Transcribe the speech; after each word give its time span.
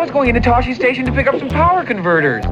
was 0.00 0.10
going 0.10 0.34
into 0.34 0.40
Toshi 0.40 0.74
Station 0.74 1.04
to 1.04 1.12
pick 1.12 1.26
up 1.26 1.38
some 1.38 1.50
power 1.50 1.84
converters. 1.84 2.42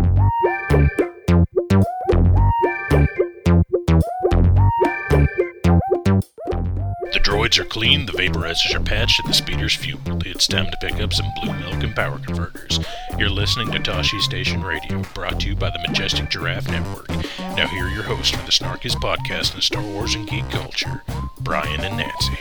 The 7.10 7.20
droids 7.22 7.58
are 7.58 7.64
clean, 7.64 8.04
the 8.04 8.12
vaporizers 8.12 8.74
are 8.74 8.80
patched, 8.80 9.20
and 9.20 9.30
the 9.30 9.34
speeder's 9.34 9.74
fueled. 9.74 10.26
It's 10.26 10.46
time 10.46 10.70
to 10.70 10.76
pick 10.76 11.00
up 11.00 11.14
some 11.14 11.32
blue 11.40 11.54
milk 11.54 11.82
and 11.82 11.96
power 11.96 12.18
converters. 12.18 12.80
You're 13.16 13.30
listening 13.30 13.70
to 13.70 13.78
Toshi 13.78 14.20
Station 14.20 14.62
Radio, 14.62 15.02
brought 15.14 15.40
to 15.40 15.48
you 15.48 15.56
by 15.56 15.70
the 15.70 15.78
Majestic 15.88 16.28
Giraffe 16.28 16.68
Network. 16.68 17.08
Now, 17.38 17.66
here 17.68 17.86
are 17.86 17.90
your 17.90 18.02
hosts 18.02 18.36
for 18.36 18.44
the 18.44 18.52
snarkiest 18.52 18.96
podcast 18.96 19.54
in 19.54 19.62
Star 19.62 19.82
Wars 19.82 20.14
and 20.14 20.28
geek 20.28 20.50
culture, 20.50 21.02
Brian 21.40 21.80
and 21.80 21.96
Nancy. 21.96 22.36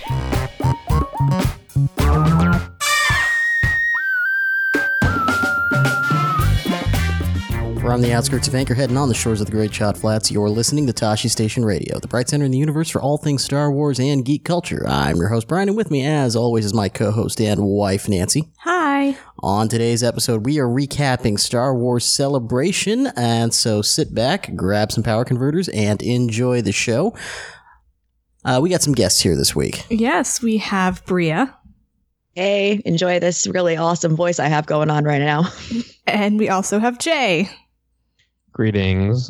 From 7.88 8.02
the 8.02 8.12
outskirts 8.12 8.50
of 8.50 8.54
Anchorhead 8.54 8.90
and 8.90 8.98
on 8.98 9.08
the 9.08 9.16
shores 9.16 9.40
of 9.40 9.46
the 9.46 9.54
Great 9.54 9.72
Chott 9.72 9.96
Flats, 9.96 10.30
you're 10.30 10.50
listening 10.50 10.88
to 10.88 10.94
Toshi 10.94 11.30
Station 11.30 11.64
Radio, 11.64 12.00
the 12.00 12.08
bright 12.10 12.28
center 12.28 12.44
in 12.44 12.52
the 12.52 12.58
universe 12.58 12.90
for 12.90 13.02
all 13.02 13.18
things 13.18 13.46
Star 13.46 13.72
Wars 13.72 13.98
and 13.98 14.26
geek 14.26 14.44
culture. 14.44 14.84
I'm 14.86 15.16
your 15.16 15.30
host, 15.30 15.48
Brian, 15.48 15.70
and 15.70 15.78
with 15.78 15.90
me, 15.90 16.06
as 16.06 16.36
always, 16.36 16.66
is 16.66 16.74
my 16.74 16.90
co 16.90 17.12
host 17.12 17.40
and 17.40 17.64
wife, 17.64 18.10
Nancy. 18.10 18.50
Hi. 18.58 19.16
On 19.40 19.70
today's 19.70 20.04
episode, 20.04 20.46
we 20.46 20.60
are 20.60 20.68
recapping 20.68 21.40
Star 21.40 21.74
Wars 21.74 22.04
Celebration, 22.04 23.08
and 23.16 23.54
so 23.54 23.82
sit 23.82 24.14
back, 24.14 24.54
grab 24.54 24.92
some 24.92 25.02
power 25.02 25.24
converters, 25.24 25.70
and 25.70 26.02
enjoy 26.02 26.62
the 26.62 26.74
show. 26.74 27.16
Uh, 28.44 28.60
we 28.62 28.70
got 28.70 28.82
some 28.82 28.96
guests 28.96 29.22
here 29.22 29.38
this 29.38 29.56
week. 29.56 29.86
Yes, 29.90 30.42
we 30.42 30.58
have 30.58 31.06
Bria, 31.06 31.56
Hey, 32.36 32.82
enjoy 32.84 33.20
this 33.20 33.48
really 33.48 33.78
awesome 33.78 34.18
voice 34.18 34.40
I 34.40 34.48
have 34.48 34.66
going 34.66 34.92
on 34.92 35.06
right 35.06 35.22
now. 35.22 35.52
and 36.06 36.38
we 36.38 36.50
also 36.50 36.80
have 36.80 37.00
Jay. 37.00 37.50
Greetings. 38.58 39.30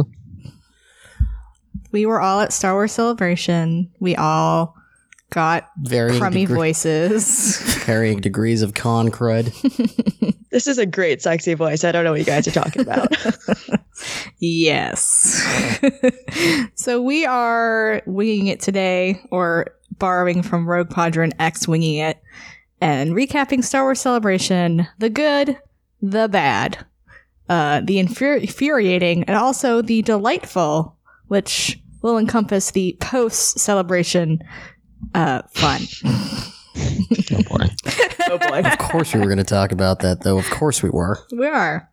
We 1.92 2.06
were 2.06 2.22
all 2.22 2.40
at 2.40 2.54
Star 2.54 2.74
Wars 2.76 2.94
Celebration. 2.94 3.92
We 4.00 4.16
all 4.16 4.74
got 5.32 5.70
Varying, 5.82 6.18
crummy 6.18 6.42
degree- 6.46 6.56
voices. 6.56 7.60
varying 7.86 8.22
degrees 8.22 8.62
of 8.62 8.74
con 8.74 9.10
crud. 9.12 9.54
This 10.50 10.66
is 10.66 10.78
a 10.80 10.86
great, 10.88 11.22
sexy 11.22 11.54
voice. 11.56 11.84
I 11.84 11.92
don't 11.92 12.04
know 12.06 12.12
what 12.12 12.20
you 12.22 12.26
guys 12.26 12.48
are 12.48 12.52
talking 12.52 12.82
about. 12.82 13.10
yes. 14.40 15.44
so 16.74 17.00
we 17.02 17.26
are 17.28 18.02
winging 18.08 18.48
it 18.48 18.60
today, 18.62 19.22
or 19.30 19.68
borrowing 20.00 20.42
from 20.42 20.66
Rogue 20.68 20.90
Podron 20.90 21.34
X 21.38 21.68
winging 21.68 21.98
it, 21.98 22.20
and 22.82 23.12
recapping 23.12 23.64
Star 23.64 23.84
Wars 23.84 24.00
Celebration 24.00 24.88
the 24.98 25.10
good, 25.12 25.60
the 26.02 26.28
bad, 26.30 26.84
uh, 27.50 27.82
the 27.82 27.98
infuri- 27.98 28.42
infuriating, 28.42 29.24
and 29.24 29.36
also 29.36 29.82
the 29.82 30.02
delightful, 30.02 30.98
which 31.28 31.80
will 32.02 32.18
encompass 32.18 32.72
the 32.72 32.98
post 33.00 33.60
celebration 33.60 34.44
uh, 35.14 35.42
fun. 35.54 35.82
Oh 37.32 37.44
boy. 37.44 37.66
oh 38.30 38.38
boy. 38.38 38.62
Of 38.62 38.78
course, 38.78 39.14
we 39.14 39.20
were 39.20 39.26
going 39.26 39.38
to 39.38 39.44
talk 39.44 39.72
about 39.72 40.00
that, 40.00 40.22
though. 40.22 40.38
Of 40.38 40.50
course, 40.50 40.84
we 40.84 40.90
were. 40.90 41.20
We 41.32 41.48
are. 41.48 41.90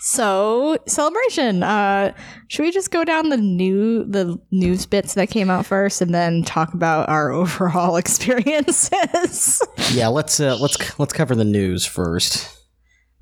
So 0.00 0.78
celebration. 0.86 1.62
Uh, 1.62 2.14
should 2.48 2.62
we 2.62 2.70
just 2.70 2.90
go 2.90 3.04
down 3.04 3.28
the 3.28 3.36
new 3.36 4.04
the 4.04 4.40
news 4.50 4.86
bits 4.86 5.14
that 5.14 5.30
came 5.30 5.50
out 5.50 5.66
first, 5.66 6.00
and 6.00 6.14
then 6.14 6.42
talk 6.44 6.74
about 6.74 7.08
our 7.08 7.30
overall 7.32 7.96
experiences? 7.96 9.60
Yeah, 9.92 10.08
let's 10.08 10.38
uh, 10.38 10.56
let's 10.60 10.98
let's 10.98 11.12
cover 11.12 11.34
the 11.34 11.44
news 11.44 11.84
first. 11.84 12.55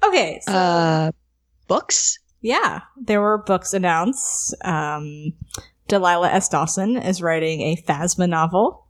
Okay. 0.09 0.41
So 0.43 0.53
Uh, 0.53 1.11
books? 1.69 2.19
yeah, 2.41 2.81
there 3.01 3.21
were 3.21 3.39
books 3.39 3.73
announced. 3.75 4.55
Um, 4.65 5.33
Delilah 5.89 6.31
S. 6.31 6.49
Dawson 6.49 6.97
is 6.97 7.21
writing 7.23 7.61
a 7.63 7.77
Phasma 7.77 8.29
novel 8.29 8.87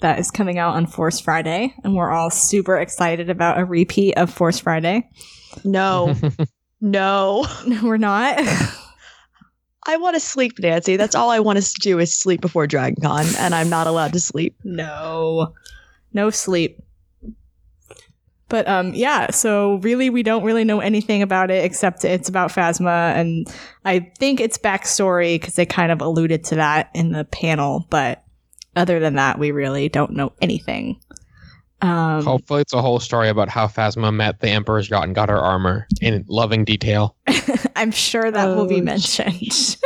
that 0.00 0.18
is 0.18 0.30
coming 0.30 0.58
out 0.58 0.74
on 0.74 0.86
Force 0.86 1.20
Friday, 1.20 1.74
and 1.84 1.94
we're 1.94 2.10
all 2.10 2.30
super 2.30 2.76
excited 2.78 3.30
about 3.30 3.58
a 3.58 3.64
repeat 3.64 4.14
of 4.18 4.30
Force 4.32 4.58
Friday. 4.58 5.08
No. 5.64 6.14
no. 6.80 7.46
No, 7.66 7.80
we're 7.82 7.96
not. 7.96 8.36
I 9.88 9.96
want 9.98 10.14
to 10.14 10.20
sleep, 10.20 10.58
Nancy. 10.58 10.96
That's 10.96 11.14
all 11.14 11.30
I 11.30 11.38
want 11.40 11.62
to 11.62 11.72
do 11.80 11.98
is 12.00 12.12
sleep 12.12 12.40
before 12.40 12.66
Dragon 12.66 13.00
Con, 13.00 13.24
and 13.38 13.54
I'm 13.54 13.70
not 13.70 13.86
allowed 13.86 14.12
to 14.14 14.20
sleep. 14.20 14.56
No. 14.64 15.54
No 16.12 16.30
sleep. 16.30 16.80
But 18.48 18.68
um 18.68 18.94
yeah, 18.94 19.30
so 19.30 19.76
really 19.76 20.08
we 20.10 20.22
don't 20.22 20.44
really 20.44 20.64
know 20.64 20.80
anything 20.80 21.22
about 21.22 21.50
it 21.50 21.64
except 21.64 22.04
it's 22.04 22.28
about 22.28 22.50
Phasma 22.50 23.14
and 23.14 23.46
I 23.84 24.12
think 24.18 24.40
it's 24.40 24.56
backstory 24.58 25.40
because 25.40 25.54
they 25.54 25.66
kind 25.66 25.90
of 25.90 26.00
alluded 26.00 26.44
to 26.44 26.56
that 26.56 26.90
in 26.94 27.12
the 27.12 27.24
panel, 27.24 27.86
but 27.90 28.22
other 28.76 29.00
than 29.00 29.14
that 29.16 29.38
we 29.38 29.50
really 29.50 29.88
don't 29.88 30.12
know 30.12 30.32
anything. 30.40 31.00
Um 31.82 32.24
Hopefully, 32.24 32.62
it's 32.62 32.72
a 32.72 32.80
whole 32.80 33.00
story 33.00 33.28
about 33.28 33.48
how 33.48 33.66
Phasma 33.66 34.14
met 34.14 34.40
the 34.40 34.48
Emperor's 34.48 34.88
yacht 34.88 35.04
and 35.04 35.14
got 35.14 35.28
her 35.28 35.38
armor 35.38 35.86
in 36.00 36.24
loving 36.28 36.64
detail. 36.64 37.16
I'm 37.76 37.90
sure 37.90 38.30
that 38.30 38.46
will 38.56 38.66
be 38.66 38.80
Oh, 38.80 38.84
mentioned. 38.84 39.76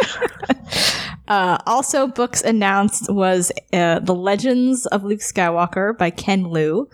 uh, 1.28 1.58
also, 1.66 2.06
books 2.06 2.42
announced 2.42 3.10
was 3.12 3.50
uh, 3.72 3.98
The 3.98 4.14
Legends 4.14 4.86
of 4.86 5.02
Luke 5.02 5.18
Skywalker 5.20 5.98
by 5.98 6.10
Ken 6.10 6.44
Liu. 6.44 6.88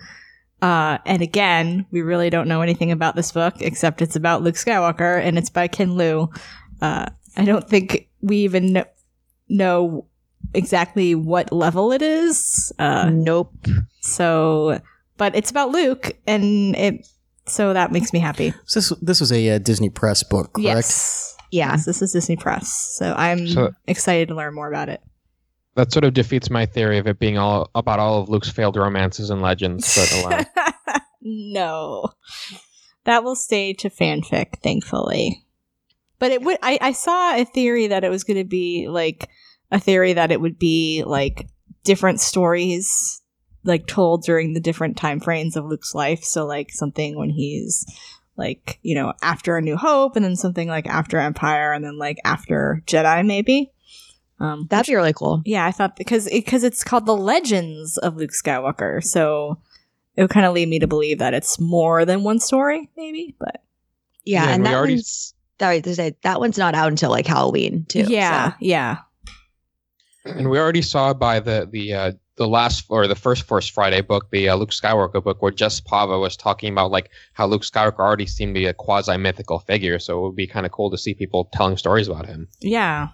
Uh, 0.62 0.98
and 1.04 1.22
again, 1.22 1.84
we 1.90 2.00
really 2.02 2.30
don't 2.30 2.48
know 2.48 2.62
anything 2.62 2.90
about 2.90 3.14
this 3.14 3.30
book 3.32 3.54
except 3.60 4.00
it's 4.00 4.16
about 4.16 4.42
Luke 4.42 4.54
Skywalker 4.54 5.20
and 5.22 5.36
it's 5.38 5.50
by 5.50 5.68
Ken 5.68 5.96
Liu. 5.96 6.30
Uh, 6.80 7.06
I 7.36 7.44
don't 7.44 7.68
think 7.68 8.08
we 8.22 8.38
even 8.38 8.72
kn- 8.72 8.86
know 9.48 10.06
exactly 10.54 11.14
what 11.14 11.52
level 11.52 11.92
it 11.92 12.02
is. 12.02 12.72
Uh, 12.78 13.10
nope. 13.12 13.52
so, 14.00 14.80
but 15.18 15.34
it's 15.36 15.50
about 15.50 15.70
Luke, 15.70 16.12
and 16.26 16.74
it 16.76 17.06
so 17.46 17.72
that 17.72 17.92
makes 17.92 18.12
me 18.12 18.18
happy. 18.18 18.52
So 18.64 18.80
this 18.80 18.92
this 19.02 19.20
was 19.20 19.32
a 19.32 19.50
uh, 19.50 19.58
Disney 19.58 19.90
Press 19.90 20.22
book, 20.22 20.54
correct? 20.54 20.64
Yes. 20.64 21.36
Yeah. 21.52 21.70
Yes, 21.72 21.84
this 21.84 22.02
is 22.02 22.12
Disney 22.12 22.36
Press. 22.36 22.72
So 22.98 23.14
I'm 23.16 23.46
So- 23.46 23.72
excited 23.86 24.28
to 24.28 24.34
learn 24.34 24.54
more 24.54 24.68
about 24.68 24.88
it. 24.88 25.00
That 25.76 25.92
sort 25.92 26.04
of 26.04 26.14
defeats 26.14 26.50
my 26.50 26.66
theory 26.66 26.98
of 26.98 27.06
it 27.06 27.18
being 27.18 27.38
all 27.38 27.70
about 27.74 27.98
all 27.98 28.22
of 28.22 28.28
Luke's 28.28 28.50
failed 28.50 28.76
romances 28.76 29.30
and 29.30 29.42
legends. 29.42 29.94
But 30.24 30.48
no. 31.20 32.08
That 33.04 33.22
will 33.22 33.36
stay 33.36 33.72
to 33.74 33.90
fanfic, 33.90 34.60
thankfully. 34.62 35.44
But 36.18 36.32
it 36.32 36.42
would 36.42 36.58
I, 36.62 36.78
I 36.80 36.92
saw 36.92 37.36
a 37.36 37.44
theory 37.44 37.88
that 37.88 38.04
it 38.04 38.08
was 38.08 38.24
gonna 38.24 38.44
be 38.44 38.88
like 38.88 39.28
a 39.70 39.78
theory 39.78 40.14
that 40.14 40.32
it 40.32 40.40
would 40.40 40.58
be 40.58 41.04
like 41.04 41.48
different 41.84 42.20
stories 42.20 43.22
like 43.64 43.86
told 43.86 44.22
during 44.22 44.54
the 44.54 44.60
different 44.60 44.96
time 44.96 45.20
frames 45.20 45.56
of 45.56 45.66
Luke's 45.66 45.94
life. 45.94 46.24
So 46.24 46.46
like 46.46 46.70
something 46.70 47.18
when 47.18 47.30
he's 47.30 47.84
like, 48.36 48.78
you 48.82 48.94
know, 48.94 49.12
after 49.22 49.56
a 49.56 49.62
new 49.62 49.76
hope 49.76 50.16
and 50.16 50.24
then 50.24 50.36
something 50.36 50.68
like 50.68 50.86
after 50.86 51.18
Empire 51.18 51.72
and 51.72 51.84
then 51.84 51.98
like 51.98 52.18
after 52.24 52.82
Jedi 52.86 53.26
maybe. 53.26 53.72
Um 54.38 54.66
That'd 54.70 54.86
be 54.90 54.94
really 54.96 55.12
cool. 55.12 55.42
yeah, 55.44 55.64
I 55.64 55.72
thought 55.72 55.96
because 55.96 56.28
because 56.30 56.64
it's 56.64 56.84
called 56.84 57.06
the 57.06 57.16
Legends 57.16 57.96
of 57.98 58.16
Luke 58.16 58.32
Skywalker, 58.32 59.02
so 59.02 59.58
it 60.16 60.22
would 60.22 60.30
kind 60.30 60.46
of 60.46 60.54
lead 60.54 60.68
me 60.68 60.78
to 60.78 60.86
believe 60.86 61.18
that 61.18 61.34
it's 61.34 61.58
more 61.60 62.04
than 62.04 62.22
one 62.22 62.38
story, 62.38 62.90
maybe. 62.96 63.34
But 63.38 63.62
Yeah, 64.24 64.44
Yeah, 64.44 64.50
and 64.54 64.62
we 64.62 64.68
that 64.68 64.74
already- 64.76 64.94
one's 64.94 65.34
sorry 65.58 65.80
to 65.80 65.94
say 65.94 66.16
that 66.22 66.38
one's 66.40 66.58
not 66.58 66.74
out 66.74 66.88
until 66.88 67.10
like 67.10 67.26
Halloween 67.26 67.86
too. 67.88 68.04
yeah, 68.08 68.50
so. 68.50 68.56
yeah, 68.60 68.98
and 70.24 70.50
we 70.50 70.58
already 70.58 70.82
saw 70.82 71.14
by 71.14 71.40
the 71.40 71.68
the 71.70 71.92
uh, 71.94 72.12
the 72.36 72.46
last 72.48 72.84
or 72.90 73.06
the 73.06 73.14
first 73.14 73.44
Force 73.44 73.66
Friday 73.68 74.02
book, 74.02 74.30
the 74.30 74.48
uh, 74.50 74.56
Luke 74.56 74.70
Skywalker 74.70 75.22
book, 75.24 75.40
where 75.40 75.52
Jess 75.52 75.80
Pava 75.80 76.20
was 76.20 76.36
talking 76.36 76.70
about 76.72 76.90
like 76.90 77.10
how 77.32 77.46
Luke 77.46 77.62
Skywalker 77.62 78.00
already 78.00 78.26
seemed 78.26 78.54
to 78.54 78.60
be 78.60 78.66
a 78.66 78.74
quasi 78.74 79.16
mythical 79.16 79.60
figure. 79.60 79.98
So 79.98 80.18
it 80.18 80.22
would 80.22 80.36
be 80.36 80.46
kind 80.46 80.66
of 80.66 80.72
cool 80.72 80.90
to 80.90 80.98
see 80.98 81.14
people 81.14 81.48
telling 81.54 81.76
stories 81.78 82.08
about 82.08 82.26
him. 82.26 82.48
yeah. 82.60 83.08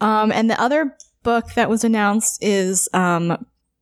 Um, 0.00 0.32
and 0.32 0.50
the 0.50 0.60
other 0.60 0.96
book 1.22 1.54
that 1.54 1.70
was 1.70 1.84
announced 1.84 2.42
is 2.42 2.88
um, 2.92 3.32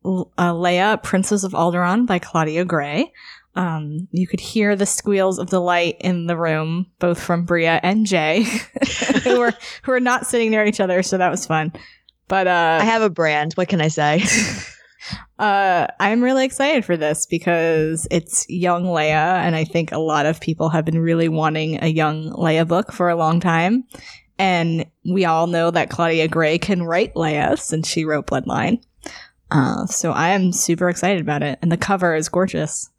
uh, 0.03 0.51
Leia, 0.51 1.01
Princess 1.01 1.43
of 1.43 1.53
Alderaan 1.53 2.05
by 2.05 2.19
Claudia 2.19 2.65
Gray. 2.65 3.11
Um, 3.55 4.07
you 4.11 4.27
could 4.27 4.41
hear 4.41 4.75
the 4.75 4.85
squeals 4.85 5.39
of 5.39 5.49
delight 5.49 5.97
in 6.01 6.27
the 6.27 6.35
room, 6.35 6.87
both 6.99 7.21
from 7.21 7.45
Bria 7.45 7.79
and 7.83 8.05
Jay, 8.05 8.43
who 9.23 9.39
were 9.39 9.53
who 9.83 9.91
were 9.93 10.01
not 10.01 10.27
sitting 10.27 10.51
near 10.51 10.65
each 10.65 10.81
other, 10.81 11.01
so 11.01 11.17
that 11.17 11.31
was 11.31 11.45
fun. 11.45 11.71
But 12.27 12.47
uh, 12.47 12.79
I 12.81 12.85
have 12.85 13.01
a 13.01 13.09
brand. 13.09 13.53
What 13.53 13.69
can 13.69 13.79
I 13.79 13.87
say? 13.87 14.23
Uh, 15.37 15.85
I'm 15.99 16.23
really 16.23 16.45
excited 16.45 16.85
for 16.85 16.95
this 16.95 17.25
because 17.25 18.07
it's 18.09 18.45
young 18.47 18.85
Leia, 18.85 19.39
and 19.43 19.53
I 19.53 19.65
think 19.65 19.91
a 19.91 19.99
lot 19.99 20.25
of 20.25 20.39
people 20.39 20.69
have 20.69 20.85
been 20.85 20.97
really 20.97 21.27
wanting 21.27 21.83
a 21.83 21.87
young 21.87 22.29
Leia 22.31 22.65
book 22.65 22.93
for 22.93 23.09
a 23.09 23.17
long 23.17 23.41
time. 23.41 23.83
And 24.37 24.85
we 25.05 25.25
all 25.25 25.47
know 25.47 25.71
that 25.71 25.89
Claudia 25.89 26.27
Gray 26.27 26.57
can 26.57 26.83
write 26.83 27.13
Leia 27.13 27.57
since 27.57 27.87
she 27.87 28.05
wrote 28.05 28.27
Bloodline. 28.27 28.83
Uh, 29.51 29.85
so 29.85 30.11
I 30.11 30.29
am 30.29 30.51
super 30.51 30.89
excited 30.89 31.21
about 31.21 31.43
it, 31.43 31.59
and 31.61 31.71
the 31.71 31.77
cover 31.77 32.15
is 32.15 32.29
gorgeous. 32.29 32.89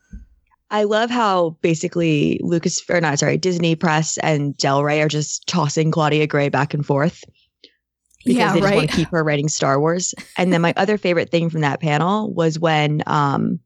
I 0.71 0.85
love 0.85 1.11
how 1.11 1.51
basically 1.61 2.41
Lucas 2.43 2.83
or 2.89 3.01
not 3.01 3.19
sorry 3.19 3.37
Disney 3.37 3.77
Press 3.77 4.19
and 4.19 4.57
Del 4.57 4.83
Rey 4.83 5.01
are 5.01 5.09
just 5.09 5.47
tossing 5.47 5.91
Claudia 5.91 6.27
Gray 6.27 6.49
back 6.49 6.75
and 6.75 6.85
forth 6.85 7.23
because 8.25 8.39
yeah, 8.39 8.53
they 8.53 8.61
just 8.61 8.75
want 8.75 8.91
to 8.91 8.97
keep 8.97 9.09
her 9.11 9.23
writing 9.23 9.49
Star 9.49 9.79
Wars. 9.79 10.15
And 10.37 10.53
then 10.53 10.61
my 10.61 10.75
other 10.77 10.99
favorite 10.99 11.31
thing 11.31 11.51
from 11.51 11.61
that 11.61 11.81
panel 11.81 12.33
was 12.33 12.59
when 12.59 13.03
um 13.07 13.61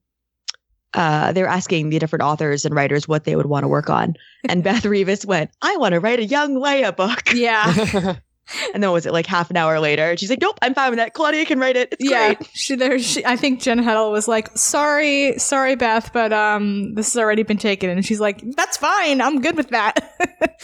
uh 0.94 1.32
they 1.32 1.42
were 1.42 1.48
asking 1.48 1.90
the 1.90 1.98
different 1.98 2.22
authors 2.22 2.64
and 2.64 2.74
writers 2.74 3.06
what 3.06 3.24
they 3.24 3.36
would 3.36 3.46
want 3.46 3.64
to 3.64 3.68
work 3.68 3.90
on. 3.90 4.14
And 4.48 4.62
Beth 4.64 4.82
Revis 4.82 5.24
went, 5.24 5.50
I 5.62 5.76
want 5.76 5.92
to 5.92 6.00
write 6.00 6.18
a 6.18 6.24
young 6.24 6.56
Leia 6.56 6.94
book. 6.94 7.32
Yeah. 7.32 8.16
And 8.74 8.82
then 8.82 8.90
was 8.90 9.06
it 9.06 9.12
like 9.12 9.26
half 9.26 9.50
an 9.50 9.56
hour 9.56 9.78
later? 9.78 10.16
She's 10.16 10.30
like, 10.30 10.40
Nope, 10.40 10.58
I'm 10.62 10.74
fine 10.74 10.90
with 10.90 10.98
that. 10.98 11.14
Claudia 11.14 11.44
can 11.46 11.58
write 11.58 11.76
it. 11.76 11.92
It's 11.92 12.10
yeah, 12.10 12.34
great. 12.34 12.50
she 12.52 12.74
there. 12.74 12.98
She, 12.98 13.24
I 13.24 13.36
think 13.36 13.60
Jen 13.60 13.78
Heddle 13.78 14.10
was 14.10 14.26
like, 14.26 14.56
"Sorry, 14.56 15.38
sorry, 15.38 15.76
Beth, 15.76 16.12
but 16.12 16.32
um, 16.32 16.94
this 16.94 17.12
has 17.12 17.20
already 17.20 17.42
been 17.44 17.58
taken." 17.58 17.90
And 17.90 18.04
she's 18.04 18.20
like, 18.20 18.42
"That's 18.56 18.76
fine. 18.76 19.20
I'm 19.20 19.40
good 19.40 19.56
with 19.56 19.68
that." 19.68 20.00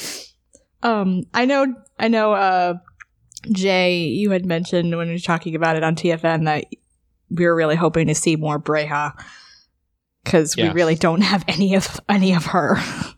um, 0.82 1.24
I 1.32 1.44
know, 1.44 1.74
I 1.98 2.08
know. 2.08 2.32
Uh, 2.32 2.74
Jay, 3.52 3.98
you 3.98 4.30
had 4.30 4.44
mentioned 4.44 4.96
when 4.96 5.08
we 5.08 5.14
were 5.14 5.20
talking 5.20 5.54
about 5.54 5.76
it 5.76 5.84
on 5.84 5.94
TFN 5.94 6.46
that 6.46 6.64
we 7.30 7.46
were 7.46 7.54
really 7.54 7.76
hoping 7.76 8.08
to 8.08 8.14
see 8.14 8.36
more 8.36 8.58
Breha 8.58 9.12
because 10.26 10.56
we 10.56 10.68
really 10.68 10.94
don't 10.94 11.22
have 11.22 11.44
any 11.48 11.74
of 11.74 12.00
any 12.08 12.34
of 12.34 12.44
her. 12.46 12.76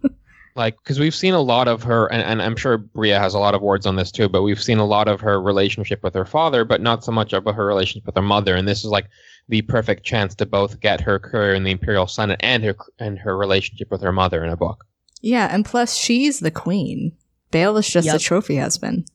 like 0.56 0.76
because 0.82 0.98
we've 0.98 1.14
seen 1.14 1.34
a 1.34 1.40
lot 1.40 1.68
of 1.68 1.84
her 1.84 2.06
and, 2.10 2.20
and 2.20 2.42
i'm 2.42 2.56
sure 2.56 2.78
bria 2.78 3.20
has 3.20 3.32
a 3.32 3.38
lot 3.38 3.54
of 3.54 3.62
words 3.62 3.86
on 3.86 3.94
this 3.94 4.10
too 4.10 4.28
but 4.28 4.42
we've 4.42 4.60
seen 4.60 4.78
a 4.78 4.84
lot 4.84 5.06
of 5.06 5.20
her 5.20 5.40
relationship 5.40 6.02
with 6.02 6.14
her 6.14 6.24
father 6.24 6.64
but 6.64 6.80
not 6.80 7.04
so 7.04 7.12
much 7.12 7.32
about 7.32 7.54
her 7.54 7.64
relationship 7.64 8.04
with 8.04 8.16
her 8.16 8.22
mother 8.22 8.56
and 8.56 8.66
this 8.66 8.80
is 8.80 8.90
like 8.90 9.06
the 9.48 9.62
perfect 9.62 10.04
chance 10.04 10.34
to 10.34 10.44
both 10.44 10.80
get 10.80 11.00
her 11.00 11.20
career 11.20 11.54
in 11.54 11.62
the 11.62 11.70
imperial 11.70 12.08
senate 12.08 12.40
and 12.42 12.64
her 12.64 12.74
and 12.98 13.20
her 13.20 13.36
relationship 13.36 13.88
with 13.88 14.02
her 14.02 14.10
mother 14.10 14.42
in 14.42 14.50
a 14.50 14.56
book 14.56 14.84
yeah, 15.20 15.48
and 15.50 15.64
plus 15.64 15.96
she's 15.96 16.40
the 16.40 16.50
queen. 16.50 17.12
Bail 17.50 17.76
is 17.76 17.88
just 17.88 18.08
a 18.08 18.18
trophy 18.18 18.56
husband. 18.56 19.06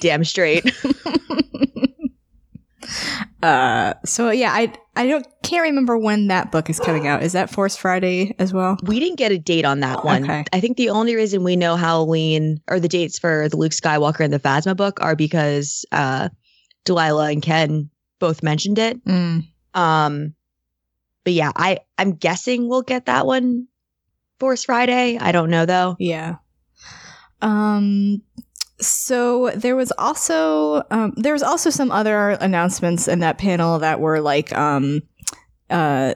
Damn 0.00 0.24
straight. 0.24 0.64
Uh, 3.42 3.94
so 4.04 4.30
yeah, 4.30 4.52
I 4.52 4.72
I 4.96 5.06
don't 5.06 5.26
can't 5.42 5.62
remember 5.62 5.96
when 5.96 6.26
that 6.28 6.50
book 6.50 6.68
is 6.68 6.80
coming 6.80 7.06
out. 7.06 7.22
Is 7.22 7.32
that 7.32 7.50
Force 7.50 7.76
Friday 7.76 8.34
as 8.38 8.52
well? 8.52 8.76
We 8.82 8.98
didn't 8.98 9.16
get 9.16 9.30
a 9.30 9.38
date 9.38 9.64
on 9.64 9.80
that 9.80 10.04
one. 10.04 10.24
Okay. 10.24 10.44
I 10.52 10.60
think 10.60 10.76
the 10.76 10.90
only 10.90 11.14
reason 11.14 11.44
we 11.44 11.56
know 11.56 11.76
Halloween 11.76 12.60
or 12.68 12.80
the 12.80 12.88
dates 12.88 13.18
for 13.18 13.48
the 13.48 13.56
Luke 13.56 13.72
Skywalker 13.72 14.20
and 14.20 14.32
the 14.32 14.40
Phasma 14.40 14.76
book 14.76 14.98
are 15.00 15.14
because 15.14 15.84
uh, 15.92 16.28
Delilah 16.84 17.30
and 17.30 17.42
Ken 17.42 17.90
both 18.18 18.42
mentioned 18.42 18.78
it. 18.78 19.04
Mm. 19.04 19.46
Um, 19.74 20.34
but 21.24 21.32
yeah, 21.32 21.52
I 21.54 21.78
I'm 21.96 22.14
guessing 22.14 22.68
we'll 22.68 22.82
get 22.82 23.06
that 23.06 23.26
one 23.26 23.68
Force 24.40 24.64
Friday. 24.64 25.18
I 25.18 25.32
don't 25.32 25.50
know 25.50 25.66
though. 25.66 25.96
Yeah. 25.98 26.36
Um. 27.40 28.22
So 28.80 29.50
there 29.56 29.76
was 29.76 29.92
also 29.98 30.84
um, 30.90 31.12
there 31.16 31.32
was 31.32 31.42
also 31.42 31.70
some 31.70 31.90
other 31.90 32.30
announcements 32.30 33.08
in 33.08 33.20
that 33.20 33.38
panel 33.38 33.80
that 33.80 34.00
were 34.00 34.20
like 34.20 34.52
um 34.56 35.02
uh 35.70 36.14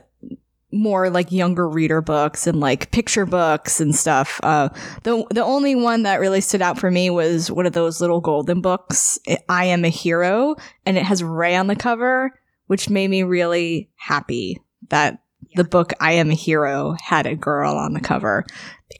more 0.73 1.09
like 1.09 1.31
younger 1.31 1.69
reader 1.69 2.01
books 2.01 2.47
and 2.47 2.59
like 2.59 2.91
picture 2.91 3.25
books 3.25 3.79
and 3.79 3.95
stuff. 3.95 4.39
Uh, 4.43 4.69
the 5.03 5.25
the 5.29 5.43
only 5.43 5.75
one 5.75 6.03
that 6.03 6.19
really 6.19 6.41
stood 6.41 6.61
out 6.61 6.79
for 6.79 6.89
me 6.89 7.09
was 7.09 7.51
one 7.51 7.65
of 7.65 7.73
those 7.73 8.01
little 8.01 8.19
golden 8.19 8.59
books. 8.59 9.19
I 9.47 9.65
am 9.65 9.85
a 9.85 9.89
hero, 9.89 10.55
and 10.85 10.97
it 10.97 11.03
has 11.03 11.23
Rey 11.23 11.55
on 11.55 11.67
the 11.67 11.75
cover, 11.75 12.31
which 12.67 12.89
made 12.89 13.09
me 13.09 13.23
really 13.23 13.89
happy 13.95 14.59
that 14.89 15.19
the 15.55 15.63
book 15.63 15.93
I 15.99 16.13
am 16.13 16.31
a 16.31 16.35
hero 16.35 16.95
had 16.99 17.27
a 17.27 17.35
girl 17.35 17.75
on 17.75 17.93
the 17.93 17.99
cover 17.99 18.45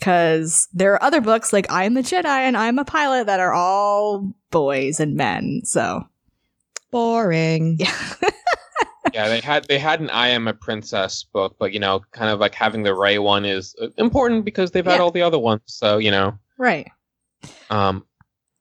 because 0.03 0.67
there 0.73 0.91
are 0.93 1.01
other 1.01 1.21
books 1.21 1.53
like 1.53 1.71
I 1.71 1.85
am 1.85 1.95
a 1.95 2.01
Jedi 2.01 2.25
and 2.25 2.57
I'm 2.57 2.77
a 2.77 2.83
pilot 2.83 3.25
that 3.27 3.39
are 3.39 3.53
all 3.53 4.33
boys 4.51 4.99
and 4.99 5.15
men. 5.15 5.61
So 5.63 6.03
Boring. 6.91 7.77
yeah. 7.79 7.95
yeah 9.13 9.29
they 9.29 9.39
had 9.39 9.65
they 9.69 9.77
had 9.79 9.99
an 10.01 10.09
i 10.11 10.27
am 10.29 10.47
a 10.47 10.53
princess 10.53 11.23
book 11.33 11.55
but 11.59 11.73
you 11.73 11.79
know 11.79 12.01
kind 12.11 12.29
of 12.31 12.39
like 12.39 12.55
having 12.55 12.83
the 12.83 12.93
rey 12.95 13.19
one 13.19 13.43
is 13.45 13.75
uh, 13.81 13.87
important 13.97 14.45
because 14.45 14.71
they've 14.71 14.85
had 14.85 14.95
Yeah. 14.95 15.01
all 15.01 15.11
the 15.11 15.21
other 15.21 15.37
ones 15.39 15.61
so 15.65 15.97
you 15.97 16.09
know 16.11 16.37
right. 16.57 16.89
Um, 17.69 18.05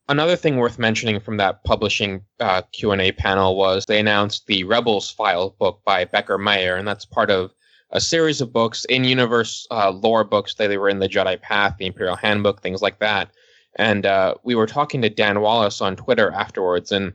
another 0.09 0.35
thing 0.37 0.57
worth 0.57 0.79
mentioning 0.79 1.21
from 1.21 1.37
that 1.39 1.63
publishing 1.65 2.23
uh, 2.41 2.63
Q 2.73 2.91
and 2.93 3.01
A 3.01 3.13
panel 3.13 3.57
was 3.57 3.85
they 3.87 4.01
announced 4.01 4.47
the 4.47 4.65
Rebels 4.65 5.11
File 5.11 5.55
book 5.59 5.81
by 5.85 6.05
Becker 6.05 6.39
Mayer, 6.39 6.75
and 6.77 6.87
that's 6.89 7.05
part 7.05 7.31
of 7.31 7.53
a 7.93 8.01
series 8.01 8.41
of 8.41 8.53
books 8.53 8.85
in 8.87 9.05
universe 9.05 9.67
uh, 9.71 9.91
lore 9.91 10.25
books 10.25 10.55
that 10.55 10.69
they 10.69 10.79
were 10.79 10.89
in 10.89 10.99
the 10.99 11.09
Jedi 11.09 11.41
Path, 11.41 11.77
the 11.79 11.87
Imperial 11.87 12.17
Handbook, 12.17 12.61
things 12.61 12.83
like 12.83 12.99
that. 12.99 13.31
And 13.77 14.05
uh, 14.05 14.35
we 14.43 14.55
were 14.55 14.67
talking 14.67 15.03
to 15.03 15.11
Dan 15.11 15.41
Wallace 15.41 15.81
on 15.81 15.97
Twitter 15.97 16.31
afterwards, 16.31 16.93
and 16.93 17.13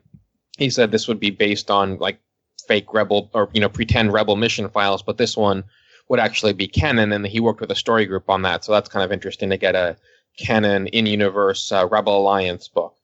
he 0.58 0.70
said 0.70 0.92
this 0.92 1.08
would 1.08 1.20
be 1.20 1.30
based 1.30 1.70
on 1.70 1.98
like 1.98 2.20
fake 2.68 2.94
rebel 2.94 3.30
or 3.34 3.50
you 3.54 3.62
know 3.62 3.70
pretend 3.70 4.14
rebel 4.14 4.36
mission 4.36 4.70
files, 4.70 5.04
but 5.04 5.18
this 5.18 5.38
one 5.38 5.64
would 6.10 6.20
actually 6.20 6.54
be 6.54 6.68
canon, 6.68 7.12
and 7.12 7.28
he 7.28 7.40
worked 7.40 7.62
with 7.62 7.72
a 7.72 7.76
story 7.76 8.06
group 8.06 8.30
on 8.30 8.42
that. 8.44 8.64
So 8.64 8.72
that's 8.72 8.90
kind 8.90 9.04
of 9.04 9.12
interesting 9.12 9.50
to 9.50 9.58
get 9.58 9.76
a 9.76 9.98
canon 10.38 10.88
in 10.88 11.06
universe 11.06 11.72
uh, 11.72 11.88
Rebel 11.88 12.18
Alliance 12.18 12.68
book. 12.68 12.96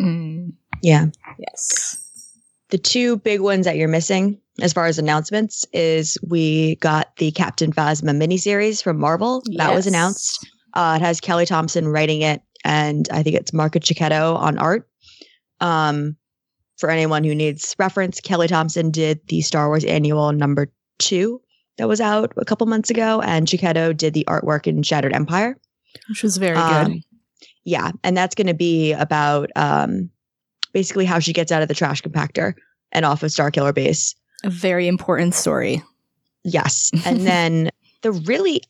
Mm, 0.00 0.52
Yeah. 0.82 1.06
yes. 1.38 2.01
The 2.72 2.78
two 2.78 3.18
big 3.18 3.40
ones 3.40 3.66
that 3.66 3.76
you're 3.76 3.86
missing 3.86 4.40
as 4.62 4.72
far 4.72 4.86
as 4.86 4.98
announcements 4.98 5.66
is 5.74 6.16
we 6.26 6.76
got 6.76 7.14
the 7.18 7.30
Captain 7.30 7.70
Phasma 7.70 8.16
miniseries 8.16 8.82
from 8.82 8.98
Marvel. 8.98 9.42
That 9.56 9.74
was 9.74 9.86
announced. 9.86 10.46
Uh, 10.72 10.98
it 10.98 11.04
has 11.04 11.20
Kelly 11.20 11.44
Thompson 11.44 11.86
writing 11.86 12.22
it, 12.22 12.40
and 12.64 13.06
I 13.12 13.22
think 13.22 13.36
it's 13.36 13.52
Marco 13.52 13.78
Checchetto 13.78 14.36
on 14.36 14.56
art. 14.56 14.88
Um, 15.60 16.16
for 16.78 16.88
anyone 16.88 17.24
who 17.24 17.34
needs 17.34 17.76
reference, 17.78 18.20
Kelly 18.20 18.48
Thompson 18.48 18.90
did 18.90 19.20
the 19.28 19.42
Star 19.42 19.68
Wars 19.68 19.84
Annual 19.84 20.32
number 20.32 20.72
two 20.98 21.42
that 21.76 21.88
was 21.88 22.00
out 22.00 22.32
a 22.38 22.44
couple 22.46 22.66
months 22.66 22.88
ago, 22.88 23.20
and 23.20 23.46
Checchetto 23.46 23.94
did 23.94 24.14
the 24.14 24.24
artwork 24.26 24.66
in 24.66 24.82
Shattered 24.82 25.12
Empire. 25.12 25.58
Which 26.08 26.22
was 26.22 26.38
very 26.38 26.56
Um, 26.56 26.92
good. 26.92 27.02
Yeah, 27.64 27.92
and 28.02 28.16
that's 28.16 28.34
going 28.34 28.46
to 28.46 28.54
be 28.54 28.94
about 28.94 29.50
um, 29.56 30.08
basically 30.72 31.04
how 31.04 31.18
she 31.18 31.32
gets 31.32 31.52
out 31.52 31.62
of 31.62 31.68
the 31.68 31.74
trash 31.74 32.02
compactor 32.02 32.54
and 32.92 33.04
off 33.04 33.22
of 33.22 33.30
Starkiller 33.30 33.74
Base. 33.74 34.14
A 34.44 34.50
very 34.50 34.88
important 34.88 35.34
story. 35.34 35.82
Yes, 36.44 36.90
and 37.06 37.26
then 37.26 37.70
the 38.02 38.12
really 38.12 38.62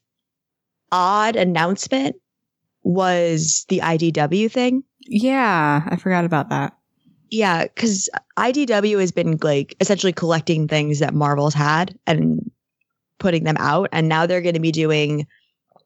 odd 0.90 1.36
announcement 1.36 2.16
was 2.82 3.64
the 3.68 3.78
IDW 3.78 4.50
thing. 4.50 4.84
Yeah, 5.00 5.82
I 5.86 5.96
forgot 5.96 6.24
about 6.24 6.50
that. 6.50 6.76
Yeah, 7.30 7.64
because 7.64 8.10
IDW 8.36 9.00
has 9.00 9.10
been 9.10 9.38
like 9.42 9.74
essentially 9.80 10.12
collecting 10.12 10.68
things 10.68 10.98
that 10.98 11.14
Marvel's 11.14 11.54
had 11.54 11.98
and 12.06 12.50
putting 13.18 13.44
them 13.44 13.56
out, 13.58 13.88
and 13.92 14.08
now 14.08 14.26
they're 14.26 14.42
going 14.42 14.54
to 14.54 14.60
be 14.60 14.72
doing. 14.72 15.26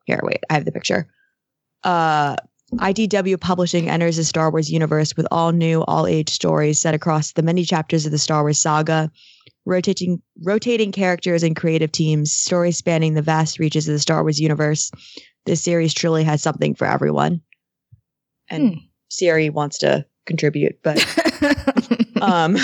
Here, 0.06 0.20
wait, 0.22 0.40
I 0.50 0.54
have 0.54 0.64
the 0.64 0.72
picture. 0.72 1.08
Uh, 1.84 2.36
IDW 2.74 3.40
Publishing 3.40 3.88
enters 3.88 4.16
the 4.16 4.24
Star 4.24 4.50
Wars 4.50 4.70
universe 4.70 5.16
with 5.16 5.26
all 5.30 5.52
new, 5.52 5.82
all 5.84 6.06
age 6.06 6.28
stories 6.28 6.80
set 6.80 6.94
across 6.94 7.32
the 7.32 7.42
many 7.42 7.64
chapters 7.64 8.06
of 8.06 8.12
the 8.12 8.18
Star 8.18 8.42
Wars 8.42 8.58
saga, 8.58 9.10
rotating 9.64 10.20
rotating 10.42 10.92
characters 10.92 11.42
and 11.42 11.54
creative 11.54 11.92
teams, 11.92 12.32
stories 12.32 12.76
spanning 12.76 13.14
the 13.14 13.22
vast 13.22 13.58
reaches 13.58 13.88
of 13.88 13.94
the 13.94 14.00
Star 14.00 14.22
Wars 14.22 14.40
universe. 14.40 14.90
This 15.44 15.62
series 15.62 15.94
truly 15.94 16.24
has 16.24 16.42
something 16.42 16.74
for 16.74 16.86
everyone. 16.86 17.40
And 18.48 18.74
Hmm. 18.74 18.78
Siri 19.08 19.50
wants 19.50 19.78
to 19.78 20.04
contribute, 20.26 20.82
but 20.82 20.98
um 22.20 22.56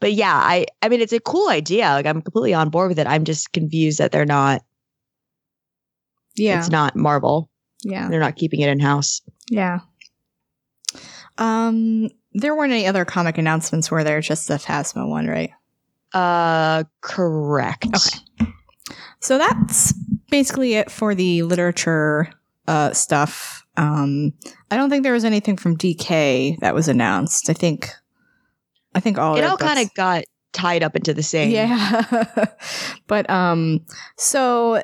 but 0.00 0.12
yeah 0.12 0.34
i 0.34 0.66
i 0.82 0.88
mean 0.88 1.00
it's 1.00 1.12
a 1.12 1.18
cool 1.20 1.48
idea 1.48 1.86
like 1.90 2.06
i'm 2.06 2.20
completely 2.20 2.52
on 2.54 2.68
board 2.68 2.88
with 2.90 2.98
it 2.98 3.06
i'm 3.06 3.24
just 3.24 3.52
confused 3.52 3.98
that 3.98 4.12
they're 4.12 4.26
not 4.26 4.62
yeah. 6.36 6.58
it's 6.58 6.68
not 6.68 6.94
marvel 6.94 7.48
yeah. 7.84 8.08
they're 8.08 8.20
not 8.20 8.36
keeping 8.36 8.60
it 8.60 8.68
in 8.68 8.80
house 8.80 9.20
Yeah. 9.50 9.80
Um, 11.36 12.10
there 12.32 12.54
weren't 12.54 12.72
any 12.72 12.86
other 12.86 13.04
comic 13.04 13.38
announcements, 13.38 13.90
were 13.90 14.04
there? 14.04 14.20
Just 14.20 14.48
the 14.48 14.54
Phasma 14.54 15.08
one, 15.08 15.26
right? 15.26 15.50
uh 16.12 16.84
correct 17.00 17.88
Okay. 17.88 18.52
So 19.20 19.38
that's 19.38 19.92
basically 20.30 20.74
it 20.74 20.90
for 20.90 21.14
the 21.14 21.42
literature 21.44 22.30
uh, 22.68 22.92
stuff. 22.92 23.64
Um, 23.76 24.34
I 24.70 24.76
don't 24.76 24.90
think 24.90 25.02
there 25.02 25.14
was 25.14 25.24
anything 25.24 25.56
from 25.56 25.78
DK 25.78 26.58
that 26.60 26.74
was 26.74 26.88
announced. 26.88 27.48
I 27.48 27.54
think, 27.54 27.90
I 28.94 29.00
think 29.00 29.16
all 29.16 29.36
it 29.36 29.44
all 29.44 29.56
kind 29.56 29.78
of 29.78 29.92
got 29.94 30.24
tied 30.52 30.82
up 30.82 30.94
into 30.94 31.14
the 31.14 31.22
same 31.22 31.50
yeah. 31.50 32.02
but 33.06 33.28
um, 33.30 33.80
so 34.16 34.82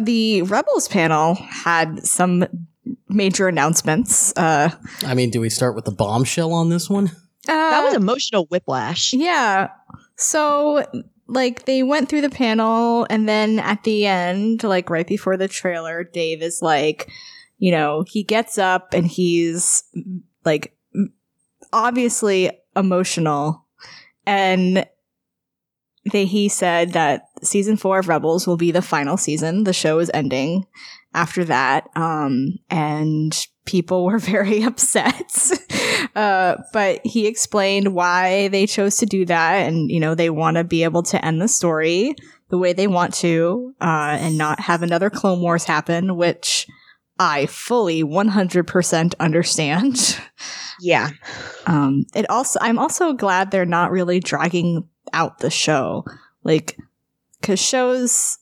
the 0.00 0.42
Rebels 0.42 0.88
panel 0.88 1.34
had 1.34 2.04
some 2.06 2.46
major 3.08 3.48
announcements. 3.48 4.32
Uh, 4.36 4.70
I 5.04 5.14
mean, 5.14 5.30
do 5.30 5.40
we 5.40 5.50
start 5.50 5.74
with 5.74 5.84
the 5.84 5.92
bombshell 5.92 6.52
on 6.52 6.68
this 6.68 6.88
one? 6.88 7.10
that 7.46 7.80
uh, 7.80 7.86
was 7.86 7.94
emotional 7.94 8.46
whiplash 8.46 9.12
Yeah. 9.14 9.70
So 10.16 10.84
like 11.26 11.64
they 11.64 11.82
went 11.82 12.08
through 12.08 12.22
the 12.22 12.30
panel 12.30 13.06
and 13.10 13.28
then 13.28 13.58
at 13.58 13.84
the 13.84 14.06
end, 14.06 14.64
like 14.64 14.90
right 14.90 15.06
before 15.06 15.36
the 15.36 15.48
trailer, 15.48 16.04
Dave 16.04 16.42
is 16.42 16.60
like, 16.62 17.10
you 17.58 17.70
know, 17.70 18.04
he 18.06 18.22
gets 18.22 18.58
up 18.58 18.92
and 18.92 19.06
he's 19.06 19.84
like 20.44 20.76
obviously 21.72 22.50
emotional 22.76 23.66
and 24.26 24.86
they 26.10 26.24
he 26.24 26.48
said 26.48 26.92
that 26.92 27.27
season 27.42 27.76
4 27.76 28.00
of 28.00 28.08
Rebels 28.08 28.46
will 28.46 28.56
be 28.56 28.70
the 28.70 28.82
final 28.82 29.16
season. 29.16 29.64
The 29.64 29.72
show 29.72 29.98
is 29.98 30.10
ending 30.14 30.66
after 31.14 31.44
that. 31.44 31.88
Um 31.94 32.58
and 32.70 33.34
people 33.68 34.04
were 34.04 34.18
very 34.34 34.62
upset. 34.62 35.32
uh, 36.16 36.56
but 36.72 37.04
he 37.04 37.26
explained 37.26 37.94
why 37.94 38.48
they 38.48 38.66
chose 38.66 38.96
to 38.96 39.06
do 39.06 39.24
that. 39.26 39.56
And, 39.66 39.90
you 39.90 40.00
know, 40.00 40.14
they 40.14 40.30
want 40.30 40.56
to 40.56 40.64
be 40.64 40.82
able 40.82 41.02
to 41.04 41.24
end 41.24 41.40
the 41.40 41.48
story 41.48 42.16
the 42.48 42.58
way 42.58 42.72
they 42.72 42.86
want 42.86 43.12
to, 43.12 43.74
uh, 43.80 44.16
and 44.18 44.38
not 44.38 44.58
have 44.58 44.82
another 44.82 45.10
Clone 45.10 45.42
Wars 45.42 45.64
happen, 45.64 46.16
which 46.16 46.66
I 47.18 47.44
fully 47.46 48.02
100% 48.02 49.14
understand. 49.20 50.18
Yeah. 50.80 51.10
Um, 51.66 52.06
it 52.14 52.30
also, 52.30 52.60
I'm 52.62 52.78
also 52.78 53.12
glad 53.12 53.50
they're 53.50 53.66
not 53.66 53.90
really 53.90 54.20
dragging 54.20 54.88
out 55.12 55.38
the 55.38 55.50
show. 55.50 56.04
Like, 56.44 56.78
cause 57.42 57.60
shows 57.60 58.38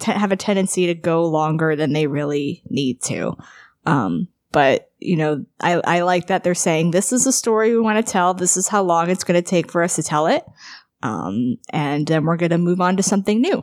have 0.00 0.32
a 0.32 0.36
tendency 0.36 0.86
to 0.86 0.94
go 0.94 1.24
longer 1.24 1.76
than 1.76 1.92
they 1.92 2.06
really 2.06 2.62
need 2.68 3.00
to. 3.02 3.36
Um, 3.86 4.28
but 4.50 4.90
you 4.98 5.16
know, 5.16 5.44
I, 5.60 5.80
I 5.84 6.00
like 6.02 6.28
that 6.28 6.44
they're 6.44 6.54
saying 6.54 6.90
this 6.90 7.12
is 7.12 7.26
a 7.26 7.32
story 7.32 7.70
we 7.70 7.80
want 7.80 8.04
to 8.04 8.12
tell. 8.12 8.34
This 8.34 8.56
is 8.56 8.68
how 8.68 8.82
long 8.82 9.10
it's 9.10 9.24
going 9.24 9.42
to 9.42 9.48
take 9.48 9.70
for 9.70 9.82
us 9.82 9.96
to 9.96 10.02
tell 10.02 10.26
it. 10.26 10.44
Um, 11.02 11.56
and 11.70 12.06
then 12.06 12.24
we're 12.24 12.36
going 12.36 12.50
to 12.50 12.58
move 12.58 12.80
on 12.80 12.96
to 12.96 13.02
something 13.02 13.40
new. 13.40 13.62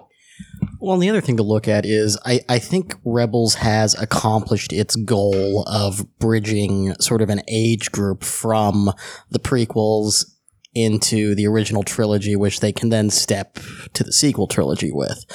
Well, 0.81 0.97
the 0.97 1.09
other 1.09 1.21
thing 1.21 1.37
to 1.37 1.43
look 1.43 1.67
at 1.67 1.85
is 1.85 2.17
I, 2.25 2.41
I 2.47 2.59
think 2.59 2.95
Rebels 3.03 3.55
has 3.55 3.93
accomplished 3.95 4.71
its 4.71 4.95
goal 4.95 5.63
of 5.67 6.05
bridging 6.19 6.93
sort 6.95 7.21
of 7.21 7.29
an 7.29 7.41
age 7.47 7.91
group 7.91 8.23
from 8.23 8.91
the 9.29 9.39
prequels 9.39 10.25
into 10.73 11.33
the 11.35 11.47
original 11.47 11.83
trilogy, 11.83 12.35
which 12.35 12.59
they 12.59 12.71
can 12.71 12.89
then 12.89 13.09
step 13.09 13.57
to 13.93 14.03
the 14.03 14.13
sequel 14.13 14.47
trilogy 14.47 14.91
with. 14.91 15.25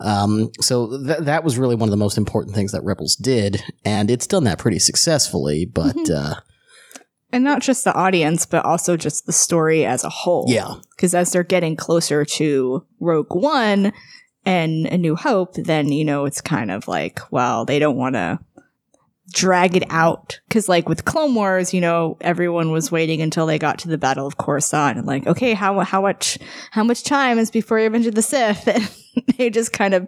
Um, 0.00 0.50
so 0.60 0.88
th- 1.04 1.20
that 1.20 1.44
was 1.44 1.58
really 1.58 1.76
one 1.76 1.88
of 1.88 1.92
the 1.92 1.96
most 1.96 2.18
important 2.18 2.54
things 2.54 2.72
that 2.72 2.82
Rebels 2.82 3.14
did, 3.16 3.62
and 3.84 4.10
it's 4.10 4.26
done 4.26 4.44
that 4.44 4.58
pretty 4.58 4.78
successfully. 4.80 5.64
But 5.64 6.10
uh, 6.10 6.34
And 7.32 7.44
not 7.44 7.62
just 7.62 7.84
the 7.84 7.94
audience, 7.94 8.46
but 8.46 8.64
also 8.64 8.96
just 8.96 9.26
the 9.26 9.32
story 9.32 9.86
as 9.86 10.02
a 10.02 10.08
whole. 10.08 10.46
yeah, 10.48 10.74
Because 10.96 11.14
as 11.14 11.30
they're 11.32 11.44
getting 11.44 11.76
closer 11.76 12.24
to 12.24 12.84
Rogue 12.98 13.34
One 13.34 13.92
and 14.44 14.86
A 14.86 14.98
New 14.98 15.14
Hope, 15.16 15.54
then, 15.54 15.92
you 15.92 16.04
know, 16.04 16.24
it's 16.24 16.40
kind 16.40 16.70
of 16.70 16.88
like, 16.88 17.20
well, 17.30 17.64
they 17.64 17.78
don't 17.78 17.96
want 17.96 18.14
to 18.16 18.40
drag 19.32 19.76
it 19.76 19.84
out. 19.90 20.40
Because, 20.48 20.68
like, 20.68 20.88
with 20.88 21.04
Clone 21.04 21.34
Wars, 21.34 21.72
you 21.74 21.80
know, 21.80 22.16
everyone 22.20 22.70
was 22.72 22.90
waiting 22.92 23.20
until 23.22 23.46
they 23.46 23.58
got 23.58 23.78
to 23.80 23.88
the 23.88 23.98
Battle 23.98 24.26
of 24.26 24.36
Coruscant 24.36 24.98
and, 24.98 25.06
like, 25.06 25.26
okay, 25.26 25.54
how, 25.54 25.80
how 25.80 26.02
much, 26.02 26.38
how 26.70 26.84
much 26.84 27.04
time 27.04 27.38
is 27.38 27.50
before 27.50 27.76
Revenge 27.78 28.06
of 28.06 28.14
the 28.14 28.22
Sith? 28.22 28.68
And 29.16 29.36
they 29.38 29.50
just 29.50 29.72
kind 29.72 29.92
of 29.92 30.06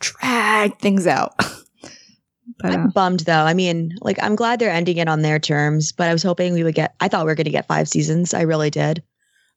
drag 0.00 0.78
things 0.78 1.06
out. 1.06 1.32
But, 2.58 2.70
uh, 2.70 2.74
I'm 2.74 2.88
bummed 2.90 3.20
though. 3.20 3.32
I 3.32 3.52
mean, 3.54 3.96
like 4.02 4.22
I'm 4.22 4.36
glad 4.36 4.58
they're 4.60 4.70
ending 4.70 4.98
it 4.98 5.08
on 5.08 5.22
their 5.22 5.38
terms, 5.40 5.92
but 5.92 6.08
I 6.08 6.12
was 6.12 6.22
hoping 6.22 6.52
we 6.52 6.62
would 6.62 6.74
get 6.74 6.94
I 7.00 7.08
thought 7.08 7.24
we 7.24 7.30
were 7.30 7.34
going 7.34 7.46
to 7.46 7.50
get 7.50 7.66
5 7.66 7.88
seasons. 7.88 8.32
I 8.34 8.42
really 8.42 8.70
did. 8.70 9.02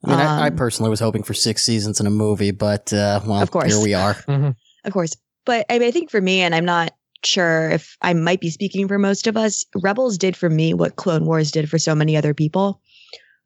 I 0.05 0.09
mean, 0.09 0.19
I, 0.19 0.45
I 0.45 0.47
Um, 0.47 0.55
personally 0.55 0.89
was 0.89 0.99
hoping 1.01 1.21
for 1.21 1.33
six 1.33 1.63
seasons 1.63 1.99
in 1.99 2.07
a 2.07 2.09
movie, 2.09 2.51
but 2.51 2.91
uh, 2.93 3.19
well, 3.25 3.41
Of 3.41 3.51
course. 3.51 3.73
here 3.75 3.83
we 3.83 3.93
are. 3.93 4.13
Mhm. 4.13 4.55
Of 4.85 4.93
course. 4.93 5.15
But 5.45 5.65
I, 5.69 5.77
mean, 5.79 5.87
I 5.89 5.91
think 5.91 6.09
for 6.09 6.19
me 6.21 6.41
and 6.41 6.55
I'm 6.55 6.65
not 6.65 6.91
sure 7.23 7.69
if 7.69 7.97
I 8.01 8.13
might 8.13 8.41
be 8.41 8.49
speaking 8.49 8.87
for 8.87 8.97
most 8.97 9.27
of 9.27 9.37
us, 9.37 9.65
Rebels 9.75 10.17
did 10.17 10.35
for 10.35 10.49
me 10.49 10.73
what 10.73 10.95
Clone 10.95 11.25
Wars 11.25 11.51
did 11.51 11.69
for 11.69 11.77
so 11.77 11.95
many 11.95 12.15
other 12.17 12.33
people. 12.33 12.81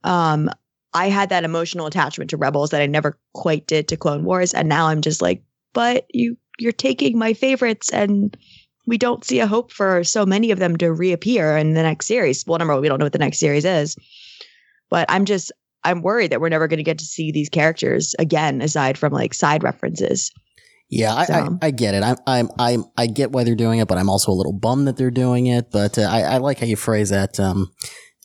Um 0.04 0.50
I 0.94 1.08
had 1.08 1.30
that 1.30 1.46
emotional 1.46 1.88
attachment 1.88 2.30
to 2.32 2.38
Rebels 2.38 2.72
that 2.72 2.82
I 2.82 2.86
never 2.86 3.18
quite 3.34 3.66
did 3.66 3.88
to 3.88 3.98
Clone 3.98 4.26
Wars 4.26 4.54
and 4.54 4.68
now 4.68 4.88
I'm 4.88 5.02
just 5.02 5.22
like, 5.22 5.44
but 5.74 6.06
you 6.10 6.38
you're 6.60 6.72
taking 6.72 7.18
my 7.18 7.34
favorites 7.34 7.90
and 7.92 8.38
we 8.88 8.98
don't 8.98 9.24
see 9.24 9.40
a 9.40 9.48
hope 9.48 9.72
for 9.72 10.04
so 10.04 10.26
many 10.26 10.52
of 10.52 10.60
them 10.60 10.78
to 10.78 10.92
reappear 10.92 11.56
in 11.56 11.74
the 11.74 11.84
next 11.84 12.08
series. 12.08 12.46
Well, 12.46 12.58
number 12.58 12.74
one, 12.74 12.82
we 12.82 12.88
don't 12.88 13.00
know 13.00 13.06
what 13.06 13.14
the 13.14 13.20
next 13.20 13.40
series 13.40 13.66
is. 13.66 13.96
But 14.90 15.06
I'm 15.10 15.26
just 15.26 15.52
I'm 15.84 16.02
worried 16.02 16.32
that 16.32 16.42
we're 16.42 16.50
never 16.50 16.68
going 16.68 16.78
to 16.78 16.84
get 16.84 17.00
to 17.00 17.06
see 17.06 17.32
these 17.32 17.50
characters 17.50 18.14
again, 18.20 18.62
aside 18.62 18.98
from 18.98 19.14
like 19.14 19.34
side 19.34 19.64
references. 19.64 20.32
Yeah, 20.92 21.16
I, 21.16 21.26
So- 21.26 21.34
I, 21.62 21.68
I 21.68 21.72
get 21.72 21.96
it. 21.96 22.04
I'm, 22.04 22.18
I'm, 22.28 22.50
I'm, 22.60 22.84
I 22.98 23.08
get 23.08 23.32
why 23.32 23.46
they're 23.46 23.56
doing 23.56 23.80
it, 23.80 23.88
but 23.88 23.98
I'm 23.98 24.10
also 24.10 24.32
a 24.32 24.36
little 24.36 24.54
bummed 24.54 24.88
that 24.88 24.98
they're 24.98 25.10
doing 25.10 25.48
it. 25.48 25.72
But 25.72 25.98
uh, 25.98 26.02
I, 26.02 26.22
I 26.22 26.38
like 26.38 26.60
how 26.60 26.66
you 26.66 26.76
phrase 26.76 27.10
that. 27.10 27.40
Um, 27.40 27.72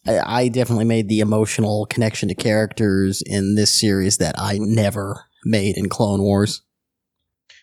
I, 0.06 0.18
I 0.42 0.48
definitely 0.48 0.84
made 0.84 1.08
the 1.08 1.20
emotional 1.20 1.86
connection 1.86 2.28
to 2.28 2.34
characters 2.34 3.22
in 3.24 3.54
this 3.54 3.78
series 3.80 4.18
that 4.18 4.34
I 4.36 4.58
never 4.60 5.24
made 5.44 5.76
in 5.78 5.88
Clone 5.88 6.20
Wars. 6.22 6.62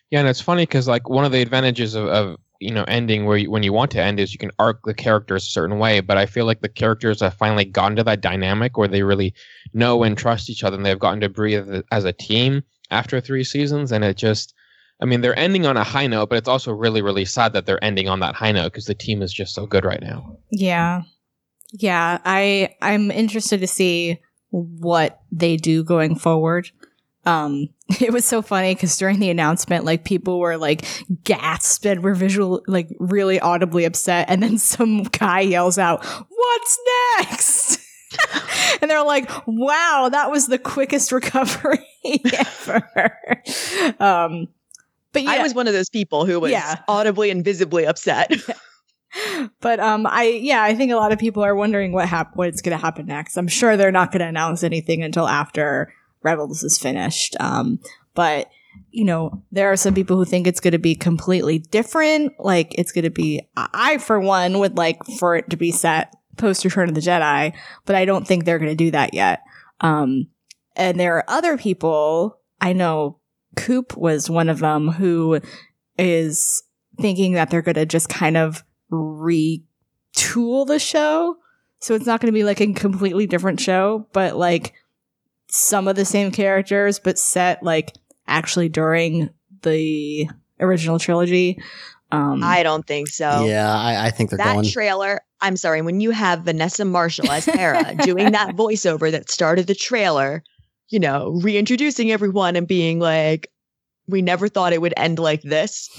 Yeah, 0.10 0.20
and 0.20 0.30
it's 0.30 0.42
funny 0.42 0.64
because 0.64 0.88
like 0.88 1.10
one 1.10 1.26
of 1.26 1.32
the 1.32 1.42
advantages 1.42 1.96
of, 1.96 2.06
of 2.08 2.38
you 2.62 2.72
know 2.72 2.86
ending 2.88 3.26
where 3.26 3.36
you, 3.36 3.52
when 3.52 3.64
you 3.64 3.74
want 3.74 3.92
to 3.92 4.02
end 4.02 4.20
is 4.22 4.32
you 4.32 4.40
can 4.40 4.52
arc 4.58 4.80
the 4.86 4.94
characters 4.94 5.44
a 5.44 5.50
certain 5.50 5.80
way. 5.80 6.00
But 6.00 6.18
I 6.18 6.28
feel 6.28 6.46
like 6.46 6.62
the 6.62 6.70
characters 6.70 7.20
have 7.20 7.34
finally 7.34 7.66
gotten 7.66 7.98
to 7.98 8.04
that 8.04 8.22
dynamic 8.22 8.78
where 8.78 8.88
they 8.88 9.04
really 9.04 9.34
know 9.74 10.04
and 10.04 10.18
trust 10.18 10.50
each 10.50 10.64
other, 10.64 10.78
and 10.78 10.86
they've 10.86 10.98
gotten 11.00 11.20
to 11.22 11.30
breathe 11.30 11.82
as 11.92 12.06
a 12.06 12.14
team 12.14 12.64
after 12.92 13.20
three 13.20 13.44
seasons. 13.44 13.92
And 13.92 14.04
it 14.04 14.16
just, 14.16 14.54
I 15.04 15.06
mean, 15.06 15.20
they're 15.20 15.38
ending 15.38 15.66
on 15.66 15.76
a 15.76 15.84
high 15.84 16.08
note, 16.08 16.30
but 16.30 16.38
it's 16.38 16.48
also 16.48 16.72
really 16.72 17.02
really 17.02 17.26
sad 17.26 17.52
that 17.54 17.66
they're 17.66 17.84
ending 17.84 18.08
on 18.08 18.22
that 18.22 18.36
high 18.36 18.54
note 18.54 18.72
because 18.72 18.86
the 18.86 18.96
team 18.96 19.22
is 19.22 19.34
just 19.34 19.54
so 19.54 19.68
good 19.68 19.84
right 19.84 20.02
now. 20.02 20.38
Yeah. 20.50 21.02
Yeah, 21.74 22.20
I 22.24 22.76
I'm 22.82 23.12
interested 23.12 23.60
to 23.60 23.68
see 23.68 24.22
what 24.50 25.20
they 25.30 25.58
do 25.58 25.84
going 25.84 26.16
forward. 26.16 26.72
Um 27.26 27.68
it 28.00 28.14
was 28.14 28.24
so 28.24 28.42
funny 28.42 28.74
cuz 28.76 28.96
during 28.96 29.20
the 29.20 29.30
announcement 29.30 29.84
like 29.84 30.06
people 30.06 30.40
were 30.40 30.56
like 30.56 30.86
gasped 31.26 31.86
and 31.86 32.02
were 32.02 32.16
visual 32.16 32.64
like 32.66 32.88
really 32.98 33.42
audibly 33.42 33.84
upset 33.84 34.28
and 34.30 34.42
then 34.42 34.58
some 34.74 35.04
guy 35.04 35.42
yells 35.42 35.78
out, 35.78 36.06
"What's 36.06 36.80
next?" 37.20 37.80
and 38.82 38.90
they're 38.90 39.04
like, 39.04 39.30
"Wow, 39.48 40.08
that 40.14 40.32
was 40.32 40.48
the 40.48 40.60
quickest 40.60 41.12
recovery 41.12 41.86
ever." 42.34 43.20
um 44.00 44.48
but 45.14 45.24
yeah, 45.24 45.32
I 45.32 45.40
was 45.44 45.54
one 45.54 45.68
of 45.68 45.74
those 45.74 45.90
people 45.90 46.26
who 46.26 46.40
was 46.40 46.52
Yeah. 46.52 46.76
audibly 46.88 47.30
and 47.30 47.44
visibly 47.46 47.86
upset. 47.86 48.32
but 49.62 49.80
um 49.80 50.08
i 50.08 50.24
yeah 50.24 50.64
i 50.64 50.74
think 50.74 50.92
a 50.92 50.96
lot 50.96 51.12
of 51.12 51.20
people 51.20 51.44
are 51.44 51.54
wondering 51.56 51.92
what 51.92 52.08
hap- 52.10 52.36
what's 52.36 52.64
going 52.64 52.76
to 52.76 52.84
happen 52.84 53.06
next 53.06 53.38
i'm 53.38 53.48
sure 53.48 53.78
they're 53.78 53.92
not 53.92 54.12
going 54.12 54.22
to 54.22 54.26
announce 54.28 54.64
anything 54.64 55.04
until 55.04 55.28
after 55.28 55.94
rebels 56.24 56.64
is 56.64 56.80
finished 56.80 57.36
um 57.40 57.78
but 58.16 58.50
you 58.90 59.06
know 59.06 59.44
there 59.52 59.72
are 59.72 59.78
some 59.78 59.94
people 59.94 60.18
who 60.18 60.26
think 60.26 60.48
it's 60.48 60.60
going 60.60 60.72
to 60.72 60.80
be 60.80 60.96
completely 60.96 61.60
different 61.60 62.34
like 62.40 62.74
it's 62.76 62.92
going 62.92 63.04
to 63.04 63.12
be 63.12 63.40
i 63.56 63.68
I, 63.72 63.98
for 64.00 64.20
one 64.20 64.58
would 64.58 64.78
like 64.78 64.98
for 65.20 65.36
it 65.36 65.48
to 65.52 65.58
be 65.58 65.72
set 65.72 66.12
post 66.38 66.66
return 66.66 66.90
of 66.90 66.96
the 66.96 67.02
jedi 67.02 67.54
but 67.86 67.96
i 67.96 68.06
don't 68.06 68.26
think 68.28 68.46
they're 68.46 68.58
going 68.58 68.72
to 68.72 68.76
do 68.76 68.90
that 68.90 69.14
yet 69.14 69.42
um 69.82 70.26
and 70.76 71.00
there 71.00 71.18
are 71.18 71.26
other 71.28 71.56
people 71.56 72.40
i 72.60 72.74
know 72.74 73.20
coop 73.56 73.96
was 73.98 74.30
one 74.30 74.50
of 74.50 74.60
them 74.60 74.90
who 74.90 75.40
is 75.98 76.64
thinking 77.00 77.34
that 77.34 77.50
they're 77.50 77.62
going 77.62 77.76
to 77.76 77.86
just 77.86 78.10
kind 78.10 78.38
of 78.38 78.64
retool 78.92 80.68
the 80.68 80.80
show. 80.80 81.38
So 81.80 81.96
it's 81.96 82.06
not 82.06 82.22
going 82.22 82.32
to 82.32 82.38
be 82.38 82.44
like 82.44 82.62
a 82.62 82.74
completely 82.74 83.28
different 83.28 83.60
show, 83.60 84.08
but 84.14 84.36
like 84.36 84.74
some 85.50 85.88
of 85.88 85.96
the 85.96 86.06
same 86.06 86.32
characters, 86.32 87.00
but 87.00 87.20
set 87.20 87.62
like 87.64 87.94
actually 88.28 88.70
during 88.70 89.30
the 89.64 90.30
original 90.60 91.00
trilogy. 91.00 91.62
Um, 92.12 92.44
I 92.44 92.62
don't 92.62 92.86
think 92.86 93.08
so. 93.08 93.46
yeah, 93.46 93.76
I, 93.76 94.08
I 94.08 94.10
think 94.12 94.30
they're 94.30 94.38
that 94.38 94.54
going. 94.54 94.70
trailer, 94.70 95.22
I'm 95.42 95.58
sorry, 95.58 95.82
when 95.82 96.00
you 96.00 96.12
have 96.12 96.44
Vanessa 96.44 96.86
Marshall 96.86 97.32
as 97.32 97.46
Hera 97.46 97.96
doing 98.04 98.32
that 98.34 98.50
voiceover 98.56 99.12
that 99.12 99.30
started 99.30 99.66
the 99.68 99.76
trailer, 99.76 100.44
you 100.94 101.00
know, 101.00 101.32
reintroducing 101.42 102.12
everyone 102.12 102.56
and 102.56 102.68
being 102.68 103.00
like, 103.00 103.50
we 104.08 104.22
never 104.22 104.48
thought 104.48 104.74
it 104.74 104.82
would 104.82 104.94
end 104.96 105.18
like 105.18 105.42
this. 105.42 105.90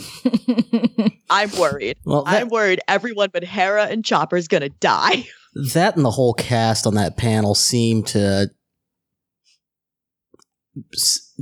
I'm 1.31 1.51
worried. 1.59 1.97
well, 2.05 2.23
that, 2.23 2.43
I'm 2.43 2.49
worried 2.49 2.81
everyone 2.87 3.31
but 3.33 3.43
Hera 3.43 3.87
and 3.87 4.05
Chopper's 4.05 4.47
gonna 4.47 4.69
die. 4.69 5.27
that 5.73 5.97
and 5.97 6.05
the 6.05 6.13
whole 6.13 6.33
cast 6.33 6.87
on 6.87 6.95
that 6.95 7.17
panel 7.17 7.57
seem 7.57 8.05
to 8.05 8.53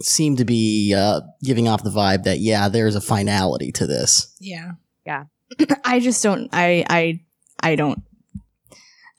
seem 0.01 0.37
to 0.37 0.47
be 0.47 0.95
uh, 0.97 1.21
giving 1.45 1.69
off 1.69 1.85
the 1.85 1.91
vibe 1.91 2.23
that 2.23 2.39
yeah, 2.39 2.71
there's 2.71 2.97
a 2.97 3.03
finality 3.03 3.71
to 3.73 3.87
this. 3.87 4.35
yeah. 4.41 4.73
Yeah. 5.05 5.25
I 5.85 6.01
just 6.01 6.23
don't, 6.23 6.49
I, 6.55 6.87
I, 6.89 7.21
I 7.61 7.77
don't, 7.77 8.03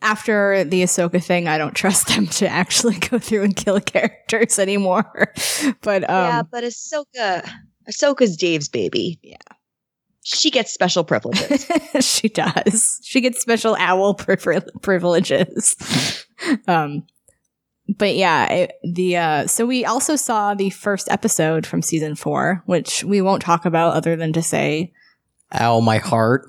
after 0.04 0.64
the 0.64 0.84
Ahsoka 0.84 1.24
thing, 1.24 1.48
I 1.48 1.58
don't 1.58 1.74
trust 1.74 2.08
them 2.08 2.28
to 2.28 2.48
actually 2.48 3.00
go 3.00 3.18
through 3.18 3.44
and 3.44 3.56
kill 3.56 3.80
characters 3.82 4.60
anymore. 4.60 5.34
but 5.82 6.04
um, 6.10 6.26
yeah, 6.26 6.42
but 6.44 6.64
Ahsoka, 6.64 7.50
Ahsoka's 7.90 8.38
Dave's 8.38 8.70
baby. 8.70 9.20
Yeah. 9.24 9.38
She 10.26 10.52
gets 10.52 10.74
special 10.74 11.04
privileges. 11.04 11.70
she 12.00 12.30
does. 12.30 13.00
She 13.04 13.20
gets 13.20 13.42
special 13.42 13.76
owl 13.78 14.16
privi- 14.16 14.66
privileges. 14.82 15.76
um, 16.68 17.04
but 17.98 18.16
yeah, 18.16 18.50
it, 18.52 18.74
the 18.84 19.18
uh, 19.18 19.48
so 19.48 19.66
we 19.66 19.84
also 19.84 20.16
saw 20.16 20.54
the 20.54 20.70
first 20.70 21.10
episode 21.10 21.66
from 21.66 21.82
season 21.82 22.16
four, 22.16 22.64
which 22.66 23.04
we 23.04 23.22
won't 23.22 23.42
talk 23.42 23.66
about 23.66 23.96
other 23.96 24.16
than 24.16 24.32
to 24.34 24.42
say 24.42 24.94
Ow, 25.60 25.82
my 25.82 25.98
heart. 25.98 26.46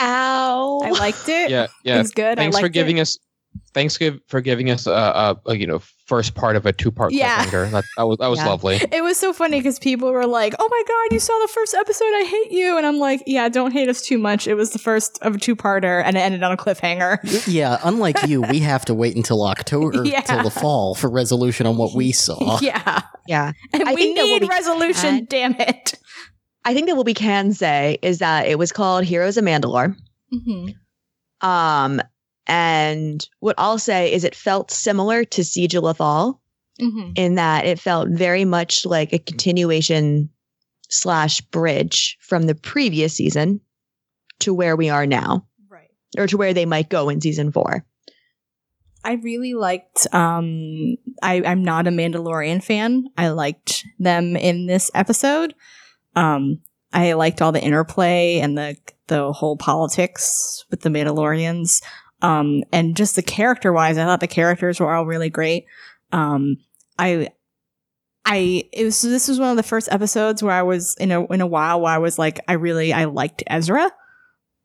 Ow. 0.00 0.80
I 0.84 0.90
liked 0.90 1.28
it. 1.28 1.50
Yeah, 1.50 1.64
It 1.64 1.70
yeah. 1.84 1.98
was 1.98 2.10
good. 2.10 2.36
Thanks 2.38 2.56
I 2.56 2.60
for 2.60 2.68
giving 2.68 2.98
it. 2.98 3.02
us. 3.02 3.18
Thanks 3.72 3.96
for 4.28 4.40
giving 4.40 4.68
us 4.70 4.86
a, 4.88 4.90
a, 4.92 5.40
a 5.46 5.56
you 5.56 5.66
know 5.66 5.80
first 6.06 6.34
part 6.34 6.56
of 6.56 6.66
a 6.66 6.72
two 6.72 6.90
part 6.90 7.12
Yeah. 7.12 7.44
cliffhanger. 7.44 7.70
That, 7.70 7.84
that 7.96 8.02
was 8.06 8.18
that 8.18 8.26
was 8.28 8.38
Yeah. 8.40 8.48
lovely. 8.48 8.76
It 8.90 9.02
was 9.02 9.16
so 9.16 9.32
funny 9.32 9.58
because 9.60 9.78
people 9.78 10.10
were 10.10 10.26
like, 10.26 10.54
"Oh 10.58 10.68
my 10.68 10.82
god, 10.88 11.14
you 11.14 11.20
saw 11.20 11.32
the 11.40 11.48
first 11.52 11.72
episode! 11.74 12.04
I 12.06 12.24
hate 12.28 12.50
you!" 12.52 12.76
And 12.76 12.84
I'm 12.84 12.98
like, 12.98 13.22
"Yeah, 13.26 13.48
don't 13.48 13.70
hate 13.72 13.88
us 13.88 14.02
too 14.02 14.18
much. 14.18 14.48
It 14.48 14.54
was 14.54 14.70
the 14.72 14.78
first 14.80 15.18
of 15.22 15.36
a 15.36 15.38
two-parter, 15.38 16.02
and 16.04 16.16
it 16.16 16.20
ended 16.20 16.42
on 16.42 16.50
a 16.52 16.56
cliffhanger." 16.56 17.18
Yeah, 17.46 17.78
unlike 17.84 18.26
you, 18.26 18.42
we 18.42 18.58
have 18.72 18.84
to 18.86 18.94
wait 18.94 19.14
until 19.14 19.44
October, 19.46 20.04
Yeah. 20.04 20.20
till 20.22 20.42
the 20.42 20.50
fall 20.50 20.96
for 20.96 21.08
resolution 21.08 21.66
on 21.66 21.76
what 21.76 21.94
we 21.94 22.10
saw. 22.10 22.58
yeah, 22.62 23.02
yeah. 23.28 23.52
and 23.72 23.84
I 23.84 23.94
we 23.94 24.02
think 24.02 24.18
need 24.18 24.42
we 24.42 24.48
resolution. 24.48 25.18
can- 25.18 25.26
Damn 25.26 25.54
it! 25.60 25.94
I 26.64 26.72
think 26.74 26.88
that 26.88 26.96
what 26.96 27.06
we 27.06 27.14
can 27.14 27.52
say 27.52 27.98
is 28.02 28.18
that 28.20 28.46
it 28.46 28.58
was 28.58 28.72
called 28.72 29.04
Heroes 29.04 29.36
of 29.36 29.44
Mandalore. 29.44 29.94
Mm-hmm. 30.32 31.46
Um, 31.46 32.00
and 32.46 33.26
what 33.40 33.54
I'll 33.58 33.78
say 33.78 34.12
is 34.12 34.24
it 34.24 34.34
felt 34.34 34.70
similar 34.70 35.24
to 35.24 35.44
Siege 35.44 35.74
of 35.74 35.84
Lothal 35.84 36.38
Mm-hmm. 36.80 37.12
in 37.14 37.36
that 37.36 37.66
it 37.66 37.78
felt 37.78 38.08
very 38.08 38.44
much 38.44 38.84
like 38.84 39.12
a 39.12 39.18
continuation 39.20 40.28
slash 40.88 41.40
bridge 41.40 42.16
from 42.20 42.46
the 42.46 42.54
previous 42.56 43.14
season 43.14 43.60
to 44.40 44.52
where 44.52 44.74
we 44.74 44.90
are 44.90 45.06
now, 45.06 45.46
Right. 45.70 45.88
or 46.18 46.26
to 46.26 46.36
where 46.36 46.52
they 46.52 46.66
might 46.66 46.88
go 46.88 47.10
in 47.10 47.20
season 47.20 47.52
four. 47.52 47.86
I 49.04 49.12
really 49.22 49.54
liked. 49.54 50.12
Um, 50.12 50.96
I, 51.22 51.42
I'm 51.46 51.62
not 51.62 51.86
a 51.86 51.90
Mandalorian 51.90 52.60
fan. 52.60 53.04
I 53.16 53.28
liked 53.28 53.84
them 54.00 54.34
in 54.34 54.66
this 54.66 54.90
episode. 54.96 55.54
Um, 56.16 56.60
I 56.92 57.12
liked 57.14 57.42
all 57.42 57.52
the 57.52 57.62
interplay 57.62 58.38
and 58.38 58.56
the 58.56 58.76
the 59.08 59.32
whole 59.32 59.56
politics 59.56 60.64
with 60.70 60.80
the 60.80 60.88
Mandalorians. 60.88 61.82
Um, 62.22 62.62
and 62.72 62.96
just 62.96 63.16
the 63.16 63.22
character 63.22 63.72
wise, 63.72 63.98
I 63.98 64.04
thought 64.04 64.20
the 64.20 64.26
characters 64.26 64.80
were 64.80 64.94
all 64.94 65.04
really 65.04 65.28
great. 65.28 65.66
Um, 66.12 66.56
I, 66.98 67.28
I 68.24 68.64
it 68.72 68.84
was 68.84 69.02
this 69.02 69.28
was 69.28 69.38
one 69.38 69.50
of 69.50 69.56
the 69.56 69.62
first 69.62 69.88
episodes 69.92 70.42
where 70.42 70.54
I 70.54 70.62
was 70.62 70.94
in 70.98 71.10
a 71.12 71.26
in 71.26 71.40
a 71.40 71.46
while 71.46 71.80
where 71.80 71.92
I 71.92 71.98
was 71.98 72.18
like, 72.18 72.40
I 72.48 72.54
really 72.54 72.92
I 72.92 73.04
liked 73.04 73.42
Ezra. 73.46 73.90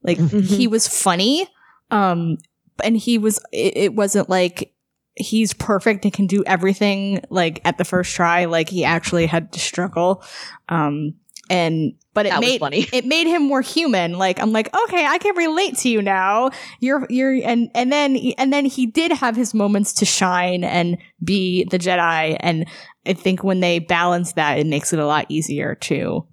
Like 0.04 0.18
Mhm. 0.18 0.44
he 0.46 0.68
was 0.68 0.88
funny. 0.88 1.48
Um, 1.92 2.38
and 2.84 2.96
he 2.96 3.18
was 3.18 3.40
it, 3.52 3.76
it 3.76 3.96
wasn't 3.96 4.30
like 4.30 4.74
he's 5.16 5.54
perfect 5.54 6.06
and 6.06 6.14
can 6.14 6.28
do 6.28 6.44
everything 6.46 7.22
like 7.30 7.60
at 7.66 7.78
the 7.78 7.84
first 7.84 8.16
try 8.16 8.46
like 8.46 8.70
he 8.70 8.86
actually 8.86 9.26
had 9.26 9.52
to 9.52 9.60
struggle 9.60 10.24
um 10.70 11.14
and 11.50 11.94
but 12.14 12.26
it 12.26 12.30
That 12.30 12.42
made 12.42 12.60
funny. 12.60 12.88
it 12.92 13.06
made 13.06 13.28
him 13.28 13.44
more 13.44 13.62
human. 13.62 14.14
Like 14.18 14.42
i'm 14.42 14.52
like 14.52 14.68
okay 14.84 15.06
i 15.06 15.18
can 15.18 15.36
relate 15.36 15.78
to 15.80 15.90
you 15.90 16.02
now. 16.02 16.52
You're 16.80 17.06
you're 17.10 17.34
and 17.44 17.70
and 17.76 17.92
then 17.92 18.16
and 18.38 18.52
then 18.54 18.66
he 18.66 18.86
did 18.86 19.12
have 19.12 19.36
his 19.36 19.54
moments 19.54 19.94
to 19.94 20.06
shine 20.06 20.64
and 20.64 20.98
be 21.24 21.64
the 21.66 21.80
jedi. 21.80 22.38
And 22.40 22.68
i 23.06 23.14
think 23.14 23.44
when 23.44 23.60
they 23.60 23.80
balance 23.80 24.34
that 24.34 24.60
it 24.60 24.68
makes 24.68 24.92
it 24.94 25.00
a 25.00 25.06
lot 25.06 25.26
easier 25.30 25.76
to 25.76 26.26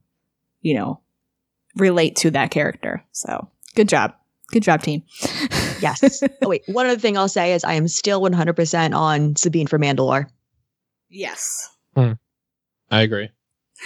you 0.62 0.74
know 0.74 1.00
relate 1.76 2.16
to 2.16 2.30
that 2.32 2.50
character. 2.50 3.04
So 3.12 3.48
good 3.74 3.88
job. 3.88 4.14
Good 4.52 4.62
job 4.62 4.82
team. 4.82 5.02
Yes. 5.80 6.22
oh 6.42 6.48
wait, 6.48 6.62
one 6.68 6.86
other 6.86 6.98
thing 7.00 7.18
I'll 7.18 7.28
say 7.28 7.52
is 7.52 7.64
I 7.64 7.74
am 7.74 7.88
still 7.88 8.20
100% 8.22 8.94
on 8.96 9.34
Sabine 9.36 9.66
for 9.66 9.78
Mandalore. 9.78 10.26
yes. 11.10 11.68
Hmm. 11.94 12.12
I 12.90 13.02
agree. 13.02 13.28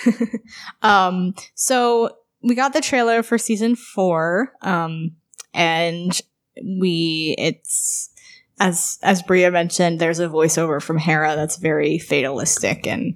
um 0.83 1.35
so 1.55 2.11
we 2.43 2.55
got 2.55 2.73
the 2.73 2.81
trailer 2.81 3.23
for 3.23 3.39
season 3.39 3.77
four 3.77 4.53
um 4.63 5.13
and 5.55 6.21
we 6.79 7.35
it's 7.39 8.11
as 8.59 8.99
as 9.03 9.23
bria 9.23 9.51
mentioned 9.51 9.99
there's 9.99 10.19
a 10.21 10.29
voiceover 10.29 10.81
from 10.83 10.99
hera 10.99 11.35
that's 11.37 11.57
very 11.57 11.99
fatalistic 11.99 12.87
and 12.87 13.15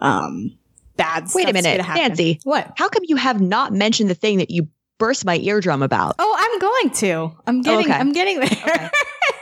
um 0.00 0.56
bad 0.96 1.28
Wait 1.34 1.48
a 1.48 1.52
minute. 1.52 1.78
Nancy. 1.78 2.40
what 2.44 2.72
How 2.76 2.88
come 2.88 3.04
you 3.06 3.16
have 3.16 3.40
not 3.40 3.72
mentioned 3.72 4.10
the 4.10 4.14
thing 4.14 4.38
that 4.38 4.50
you 4.50 4.68
burst 4.98 5.24
my 5.24 5.36
eardrum 5.38 5.82
about? 5.82 6.16
oh 6.18 6.36
i'm 6.38 6.58
going 6.58 6.90
to 6.90 7.36
i'm 7.46 7.62
getting 7.62 7.86
okay. 7.86 7.94
i'm 7.94 8.12
getting 8.12 8.40
there 8.40 8.48
Okay. 8.50 8.90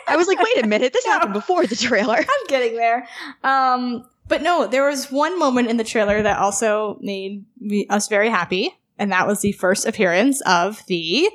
I 0.09 0.15
was 0.17 0.29
like, 0.29 0.39
wait 0.41 0.63
a 0.65 0.67
minute, 0.69 0.93
this 0.93 1.05
No. 1.07 1.13
happened 1.13 1.33
before 1.33 1.67
the 1.67 1.75
trailer. 1.75 2.15
I'm 2.17 2.47
getting 2.49 2.77
there. 2.77 3.09
Um, 3.43 4.09
but 4.29 4.43
no, 4.43 4.67
there 4.67 4.89
was 4.89 5.11
one 5.11 5.39
moment 5.39 5.69
in 5.69 5.77
the 5.77 5.85
trailer 5.85 6.23
that 6.23 6.39
also 6.39 6.99
made 7.01 7.45
me, 7.59 7.87
us 7.89 8.09
very 8.09 8.29
happy, 8.29 8.73
and 8.99 9.13
that 9.13 9.27
was 9.27 9.41
the 9.41 9.53
first 9.53 9.87
appearance 9.87 10.41
of 10.43 10.83
the 10.87 11.29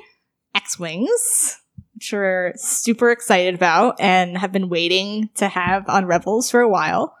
X-wings, 0.54 1.60
which 1.94 2.12
we're 2.12 2.52
super 2.56 3.10
excited 3.10 3.54
about 3.54 4.00
and 4.00 4.36
have 4.36 4.52
been 4.52 4.68
waiting 4.68 5.30
to 5.36 5.48
have 5.48 5.88
on 5.88 6.06
Rebels 6.06 6.50
for 6.50 6.60
a 6.60 6.68
while. 6.68 7.16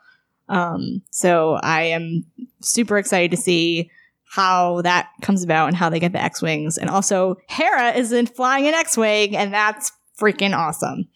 Um, 0.48 1.02
so 1.10 1.54
I 1.62 1.82
am 1.82 2.24
super 2.60 2.98
excited 2.98 3.30
to 3.30 3.36
see 3.36 3.90
how 4.24 4.80
that 4.82 5.08
comes 5.20 5.42
about 5.42 5.68
and 5.68 5.76
how 5.76 5.88
they 5.88 6.00
get 6.00 6.12
the 6.12 6.22
X-wings, 6.22 6.78
and 6.78 6.90
also 6.90 7.36
Hera 7.48 7.92
is 7.92 8.12
in 8.12 8.26
flying 8.26 8.66
an 8.66 8.74
X-wing, 8.74 9.36
and 9.36 9.52
that's 9.52 9.92
freaking 10.18 10.56
awesome. 10.56 11.08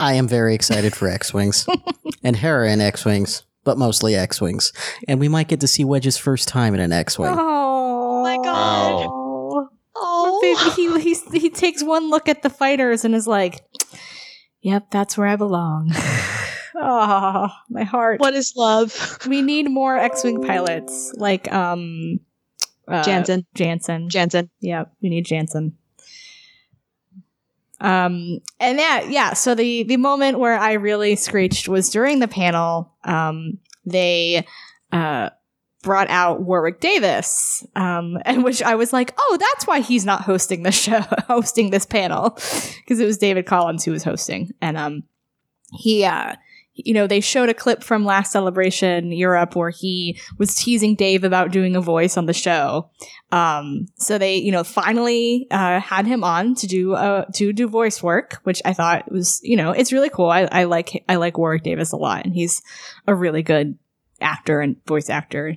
I 0.00 0.14
am 0.14 0.28
very 0.28 0.54
excited 0.54 0.94
for 0.94 1.08
X 1.08 1.32
Wings 1.32 1.66
and 2.22 2.36
Hera 2.36 2.70
in 2.70 2.80
X 2.80 3.04
Wings, 3.04 3.44
but 3.64 3.78
mostly 3.78 4.14
X 4.14 4.40
Wings. 4.40 4.72
And 5.08 5.20
we 5.20 5.28
might 5.28 5.48
get 5.48 5.60
to 5.60 5.66
see 5.66 5.84
Wedge's 5.84 6.16
first 6.16 6.48
time 6.48 6.74
in 6.74 6.80
an 6.80 6.92
X 6.92 7.18
Wing. 7.18 7.34
Oh 7.36 8.22
my 8.22 8.36
God. 8.36 9.08
Oh. 10.02 10.38
Baby, 10.42 11.00
he, 11.02 11.14
he, 11.14 11.38
he 11.38 11.50
takes 11.50 11.82
one 11.82 12.08
look 12.08 12.28
at 12.28 12.42
the 12.42 12.50
fighters 12.50 13.04
and 13.04 13.14
is 13.14 13.26
like, 13.26 13.62
yep, 14.62 14.90
that's 14.90 15.18
where 15.18 15.26
I 15.26 15.36
belong. 15.36 15.90
oh, 16.74 17.48
my 17.68 17.84
heart. 17.84 18.20
What 18.20 18.34
is 18.34 18.54
love? 18.56 19.18
We 19.26 19.42
need 19.42 19.70
more 19.70 19.96
X-Wing 19.96 20.42
pilots 20.42 21.12
like 21.16 21.52
um 21.52 22.20
uh, 22.88 23.04
Janson. 23.04 23.46
Janson. 23.54 24.08
Janson. 24.08 24.50
Yep, 24.60 24.92
we 25.02 25.10
need 25.10 25.26
Janson. 25.26 25.76
Um, 27.80 28.40
and 28.58 28.78
yeah, 28.78 29.02
yeah. 29.02 29.32
So 29.32 29.54
the 29.54 29.84
the 29.84 29.96
moment 29.96 30.38
where 30.38 30.58
I 30.58 30.74
really 30.74 31.16
screeched 31.16 31.68
was 31.68 31.90
during 31.90 32.20
the 32.20 32.28
panel. 32.28 32.92
Um, 33.04 33.58
they 33.86 34.46
uh 34.92 35.30
brought 35.82 36.10
out 36.10 36.42
Warwick 36.42 36.80
Davis, 36.80 37.66
um, 37.74 38.18
and 38.24 38.44
which 38.44 38.62
I 38.62 38.74
was 38.74 38.92
like, 38.92 39.14
oh, 39.18 39.36
that's 39.40 39.66
why 39.66 39.80
he's 39.80 40.04
not 40.04 40.22
hosting 40.22 40.62
the 40.62 40.72
show, 40.72 41.00
hosting 41.26 41.70
this 41.70 41.86
panel, 41.86 42.30
because 42.30 43.00
it 43.00 43.06
was 43.06 43.18
David 43.18 43.46
Collins 43.46 43.84
who 43.84 43.92
was 43.92 44.04
hosting, 44.04 44.52
and 44.60 44.76
um, 44.76 45.04
he 45.72 46.04
uh 46.04 46.34
you 46.84 46.94
know, 46.94 47.06
they 47.06 47.20
showed 47.20 47.48
a 47.48 47.54
clip 47.54 47.82
from 47.82 48.04
last 48.04 48.32
celebration 48.32 49.12
Europe 49.12 49.56
where 49.56 49.70
he 49.70 50.18
was 50.38 50.54
teasing 50.54 50.94
Dave 50.94 51.24
about 51.24 51.52
doing 51.52 51.76
a 51.76 51.80
voice 51.80 52.16
on 52.16 52.26
the 52.26 52.32
show. 52.32 52.90
Um, 53.32 53.86
so 53.96 54.18
they, 54.18 54.36
you 54.36 54.52
know, 54.52 54.64
finally 54.64 55.46
uh, 55.50 55.80
had 55.80 56.06
him 56.06 56.24
on 56.24 56.54
to 56.56 56.66
do 56.66 56.94
uh, 56.94 57.24
to 57.34 57.52
do 57.52 57.68
voice 57.68 58.02
work, 58.02 58.40
which 58.44 58.60
I 58.64 58.72
thought 58.72 59.10
was, 59.10 59.40
you 59.42 59.56
know, 59.56 59.70
it's 59.70 59.92
really 59.92 60.10
cool. 60.10 60.28
I, 60.28 60.48
I 60.50 60.64
like 60.64 61.04
I 61.08 61.16
like 61.16 61.38
Warwick 61.38 61.62
Davis 61.62 61.92
a 61.92 61.96
lot, 61.96 62.24
and 62.24 62.34
he's 62.34 62.62
a 63.06 63.14
really 63.14 63.42
good 63.42 63.78
actor 64.20 64.60
and 64.60 64.76
voice 64.86 65.08
actor. 65.08 65.56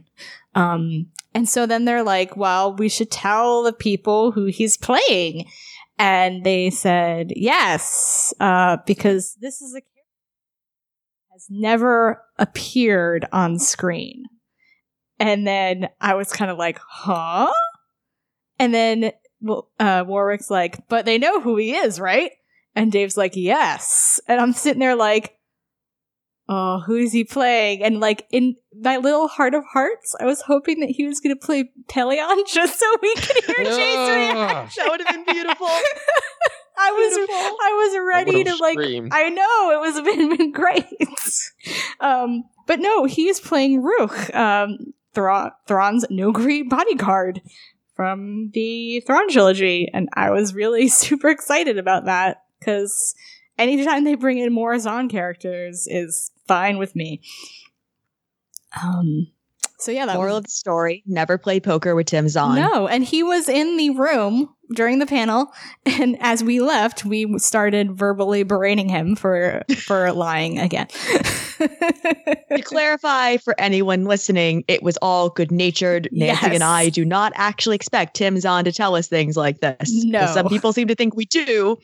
Um, 0.55 1.07
and 1.33 1.49
so 1.49 1.65
then 1.65 1.85
they're 1.85 2.03
like, 2.03 2.37
well, 2.37 2.75
we 2.75 2.89
should 2.89 3.11
tell 3.11 3.63
the 3.63 3.73
people 3.73 4.31
who 4.31 4.45
he's 4.45 4.77
playing. 4.77 5.45
And 5.97 6.43
they 6.43 6.69
said, 6.69 7.33
yes, 7.35 8.33
uh, 8.39 8.77
because 8.85 9.35
this 9.41 9.61
is 9.61 9.75
a 9.75 9.81
has 11.33 11.47
never 11.49 12.23
appeared 12.37 13.27
on 13.31 13.57
screen. 13.57 14.25
And 15.19 15.47
then 15.47 15.89
I 15.99 16.13
was 16.13 16.31
kind 16.31 16.51
of 16.51 16.59
like, 16.59 16.79
huh? 16.87 17.51
And 18.59 18.71
then 18.71 19.11
uh, 19.79 20.03
Warwick's 20.05 20.51
like, 20.51 20.87
but 20.87 21.05
they 21.05 21.17
know 21.17 21.41
who 21.41 21.57
he 21.57 21.73
is, 21.73 21.99
right? 21.99 22.31
And 22.75 22.91
Dave's 22.91 23.17
like, 23.17 23.35
yes. 23.35 24.19
And 24.27 24.39
I'm 24.39 24.53
sitting 24.53 24.79
there 24.79 24.95
like, 24.95 25.35
oh, 26.49 26.81
who 26.85 26.97
is 26.97 27.11
he 27.11 27.23
playing? 27.23 27.81
And 27.81 27.99
like 27.99 28.27
in 28.31 28.55
my 28.79 28.97
little 28.97 29.27
heart 29.27 29.55
of 29.55 29.63
hearts, 29.73 30.15
I 30.19 30.25
was 30.25 30.41
hoping 30.41 30.81
that 30.81 30.89
he 30.89 31.07
was 31.07 31.19
going 31.19 31.35
to 31.35 31.45
play 31.45 31.71
Pellaeon 31.87 32.47
just 32.47 32.79
so 32.79 32.85
we 33.01 33.15
could 33.15 33.43
hear 33.43 33.65
Jay's 33.65 34.09
reaction. 34.09 34.83
That 34.83 34.91
would 34.91 35.01
have 35.01 35.15
been 35.15 35.33
beautiful. 35.33 35.67
I 36.77 36.91
was 36.91 37.15
Beautiful. 37.15 37.35
I 37.35 37.71
was 37.71 38.07
ready 38.07 38.37
would've 38.37 38.57
to 38.57 38.63
like 38.63 38.73
screamed. 38.79 39.11
I 39.13 39.29
know 39.29 39.71
it 39.71 39.79
was 39.79 40.01
been, 40.05 40.37
been 40.37 40.51
great. 40.51 40.85
um 41.99 42.43
but 42.65 42.79
no, 42.79 43.05
he's 43.05 43.39
playing 43.39 43.81
Rukh, 43.83 44.33
um 44.35 44.93
Thra- 45.13 45.55
Thrawn's 45.67 46.05
Noghri 46.11 46.67
bodyguard 46.67 47.41
from 47.95 48.49
the 48.53 49.01
Thrawn 49.01 49.29
trilogy 49.29 49.89
and 49.93 50.09
I 50.13 50.31
was 50.31 50.55
really 50.55 50.87
super 51.03 51.29
excited 51.29 51.77
about 51.77 52.05
that 52.05 52.43
cuz 52.63 53.13
anytime 53.57 54.03
they 54.03 54.15
bring 54.15 54.39
in 54.39 54.51
more 54.53 54.77
Zahn 54.79 55.09
characters 55.09 55.87
is 55.89 56.31
fine 56.47 56.77
with 56.77 56.95
me. 56.95 57.21
Um 58.83 59.27
so 59.83 59.91
yeah, 59.91 60.05
that 60.05 60.15
Moral 60.15 60.35
was 60.35 60.39
of 60.39 60.43
the 60.45 60.51
story: 60.51 61.03
Never 61.05 61.37
play 61.37 61.59
poker 61.59 61.95
with 61.95 62.07
Tim 62.07 62.29
Zahn. 62.29 62.55
no, 62.55 62.87
and 62.87 63.03
he 63.03 63.23
was 63.23 63.49
in 63.49 63.77
the 63.77 63.89
room 63.91 64.49
during 64.75 64.99
the 64.99 65.05
panel, 65.05 65.51
and 65.85 66.17
as 66.21 66.43
we 66.43 66.59
left, 66.59 67.05
we 67.05 67.37
started 67.39 67.97
verbally 67.97 68.43
berating 68.43 68.89
him 68.89 69.15
for 69.15 69.61
for 69.85 70.11
lying 70.13 70.59
again. 70.59 70.87
To 71.59 72.61
clarify 72.63 73.37
for 73.37 73.55
anyone 73.59 74.05
listening, 74.05 74.63
it 74.67 74.83
was 74.83 74.97
all 74.97 75.29
good 75.29 75.51
natured. 75.51 76.09
Nancy 76.11 76.45
Yes. 76.45 76.53
and 76.53 76.63
I 76.63 76.89
do 76.89 77.05
not 77.05 77.33
actually 77.35 77.75
expect 77.75 78.15
Tim 78.15 78.39
Zahn 78.39 78.65
to 78.65 78.71
tell 78.71 78.95
us 78.95 79.07
things 79.07 79.35
like 79.37 79.59
this. 79.61 80.03
No. 80.05 80.25
Some 80.27 80.47
people 80.47 80.73
seem 80.73 80.87
to 80.87 80.95
think 80.95 81.15
we 81.15 81.25
do, 81.25 81.77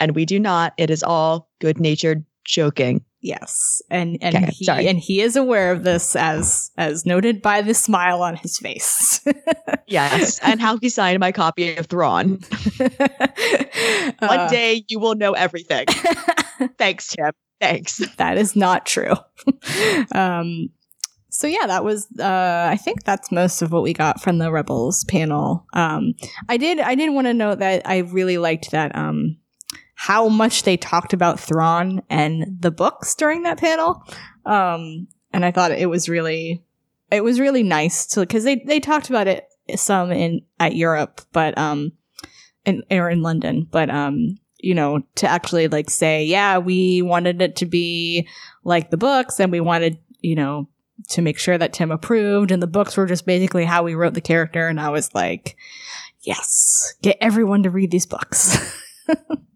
and 0.00 0.14
we 0.14 0.24
do 0.24 0.38
not. 0.38 0.72
It 0.78 0.90
is 0.90 1.02
all 1.02 1.48
good 1.60 1.78
natured 1.80 2.24
joking. 2.44 3.04
Yes, 3.24 3.82
and 3.90 4.16
and 4.20 4.36
Okay, 4.36 4.46
he 4.52 4.64
sorry. 4.64 4.86
and 4.86 4.98
he 5.00 5.20
is 5.20 5.34
aware 5.34 5.72
of 5.72 5.82
this, 5.82 6.14
as 6.14 6.70
as 6.76 7.04
noted 7.04 7.42
by 7.42 7.62
the 7.62 7.74
smile 7.74 8.22
on 8.22 8.36
his 8.36 8.58
face. 8.58 9.20
Yes. 9.86 10.38
and 10.42 10.60
how 10.62 10.78
he 10.78 10.88
signed 10.88 11.20
my 11.20 11.30
copy 11.30 11.76
of 11.76 11.86
Thrawn. 11.86 12.38
One 12.78 12.90
Uh, 14.20 14.48
day 14.48 14.82
you 14.88 14.98
will 14.98 15.14
know 15.14 15.32
everything. 15.32 15.86
Thanks, 16.78 17.08
Tim. 17.08 17.32
Thanks. 17.60 17.98
that 18.16 18.38
is 18.38 18.56
not 18.56 18.86
true. 18.86 19.12
um, 20.12 20.70
so 21.30 21.46
yeah, 21.46 21.66
that 21.66 21.84
was. 21.84 22.06
Uh, 22.18 22.68
I 22.70 22.76
think 22.76 23.04
that's 23.04 23.30
most 23.32 23.60
of 23.62 23.72
what 23.72 23.82
we 23.82 23.92
got 23.92 24.20
from 24.22 24.38
the 24.38 24.50
Rebels 24.52 25.04
panel. 25.04 25.66
Um, 25.74 26.14
I 26.48 26.56
did. 26.56 26.80
I 26.80 26.94
did 26.94 27.10
want 27.12 27.26
to 27.26 27.34
note 27.34 27.58
that 27.58 27.82
I 27.84 27.98
really 27.98 28.38
liked 28.38 28.70
that. 28.70 28.94
Um, 28.96 29.36
how 29.94 30.28
much 30.28 30.64
they 30.64 30.76
talked 30.76 31.12
about 31.12 31.40
Thrawn 31.40 32.02
and 32.10 32.56
the 32.60 32.70
books 32.70 33.14
during 33.14 33.44
that 33.44 33.58
panel. 33.58 34.04
Um, 34.44 35.08
and 35.32 35.44
I 35.44 35.50
thought 35.50 35.72
it 35.72 35.88
was 35.88 36.08
really, 36.08 36.62
it 37.10 37.22
was 37.22 37.40
really 37.40 37.62
nice 37.62 38.06
to 38.08 38.20
because 38.20 38.44
they 38.44 38.56
they 38.66 38.80
talked 38.80 39.08
about 39.08 39.28
it 39.28 39.48
some 39.76 40.12
in 40.12 40.42
at 40.60 40.76
Europe, 40.76 41.20
but 41.32 41.56
um, 41.56 41.92
in 42.64 42.82
or 42.90 43.08
in 43.08 43.22
London, 43.22 43.66
but 43.70 43.90
um, 43.90 44.38
you 44.58 44.74
know, 44.74 45.00
to 45.16 45.28
actually 45.28 45.68
like 45.68 45.90
say, 45.90 46.24
yeah, 46.24 46.58
we 46.58 47.02
wanted 47.02 47.40
it 47.42 47.56
to 47.56 47.66
be 47.66 48.28
like 48.64 48.90
the 48.90 48.96
books, 48.96 49.38
and 49.40 49.52
we 49.52 49.60
wanted, 49.60 49.98
you 50.20 50.34
know, 50.34 50.68
to 51.10 51.22
make 51.22 51.38
sure 51.38 51.58
that 51.58 51.72
Tim 51.72 51.90
approved, 51.90 52.50
and 52.50 52.62
the 52.62 52.66
books 52.66 52.96
were 52.96 53.06
just 53.06 53.26
basically 53.26 53.64
how 53.64 53.82
we 53.82 53.94
wrote 53.94 54.14
the 54.14 54.20
character, 54.20 54.68
and 54.68 54.80
I 54.80 54.90
was 54.90 55.14
like, 55.14 55.56
yes, 56.22 56.94
get 57.02 57.18
everyone 57.20 57.62
to 57.64 57.70
read 57.70 57.90
these 57.90 58.06
books. 58.06 58.56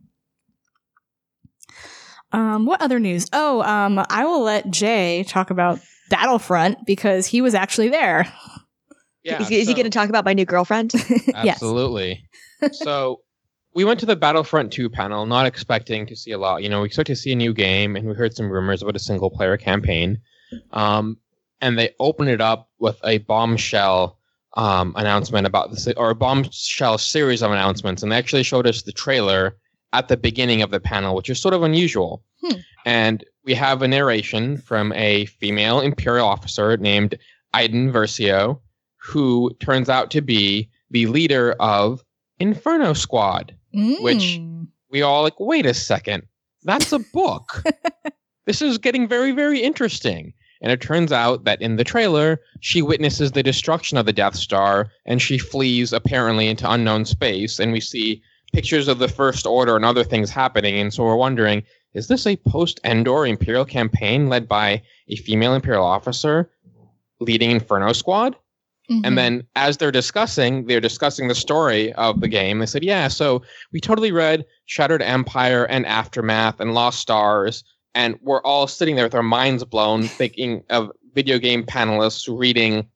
um, 2.32 2.66
what 2.66 2.80
other 2.82 2.98
news? 2.98 3.26
Oh, 3.32 3.62
um, 3.62 4.04
I 4.10 4.24
will 4.24 4.42
let 4.42 4.70
Jay 4.70 5.24
talk 5.28 5.50
about 5.50 5.80
Battlefront 6.10 6.84
because 6.86 7.26
he 7.26 7.40
was 7.40 7.54
actually 7.54 7.88
there. 7.88 8.32
Yeah, 9.22 9.42
is, 9.42 9.50
is 9.50 9.68
he 9.68 9.74
going 9.74 9.84
to 9.84 9.90
talk 9.90 10.08
about 10.08 10.24
my 10.24 10.32
new 10.32 10.44
girlfriend? 10.44 10.92
Absolutely. 11.34 12.22
so 12.72 13.20
we 13.74 13.84
went 13.84 14.00
to 14.00 14.06
the 14.06 14.16
Battlefront 14.16 14.72
2 14.72 14.90
panel, 14.90 15.26
not 15.26 15.46
expecting 15.46 16.06
to 16.06 16.16
see 16.16 16.32
a 16.32 16.38
lot. 16.38 16.62
You 16.62 16.68
know, 16.68 16.80
we 16.80 16.86
expect 16.86 17.08
to 17.08 17.16
see 17.16 17.32
a 17.32 17.36
new 17.36 17.52
game, 17.52 17.96
and 17.96 18.06
we 18.06 18.14
heard 18.14 18.34
some 18.34 18.50
rumors 18.50 18.82
about 18.82 18.96
a 18.96 19.00
single 19.00 19.30
player 19.30 19.56
campaign. 19.56 20.18
Um, 20.72 21.18
and 21.60 21.78
they 21.78 21.94
opened 21.98 22.30
it 22.30 22.40
up 22.40 22.70
with 22.78 22.98
a 23.04 23.18
bombshell 23.18 24.18
um, 24.56 24.94
announcement 24.96 25.46
about 25.46 25.70
this, 25.70 25.86
or 25.96 26.10
a 26.10 26.14
bombshell 26.14 26.98
series 26.98 27.42
of 27.42 27.50
announcements. 27.50 28.02
And 28.02 28.12
they 28.12 28.16
actually 28.16 28.42
showed 28.42 28.66
us 28.66 28.82
the 28.82 28.92
trailer 28.92 29.56
at 29.92 30.08
the 30.08 30.16
beginning 30.16 30.62
of 30.62 30.70
the 30.70 30.80
panel, 30.80 31.14
which 31.14 31.30
is 31.30 31.40
sort 31.40 31.54
of 31.54 31.62
unusual. 31.62 32.22
Hmm. 32.42 32.56
And 32.84 33.24
we 33.44 33.54
have 33.54 33.82
a 33.82 33.88
narration 33.88 34.58
from 34.58 34.92
a 34.92 35.26
female 35.26 35.80
Imperial 35.80 36.26
officer 36.26 36.76
named 36.76 37.16
Iden 37.54 37.92
Versio, 37.92 38.60
who 38.96 39.50
turns 39.60 39.88
out 39.88 40.10
to 40.12 40.20
be 40.20 40.68
the 40.90 41.06
leader 41.06 41.52
of 41.60 42.02
Inferno 42.38 42.92
Squad. 42.92 43.54
Which- 44.02 44.38
Mm. 44.38 44.68
We 44.90 45.02
all 45.02 45.22
like, 45.22 45.38
wait 45.38 45.66
a 45.66 45.74
second, 45.74 46.22
that's 46.64 46.92
a 46.92 46.98
book. 46.98 47.62
this 48.46 48.62
is 48.62 48.78
getting 48.78 49.06
very, 49.06 49.32
very 49.32 49.60
interesting. 49.60 50.32
And 50.62 50.72
it 50.72 50.80
turns 50.80 51.12
out 51.12 51.44
that 51.44 51.60
in 51.60 51.76
the 51.76 51.84
trailer, 51.84 52.40
she 52.60 52.80
witnesses 52.80 53.32
the 53.32 53.42
destruction 53.42 53.98
of 53.98 54.06
the 54.06 54.12
Death 54.14 54.34
Star 54.34 54.90
and 55.04 55.20
she 55.20 55.36
flees 55.38 55.92
apparently 55.92 56.48
into 56.48 56.68
unknown 56.70 57.04
space. 57.04 57.58
And 57.58 57.70
we 57.70 57.80
see 57.80 58.22
pictures 58.52 58.88
of 58.88 58.98
the 58.98 59.08
First 59.08 59.46
Order 59.46 59.76
and 59.76 59.84
other 59.84 60.04
things 60.04 60.30
happening. 60.30 60.76
And 60.76 60.92
so 60.92 61.04
we're 61.04 61.16
wondering 61.16 61.62
is 61.94 62.08
this 62.08 62.26
a 62.26 62.36
post 62.36 62.80
Endor 62.84 63.26
Imperial 63.26 63.64
campaign 63.64 64.28
led 64.28 64.46
by 64.46 64.82
a 65.08 65.16
female 65.16 65.54
Imperial 65.54 65.84
officer 65.84 66.50
leading 67.20 67.50
Inferno 67.50 67.92
Squad? 67.92 68.36
Mhm. 68.90 69.00
And 69.04 69.18
then 69.18 69.42
as 69.56 69.76
they're 69.76 69.90
discussing, 69.90 70.66
they're 70.66 70.80
discussing 70.80 71.28
the 71.28 71.34
story 71.34 71.92
of 71.94 72.20
the 72.20 72.28
game. 72.28 72.58
They 72.58 72.66
said, 72.66 72.84
yeah, 72.84 73.08
so 73.08 73.42
we 73.72 73.80
totally 73.80 74.12
read 74.12 74.44
Shattered 74.66 75.02
Empire 75.02 75.64
and 75.64 75.86
Aftermath 75.86 76.60
and 76.60 76.74
Lost 76.74 77.00
Stars, 77.00 77.64
and 77.94 78.18
we're 78.22 78.42
all 78.42 78.66
sitting 78.66 78.96
there 78.96 79.04
with 79.04 79.14
our 79.14 79.22
minds 79.22 79.64
blown, 79.64 80.04
thinking 80.04 80.62
of 80.70 80.90
video 81.14 81.38
game 81.38 81.64
panelists 81.64 82.28
reading 82.34 82.86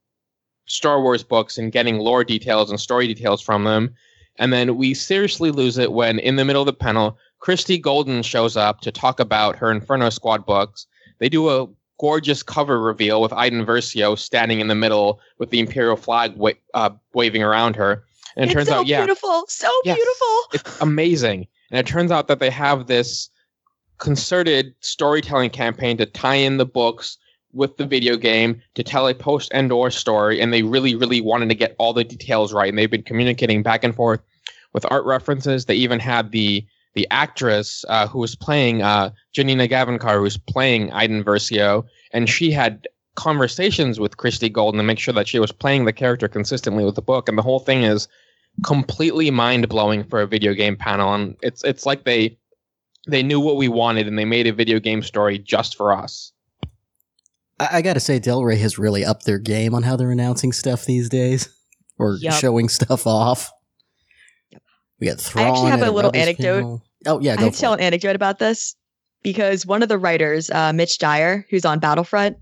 Star 0.66 1.02
Wars 1.02 1.22
books 1.22 1.58
and 1.58 1.72
getting 1.72 1.98
lore 1.98 2.24
details 2.24 2.70
and 2.70 2.80
story 2.80 3.06
details 3.06 3.42
from 3.42 3.64
them. 3.64 3.94
And 4.38 4.52
then 4.52 4.76
we 4.76 4.94
seriously 4.94 5.50
lose 5.50 5.78
it 5.78 5.92
when, 5.92 6.18
in 6.18 6.36
the 6.36 6.44
middle 6.44 6.62
of 6.62 6.66
the 6.66 6.72
panel, 6.72 7.18
Christie 7.38 7.78
Golden 7.78 8.22
shows 8.22 8.56
up 8.56 8.80
to 8.80 8.90
talk 8.92 9.20
about 9.20 9.56
her 9.56 9.70
Inferno 9.70 10.10
Squad 10.10 10.46
books. 10.46 10.86
They 11.18 11.28
do 11.28 11.48
a 11.50 11.68
gorgeous 12.00 12.42
cover 12.42 12.80
reveal 12.80 13.20
with 13.20 13.32
Iden 13.32 13.64
Versio 13.66 14.18
standing 14.18 14.60
in 14.60 14.68
the 14.68 14.74
middle 14.74 15.20
with 15.38 15.50
the 15.50 15.60
Imperial 15.60 15.96
flag 15.96 16.34
wa- 16.36 16.52
uh, 16.74 16.90
waving 17.14 17.42
around 17.42 17.76
her. 17.76 18.04
And 18.36 18.44
it 18.44 18.46
it's 18.46 18.54
turns 18.54 18.68
so 18.68 18.74
out, 18.76 18.86
yeah, 18.86 19.00
beautiful. 19.00 19.44
So 19.48 19.70
Yes. 19.84 19.96
beautiful. 19.96 20.36
it's 20.54 20.80
amazing. 20.80 21.46
And 21.70 21.78
it 21.78 21.86
turns 21.86 22.10
out 22.10 22.28
that 22.28 22.38
they 22.40 22.50
have 22.50 22.86
this 22.86 23.28
concerted 23.98 24.74
storytelling 24.80 25.50
campaign 25.50 25.96
to 25.98 26.06
tie 26.06 26.34
in 26.34 26.56
the 26.56 26.66
books 26.66 27.18
with 27.52 27.76
the 27.76 27.86
video 27.86 28.16
game 28.16 28.60
to 28.74 28.82
tell 28.82 29.08
a 29.08 29.14
post 29.14 29.52
Endor 29.52 29.90
story. 29.90 30.40
And 30.40 30.52
they 30.52 30.62
really, 30.62 30.94
really 30.94 31.20
wanted 31.20 31.48
to 31.48 31.54
get 31.54 31.76
all 31.78 31.92
the 31.92 32.04
details 32.04 32.52
right. 32.52 32.68
And 32.68 32.78
they've 32.78 32.90
been 32.90 33.02
communicating 33.02 33.62
back 33.62 33.84
and 33.84 33.94
forth 33.94 34.20
with 34.72 34.86
art 34.90 35.04
references. 35.04 35.66
They 35.66 35.74
even 35.76 36.00
had 36.00 36.32
the 36.32 36.64
the 36.94 37.06
actress 37.10 37.86
uh, 37.88 38.06
who 38.06 38.18
was 38.18 38.34
playing 38.34 38.82
uh, 38.82 39.10
Janina 39.32 39.66
Gavankar, 39.66 40.16
who 40.16 40.22
was 40.22 40.36
playing 40.36 40.92
Iden 40.92 41.24
Versio, 41.24 41.86
and 42.12 42.28
she 42.28 42.50
had 42.50 42.86
conversations 43.14 43.98
with 43.98 44.18
Christie 44.18 44.50
Golden 44.50 44.78
to 44.78 44.84
make 44.84 44.98
sure 44.98 45.14
that 45.14 45.28
she 45.28 45.38
was 45.38 45.52
playing 45.52 45.86
the 45.86 45.92
character 45.92 46.28
consistently 46.28 46.84
with 46.84 46.94
the 46.94 47.02
book. 47.02 47.28
And 47.28 47.38
the 47.38 47.42
whole 47.42 47.60
thing 47.60 47.82
is 47.82 48.08
completely 48.64 49.30
mind 49.30 49.68
blowing 49.70 50.04
for 50.04 50.20
a 50.20 50.26
video 50.26 50.52
game 50.52 50.76
panel, 50.76 51.14
and 51.14 51.36
it's 51.42 51.64
it's 51.64 51.86
like 51.86 52.04
they 52.04 52.36
they 53.06 53.22
knew 53.22 53.40
what 53.40 53.56
we 53.56 53.68
wanted 53.68 54.06
and 54.06 54.18
they 54.18 54.24
made 54.24 54.46
a 54.46 54.52
video 54.52 54.78
game 54.78 55.02
story 55.02 55.38
just 55.38 55.76
for 55.76 55.92
us. 55.92 56.32
I, 57.62 57.78
I 57.78 57.82
gotta 57.82 58.00
say, 58.00 58.18
Del 58.18 58.42
Rey 58.42 58.56
has 58.56 58.78
really 58.78 59.04
upped 59.04 59.24
their 59.24 59.38
game 59.38 59.74
on 59.74 59.82
how 59.82 59.96
they're 59.96 60.10
announcing 60.10 60.52
stuff 60.52 60.84
these 60.84 61.08
days, 61.08 61.48
or 61.98 62.16
Yup. 62.20 62.34
showing 62.34 62.68
stuff 62.68 63.06
off. 63.06 63.50
We 65.00 65.08
got 65.08 65.20
Thrawn. 65.20 65.46
I 65.46 65.48
actually 65.48 65.70
have 65.70 65.82
a 65.82 65.90
little 65.90 66.14
anecdote. 66.14 66.60
panel. 66.60 66.82
Oh 67.06 67.20
yeah, 67.20 67.32
I 67.32 67.36
go 67.36 67.44
have 67.44 67.54
to 67.54 67.60
tell 67.60 67.72
for 67.74 67.78
an 67.78 67.84
anecdote 67.84 68.16
about 68.16 68.38
this 68.38 68.76
because 69.22 69.66
one 69.66 69.82
of 69.82 69.88
the 69.88 69.98
writers, 69.98 70.50
uh, 70.50 70.72
Mitch 70.72 70.98
Dyer, 70.98 71.46
who's 71.50 71.64
on 71.64 71.78
Battlefront, 71.78 72.36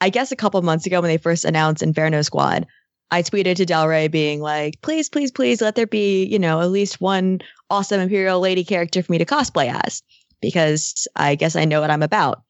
I 0.00 0.10
guess 0.10 0.32
a 0.32 0.36
couple 0.36 0.60
months 0.62 0.86
ago 0.86 1.00
when 1.00 1.08
they 1.08 1.18
first 1.18 1.44
announced 1.44 1.82
Inferno 1.82 2.22
Squad, 2.22 2.66
I 3.10 3.22
tweeted 3.22 3.56
to 3.56 3.66
Del 3.66 3.88
Rey 3.88 4.08
being 4.08 4.40
like, 4.40 4.80
please, 4.82 5.08
please, 5.08 5.30
please 5.30 5.60
let 5.60 5.74
there 5.74 5.86
be, 5.86 6.24
you 6.24 6.38
know, 6.38 6.60
at 6.60 6.70
least 6.70 7.00
one 7.00 7.40
awesome 7.70 8.00
Imperial 8.00 8.40
lady 8.40 8.64
character 8.64 9.02
for 9.02 9.12
me 9.12 9.18
to 9.18 9.24
cosplay 9.24 9.72
as 9.84 10.02
because 10.40 11.08
I 11.16 11.34
guess 11.34 11.56
I 11.56 11.64
know 11.64 11.80
what 11.80 11.90
I'm 11.90 12.02
about. 12.02 12.42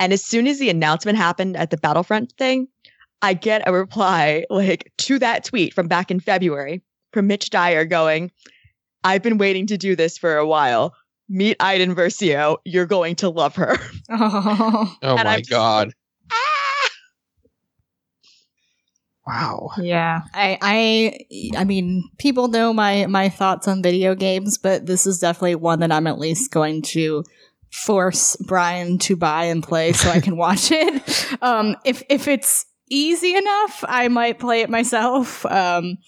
And 0.00 0.12
as 0.12 0.24
soon 0.24 0.46
as 0.46 0.58
the 0.58 0.70
announcement 0.70 1.18
happened 1.18 1.56
at 1.56 1.70
the 1.70 1.76
Battlefront 1.76 2.32
thing, 2.38 2.68
I 3.22 3.34
get 3.34 3.66
a 3.66 3.72
reply 3.72 4.44
like 4.48 4.92
to 4.98 5.18
that 5.18 5.44
tweet 5.44 5.74
from 5.74 5.88
back 5.88 6.10
in 6.10 6.20
February 6.20 6.82
from 7.12 7.26
Mitch 7.26 7.50
Dyer 7.50 7.84
going, 7.84 8.30
I've 9.02 9.22
been 9.22 9.38
waiting 9.38 9.66
to 9.68 9.78
do 9.78 9.96
this 9.96 10.16
for 10.18 10.36
a 10.36 10.46
while. 10.46 10.94
Meet 11.28 11.56
Iden 11.60 11.94
Versio. 11.94 12.58
You're 12.64 12.86
going 12.86 13.16
to 13.16 13.28
love 13.28 13.56
her. 13.56 13.76
Oh, 14.10 14.96
Oh 15.02 15.16
my 15.16 15.22
I'm 15.24 15.38
just 15.40 15.50
god. 15.50 15.92
Ah! 16.30 16.88
Wow. 19.26 19.70
yeah. 19.78 20.22
I, 20.32 20.58
I, 20.62 21.58
I 21.58 21.64
mean, 21.64 22.08
people 22.18 22.48
know 22.48 22.72
my 22.72 23.06
my 23.06 23.28
thoughts 23.28 23.68
on 23.68 23.82
video 23.82 24.14
games, 24.14 24.56
but 24.56 24.86
this 24.86 25.06
is 25.06 25.18
definitely 25.18 25.56
one 25.56 25.80
that 25.80 25.92
I'm 25.92 26.06
at 26.06 26.18
least 26.18 26.50
going 26.50 26.80
to 26.82 27.24
force 27.72 28.36
Brian 28.36 28.98
to 28.98 29.16
buy 29.16 29.44
and 29.44 29.62
play 29.62 29.92
so 29.92 30.10
I 30.10 30.20
can 30.20 30.36
watch 30.36 30.70
it. 30.70 31.02
Um, 31.42 31.76
if 31.84 32.02
if 32.08 32.28
it's 32.28 32.66
easy 32.90 33.34
enough, 33.36 33.84
I 33.88 34.08
might 34.08 34.38
play 34.38 34.60
it 34.62 34.70
myself. 34.70 35.44
Um, 35.46 35.98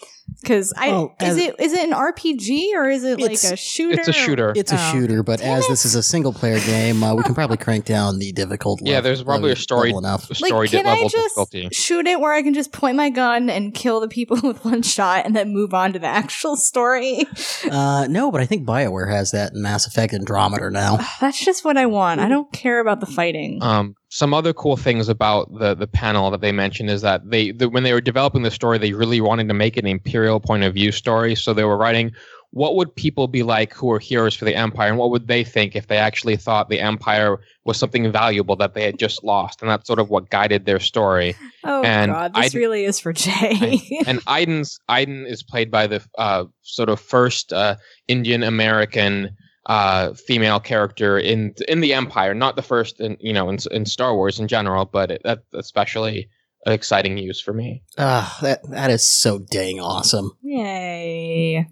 because 0.40 0.72
I 0.76 0.88
Well, 0.88 1.14
is 1.20 1.36
it 1.36 1.56
is 1.58 1.72
it 1.74 1.84
an 1.84 1.92
RPG 1.92 2.72
or 2.74 2.88
is 2.88 3.02
it 3.04 3.20
like 3.20 3.32
a 3.32 3.56
shooter? 3.56 3.98
It's 3.98 4.08
a 4.08 4.12
shooter. 4.12 4.52
It's 4.56 4.72
a 4.72 4.76
Oh. 4.76 4.92
shooter, 4.92 5.22
but 5.22 5.40
Damn 5.40 5.58
as 5.58 5.66
it. 5.66 5.68
this 5.70 5.84
is 5.84 5.94
a 5.96 6.02
single 6.04 6.32
player 6.32 6.58
game, 6.60 7.02
uh, 7.02 7.14
we 7.14 7.22
can 7.24 7.34
probably 7.34 7.56
crank 7.58 7.84
down 7.84 8.18
the 8.20 8.32
difficult. 8.32 8.80
Yeah, 8.82 8.94
level- 8.94 9.02
there's 9.08 9.22
probably 9.24 9.50
a 9.52 9.56
story- 9.56 9.88
level 9.88 9.98
enough. 9.98 10.30
A 10.30 10.34
story 10.36 10.52
like, 10.68 10.70
can 10.70 10.86
I 10.86 11.02
just 11.02 11.14
difficulty. 11.16 11.68
shoot 11.72 12.06
it 12.06 12.20
where 12.20 12.32
I 12.32 12.42
can 12.42 12.54
just 12.54 12.72
point 12.72 12.96
my 12.96 13.10
gun 13.10 13.50
and 13.50 13.74
kill 13.74 14.00
the 14.00 14.08
people 14.08 14.38
with 14.42 14.64
one 14.64 14.82
shot 14.82 15.26
and 15.26 15.34
then 15.36 15.52
move 15.52 15.74
on 15.74 15.92
to 15.92 15.98
the 15.98 16.06
actual 16.06 16.56
story? 16.56 17.26
Uh, 17.70 18.06
no, 18.08 18.30
but 18.30 18.40
I 18.40 18.46
think 18.46 18.66
Bioware 18.66 19.10
has 19.10 19.32
that 19.32 19.52
in 19.52 19.60
Mass 19.60 19.86
Effect 19.86 20.14
Andromeda 20.14 20.70
now. 20.70 21.00
That's 21.20 21.44
just 21.44 21.64
what 21.64 21.76
I 21.76 21.84
want. 21.86 22.20
I 22.20 22.28
don't 22.28 22.50
care 22.52 22.80
about 22.80 23.00
the 23.00 23.06
fighting. 23.06 23.58
Um, 23.62 23.94
some 24.10 24.34
other 24.34 24.52
cool 24.52 24.76
things 24.76 25.08
about 25.08 25.56
the 25.58 25.74
the 25.74 25.86
panel 25.86 26.30
that 26.32 26.40
they 26.40 26.50
mentioned 26.52 26.90
is 26.90 27.00
that 27.00 27.30
they 27.30 27.52
the, 27.52 27.68
when 27.68 27.84
they 27.84 27.92
were 27.92 28.00
developing 28.00 28.42
the 28.42 28.50
story, 28.50 28.76
they 28.76 28.92
really 28.92 29.20
wanted 29.20 29.46
to 29.48 29.54
make 29.54 29.76
it 29.76 29.84
an 29.84 29.90
imperial 29.90 30.40
point 30.40 30.64
of 30.64 30.74
view 30.74 30.90
story. 30.90 31.36
So 31.36 31.54
they 31.54 31.64
were 31.64 31.76
writing, 31.76 32.10
what 32.50 32.74
would 32.74 32.94
people 32.94 33.28
be 33.28 33.44
like 33.44 33.72
who 33.72 33.92
are 33.92 34.00
heroes 34.00 34.34
for 34.34 34.44
the 34.44 34.54
empire, 34.56 34.88
and 34.88 34.98
what 34.98 35.10
would 35.10 35.28
they 35.28 35.44
think 35.44 35.76
if 35.76 35.86
they 35.86 35.96
actually 35.96 36.36
thought 36.36 36.68
the 36.68 36.80
empire 36.80 37.38
was 37.64 37.76
something 37.76 38.10
valuable 38.10 38.56
that 38.56 38.74
they 38.74 38.82
had 38.82 38.98
just 38.98 39.22
lost, 39.22 39.62
and 39.62 39.70
that's 39.70 39.86
sort 39.86 40.00
of 40.00 40.10
what 40.10 40.28
guided 40.30 40.66
their 40.66 40.80
story. 40.80 41.36
oh 41.62 41.82
and 41.84 42.10
god, 42.10 42.34
this 42.34 42.52
I- 42.52 42.58
really 42.58 42.84
is 42.84 42.98
for 42.98 43.12
Jay. 43.12 44.02
and 44.08 44.20
Iden's 44.26 44.80
Iden 44.88 45.24
is 45.26 45.44
played 45.44 45.70
by 45.70 45.86
the 45.86 46.04
uh, 46.18 46.46
sort 46.62 46.88
of 46.88 47.00
first 47.00 47.52
uh, 47.52 47.76
Indian 48.08 48.42
American 48.42 49.36
uh, 49.66 50.14
female 50.14 50.60
character 50.60 51.18
in 51.18 51.54
in 51.68 51.80
the 51.80 51.94
Empire, 51.94 52.34
not 52.34 52.56
the 52.56 52.62
first 52.62 53.00
in 53.00 53.16
you 53.20 53.32
know 53.32 53.48
in, 53.48 53.58
in 53.70 53.86
Star 53.86 54.14
Wars 54.14 54.38
in 54.40 54.48
general, 54.48 54.84
but 54.84 55.10
it, 55.10 55.22
that's 55.24 55.42
especially 55.54 56.28
an 56.66 56.72
exciting 56.72 57.14
news 57.14 57.40
for 57.40 57.52
me. 57.52 57.82
Ah, 57.98 58.38
that 58.42 58.60
that 58.70 58.90
is 58.90 59.06
so 59.06 59.38
dang 59.38 59.80
awesome. 59.80 60.32
Yay. 60.42 61.66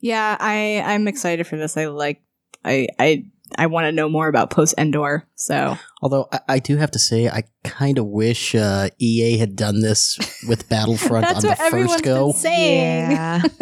Yeah, 0.00 0.36
I 0.38 0.82
I'm 0.84 1.08
excited 1.08 1.46
for 1.46 1.56
this. 1.56 1.76
I 1.76 1.86
like 1.86 2.22
I 2.64 2.88
I 2.98 3.24
I 3.56 3.66
want 3.66 3.84
to 3.86 3.92
know 3.92 4.08
more 4.08 4.28
about 4.28 4.50
post 4.50 4.74
Endor. 4.78 5.26
So 5.34 5.76
Although 6.02 6.28
I, 6.32 6.40
I 6.48 6.58
do 6.58 6.76
have 6.76 6.90
to 6.92 6.98
say, 6.98 7.28
I 7.28 7.44
kind 7.64 7.98
of 7.98 8.06
wish 8.06 8.54
uh, 8.54 8.88
EA 8.98 9.36
had 9.38 9.56
done 9.56 9.80
this 9.80 10.18
with 10.48 10.68
Battlefront 10.68 11.26
that's 11.28 11.44
on 11.44 11.50
the 11.50 11.62
everyone's 11.62 11.92
first 11.92 12.04
go. 12.04 12.26
been 12.28 12.36
saying. 12.36 13.10
Yeah. 13.10 13.42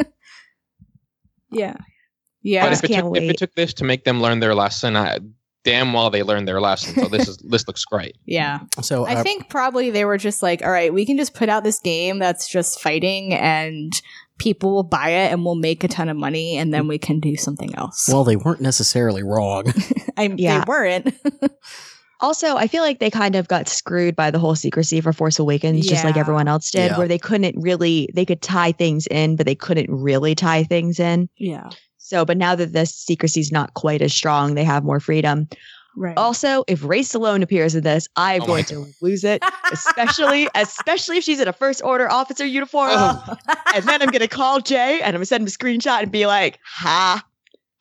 Yeah. 1.52 1.74
Yeah. 2.42 2.64
but 2.64 2.72
if 2.72 2.85
it, 2.85 2.88
can't 2.88 3.07
took, 3.07 3.16
if 3.16 3.31
it 3.31 3.38
took 3.38 3.55
this 3.55 3.74
to 3.74 3.85
make 3.85 4.05
them 4.05 4.20
learn 4.20 4.40
their 4.40 4.55
lesson, 4.55 4.96
I, 4.96 5.18
damn 5.62 5.92
well 5.92 6.09
they 6.11 6.22
learned 6.22 6.48
their 6.48 6.61
lesson. 6.61 6.94
So 6.94 7.09
this 7.09 7.29
is 7.29 7.37
this 7.48 7.66
looks 7.66 7.85
great. 7.85 8.16
yeah. 8.24 8.61
So 8.83 9.05
I 9.07 9.16
uh, 9.16 9.22
think 9.22 9.48
probably 9.50 9.90
they 9.90 10.05
were 10.05 10.18
just 10.18 10.42
like, 10.42 10.62
all 10.62 10.70
right, 10.70 10.92
we 10.92 11.05
can 11.05 11.16
just 11.16 11.35
put 11.35 11.48
out 11.48 11.64
this 11.64 11.79
game 11.81 12.18
that's 12.18 12.48
just 12.48 12.81
fighting 12.81 13.35
and 13.35 13.92
people 14.38 14.72
will 14.72 14.83
buy 14.83 15.11
it 15.11 15.33
and 15.33 15.44
we'll 15.44 15.55
make 15.55 15.85
a 15.85 15.88
ton 15.88 16.09
of 16.09 16.16
money 16.16 16.57
and 16.57 16.72
then 16.72 16.88
we 16.88 16.96
can 16.98 17.20
do 17.20 17.37
something 17.37 17.74
else. 17.74 18.09
well, 18.11 18.24
they 18.24 18.37
weren't 18.37 18.62
necessarily 18.62 19.22
wrong. 19.22 19.70
I, 20.16 20.35
Yeah. 20.37 20.61
They 20.61 20.64
weren't. 20.68 21.14
Also, 22.22 22.57
I 22.57 22.66
feel 22.66 22.83
like 22.83 22.98
they 22.98 23.11
kind 23.11 23.35
of 23.35 23.48
got 23.48 23.66
screwed 23.66 24.14
by 24.14 24.31
the 24.31 24.38
whole 24.38 24.55
secrecy 24.55 25.00
for 25.00 25.11
Force 25.11 25.38
Awakens, 25.38 25.87
just 25.87 26.05
like 26.05 26.18
everyone 26.18 26.48
else 26.48 26.70
did, 26.70 26.90
Yeah. 26.90 26.98
where 26.98 27.09
they 27.09 27.16
couldn't 27.18 27.55
really, 27.59 28.11
they 28.14 28.26
could 28.26 28.42
tie 28.42 28.72
things 28.72 29.07
in, 29.07 29.37
but 29.37 29.46
they 29.46 29.55
couldn't 29.55 29.90
really 29.90 30.35
tie 30.35 30.64
things 30.64 31.00
in. 31.00 31.31
yeah. 31.38 31.70
So, 32.10 32.24
but 32.24 32.36
now 32.36 32.56
that 32.56 32.72
the 32.72 32.86
secrecy 32.86 33.38
is 33.38 33.52
not 33.52 33.74
quite 33.74 34.02
as 34.02 34.12
strong, 34.12 34.56
they 34.56 34.64
have 34.64 34.82
more 34.82 34.98
freedom. 34.98 35.48
Right. 35.96 36.18
Also, 36.18 36.64
if 36.66 36.82
Rae 36.82 37.04
Sloane 37.04 37.40
appears 37.40 37.76
in 37.76 37.84
this, 37.84 38.08
I'm 38.16 38.42
Oh 38.42 38.46
going 38.46 38.64
to 38.64 38.84
lose 39.00 39.22
it, 39.22 39.40
especially, 39.70 40.48
especially 40.56 41.18
if 41.18 41.24
she's 41.24 41.38
in 41.38 41.46
a 41.46 41.52
First 41.52 41.82
Order 41.84 42.10
officer 42.10 42.44
uniform. 42.44 42.90
Oh. 42.92 43.36
And 43.76 43.84
then 43.84 44.02
I'm 44.02 44.08
going 44.08 44.22
to 44.22 44.28
call 44.28 44.60
Jay 44.60 44.94
and 44.94 45.06
I'm 45.06 45.12
going 45.12 45.22
to 45.22 45.26
send 45.26 45.42
him 45.42 45.46
a 45.46 45.50
screenshot 45.50 46.02
and 46.02 46.10
be 46.10 46.26
like, 46.26 46.58
ha, 46.64 47.24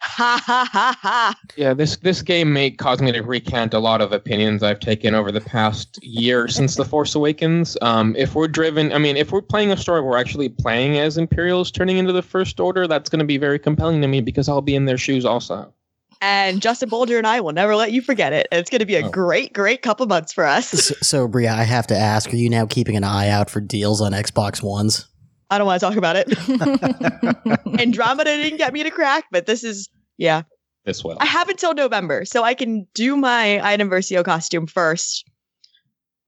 ha, 0.02 0.42
ha, 0.46 0.70
ha, 0.72 0.98
ha. 1.02 1.40
Yeah, 1.56 1.74
this 1.74 1.98
this 1.98 2.22
game 2.22 2.54
may 2.54 2.72
cause 2.72 3.02
me 3.02 3.12
to 3.12 3.22
recant 3.22 3.74
a 3.74 3.80
lot 3.80 4.02
of 4.02 4.12
opinions 4.12 4.64
I've 4.64 4.80
taken 4.80 5.14
over 5.16 5.32
the 5.32 5.42
past 5.42 6.00
year 6.04 6.48
since 6.48 6.76
The 6.76 6.86
Force 6.86 7.16
Awakens. 7.16 7.78
Um, 7.82 8.16
if 8.18 8.36
we're 8.36 8.48
driven, 8.48 8.92
I 8.94 8.98
mean, 8.98 9.18
if 9.18 9.32
we're 9.32 9.42
playing 9.42 9.72
a 9.72 9.78
story 9.78 10.02
we're 10.02 10.18
actually 10.18 10.50
playing 10.50 10.98
as 10.98 11.18
Imperials 11.18 11.72
turning 11.72 11.98
into 11.98 12.14
the 12.14 12.22
First 12.22 12.60
Order, 12.60 12.88
that's 12.88 13.10
going 13.10 13.20
to 13.20 13.26
be 13.26 13.38
very 13.38 13.60
compelling 13.60 14.02
to 14.02 14.08
me 14.08 14.22
because 14.22 14.48
I'll 14.50 14.62
be 14.62 14.76
in 14.76 14.86
their 14.86 14.98
shoes 14.98 15.26
also. 15.26 15.74
And 16.22 16.62
Justin 16.62 16.90
Bolger 16.90 17.18
and 17.18 17.26
I 17.26 17.40
will 17.40 17.54
never 17.54 17.76
let 17.78 17.94
you 17.94 18.02
forget 18.02 18.34
it. 18.34 18.48
It's 18.52 18.70
going 18.70 18.80
to 18.80 18.86
be 18.86 18.96
a 18.96 19.06
Oh. 19.06 19.10
great, 19.10 19.54
great 19.54 19.82
couple 19.82 20.06
months 20.06 20.34
for 20.34 20.46
us. 20.46 20.68
so, 20.68 20.96
so, 21.02 21.28
Bria, 21.30 21.52
I 21.54 21.64
have 21.64 21.88
to 21.88 21.96
ask: 21.98 22.34
Are 22.34 22.36
you 22.38 22.50
now 22.50 22.66
keeping 22.66 22.98
an 22.98 23.06
eye 23.06 23.30
out 23.30 23.50
for 23.50 23.62
deals 23.62 24.02
on 24.02 24.12
Xbox 24.12 24.62
Ones? 24.62 25.08
I 25.50 25.58
don't 25.58 25.68
want 25.68 25.80
to 25.80 25.86
talk 25.86 25.98
about 25.98 26.16
it. 26.16 27.80
Andromeda 27.80 28.36
didn't 28.38 28.58
get 28.58 28.72
me 28.74 28.84
to 28.84 28.92
crack, 28.92 29.26
but 29.32 29.46
this 29.46 29.64
is, 29.64 29.90
yeah. 30.18 30.44
This 30.86 31.04
will. 31.04 31.18
I 31.20 31.26
have 31.26 31.50
until 31.50 31.74
November, 31.74 32.26
so 32.26 32.44
I 32.44 32.54
can 32.54 32.88
do 32.94 33.18
my 33.18 33.60
Iden 33.62 33.90
Versio 33.90 34.24
costume 34.24 34.66
first, 34.68 35.30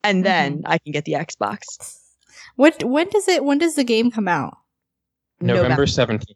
and 0.04 0.26
then 0.26 0.64
I 0.66 0.78
can 0.78 0.92
get 0.92 1.06
the 1.06 1.14
Xbox. 1.14 1.98
what 2.56 2.84
when 2.84 3.08
does 3.10 3.28
it 3.28 3.46
when 3.46 3.58
does 3.60 3.76
the 3.76 3.84
game 3.84 4.12
come 4.12 4.28
out? 4.28 4.58
November 5.40 5.86
17th. 5.86 6.36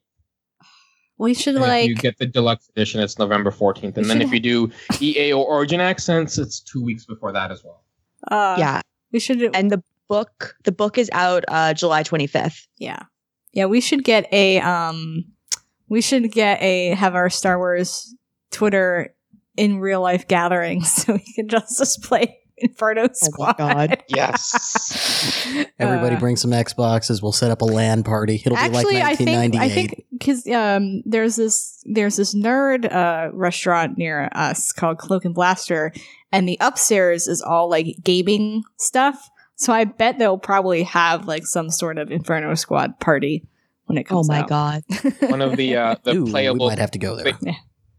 We 1.18 1.34
should 1.34 1.56
And 1.56 1.64
like 1.64 1.84
if 1.84 1.90
you 1.90 1.96
get 1.96 2.18
the 2.18 2.26
deluxe 2.26 2.70
edition, 2.70 3.02
it's 3.02 3.18
November 3.20 3.52
14th. 3.52 3.98
And 3.98 4.10
then 4.10 4.18
should 4.18 4.22
if 4.22 4.34
you 4.34 4.40
do 4.40 4.72
EA 5.00 5.34
or 5.34 5.46
Origin 5.46 5.80
Access, 5.80 6.38
it's 6.38 6.60
two 6.60 6.84
weeks 6.84 7.06
before 7.06 7.32
that 7.32 7.52
as 7.52 7.64
well. 7.64 7.84
uh 8.32 8.56
yeah, 8.58 8.82
we 9.12 9.20
should 9.20 9.56
and 9.56 9.72
the 9.72 9.84
book, 10.08 10.56
the 10.64 10.72
book 10.72 10.98
is 10.98 11.10
out 11.14 11.44
uh, 11.48 11.74
July 11.74 12.04
25th. 12.04 12.68
yeah. 12.78 13.04
Yeah, 13.54 13.66
we 13.68 13.80
should 13.80 14.04
get 14.04 14.28
a 14.34 14.60
um 14.60 15.24
we 15.88 16.02
should 16.02 16.30
get 16.32 16.62
a 16.62 16.90
have 16.90 17.16
our 17.16 17.30
Star 17.30 17.58
Wars 17.58 18.14
Twitter 18.52 19.16
in 19.56 19.80
real 19.80 20.02
life 20.02 20.28
gatherings 20.28 20.92
so 21.06 21.14
we 21.14 21.24
can 21.36 21.48
just 21.48 21.78
just 21.78 22.04
play 22.04 22.38
Inferno 22.58 23.08
Oh 23.08 23.30
my 23.38 23.54
God. 23.58 24.04
Yes. 24.10 25.46
Everybody 25.80 26.16
Uh, 26.16 26.20
bring 26.20 26.36
some 26.36 26.52
Xboxes. 26.52 27.22
We'll 27.22 27.32
set 27.32 27.52
up 27.52 27.62
a 27.62 27.66
LAN 27.66 28.04
party. 28.04 28.42
It'll 28.46 28.58
Actually, 28.58 28.96
be 28.96 29.00
like 29.00 29.20
1998. 29.20 29.62
I 29.62 29.70
think 29.70 30.06
because 30.12 30.48
um, 30.48 31.02
there's 31.06 31.36
this 31.38 31.82
there's 31.86 32.16
this 32.18 32.34
nerd 32.36 32.92
uh, 32.92 33.30
restaurant 33.34 33.98
near 33.98 34.30
us 34.34 34.72
called 34.72 34.98
Cloak 34.98 35.26
and 35.26 35.34
Blaster, 35.36 35.94
and 36.32 36.48
the 36.48 36.58
upstairs 36.62 37.28
is 37.28 37.42
all 37.42 37.70
like 37.70 37.98
gaming 38.04 38.64
stuff. 38.78 39.30
So 39.56 39.74
I 39.74 39.86
bet 39.86 40.18
they'll 40.18 40.38
probably 40.38 40.84
have 40.84 41.28
like 41.28 41.46
some 41.46 41.70
sort 41.70 41.98
of 41.98 42.12
Inferno 42.12 42.56
Squad 42.56 43.00
party 43.00 43.44
when 43.86 43.98
it 43.98 44.04
comes. 44.04 44.30
Oh 44.30 44.34
my 44.34 44.40
out. 44.40 44.50
God. 44.50 44.84
One 45.30 45.42
of 45.42 45.56
the 45.58 45.76
uh, 45.76 45.96
the 46.04 46.16
Ooh, 46.16 46.26
we 46.26 46.54
might 46.54 46.80
have 46.80 46.92
to 46.92 47.00
go 47.00 47.16
there. 47.16 47.34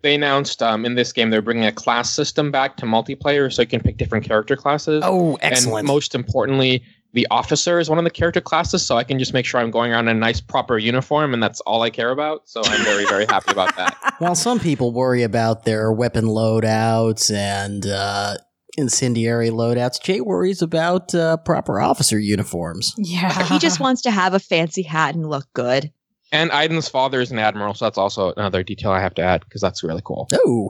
they 0.02 0.14
announced 0.14 0.62
um, 0.62 0.84
in 0.84 0.94
this 0.94 1.12
game 1.12 1.30
they're 1.30 1.42
bringing 1.42 1.64
a 1.64 1.72
class 1.72 2.10
system 2.10 2.50
back 2.50 2.76
to 2.78 2.86
multiplayer 2.86 3.52
so 3.52 3.62
you 3.62 3.68
can 3.68 3.80
pick 3.80 3.96
different 3.96 4.24
character 4.24 4.56
classes. 4.56 5.02
Oh, 5.04 5.38
excellent! 5.40 5.80
And 5.80 5.88
most 5.88 6.14
importantly, 6.14 6.82
the 7.16 7.26
officer 7.30 7.78
is 7.78 7.88
one 7.88 7.96
of 7.96 8.04
the 8.04 8.10
character 8.10 8.42
classes, 8.42 8.84
so 8.84 8.98
I 8.98 9.04
can 9.04 9.18
just 9.18 9.32
make 9.32 9.46
sure 9.46 9.58
I'm 9.58 9.70
going 9.70 9.90
around 9.92 10.08
in 10.08 10.16
a 10.16 10.20
nice 10.20 10.40
proper 10.40 10.76
uniform, 10.76 11.32
and 11.32 11.42
that's 11.42 11.62
all 11.62 11.82
I 11.82 11.88
care 11.88 12.10
about. 12.10 12.46
So 12.46 12.60
I'm 12.62 12.84
very, 12.84 13.06
very 13.06 13.24
happy 13.24 13.52
about 13.52 13.74
that. 13.76 13.96
While 14.18 14.34
some 14.34 14.60
people 14.60 14.92
worry 14.92 15.22
about 15.22 15.64
their 15.64 15.90
weapon 15.90 16.26
loadouts 16.26 17.34
and 17.34 17.86
uh, 17.86 18.36
incendiary 18.76 19.50
loadouts, 19.50 20.02
Jay 20.02 20.20
worries 20.20 20.62
about 20.62 21.14
uh, 21.14 21.36
proper 21.38 21.80
officer 21.80 22.18
uniforms. 22.18 22.94
Yeah, 22.98 23.44
he 23.44 23.58
just 23.58 23.80
wants 23.80 24.02
to 24.02 24.10
have 24.10 24.34
a 24.34 24.38
fancy 24.38 24.82
hat 24.82 25.14
and 25.14 25.28
look 25.28 25.46
good. 25.52 25.92
And 26.32 26.50
Iden's 26.50 26.88
father 26.88 27.20
is 27.20 27.30
an 27.30 27.38
admiral, 27.38 27.74
so 27.74 27.84
that's 27.84 27.98
also 27.98 28.32
another 28.36 28.62
detail 28.62 28.90
I 28.90 29.00
have 29.00 29.14
to 29.14 29.22
add 29.22 29.42
because 29.44 29.60
that's 29.60 29.84
really 29.84 30.02
cool. 30.04 30.28
Oh, 30.32 30.68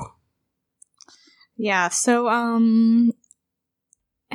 yeah. 1.56 1.88
So 1.88 2.28
um, 2.28 3.12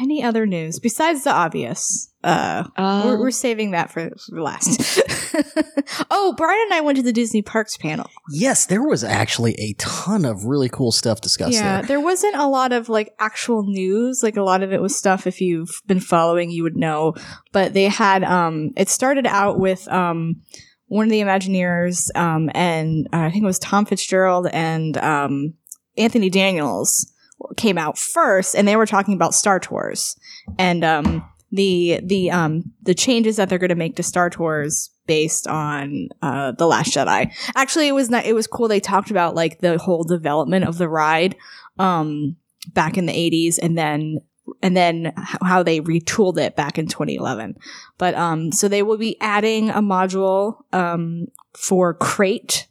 any 0.02 0.24
other 0.24 0.46
news 0.46 0.80
besides 0.80 1.24
the 1.24 1.32
obvious? 1.32 2.10
Uh, 2.24 2.66
Uh, 2.78 3.04
we're, 3.06 3.20
we're 3.20 3.32
saving 3.32 3.72
that 3.72 3.90
for, 3.92 4.12
for 4.30 4.42
last. 4.42 5.02
oh, 6.12 6.34
Brian 6.38 6.60
and 6.66 6.74
I 6.74 6.82
went 6.82 6.98
to 6.98 7.04
the 7.04 7.14
Disney 7.14 7.42
Parks 7.42 7.78
panel. 7.78 8.10
yes, 8.32 8.66
there 8.66 8.84
was 8.84 9.04
actually 9.04 9.54
a 9.56 9.74
ton 9.78 10.26
of 10.26 10.46
really 10.46 10.70
cool 10.70 10.92
stuff 10.92 11.22
discussed 11.22 11.54
yeah, 11.54 11.78
there. 11.78 11.88
there 11.88 12.00
wasn't 12.00 12.36
a 12.36 12.48
lot 12.48 12.74
of 12.74 12.90
like 12.90 13.14
actual 13.20 13.64
news. 13.64 14.22
Like 14.24 14.38
a 14.38 14.44
lot 14.44 14.62
of 14.64 14.72
it 14.72 14.82
was 14.82 14.96
stuff 14.96 15.26
if 15.26 15.42
you've 15.42 15.82
been 15.88 16.00
following, 16.00 16.52
you 16.52 16.64
would 16.64 16.78
know. 16.78 17.16
But 17.52 17.74
they 17.74 17.86
had 17.86 18.24
um 18.24 18.72
it 18.78 18.90
started 18.90 19.26
out 19.26 19.60
with 19.60 19.88
um 19.88 20.42
one 20.88 21.06
of 21.08 21.12
the 21.12 21.22
Imagineers 21.22 22.16
um 22.16 22.50
and 22.54 23.08
uh, 23.14 23.22
I 23.22 23.32
think 23.32 23.44
it 23.44 23.48
was 23.48 23.60
Tom 23.60 23.86
Fitzgerald 23.86 24.48
and 24.52 24.98
um 24.98 25.54
Anthony 25.98 26.30
Daniels 26.30 27.12
came 27.58 27.78
out 27.78 27.98
first, 27.98 28.56
and 28.56 28.68
they 28.68 28.76
were 28.76 28.86
talking 28.86 29.14
about 29.14 29.34
Star 29.34 29.60
Tours 29.60 30.16
and 30.58 30.84
um, 30.84 31.26
the 31.52 32.00
the 32.04 32.32
um, 32.32 32.72
the 32.82 32.94
changes 32.94 33.36
that 33.36 33.50
they're 33.50 33.60
going 33.60 33.70
to 33.70 33.76
make 33.76 33.96
to 33.98 34.04
Star 34.04 34.30
Tours 34.30 34.90
based 35.08 35.48
on 35.48 36.10
uh, 36.22 36.54
the 36.54 36.68
Last 36.68 36.94
Jedi. 36.94 37.32
Actually, 37.56 37.88
it 37.88 37.94
was 37.94 38.10
not. 38.10 38.26
It 38.26 38.34
was 38.34 38.48
cool. 38.48 38.68
They 38.68 38.80
talked 38.80 39.12
about 39.12 39.36
like 39.36 39.60
the 39.60 39.78
whole 39.78 40.04
development 40.04 40.66
of 40.66 40.78
the 40.78 40.90
ride 40.90 41.36
um, 41.78 42.38
back 42.74 42.98
in 42.98 43.06
the 43.06 43.14
'80s, 43.14 43.60
and 43.62 43.78
then 43.78 44.20
and 44.62 44.76
then 44.76 45.14
how 45.18 45.64
they 45.64 45.82
retooled 45.82 46.38
it 46.38 46.56
back 46.56 46.78
in 46.78 46.88
2011. 46.88 47.58
But 47.98 48.16
um, 48.16 48.52
so 48.52 48.68
they 48.68 48.84
will 48.84 48.98
be 48.98 49.20
adding 49.22 49.70
a 49.70 49.82
module 49.82 50.64
um, 50.74 51.28
for 51.54 51.94
Crait, 51.94 52.68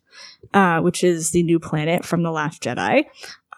uh, 0.55 0.81
which 0.81 1.05
is 1.05 1.31
the 1.31 1.43
new 1.43 1.59
planet 1.59 2.05
from 2.05 2.23
the 2.23 2.31
Last 2.31 2.63
Jedi. 2.63 3.05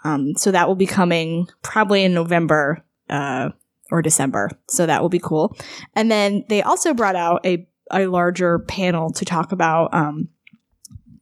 Um, 0.04 0.34
so 0.36 0.50
that 0.50 0.68
will 0.68 0.74
be 0.74 0.86
coming 0.86 1.48
probably 1.62 2.04
in 2.04 2.14
November 2.14 2.84
uh, 3.08 3.50
or 3.90 4.02
December. 4.02 4.50
So 4.68 4.86
that 4.86 5.02
will 5.02 5.08
be 5.08 5.20
cool. 5.20 5.56
And 5.94 6.10
then 6.10 6.44
they 6.48 6.62
also 6.62 6.94
brought 6.94 7.16
out 7.16 7.44
a 7.46 7.66
a 7.90 8.06
larger 8.06 8.58
panel 8.60 9.12
to 9.12 9.24
talk 9.24 9.52
about 9.52 9.92
um, 9.92 10.28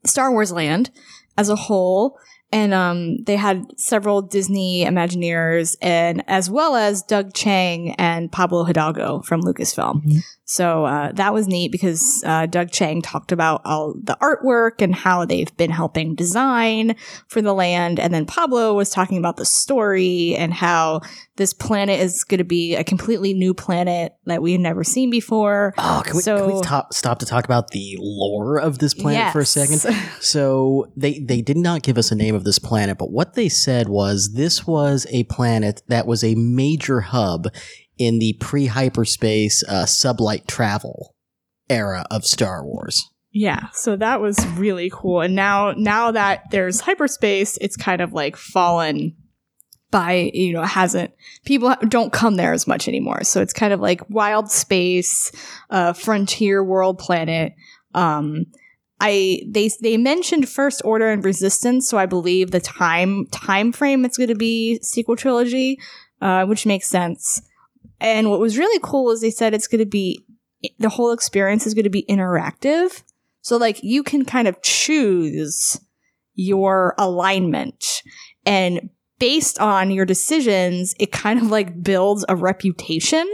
Star 0.06 0.30
Wars 0.30 0.52
Land 0.52 0.90
as 1.36 1.48
a 1.48 1.56
whole. 1.56 2.18
And 2.52 2.74
um, 2.74 3.22
they 3.24 3.36
had 3.36 3.64
several 3.76 4.22
Disney 4.22 4.84
Imagineers, 4.84 5.76
and 5.80 6.24
as 6.26 6.50
well 6.50 6.74
as 6.74 7.00
Doug 7.02 7.32
Chang 7.32 7.92
and 7.92 8.30
Pablo 8.30 8.64
Hidalgo 8.64 9.22
from 9.22 9.42
Lucasfilm. 9.42 10.20
So 10.50 10.84
uh, 10.84 11.12
that 11.12 11.32
was 11.32 11.46
neat 11.46 11.70
because 11.70 12.24
uh, 12.26 12.46
Doug 12.46 12.72
Chang 12.72 13.02
talked 13.02 13.30
about 13.30 13.62
all 13.64 13.94
the 13.94 14.16
artwork 14.20 14.82
and 14.82 14.92
how 14.92 15.24
they've 15.24 15.56
been 15.56 15.70
helping 15.70 16.16
design 16.16 16.96
for 17.28 17.40
the 17.40 17.54
land, 17.54 18.00
and 18.00 18.12
then 18.12 18.26
Pablo 18.26 18.74
was 18.74 18.90
talking 18.90 19.16
about 19.16 19.36
the 19.36 19.44
story 19.44 20.34
and 20.34 20.52
how 20.52 21.02
this 21.36 21.54
planet 21.54 22.00
is 22.00 22.24
going 22.24 22.38
to 22.38 22.44
be 22.44 22.74
a 22.74 22.82
completely 22.82 23.32
new 23.32 23.54
planet 23.54 24.16
that 24.26 24.42
we've 24.42 24.58
never 24.58 24.82
seen 24.82 25.08
before. 25.08 25.72
Oh, 25.78 26.02
can 26.04 26.16
we, 26.16 26.22
can 26.24 26.46
we 26.48 26.52
So- 26.54 26.62
top, 26.62 26.94
stop 26.94 27.20
to 27.20 27.26
talk 27.26 27.44
about 27.44 27.68
the 27.70 27.96
lore 28.00 28.58
of 28.58 28.80
this 28.80 28.92
planet 28.92 29.32
for 29.32 29.38
a 29.38 29.46
second? 29.46 29.94
So 30.20 30.90
they 30.96 31.20
they 31.20 31.42
did 31.42 31.56
not 31.56 31.82
give 31.82 31.96
us 31.96 32.10
a 32.10 32.16
name 32.16 32.34
of 32.34 32.42
this 32.42 32.58
planet, 32.58 32.98
but 32.98 33.12
what 33.12 33.34
they 33.34 33.48
said 33.48 33.88
was 33.88 34.32
this 34.34 34.66
was 34.66 35.06
a 35.10 35.22
planet 35.24 35.82
that 35.86 36.08
was 36.08 36.24
a 36.24 36.34
major 36.34 37.00
hub 37.00 37.46
in 38.00 38.18
the 38.18 38.32
pre-hyperspace 38.40 39.62
uh, 39.68 39.84
sublight 39.84 40.46
travel 40.46 41.14
era 41.68 42.06
of 42.10 42.24
Star 42.24 42.64
Wars. 42.64 43.08
Yeah, 43.30 43.68
so 43.72 43.94
that 43.94 44.20
was 44.20 44.44
really 44.56 44.90
cool. 44.92 45.20
And 45.20 45.36
now 45.36 45.72
now 45.76 46.10
that 46.10 46.50
there's 46.50 46.80
hyperspace, 46.80 47.58
it's 47.60 47.76
kind 47.76 48.00
of 48.00 48.12
like 48.12 48.36
fallen 48.36 49.14
by, 49.92 50.30
you 50.34 50.52
know, 50.52 50.62
hasn't 50.62 51.12
people 51.44 51.74
don't 51.88 52.12
come 52.12 52.36
there 52.36 52.52
as 52.52 52.66
much 52.66 52.88
anymore. 52.88 53.22
So 53.22 53.40
it's 53.40 53.52
kind 53.52 53.72
of 53.72 53.80
like 53.80 54.08
wild 54.10 54.50
space, 54.50 55.30
uh 55.68 55.92
frontier 55.92 56.64
world 56.64 56.98
planet. 56.98 57.52
Um 57.94 58.46
I 58.98 59.42
they 59.46 59.70
they 59.80 59.96
mentioned 59.96 60.48
First 60.48 60.82
Order 60.84 61.10
and 61.10 61.24
Resistance, 61.24 61.88
so 61.88 61.98
I 61.98 62.06
believe 62.06 62.50
the 62.50 62.60
time 62.60 63.26
time 63.26 63.72
frame 63.72 64.04
it's 64.04 64.18
going 64.18 64.28
to 64.28 64.34
be 64.34 64.80
sequel 64.82 65.16
trilogy, 65.16 65.78
uh, 66.20 66.46
which 66.46 66.66
makes 66.66 66.88
sense. 66.88 67.42
And 68.00 68.30
what 68.30 68.40
was 68.40 68.58
really 68.58 68.80
cool 68.82 69.10
is 69.10 69.20
they 69.20 69.30
said 69.30 69.54
it's 69.54 69.66
going 69.66 69.80
to 69.80 69.86
be 69.86 70.24
the 70.78 70.88
whole 70.88 71.12
experience 71.12 71.66
is 71.66 71.74
going 71.74 71.84
to 71.84 71.90
be 71.90 72.04
interactive. 72.08 73.02
So 73.42 73.56
like 73.56 73.82
you 73.82 74.02
can 74.02 74.24
kind 74.24 74.46
of 74.46 74.60
choose 74.62 75.80
your 76.34 76.94
alignment 76.98 78.02
and 78.46 78.90
based 79.18 79.58
on 79.58 79.90
your 79.90 80.06
decisions, 80.06 80.94
it 80.98 81.12
kind 81.12 81.40
of 81.40 81.50
like 81.50 81.82
builds 81.82 82.24
a 82.28 82.34
reputation. 82.34 83.30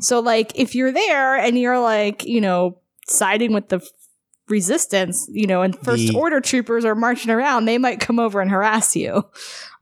So 0.00 0.20
like 0.20 0.52
if 0.54 0.74
you're 0.74 0.92
there 0.92 1.36
and 1.36 1.58
you're 1.58 1.80
like, 1.80 2.24
you 2.24 2.40
know, 2.40 2.78
siding 3.08 3.52
with 3.52 3.68
the 3.68 3.86
resistance, 4.48 5.26
you 5.30 5.46
know, 5.46 5.62
and 5.62 5.76
first 5.78 6.08
The- 6.08 6.16
order 6.16 6.40
troopers 6.40 6.84
are 6.84 6.94
marching 6.94 7.30
around, 7.30 7.64
they 7.64 7.78
might 7.78 8.00
come 8.00 8.18
over 8.18 8.40
and 8.40 8.50
harass 8.50 8.94
you. 8.94 9.24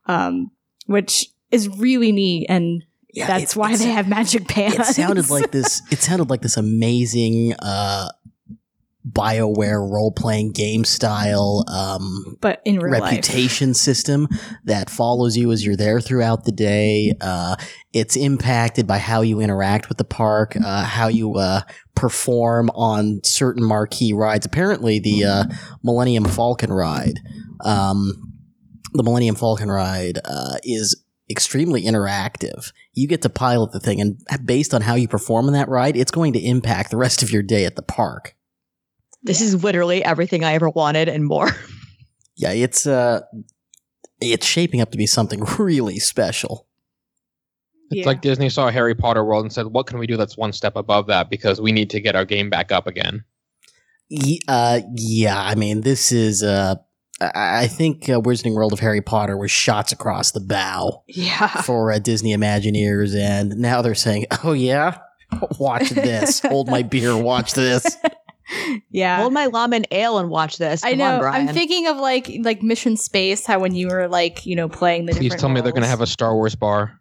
Um, 0.07 0.51
which 0.87 1.31
is 1.51 1.69
really 1.69 2.11
neat 2.11 2.47
and 2.49 2.85
Yeah, 3.12 3.27
that's 3.27 3.53
it- 3.55 3.59
why 3.59 3.77
they 3.77 3.90
have 3.90 4.09
magic 4.09 4.49
pants. 4.49 4.90
It 4.90 4.94
sounded 4.94 5.31
like 5.31 5.51
this. 5.53 5.83
It 5.90 6.01
sounded 6.01 6.31
like 6.31 6.42
this 6.42 6.57
amazing 6.57 7.55
uh, 7.59 8.09
Bioware 9.09 9.81
role 9.90 10.12
playing 10.12 10.53
game 10.53 10.85
style 10.85 11.64
um, 11.68 12.37
but 12.40 12.61
in 12.66 12.79
real 12.79 13.01
life. 13.01 13.11
reputation 13.11 13.73
system 13.73 14.29
that 14.64 14.90
follows 14.90 15.38
you 15.38 15.51
as 15.53 15.64
you're 15.64 15.77
there 15.77 16.03
throughout 16.03 16.44
the 16.44 16.53
day. 16.53 17.14
Uh, 17.18 17.57
it's 17.94 18.14
impacted 18.14 18.87
by 18.87 18.99
how 18.99 19.23
you 19.23 19.40
interact 19.40 19.88
with 19.88 19.96
the 19.96 20.05
park, 20.05 20.55
uh, 20.62 20.85
how 20.85 21.09
you 21.09 21.35
uh, 21.37 21.62
perform 21.94 22.68
on 22.75 23.20
certain 23.25 23.64
marquee 23.64 24.12
rides. 24.12 24.44
Apparently, 24.44 24.99
the 24.99 25.25
uh, 25.25 25.44
Millennium 25.83 26.27
Falcon 26.27 26.70
ride, 26.70 27.20
um, 27.64 28.35
the 28.92 29.03
Millennium 29.03 29.35
Falcon 29.35 29.70
ride, 29.70 30.18
uh, 30.27 30.57
is 30.62 31.03
extremely 31.31 31.83
interactive. 31.85 32.73
You 32.93 33.07
get 33.09 33.23
to 33.23 33.29
pilot 33.31 33.73
the 33.73 33.81
thing, 33.81 34.01
and 34.01 34.19
based 34.45 34.75
on 34.75 34.83
how 34.83 34.95
you 34.97 35.07
perform 35.09 35.47
in 35.47 35.53
that 35.55 35.69
ride, 35.69 35.97
it's 35.97 36.11
going 36.11 36.33
to 36.35 36.40
impact 36.45 36.90
the 36.90 36.97
rest 36.97 37.23
of 37.23 37.31
your 37.31 37.43
day 37.43 37.64
at 37.64 37.77
the 37.77 37.83
park. 37.83 38.35
This 39.23 39.40
is 39.40 39.62
literally 39.62 40.05
everything 40.05 40.45
I 40.45 40.55
ever 40.55 40.69
wanted 40.71 41.09
and 41.09 41.25
more. 41.25 41.49
Yeah, 42.37 42.53
it's 42.53 42.87
uh, 42.87 43.21
it's 44.19 44.47
shaping 44.47 44.81
up 44.81 44.93
to 44.93 44.97
be 44.99 45.05
something 45.07 45.45
really 45.59 45.99
special. 45.99 46.66
It's 47.90 47.99
Yeah. 48.01 48.07
like 48.07 48.23
Disney 48.23 48.49
saw 48.49 48.71
Harry 48.71 48.95
Potter 48.95 49.23
World 49.23 49.45
and 49.45 49.53
said, 49.53 49.66
"What 49.66 49.87
can 49.87 49.99
we 49.99 50.07
do 50.07 50.16
that's 50.16 50.38
one 50.38 50.55
step 50.55 50.75
above 50.75 51.09
that? 51.09 51.29
Because 51.29 51.61
we 51.61 51.71
need 51.71 51.90
to 51.90 52.01
get 52.01 52.16
our 52.16 52.25
game 52.25 52.49
back 52.49 52.73
up 52.73 52.87
again." 52.87 53.25
Ye- 54.09 54.40
uh, 54.49 54.81
yeah, 54.97 55.38
I 55.38 55.55
mean, 55.55 55.83
this 55.83 56.12
is 56.12 56.43
uh, 56.43 56.77
I 57.21 57.63
I 57.63 57.67
think 57.67 58.09
uh, 58.09 58.21
Wizarding 58.21 58.55
World 58.55 58.73
of 58.73 58.81
Harry 58.81 59.01
Potter 59.01 59.37
was 59.37 59.51
shots 59.51 59.93
across 59.93 60.31
the 60.33 60.41
bow 60.41 61.03
Yeah. 61.07 61.49
for 61.63 61.93
uh, 61.93 61.99
Disney 61.99 62.35
Imagineers, 62.35 63.15
and 63.17 63.57
now 63.59 63.83
they're 63.83 63.95
saying, 63.95 64.27
"Oh 64.45 64.53
yeah, 64.53 64.99
watch 65.59 65.91
this, 65.91 66.41
hold 66.45 66.69
my 66.69 66.83
beer, 66.83 67.17
watch 67.17 67.53
this." 67.55 67.97
Yeah. 68.91 69.19
Hold 69.19 69.33
my 69.33 69.47
llama 69.47 69.77
and 69.77 69.87
ale 69.93 70.19
and 70.19 70.29
watch 70.29 70.59
this. 70.59 70.85
I 70.85 70.95
know. 70.95 71.15
On, 71.15 71.21
Brian. 71.21 71.49
I'm 71.49 71.55
thinking 71.55 71.87
of 71.87 71.99
like 71.99 72.29
like 72.41 72.65
Mission 72.65 72.97
Space, 72.97 73.47
how 73.47 73.61
when 73.61 73.77
you 73.77 73.87
were 73.87 74.09
like, 74.09 74.45
you 74.45 74.57
know, 74.57 74.69
playing 74.69 75.07
the 75.07 75.13
Please 75.13 75.21
different 75.21 75.41
tell 75.41 75.49
me 75.51 75.61
they're 75.61 75.71
going 75.71 75.85
to 75.85 75.89
have 75.89 76.01
a 76.01 76.07
Star 76.07 76.35
Wars 76.35 76.57
bar. 76.57 76.99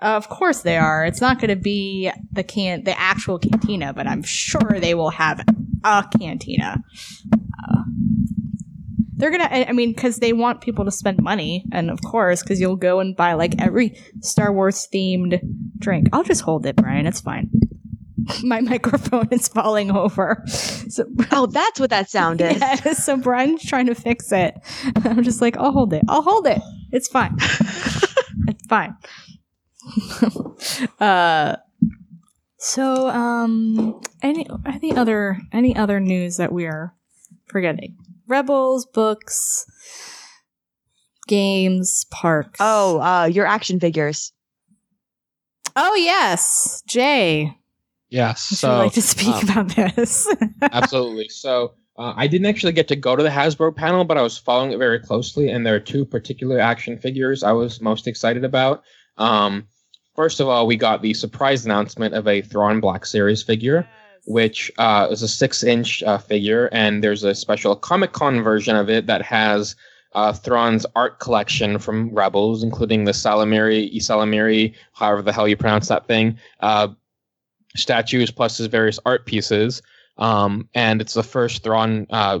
Of 0.00 0.28
course 0.28 0.60
they 0.60 0.76
are. 0.76 1.04
It's 1.06 1.22
not 1.22 1.38
going 1.40 1.48
to 1.48 1.56
be 1.56 2.10
the 2.32 2.42
can 2.42 2.84
the 2.84 2.98
actual 3.00 3.38
cantina, 3.38 3.94
but 3.94 4.06
I'm 4.06 4.22
sure 4.22 4.78
they 4.78 4.94
will 4.94 5.08
have 5.08 5.42
a 5.84 6.04
cantina. 6.18 6.82
Uh, 7.32 7.82
they're 9.20 9.30
gonna. 9.30 9.48
I 9.50 9.66
I 9.68 9.72
mean, 9.72 9.92
because 9.92 10.18
they 10.18 10.32
want 10.32 10.60
people 10.60 10.84
to 10.84 10.90
spend 10.90 11.22
money, 11.22 11.64
and 11.72 11.90
of 11.90 12.00
course, 12.02 12.42
because 12.42 12.60
you'll 12.60 12.76
go 12.76 13.00
and 13.00 13.14
buy 13.14 13.34
like 13.34 13.60
every 13.60 13.96
Star 14.20 14.52
Wars 14.52 14.88
themed 14.92 15.40
drink. 15.78 16.08
I'll 16.12 16.24
just 16.24 16.42
hold 16.42 16.66
it, 16.66 16.76
Brian. 16.76 17.06
It's 17.06 17.20
fine. 17.20 17.50
My 18.42 18.60
microphone 18.72 19.28
is 19.30 19.48
falling 19.48 19.90
over. 19.90 20.42
So 20.46 21.04
oh, 21.32 21.46
that's 21.46 21.78
what 21.78 21.90
that 21.90 22.10
sound 22.10 22.40
is. 22.40 22.58
yeah, 22.60 22.74
so 22.92 23.16
Brian's 23.16 23.64
trying 23.64 23.86
to 23.86 23.94
fix 23.94 24.32
it. 24.32 24.54
I'm 25.04 25.22
just 25.22 25.40
like, 25.40 25.56
I'll 25.56 25.72
hold 25.72 25.92
it. 25.92 26.02
I'll 26.08 26.22
hold 26.22 26.46
it. 26.46 26.60
It's 26.92 27.08
fine. 27.08 27.36
it's 28.48 28.66
fine. 28.66 28.96
uh, 31.00 31.56
so 32.58 33.08
um, 33.08 34.00
any 34.22 34.46
any 34.66 34.94
other 34.94 35.38
any 35.52 35.74
other 35.74 36.00
news 36.00 36.36
that 36.36 36.52
we 36.52 36.66
are 36.66 36.94
forgetting? 37.46 37.96
Rebels, 38.30 38.86
books, 38.86 39.66
games, 41.26 42.06
parks. 42.10 42.58
Oh, 42.62 43.00
uh, 43.00 43.24
your 43.26 43.44
action 43.46 43.80
figures. 43.80 44.32
oh 45.76 45.94
yes, 45.96 46.82
Jay. 46.86 47.56
Yes. 48.08 48.50
Would 48.50 48.58
So 48.58 48.72
you 48.72 48.78
like 48.78 48.92
to 48.94 49.02
speak 49.02 49.34
um, 49.34 49.48
about 49.48 49.68
this? 49.96 50.32
absolutely. 50.72 51.28
So 51.28 51.74
uh, 51.96 52.12
I 52.16 52.26
didn't 52.26 52.46
actually 52.46 52.72
get 52.72 52.88
to 52.88 52.96
go 52.96 53.14
to 53.14 53.22
the 53.22 53.28
Hasbro 53.28 53.74
panel, 53.76 54.04
but 54.04 54.16
I 54.18 54.22
was 54.22 54.36
following 54.38 54.72
it 54.72 54.78
very 54.78 54.98
closely, 54.98 55.48
and 55.48 55.64
there 55.66 55.74
are 55.74 55.80
two 55.80 56.04
particular 56.04 56.58
action 56.58 56.98
figures 56.98 57.42
I 57.42 57.52
was 57.52 57.80
most 57.80 58.06
excited 58.08 58.44
about. 58.44 58.82
Um, 59.16 59.66
first 60.16 60.40
of 60.40 60.48
all, 60.48 60.66
we 60.66 60.76
got 60.76 61.02
the 61.02 61.14
surprise 61.14 61.64
announcement 61.64 62.14
of 62.14 62.26
a 62.26 62.42
Thrawn 62.42 62.80
Black 62.80 63.06
Series 63.06 63.42
figure, 63.42 63.88
which 64.24 64.70
uh, 64.78 65.08
is 65.10 65.22
a 65.22 65.28
six-inch 65.28 66.02
uh, 66.02 66.18
figure, 66.18 66.68
and 66.72 67.02
there's 67.02 67.24
a 67.24 67.34
special 67.34 67.76
Comic 67.76 68.12
Con 68.12 68.42
version 68.42 68.76
of 68.76 68.88
it 68.88 69.06
that 69.06 69.22
has 69.22 69.76
uh, 70.14 70.32
Thrawn's 70.32 70.86
art 70.96 71.20
collection 71.20 71.78
from 71.78 72.10
Rebels, 72.10 72.62
including 72.62 73.04
the 73.04 73.12
Salamiri, 73.12 73.94
ysalamiri, 73.94 74.74
however 74.92 75.22
the 75.22 75.32
hell 75.32 75.48
you 75.48 75.56
pronounce 75.56 75.88
that 75.88 76.06
thing, 76.06 76.38
uh, 76.60 76.88
statues 77.76 78.30
plus 78.30 78.58
his 78.58 78.66
various 78.66 78.98
art 79.06 79.26
pieces. 79.26 79.82
Um, 80.18 80.68
and 80.74 81.00
it's 81.00 81.14
the 81.14 81.22
first 81.22 81.62
Thrawn 81.62 82.06
uh, 82.10 82.40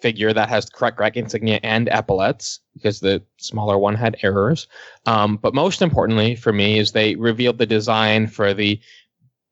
figure 0.00 0.34
that 0.34 0.50
has 0.50 0.68
correct 0.68 0.98
rank 0.98 1.16
insignia 1.16 1.58
and 1.62 1.88
epaulets 1.88 2.60
because 2.74 3.00
the 3.00 3.22
smaller 3.38 3.78
one 3.78 3.94
had 3.94 4.16
errors. 4.22 4.66
Um, 5.06 5.38
but 5.38 5.54
most 5.54 5.80
importantly 5.80 6.36
for 6.36 6.52
me 6.52 6.78
is 6.78 6.92
they 6.92 7.14
revealed 7.14 7.56
the 7.56 7.64
design 7.64 8.26
for 8.26 8.52
the 8.52 8.78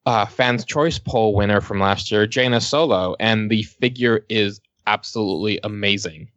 uh, 0.07 0.27
fans 0.27 0.65
choice 0.65 0.99
poll 0.99 1.35
winner 1.35 1.61
from 1.61 1.81
last 1.81 2.11
year, 2.11 2.27
Jaina 2.27 2.61
Solo, 2.61 3.15
and 3.21 3.51
the 3.51 3.63
figure 3.63 4.25
is 4.29 4.61
absolutely 4.87 5.61
amazing. 5.63 6.29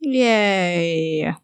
Yay. 0.00 1.34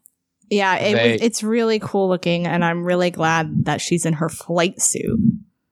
Yeah, 0.49 0.75
it 0.77 0.93
They- 0.93 1.11
was, 1.13 1.21
it's 1.21 1.43
really 1.43 1.79
cool 1.79 2.09
looking, 2.09 2.45
and 2.45 2.63
I'm 2.65 2.83
really 2.83 3.11
glad 3.11 3.65
that 3.65 3.79
she's 3.81 4.05
in 4.05 4.13
her 4.13 4.29
flight 4.29 4.81
suit. 4.81 5.19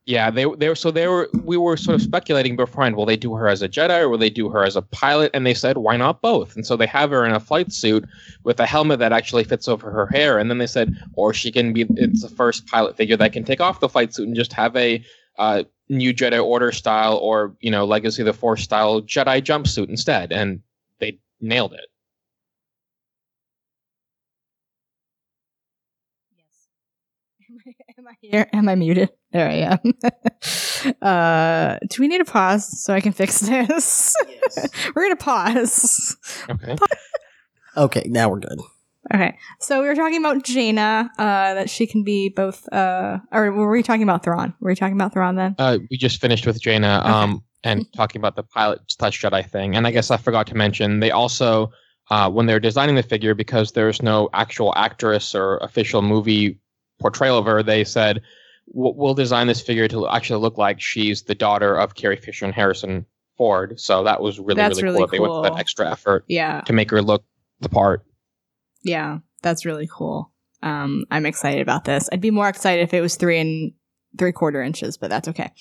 Yeah, 0.06 0.32
they 0.32 0.46
they 0.58 0.70
were 0.70 0.76
so 0.76 0.90
they 0.90 1.08
were 1.08 1.30
we 1.44 1.56
were 1.56 1.78
sort 1.78 1.94
of 1.94 2.02
speculating 2.02 2.56
beforehand. 2.56 2.96
Will 2.96 3.06
they 3.06 3.16
do 3.18 3.36
her 3.36 3.48
as 3.48 3.62
a 3.62 3.70
Jedi 3.70 4.00
or 4.02 4.10
will 4.10 4.18
they 4.18 4.32
do 4.32 4.50
her 4.50 4.64
as 4.64 4.76
a 4.76 4.82
pilot? 4.82 5.30
And 5.36 5.46
they 5.46 5.54
said, 5.54 5.78
why 5.78 5.98
not 5.98 6.24
both? 6.24 6.56
And 6.56 6.66
so 6.66 6.76
they 6.76 6.88
have 6.88 7.12
her 7.12 7.24
in 7.26 7.32
a 7.32 7.40
flight 7.40 7.72
suit 7.72 8.08
with 8.44 8.60
a 8.60 8.66
helmet 8.66 8.98
that 9.00 9.12
actually 9.12 9.44
fits 9.44 9.68
over 9.68 9.92
her 9.92 10.08
hair. 10.08 10.40
And 10.40 10.50
then 10.50 10.58
they 10.58 10.66
said, 10.66 10.96
or 11.14 11.32
she 11.32 11.52
can 11.52 11.74
be 11.74 11.86
it's 11.92 12.24
the 12.24 12.30
first 12.30 12.66
pilot 12.66 12.98
figure 12.98 13.18
that 13.18 13.34
can 13.34 13.44
take 13.44 13.62
off 13.62 13.82
the 13.82 13.90
flight 13.90 14.12
suit 14.16 14.26
and 14.28 14.36
just 14.36 14.52
have 14.54 14.76
a 14.76 15.04
uh, 15.38 15.64
new 15.90 16.14
Jedi 16.14 16.44
Order 16.44 16.72
style 16.72 17.18
or 17.18 17.56
you 17.60 17.72
know 17.72 17.86
Legacy 17.86 18.22
of 18.22 18.28
the 18.28 18.34
Force 18.34 18.64
style 18.64 19.02
Jedi 19.02 19.42
jumpsuit 19.42 19.90
instead. 19.90 20.32
And 20.32 20.62
they 21.00 21.20
nailed 21.42 21.74
it. 21.74 21.88
Yes. 26.38 27.76
Am 27.98 28.08
I 28.08 28.14
here? 28.22 28.48
Am 28.54 28.70
I 28.70 28.76
muted? 28.76 29.10
There 29.32 29.48
I 29.48 29.78
am. 29.78 29.80
uh, 31.02 31.78
do 31.88 32.02
we 32.02 32.08
need 32.08 32.22
a 32.22 32.26
pause 32.26 32.82
so 32.84 32.94
I 32.94 33.02
can 33.02 33.12
fix 33.12 33.40
this? 33.40 34.16
Yes. 34.28 34.70
we're 34.96 35.04
gonna 35.04 35.16
pause. 35.16 36.18
Okay. 36.50 36.76
Okay, 37.78 38.04
now 38.08 38.30
we're 38.30 38.40
good. 38.40 38.60
Okay, 39.14 39.38
so 39.60 39.82
we 39.82 39.88
were 39.88 39.96
talking 39.96 40.20
about 40.20 40.44
Jaina, 40.44 41.10
uh, 41.18 41.54
that 41.56 41.70
she 41.70 41.88
can 41.88 42.04
be 42.04 42.30
both. 42.30 42.72
Uh, 42.72 43.20
or 43.32 43.52
were 43.52 43.72
we 43.72 43.82
talking 43.82 44.04
about 44.04 44.24
Thrawn? 44.24 44.54
Were 44.60 44.70
we 44.70 44.76
talking 44.76 44.96
about 44.96 45.14
Thrawn 45.14 45.36
then? 45.36 45.56
Uh, 45.58 45.80
we 45.90 45.98
just 45.98 46.22
finished 46.22 46.46
with 46.46 46.62
Jaina 46.62 47.02
um, 47.04 47.44
and 47.64 47.86
talking 47.96 48.20
about 48.22 48.36
the 48.36 48.44
pilot 48.44 48.82
touch 49.00 49.20
Jedi 49.22 49.50
thing. 49.50 49.76
And 49.76 49.88
I 49.88 49.92
guess 49.92 50.12
I 50.12 50.18
forgot 50.18 50.46
to 50.48 50.56
mention 50.56 51.00
they 51.00 51.10
also, 51.10 51.72
uh, 52.12 52.30
when 52.30 52.46
they're 52.46 52.60
designing 52.60 52.96
the 52.96 53.04
figure, 53.04 53.34
because 53.34 53.72
there's 53.72 54.02
no 54.04 54.30
actual 54.34 54.74
actress 54.76 55.34
or 55.34 55.58
official 55.58 56.04
movie 56.04 56.60
portrayal 57.00 57.38
of 57.38 57.46
her, 57.46 57.64
they 57.64 57.84
said 57.84 58.22
"We'll- 58.68 59.16
design 59.16 59.48
this 59.48 59.62
figure 59.62 59.88
to 59.88 60.08
actually 60.10 60.40
look 60.40 60.60
like 60.60 60.80
she's 60.80 61.24
the 61.24 61.36
daughter 61.36 61.76
of 61.76 61.96
Carrie 61.96 62.16
Fisher 62.16 62.46
and 62.46 62.54
Harrison 62.54 63.08
Ford. 63.38 63.80
So 63.80 64.04
that 64.04 64.22
was 64.22 64.40
really 64.40 64.56
That's 64.56 64.82
really, 64.84 64.94
really 64.94 65.00
cool. 65.00 65.08
They 65.08 65.20
went 65.20 65.32
cool. 65.32 65.42
that 65.44 65.58
extra 65.58 65.90
effort 65.90 66.26
Yeah, 66.28 66.62
to 66.62 66.74
make 66.74 66.92
her 66.92 67.02
look 67.02 67.24
the 67.62 67.70
part. 67.70 68.06
Yeah, 68.84 69.20
that's 69.42 69.66
really 69.66 69.88
cool. 69.92 70.32
Um, 70.62 71.06
I'm 71.10 71.26
excited 71.26 71.62
about 71.62 71.86
this. 71.86 72.10
I'd 72.12 72.22
be 72.22 72.32
more 72.32 72.50
excited 72.50 72.84
if 72.84 72.94
it 72.94 73.02
was 73.02 73.16
three 73.16 73.40
and 73.40 73.72
three 74.18 74.32
quarter 74.32 74.62
inches, 74.62 74.98
but 74.98 75.10
that's 75.10 75.28
okay. 75.28 75.52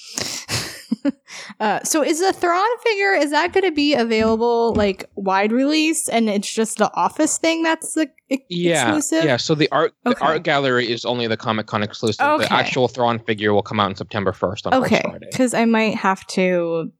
uh, 1.60 1.82
so 1.84 2.02
is 2.02 2.20
the 2.20 2.32
Thrawn 2.32 2.78
figure 2.84 3.12
is 3.12 3.30
that 3.30 3.52
going 3.52 3.64
to 3.64 3.72
be 3.72 3.94
available 3.94 4.74
like 4.74 5.08
wide 5.14 5.52
release, 5.52 6.08
and 6.08 6.28
it's 6.28 6.52
just 6.52 6.78
the 6.78 6.92
Office 6.94 7.38
thing 7.38 7.62
that's 7.62 7.94
the 7.94 8.10
Yeah, 8.48 8.96
exclusive? 8.96 9.24
yeah. 9.24 9.36
So 9.36 9.54
the 9.54 9.68
art 9.70 9.94
the 10.04 10.16
art 10.20 10.42
gallery 10.42 10.90
is 10.90 11.04
only 11.04 11.26
the 11.26 11.36
Comic 11.36 11.66
Con 11.66 11.82
exclusive. 11.82 12.24
Okay. 12.24 12.44
The 12.44 12.52
actual 12.52 12.88
Thrawn 12.88 13.18
figure 13.20 13.52
will 13.52 13.62
come 13.62 13.80
out 13.80 13.86
on 13.90 13.96
September 13.96 14.32
first 14.32 14.66
on 14.66 14.74
Okay, 14.74 15.02
because 15.20 15.54
I 15.54 15.64
might 15.64 15.94
have 15.96 16.26
to 16.28 16.90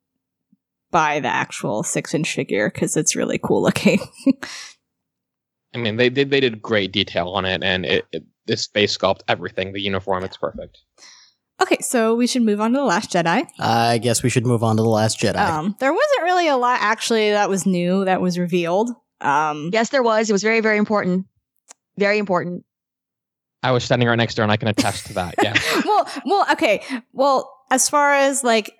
buy 0.91 1.21
the 1.21 1.29
actual 1.29 1.83
six 1.83 2.15
inch 2.15 2.35
figure 2.35 2.71
because 2.71 2.97
it's 2.97 3.17
really 3.17 3.39
cool 3.43 3.63
looking. 3.63 4.01
I 5.75 5.79
mean, 5.79 5.97
they 5.97 6.09
did 6.09 6.31
they 6.31 6.41
did 6.41 6.63
great 6.63 6.93
detail 6.93 7.29
on 7.29 7.45
it, 7.45 7.63
and 7.63 7.85
it, 7.85 8.07
it 8.13 8.25
this 8.47 8.67
face 8.67 8.97
sculpt, 8.97 9.21
everything, 9.29 9.73
the 9.73 9.81
uniform, 9.81 10.25
it's 10.25 10.37
perfect. 10.39 10.79
okay, 11.61 11.77
so 11.81 12.15
we 12.15 12.27
should 12.27 12.43
move 12.43 12.61
on 12.61 12.73
to 12.73 12.79
the 12.79 12.85
Last 12.85 13.11
Jedi. 13.13 13.47
I 13.59 13.99
guess 13.99 14.23
we 14.23 14.31
should 14.31 14.47
move 14.47 14.63
on 14.63 14.77
to 14.77 14.83
the 14.83 14.89
Last 14.89 15.21
Jedi. 15.21 15.37
Um, 15.37 15.77
there 15.81 15.93
wasn't 15.93 16.23
really 16.23 16.49
a 16.49 16.57
lot 16.57 16.79
actually 16.81 17.31
that 17.33 17.51
was 17.51 17.67
new 17.67 18.05
that 18.07 18.21
was 18.21 18.39
revealed. 18.39 18.91
Um, 19.21 19.71
Yes, 19.73 19.91
there 19.91 20.03
was. 20.03 20.31
It 20.31 20.33
was 20.33 20.43
very, 20.43 20.61
very 20.61 20.79
important. 20.79 21.27
Very 21.99 22.19
important. 22.19 22.65
I 23.63 23.73
was 23.73 23.83
standing 23.85 24.07
right 24.09 24.15
next 24.17 24.35
to 24.35 24.43
her, 24.43 24.45
and 24.45 24.53
I 24.53 24.57
can 24.57 24.69
attest 24.69 25.07
to 25.07 25.15
that. 25.15 25.35
Yeah, 25.43 25.55
well, 25.85 26.09
well, 26.25 26.47
okay. 26.53 26.81
Well, 27.13 27.53
as 27.71 27.89
far 27.89 28.15
as 28.15 28.45
like, 28.45 28.71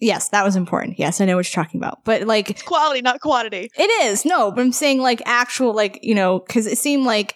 yes, 0.00 0.28
that 0.30 0.44
was 0.44 0.56
important. 0.56 0.98
Yes, 0.98 1.20
I 1.20 1.24
know 1.24 1.36
what 1.36 1.46
you're 1.54 1.64
talking 1.64 1.80
about. 1.80 2.04
But 2.04 2.22
like, 2.22 2.64
Quality, 2.64 3.02
not 3.02 3.20
quantity. 3.20 3.70
it 3.76 4.02
is 4.04 4.24
no. 4.24 4.50
But 4.50 4.60
I'm 4.62 4.72
saying 4.72 5.00
like 5.00 5.22
actual, 5.26 5.74
like 5.74 5.98
you 6.02 6.14
know, 6.14 6.38
because 6.40 6.66
it 6.66 6.78
seemed 6.78 7.04
like 7.04 7.34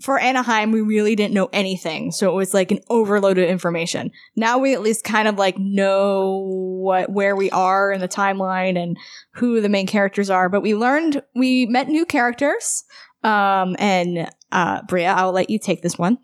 for 0.00 0.16
Anaheim 0.18 0.70
we 0.70 0.80
really 0.80 1.16
didn't 1.16 1.34
know 1.34 1.48
anything, 1.52 2.12
so 2.12 2.30
it 2.30 2.34
was 2.34 2.54
like 2.54 2.70
an 2.70 2.78
overload 2.88 3.36
of 3.38 3.48
information. 3.48 4.12
Now 4.36 4.56
we 4.58 4.72
at 4.72 4.80
least 4.82 5.02
kind 5.04 5.26
of 5.26 5.36
like 5.38 5.58
know 5.58 6.46
what 6.80 7.10
where 7.10 7.34
we 7.34 7.50
are 7.50 7.90
in 7.90 8.00
the 8.00 8.06
timeline 8.08 8.80
and 8.80 8.96
who 9.32 9.60
the 9.60 9.68
main 9.68 9.86
characters 9.88 10.30
are. 10.30 10.48
But 10.48 10.60
we 10.60 10.74
learned 10.76 11.22
we 11.34 11.66
met 11.66 11.88
new 11.88 12.06
characters. 12.06 12.84
Um, 13.24 13.74
and 13.80 14.30
uh, 14.52 14.82
Bria, 14.82 15.10
I'll 15.12 15.32
let 15.32 15.50
you 15.50 15.58
take 15.58 15.82
this 15.82 15.98
one. 15.98 16.18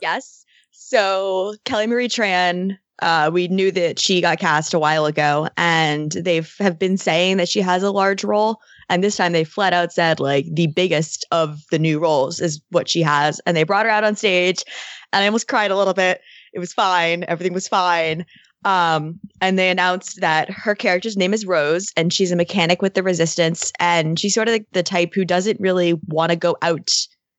Yes. 0.00 0.44
So 0.70 1.54
Kelly 1.64 1.86
Marie 1.86 2.08
Tran, 2.08 2.78
uh, 3.00 3.30
we 3.32 3.48
knew 3.48 3.70
that 3.72 3.98
she 3.98 4.20
got 4.20 4.38
cast 4.38 4.74
a 4.74 4.78
while 4.78 5.06
ago, 5.06 5.48
and 5.56 6.12
they've 6.12 6.54
have 6.58 6.78
been 6.78 6.96
saying 6.96 7.38
that 7.38 7.48
she 7.48 7.60
has 7.60 7.82
a 7.82 7.90
large 7.90 8.24
role. 8.24 8.60
And 8.88 9.02
this 9.02 9.16
time 9.16 9.32
they 9.32 9.44
flat 9.44 9.72
out 9.72 9.92
said 9.92 10.20
like 10.20 10.46
the 10.52 10.66
biggest 10.66 11.24
of 11.30 11.62
the 11.70 11.78
new 11.78 11.98
roles 11.98 12.40
is 12.40 12.60
what 12.70 12.88
she 12.88 13.00
has. 13.02 13.40
And 13.46 13.56
they 13.56 13.64
brought 13.64 13.86
her 13.86 13.90
out 13.90 14.04
on 14.04 14.16
stage, 14.16 14.64
and 15.12 15.22
I 15.22 15.26
almost 15.26 15.48
cried 15.48 15.70
a 15.70 15.76
little 15.76 15.94
bit. 15.94 16.20
It 16.52 16.58
was 16.58 16.72
fine. 16.72 17.24
Everything 17.28 17.54
was 17.54 17.68
fine. 17.68 18.26
Um, 18.64 19.18
and 19.40 19.58
they 19.58 19.70
announced 19.70 20.20
that 20.20 20.48
her 20.50 20.74
character's 20.74 21.16
name 21.16 21.34
is 21.34 21.46
Rose, 21.46 21.92
and 21.96 22.12
she's 22.12 22.30
a 22.30 22.36
mechanic 22.36 22.82
with 22.82 22.94
the 22.94 23.02
Resistance, 23.02 23.72
and 23.80 24.18
she's 24.18 24.34
sort 24.34 24.48
of 24.48 24.52
like 24.52 24.66
the 24.72 24.82
type 24.82 25.14
who 25.14 25.24
doesn't 25.24 25.60
really 25.60 25.94
want 26.06 26.30
to 26.30 26.36
go 26.36 26.56
out 26.62 26.90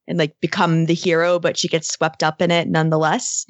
and 0.07 0.17
like 0.17 0.37
become 0.41 0.85
the 0.85 0.93
hero, 0.93 1.39
but 1.39 1.57
she 1.57 1.67
gets 1.67 1.87
swept 1.87 2.23
up 2.23 2.41
in 2.41 2.51
it 2.51 2.67
nonetheless. 2.67 3.45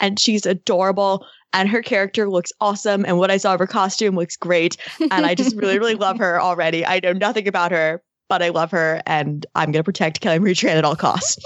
And 0.00 0.18
she's 0.18 0.44
adorable, 0.44 1.26
and 1.52 1.68
her 1.68 1.82
character 1.82 2.28
looks 2.28 2.52
awesome. 2.60 3.04
And 3.06 3.18
what 3.18 3.30
I 3.30 3.36
saw 3.36 3.54
of 3.54 3.60
her 3.60 3.66
costume 3.66 4.16
looks 4.16 4.36
great, 4.36 4.76
and 5.10 5.24
I 5.24 5.34
just 5.34 5.56
really, 5.56 5.78
really 5.78 5.94
love 5.94 6.18
her 6.24 6.40
already. 6.40 6.84
I 6.84 7.00
know 7.02 7.12
nothing 7.12 7.46
about 7.46 7.70
her, 7.72 8.02
but 8.28 8.42
I 8.42 8.48
love 8.48 8.70
her, 8.72 9.00
and 9.06 9.46
I'm 9.54 9.70
gonna 9.72 9.84
protect 9.84 10.20
Kelly 10.20 10.38
Marie 10.40 10.54
Tran 10.54 10.76
at 10.76 10.84
all 10.84 10.96
costs. 10.96 11.42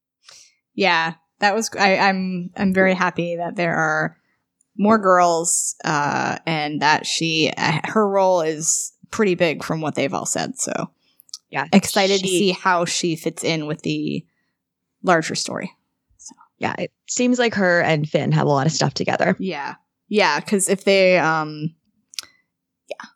yeah, 0.74 1.14
that 1.38 1.54
was. 1.54 1.70
I, 1.78 1.96
I'm 1.96 2.50
I'm 2.56 2.74
very 2.74 2.94
happy 2.94 3.36
that 3.36 3.56
there 3.56 3.76
are 3.76 4.16
more 4.76 4.98
girls, 4.98 5.76
uh, 5.84 6.38
and 6.46 6.82
that 6.82 7.06
she 7.06 7.52
uh, 7.56 7.80
her 7.84 8.08
role 8.08 8.40
is 8.40 8.92
pretty 9.10 9.34
big 9.34 9.62
from 9.62 9.80
what 9.80 9.94
they've 9.94 10.14
all 10.14 10.26
said. 10.26 10.58
So 10.58 10.90
Yeah, 11.50 11.66
excited 11.72 12.20
to 12.20 12.26
see 12.26 12.50
how 12.50 12.84
she 12.84 13.14
fits 13.16 13.44
in 13.44 13.66
with 13.66 13.82
the 13.82 14.24
larger 15.02 15.34
story. 15.34 15.72
Yeah, 16.60 16.74
it 16.78 16.92
seems 17.08 17.38
like 17.38 17.54
her 17.54 17.80
and 17.80 18.08
Finn 18.08 18.32
have 18.32 18.46
a 18.46 18.50
lot 18.50 18.66
of 18.66 18.72
stuff 18.72 18.92
together. 18.92 19.34
Yeah. 19.40 19.76
Yeah, 20.08 20.38
because 20.38 20.68
if 20.68 20.84
they 20.84 21.18
um 21.18 21.74
yeah. 22.88 23.06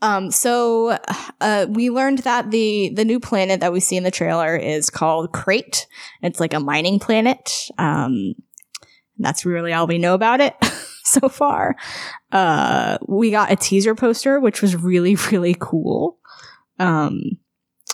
Um 0.00 0.30
so 0.30 0.96
uh 1.40 1.66
we 1.68 1.90
learned 1.90 2.18
that 2.20 2.52
the 2.52 2.92
the 2.94 3.04
new 3.04 3.18
planet 3.18 3.60
that 3.60 3.72
we 3.72 3.80
see 3.80 3.96
in 3.96 4.04
the 4.04 4.12
trailer 4.12 4.54
is 4.54 4.88
called 4.88 5.32
Crait. 5.32 5.88
It's 6.22 6.38
like 6.38 6.54
a 6.54 6.60
mining 6.60 7.00
planet. 7.00 7.68
Um 7.76 8.34
and 9.16 9.26
that's 9.26 9.44
really 9.44 9.72
all 9.72 9.88
we 9.88 9.98
know 9.98 10.14
about 10.14 10.40
it 10.40 10.54
so 11.04 11.28
far. 11.28 11.74
Uh 12.30 12.98
we 13.08 13.32
got 13.32 13.50
a 13.50 13.56
teaser 13.56 13.96
poster 13.96 14.38
which 14.38 14.62
was 14.62 14.76
really 14.76 15.16
really 15.32 15.56
cool. 15.58 16.18
Um 16.78 17.20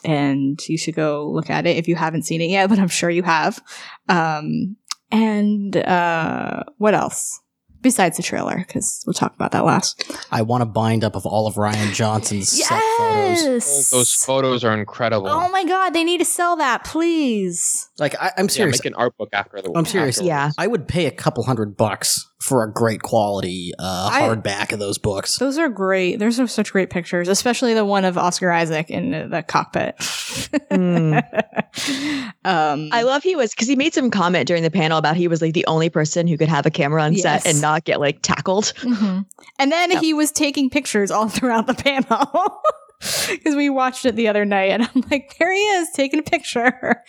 and 0.05 0.61
you 0.69 0.77
should 0.77 0.95
go 0.95 1.31
look 1.31 1.49
at 1.49 1.67
it 1.67 1.79
if 1.79 1.89
you 1.89 1.97
haven't 1.97 2.23
seen 2.27 2.43
it 2.43 2.51
yet, 2.51 2.69
but 2.69 2.79
I'm 2.79 2.89
sure 2.89 3.09
you 3.09 3.23
have. 3.23 3.59
Um 4.07 4.77
and 5.11 5.77
uh 5.77 6.65
what 6.79 6.95
else? 6.95 7.41
Besides 7.81 8.17
the 8.17 8.25
trailer, 8.25 8.57
because 8.59 9.05
we'll 9.07 9.15
talk 9.15 9.37
about 9.37 9.53
that 9.53 9.65
last. 9.65 10.03
I 10.33 10.43
want 10.43 10.65
a 10.65 10.67
bind 10.67 11.05
up 11.05 11.15
of 11.15 11.25
all 11.25 11.47
of 11.47 11.55
Rian 11.55 11.95
Johnson's 11.95 12.49
set 12.49 12.83
photos. 12.99 13.45
Yes. 13.45 13.91
those 13.91 14.13
photos 14.13 14.65
are 14.65 14.77
incredible. 14.77 15.29
Oh 15.29 15.49
my 15.51 15.65
god, 15.65 15.91
they 15.91 16.03
need 16.03 16.19
to 16.19 16.25
sell 16.25 16.57
that, 16.57 16.83
please. 16.83 17.89
Like 17.99 18.17
I, 18.21 18.33
I'm 18.37 18.47
yeah, 18.47 18.51
serious. 18.51 18.81
make 18.81 18.87
an 18.87 18.95
art 18.95 19.17
book 19.17 19.29
after 19.33 19.63
the. 19.63 19.71
I'm 19.77 19.85
serious. 19.85 20.17
afterwards. 20.17 20.29
Yeah. 20.29 20.51
I 20.59 20.67
would 20.67 20.89
pay 20.89 21.07
a 21.07 21.13
couple 21.13 21.45
hundred 21.45 21.77
bucks 21.77 22.28
for 22.41 22.63
a 22.63 22.73
great 22.73 23.03
quality 23.03 23.73
uh, 23.79 24.11
I- 24.13 24.21
hardback 24.23 24.73
of 24.73 24.79
those 24.79 24.97
books. 24.99 25.39
Those 25.39 25.59
are 25.59 25.69
great. 25.69 26.19
Those 26.21 26.39
are 26.39 26.47
such 26.47 26.73
great 26.73 26.89
pictures, 26.91 27.29
especially 27.29 27.75
the 27.75 27.85
one 27.85 28.05
of 28.05 28.17
Oscar 28.17 28.51
Isaac 28.53 28.91
in 28.91 29.11
the, 29.11 29.27
the 29.29 29.43
cockpit. 29.43 29.97
Mm. 29.99 31.21
um, 32.45 32.89
I 32.93 33.03
love 33.03 33.23
he 33.23 33.35
was 33.37 33.51
because 33.53 33.67
he 33.69 33.77
made 33.77 33.93
some 33.95 34.11
comment 34.11 34.47
during 34.47 34.63
the 34.63 34.71
panel 34.71 34.99
about 34.99 35.17
he 35.17 35.29
was 35.29 35.43
like 35.43 35.55
the 35.55 35.67
only 35.67 35.91
person 35.91 36.27
who 36.27 36.37
could 36.39 36.49
have 36.49 36.65
a 36.67 36.71
camera 36.71 37.03
on 37.03 37.15
set 37.17 37.47
and 37.47 37.61
not 37.61 37.85
get 37.85 37.99
like 38.01 38.21
tackled. 38.23 38.73
mhm. 38.79 39.27
And 39.59 39.73
then 39.73 39.91
Yep. 39.91 40.03
he 40.03 40.15
was 40.15 40.31
taking 40.31 40.71
pictures 40.71 41.11
all 41.11 41.29
throughout 41.29 41.67
the 41.67 41.75
panel. 41.75 42.61
because 43.31 43.55
we 43.55 43.71
watched 43.71 44.05
it 44.07 44.17
the 44.17 44.27
other 44.29 44.45
night, 44.45 44.71
and 44.73 44.83
I'm 44.83 45.05
like, 45.11 45.37
there 45.39 45.53
he 45.53 45.59
is 45.61 45.89
taking 45.95 46.19
a 46.19 46.23
picture. 46.23 47.03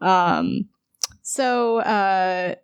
Um, 0.00 0.68
so 1.22 1.78
uh, 1.78 2.54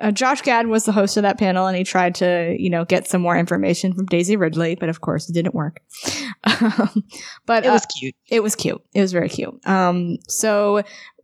uh, 0.00 0.10
Josh 0.10 0.42
Gad 0.42 0.66
was 0.66 0.84
the 0.84 0.92
host 0.92 1.16
of 1.16 1.22
that 1.24 1.38
panel, 1.38 1.66
and 1.66 1.76
he 1.76 1.84
tried 1.84 2.14
to, 2.16 2.56
you 2.58 2.70
know, 2.70 2.84
get 2.84 3.06
some 3.06 3.20
more 3.20 3.36
information 3.36 3.92
from 3.92 4.06
Daisy 4.06 4.36
Ridley, 4.36 4.74
but 4.74 4.88
of 4.88 5.00
course, 5.00 5.28
it 5.28 5.32
didn't 5.32 5.54
work. 5.54 5.80
um, 6.44 7.04
but 7.46 7.64
It 7.66 7.70
was 7.70 7.82
uh, 7.82 7.86
cute. 7.98 8.14
it 8.28 8.42
was 8.42 8.56
cute. 8.56 8.82
It 8.94 9.00
was 9.00 9.12
very 9.12 9.28
cute. 9.28 9.60
Um, 9.66 10.16
so 10.26 10.82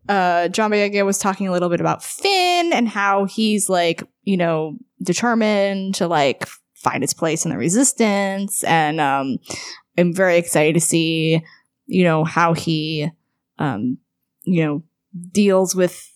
uh, 0.09 0.49
John 0.49 0.71
Boyega 0.71 1.05
was 1.05 1.19
talking 1.19 1.49
a 1.49 1.53
little 1.53 1.69
bit 1.69 1.81
about 1.81 2.05
Finn 2.05 2.73
and 2.73 2.89
how 2.89 3.25
he's 3.25 3.69
like, 3.69 4.03
you 4.23 4.37
know, 4.37 4.77
determined 5.03 5.95
to 5.97 6.07
like 6.07 6.47
find 6.75 7.03
his 7.03 7.15
place 7.15 7.45
in 7.45 7.51
the 7.51 7.59
resistance, 7.59 8.63
and 8.65 9.01
um, 9.01 9.39
I'm 9.99 10.13
very 10.13 10.37
excited 10.37 10.75
to 10.75 10.81
see, 10.81 11.43
you 11.87 12.05
know, 12.05 12.25
how 12.25 12.53
he, 12.53 13.11
um, 13.59 13.99
you 14.43 14.65
know, 14.65 14.83
deals 15.33 15.75
with 15.75 16.13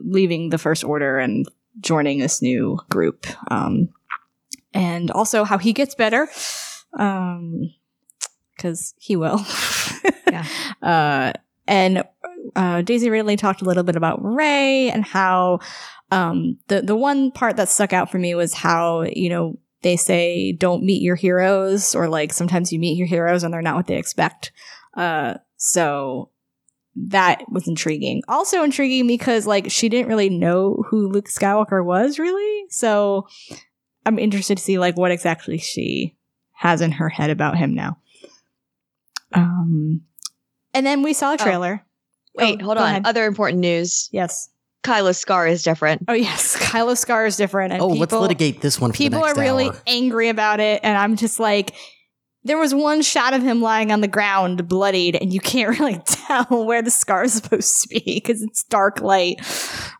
leaving 0.00 0.50
the 0.50 0.58
First 0.58 0.84
Order 0.84 1.18
and 1.18 1.46
joining 1.80 2.18
this 2.18 2.40
new 2.40 2.78
group, 2.90 3.26
um, 3.50 3.88
and 4.72 5.10
also 5.10 5.44
how 5.44 5.58
he 5.58 5.72
gets 5.72 5.94
better, 5.94 6.28
um, 6.98 7.70
because 8.56 8.94
he 8.98 9.16
will. 9.16 9.40
Yeah. 10.34 10.46
Uh, 10.82 11.32
and 11.66 12.04
uh, 12.56 12.82
Daisy 12.82 13.08
Ridley 13.08 13.36
talked 13.36 13.62
a 13.62 13.64
little 13.64 13.82
bit 13.84 13.96
about 13.96 14.22
Rey 14.22 14.90
and 14.90 15.04
how 15.04 15.60
um, 16.10 16.58
the 16.68 16.82
the 16.82 16.96
one 16.96 17.30
part 17.30 17.56
that 17.56 17.68
stuck 17.68 17.92
out 17.92 18.10
for 18.10 18.18
me 18.18 18.34
was 18.34 18.54
how 18.54 19.02
you 19.02 19.28
know 19.28 19.58
they 19.82 19.96
say 19.96 20.52
don't 20.52 20.82
meet 20.82 21.02
your 21.02 21.16
heroes 21.16 21.94
or 21.94 22.08
like 22.08 22.32
sometimes 22.32 22.72
you 22.72 22.78
meet 22.78 22.96
your 22.96 23.06
heroes 23.06 23.44
and 23.44 23.52
they're 23.52 23.62
not 23.62 23.76
what 23.76 23.86
they 23.86 23.96
expect. 23.96 24.52
Uh, 24.94 25.34
so 25.56 26.30
that 26.96 27.42
was 27.50 27.66
intriguing. 27.68 28.22
Also 28.28 28.62
intriguing 28.62 29.06
because 29.06 29.46
like 29.46 29.70
she 29.70 29.88
didn't 29.88 30.08
really 30.08 30.28
know 30.30 30.84
who 30.88 31.08
Luke 31.08 31.26
Skywalker 31.28 31.84
was 31.84 32.18
really. 32.18 32.64
So 32.70 33.26
I'm 34.06 34.18
interested 34.18 34.58
to 34.58 34.64
see 34.64 34.78
like 34.78 34.96
what 34.96 35.10
exactly 35.10 35.58
she 35.58 36.14
has 36.52 36.80
in 36.80 36.92
her 36.92 37.08
head 37.08 37.30
about 37.30 37.56
him 37.58 37.74
now. 37.74 37.98
Um, 39.32 40.02
and 40.72 40.86
then 40.86 41.02
we 41.02 41.12
saw 41.12 41.30
a 41.30 41.34
Oh. 41.34 41.36
trailer. 41.36 41.84
Wait, 42.36 42.60
Oh, 42.60 42.64
hold 42.64 42.78
on. 42.78 42.84
ahead. 42.88 43.06
Other 43.06 43.26
important 43.26 43.60
news. 43.60 44.08
Yes. 44.12 44.48
Kylo's 44.82 45.16
scar 45.18 45.46
is 45.46 45.62
different. 45.62 46.02
Oh 46.08 46.12
yes, 46.12 46.56
Kylo 46.60 46.94
Scar 46.94 47.24
is 47.24 47.38
different, 47.38 47.72
and 47.72 47.80
oh, 47.80 47.86
people, 47.88 48.00
let's 48.00 48.12
litigate 48.12 48.60
this 48.60 48.78
one 48.78 48.92
for 48.92 48.98
people 48.98 49.20
the 49.20 49.24
are 49.24 49.28
next 49.34 49.38
really 49.38 49.70
angry 49.86 50.28
about 50.28 50.60
it, 50.60 50.80
and 50.82 50.98
I'm 50.98 51.16
just 51.16 51.40
like, 51.40 51.72
there 52.44 52.58
was 52.58 52.74
one 52.74 53.02
shot 53.02 53.32
of 53.32 53.42
him 53.42 53.62
lying 53.62 53.90
on 53.90 54.00
the 54.00 54.08
ground, 54.08 54.68
bloodied, 54.68 55.16
and 55.16 55.32
you 55.32 55.40
can't 55.40 55.78
really 55.80 55.98
tell 56.04 56.64
where 56.64 56.82
the 56.82 56.90
scar 56.90 57.24
is 57.24 57.34
supposed 57.34 57.82
to 57.82 57.88
be 57.88 58.20
because 58.22 58.42
it's 58.42 58.64
dark 58.64 59.00
light. 59.00 59.40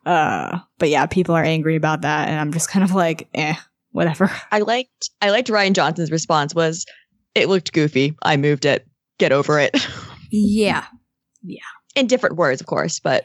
Uh, 0.04 0.58
but 0.78 0.90
yeah, 0.90 1.06
people 1.06 1.34
are 1.34 1.44
angry 1.44 1.76
about 1.76 2.02
that, 2.02 2.28
and 2.28 2.38
I'm 2.38 2.52
just 2.52 2.68
kind 2.68 2.84
of 2.84 2.94
like, 2.94 3.28
eh, 3.34 3.54
whatever. 3.92 4.30
I 4.52 4.60
liked 4.60 5.10
I 5.22 5.30
liked 5.30 5.48
Rian 5.48 5.72
Johnson's 5.72 6.10
response 6.10 6.54
was 6.54 6.84
it 7.34 7.48
looked 7.48 7.72
goofy. 7.72 8.14
I 8.22 8.36
moved 8.36 8.64
it. 8.64 8.86
Get 9.18 9.32
over 9.32 9.58
it. 9.58 9.74
Yeah. 10.36 10.84
Yeah. 11.44 11.60
In 11.94 12.08
different 12.08 12.34
words, 12.34 12.60
of 12.60 12.66
course, 12.66 12.98
but 12.98 13.22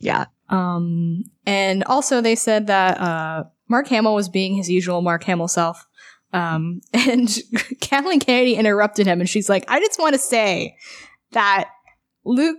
yeah. 0.00 0.24
Um, 0.48 1.22
and 1.46 1.84
also 1.84 2.20
they 2.20 2.34
said 2.34 2.66
that 2.66 3.00
uh, 3.00 3.44
Mark 3.68 3.86
Hamill 3.86 4.16
was 4.16 4.28
being 4.28 4.56
his 4.56 4.68
usual 4.68 5.00
Mark 5.00 5.22
Hamill 5.22 5.46
self. 5.46 5.86
Um, 6.32 6.80
and 6.92 7.28
Kathleen 7.80 8.20
Kennedy 8.20 8.54
interrupted 8.54 9.06
him, 9.06 9.20
and 9.20 9.28
she's 9.28 9.48
like, 9.48 9.64
"I 9.68 9.80
just 9.80 9.98
want 9.98 10.14
to 10.14 10.18
say 10.18 10.76
that 11.32 11.68
Luke. 12.24 12.58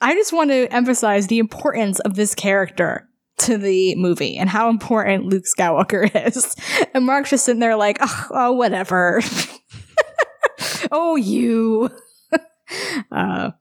I 0.00 0.14
just 0.14 0.32
want 0.32 0.50
to 0.50 0.66
emphasize 0.72 1.26
the 1.26 1.38
importance 1.38 2.00
of 2.00 2.14
this 2.16 2.34
character." 2.34 3.06
To 3.44 3.56
the 3.56 3.94
movie 3.94 4.36
and 4.36 4.50
how 4.50 4.68
important 4.68 5.24
Luke 5.24 5.44
Skywalker 5.44 6.10
is. 6.26 6.54
And 6.92 7.06
Mark's 7.06 7.30
just 7.30 7.46
sitting 7.46 7.58
there 7.58 7.74
like, 7.74 7.96
oh, 8.02 8.26
oh 8.32 8.52
whatever. 8.52 9.22
oh, 10.92 11.16
you. 11.16 11.88
uh, 13.10 13.52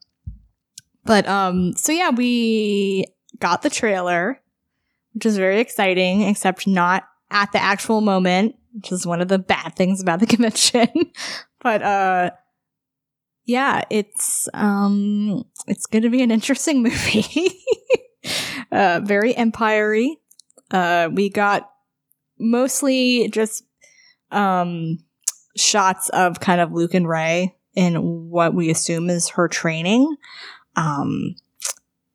but 1.05 1.27
um, 1.27 1.73
so 1.77 1.91
yeah, 1.91 2.09
we 2.09 3.05
got 3.39 3.61
the 3.61 3.69
trailer, 3.69 4.39
which 5.13 5.25
is 5.25 5.37
very 5.37 5.59
exciting, 5.59 6.21
except 6.23 6.67
not 6.67 7.07
at 7.31 7.51
the 7.51 7.61
actual 7.61 8.01
moment, 8.01 8.55
which 8.73 8.91
is 8.91 9.05
one 9.05 9.21
of 9.21 9.27
the 9.27 9.39
bad 9.39 9.75
things 9.75 10.01
about 10.01 10.19
the 10.19 10.25
convention. 10.35 10.87
but 11.61 11.81
uh 11.81 12.31
yeah, 13.45 13.81
it's 13.89 14.47
um 14.53 15.43
it's 15.67 15.87
gonna 15.87 16.09
be 16.09 16.21
an 16.21 16.31
interesting 16.31 16.83
movie. 16.83 17.63
uh 18.71 19.01
very 19.03 19.35
empire-y. 19.35 20.15
Uh 20.71 21.09
we 21.11 21.29
got 21.29 21.69
mostly 22.37 23.29
just 23.29 23.63
um 24.31 24.99
shots 25.57 26.09
of 26.09 26.39
kind 26.39 26.61
of 26.61 26.71
Luke 26.71 26.93
and 26.93 27.07
Rey 27.07 27.55
in 27.75 27.95
what 28.29 28.53
we 28.53 28.69
assume 28.69 29.09
is 29.09 29.29
her 29.29 29.47
training. 29.47 30.15
Um 30.75 31.35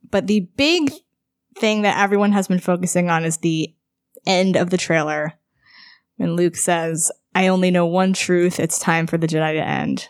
but 0.08 0.28
the 0.28 0.48
big 0.56 0.92
thing 1.56 1.82
that 1.82 2.00
everyone 2.00 2.32
has 2.32 2.46
been 2.48 2.60
focusing 2.60 3.10
on 3.10 3.24
is 3.24 3.38
the 3.38 3.74
end 4.26 4.56
of 4.56 4.70
the 4.70 4.76
trailer 4.76 5.34
when 6.16 6.36
Luke 6.36 6.56
says, 6.56 7.10
I 7.34 7.48
only 7.48 7.70
know 7.70 7.86
one 7.86 8.12
truth, 8.12 8.60
it's 8.60 8.78
time 8.78 9.06
for 9.06 9.18
the 9.18 9.26
Jedi 9.26 9.54
to 9.54 9.66
end. 9.66 10.08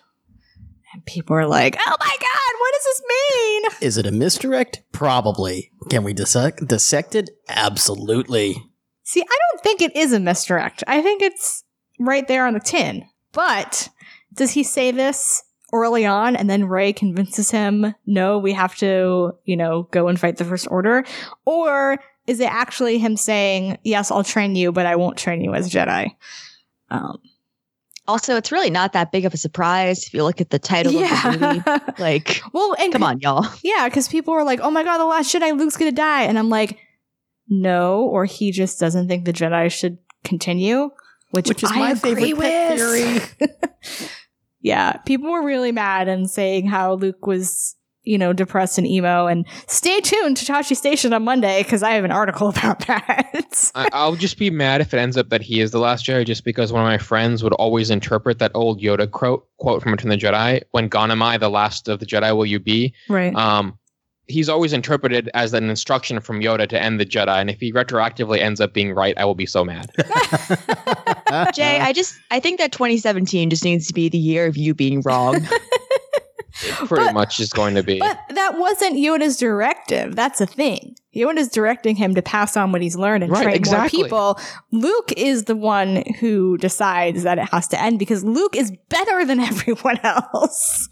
And 0.92 1.04
people 1.06 1.36
are 1.36 1.46
like, 1.46 1.76
oh 1.78 1.96
my 1.98 2.16
god, 2.20 2.60
what 2.60 2.72
does 2.74 2.84
this 2.84 3.02
mean? 3.08 3.88
Is 3.88 3.98
it 3.98 4.06
a 4.06 4.12
misdirect? 4.12 4.82
Probably. 4.92 5.72
Can 5.90 6.04
we 6.04 6.12
dissect, 6.12 6.66
dissect 6.68 7.14
it? 7.14 7.30
Absolutely. 7.48 8.56
See, 9.02 9.22
I 9.22 9.38
don't 9.50 9.62
think 9.62 9.82
it 9.82 9.96
is 9.96 10.12
a 10.12 10.20
misdirect. 10.20 10.84
I 10.86 11.02
think 11.02 11.22
it's 11.22 11.64
right 11.98 12.26
there 12.28 12.46
on 12.46 12.54
the 12.54 12.60
tin. 12.60 13.04
But 13.32 13.88
does 14.34 14.52
he 14.52 14.62
say 14.62 14.92
this 14.92 15.42
early 15.72 16.06
on 16.06 16.36
and 16.36 16.48
then 16.48 16.66
Rey 16.66 16.92
convinces 16.92 17.50
him, 17.50 17.94
no, 18.06 18.38
we 18.38 18.52
have 18.52 18.76
to, 18.76 19.32
you 19.44 19.56
know, 19.56 19.88
go 19.90 20.08
and 20.08 20.18
fight 20.18 20.36
the 20.36 20.44
First 20.44 20.68
Order? 20.70 21.04
Or 21.44 21.98
is 22.26 22.40
it 22.40 22.50
actually 22.52 22.98
him 22.98 23.16
saying, 23.16 23.78
yes, 23.84 24.10
I'll 24.10 24.24
train 24.24 24.56
you, 24.56 24.72
but 24.72 24.86
I 24.86 24.96
won't 24.96 25.16
train 25.18 25.42
you 25.42 25.54
as 25.54 25.70
Jedi? 25.70 26.10
Um, 26.90 27.18
Also, 28.06 28.36
it's 28.36 28.52
really 28.52 28.70
not 28.70 28.92
that 28.92 29.12
big 29.12 29.24
of 29.24 29.32
a 29.32 29.36
surprise 29.38 30.06
if 30.06 30.12
you 30.14 30.22
look 30.24 30.40
at 30.40 30.50
the 30.50 30.58
title 30.58 30.96
of 30.98 31.08
the 31.08 31.38
movie. 31.66 31.92
Like, 32.02 32.42
well, 32.52 32.74
and 32.78 32.92
come 32.92 33.02
on, 33.02 33.20
y'all. 33.20 33.46
Yeah, 33.62 33.88
because 33.88 34.08
people 34.08 34.34
were 34.34 34.44
like, 34.44 34.60
"Oh 34.62 34.70
my 34.70 34.84
god, 34.84 34.98
the 34.98 35.04
last 35.06 35.32
Jedi, 35.34 35.56
Luke's 35.58 35.76
gonna 35.76 35.92
die," 35.92 36.24
and 36.24 36.38
I'm 36.38 36.50
like, 36.50 36.78
"No," 37.48 38.02
or 38.02 38.26
he 38.26 38.50
just 38.52 38.78
doesn't 38.78 39.08
think 39.08 39.24
the 39.24 39.32
Jedi 39.32 39.70
should 39.72 39.96
continue, 40.22 40.90
which, 41.30 41.48
Which 41.48 41.62
is 41.62 41.70
I 41.72 41.78
my 41.78 41.90
agree 41.92 42.14
favorite 42.34 42.40
pet 42.40 42.78
with. 42.78 44.10
yeah, 44.60 44.92
people 45.06 45.30
were 45.32 45.42
really 45.42 45.72
mad 45.72 46.08
and 46.08 46.28
saying 46.30 46.66
how 46.66 46.94
Luke 46.94 47.26
was, 47.26 47.74
you 48.04 48.18
know, 48.18 48.32
depressed 48.32 48.78
and 48.78 48.86
emo. 48.86 49.26
And 49.26 49.46
stay 49.66 50.00
tuned 50.00 50.36
to 50.38 50.44
Toshi 50.44 50.76
Station 50.76 51.12
on 51.12 51.24
Monday 51.24 51.62
because 51.62 51.82
I 51.82 51.92
have 51.92 52.04
an 52.04 52.10
article 52.10 52.48
about 52.56 52.86
that. 52.86 53.70
I, 53.74 53.88
I'll 53.92 54.16
just 54.16 54.38
be 54.38 54.50
mad 54.50 54.80
if 54.80 54.94
it 54.94 54.98
ends 54.98 55.16
up 55.16 55.30
that 55.30 55.42
he 55.42 55.60
is 55.60 55.70
the 55.70 55.78
last 55.78 56.04
Jedi, 56.04 56.26
just 56.26 56.44
because 56.44 56.72
one 56.72 56.82
of 56.82 56.86
my 56.86 56.98
friends 56.98 57.42
would 57.42 57.54
always 57.54 57.90
interpret 57.90 58.38
that 58.38 58.52
old 58.54 58.80
Yoda 58.80 59.10
quote, 59.10 59.46
quote 59.58 59.82
from 59.82 59.92
Return 59.92 60.12
of 60.12 60.20
the 60.20 60.26
Jedi, 60.26 60.62
"When 60.70 60.88
gone 60.88 61.10
am 61.10 61.22
I, 61.22 61.38
the 61.38 61.50
last 61.50 61.88
of 61.88 62.00
the 62.00 62.06
Jedi 62.06 62.34
will 62.36 62.46
you 62.46 62.58
be?" 62.58 62.94
right. 63.08 63.34
Um, 63.34 63.78
he's 64.26 64.48
always 64.48 64.72
interpreted 64.72 65.30
as 65.34 65.52
an 65.52 65.68
instruction 65.68 66.20
from 66.20 66.40
Yoda 66.40 66.68
to 66.68 66.80
end 66.80 66.98
the 66.98 67.06
Jedi, 67.06 67.40
and 67.40 67.50
if 67.50 67.60
he 67.60 67.72
retroactively 67.72 68.38
ends 68.38 68.60
up 68.60 68.72
being 68.72 68.92
right, 68.92 69.16
I 69.18 69.24
will 69.24 69.34
be 69.34 69.46
so 69.46 69.64
mad. 69.64 69.90
Jay, 71.54 71.80
I 71.80 71.92
just 71.94 72.14
I 72.30 72.40
think 72.40 72.58
that 72.58 72.72
2017 72.72 73.50
just 73.50 73.64
needs 73.64 73.86
to 73.88 73.94
be 73.94 74.08
the 74.08 74.18
year 74.18 74.46
of 74.46 74.56
you 74.56 74.74
being 74.74 75.02
wrong. 75.02 75.46
Pretty 76.86 77.04
But- 77.06 77.14
much 77.14 77.40
is 77.40 77.50
going 77.52 77.74
to 77.74 77.82
be. 77.82 77.98
But 77.98 78.18
that 78.30 78.58
wasn't 78.58 78.96
Yoda's 78.96 79.36
directive. 79.36 80.14
That's 80.16 80.40
a 80.40 80.46
thing. 80.46 80.96
Yoda's 81.14 81.48
directing 81.48 81.94
him 81.96 82.14
to 82.16 82.22
pass 82.22 82.56
on 82.56 82.72
what 82.72 82.82
he's 82.82 82.96
learned 82.96 83.22
and 83.24 83.32
Right, 83.32 83.44
train 83.44 83.54
exactly. 83.56 83.98
more 84.00 84.04
people. 84.06 84.40
Luke 84.72 85.12
is 85.16 85.44
the 85.44 85.54
one 85.56 86.02
who 86.20 86.58
decides 86.58 87.22
that 87.22 87.38
it 87.38 87.48
has 87.50 87.68
to 87.68 87.80
end 87.80 87.98
because 88.00 88.24
Luke 88.24 88.56
is 88.56 88.72
better 88.88 89.24
than 89.24 89.38
everyone 89.50 90.00
else. 90.02 90.88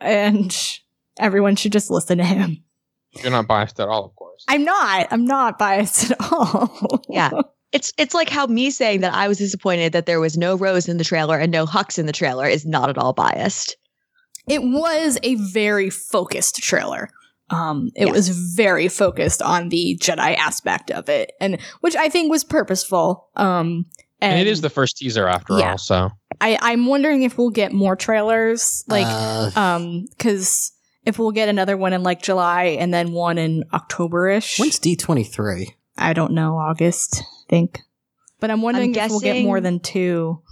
and 0.00 0.54
everyone 1.18 1.56
should 1.56 1.72
just 1.72 1.90
listen 1.90 2.18
to 2.18 2.24
him. 2.24 2.62
You're 3.22 3.32
not 3.32 3.46
biased 3.46 3.80
at 3.80 3.88
all, 3.88 4.04
of 4.04 4.14
course. 4.16 4.44
I'm 4.48 4.64
not. 4.64 5.08
I'm 5.10 5.24
not 5.24 5.58
biased 5.58 6.10
at 6.10 6.32
all. 6.32 7.02
Yeah. 7.08 7.30
It's 7.72 7.92
it's 7.98 8.14
like 8.14 8.28
how 8.30 8.46
me 8.46 8.70
saying 8.70 9.00
that 9.00 9.12
I 9.14 9.28
was 9.28 9.36
disappointed 9.38 9.92
that 9.92 10.06
there 10.06 10.20
was 10.20 10.36
no 10.38 10.56
Rose 10.56 10.88
in 10.88 10.96
the 10.96 11.04
trailer 11.04 11.38
and 11.38 11.50
no 11.52 11.66
Hux 11.66 11.98
in 11.98 12.06
the 12.06 12.12
trailer 12.12 12.46
is 12.46 12.64
not 12.64 12.88
at 12.88 12.96
all 12.98 13.12
biased. 13.12 13.76
It 14.48 14.62
was 14.62 15.18
a 15.22 15.34
very 15.36 15.90
focused 15.90 16.56
trailer. 16.56 17.10
Um, 17.50 17.90
it 17.94 18.06
Yes. 18.06 18.14
was 18.14 18.28
very 18.28 18.88
focused 18.88 19.40
on 19.40 19.70
the 19.70 19.96
Jedi 20.00 20.36
aspect 20.36 20.90
of 20.90 21.08
it, 21.08 21.32
and 21.40 21.58
which 21.80 21.96
I 21.96 22.08
think 22.10 22.30
was 22.30 22.44
purposeful. 22.44 23.28
Um, 23.36 23.86
And, 24.20 24.38
it 24.40 24.46
is 24.46 24.60
the 24.60 24.68
first 24.70 24.96
teaser 24.98 25.28
after 25.28 25.58
Yeah. 25.58 25.70
all, 25.72 25.78
so 25.78 26.10
I, 26.40 26.58
I'm 26.60 26.86
wondering 26.86 27.22
if 27.22 27.38
we'll 27.38 27.50
get 27.50 27.72
more 27.72 27.96
trailers, 27.96 28.84
like, 28.88 29.06
Uh, 29.08 29.50
um, 29.56 30.06
because 30.10 30.72
if 31.06 31.18
we'll 31.18 31.30
get 31.30 31.48
another 31.48 31.76
one 31.76 31.92
in 31.94 32.02
like 32.02 32.20
July 32.20 32.76
and 32.80 32.92
then 32.92 33.12
one 33.12 33.38
in 33.38 33.64
October 33.72 34.28
ish. 34.28 34.58
when's 34.58 34.78
D23? 34.78 35.74
I 35.96 36.12
don't 36.12 36.32
know, 36.32 36.56
August, 36.58 37.22
I 37.22 37.48
think. 37.48 37.80
But 38.40 38.50
I'm 38.50 38.60
wondering 38.62 38.94
if 38.94 39.08
we'll 39.10 39.20
get 39.20 39.42
more 39.42 39.60
than 39.60 39.80
two. 39.80 40.42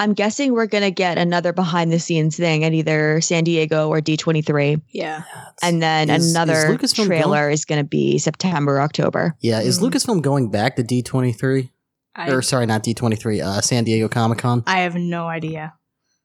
I'm 0.00 0.14
guessing 0.14 0.52
we're 0.54 0.66
gonna 0.66 0.90
get 0.90 1.18
another 1.18 1.52
behind 1.52 1.92
the 1.92 1.98
scenes 2.00 2.36
thing 2.36 2.64
at 2.64 2.72
either 2.72 3.20
San 3.20 3.44
Diego 3.44 3.88
or 3.88 4.00
D23, 4.00 4.80
Yeah. 4.92 5.22
and 5.62 5.82
then 5.82 6.08
Is- 6.08 6.24
is 6.26 6.30
another 6.34 6.54
Lucasfilm 6.74 7.06
trailer 7.06 7.50
is 7.50 7.64
gonna 7.66 7.84
be 7.84 8.16
September, 8.18 8.80
October. 8.80 9.36
Yeah, 9.40 9.60
is 9.60 9.78
Mhm. 9.78 9.90
Lucasfilm 9.90 10.22
going 10.22 10.50
back 10.50 10.76
to 10.76 10.82
D23? 10.82 11.70
I, 12.16 12.30
or 12.30 12.40
sorry, 12.42 12.64
not 12.66 12.82
D23, 12.82 13.40
uh, 13.42 13.60
San 13.60 13.84
Diego 13.84 14.08
Comic 14.08 14.38
Con? 14.38 14.64
I 14.66 14.80
have 14.80 14.94
no 14.96 15.28
idea. 15.28 15.74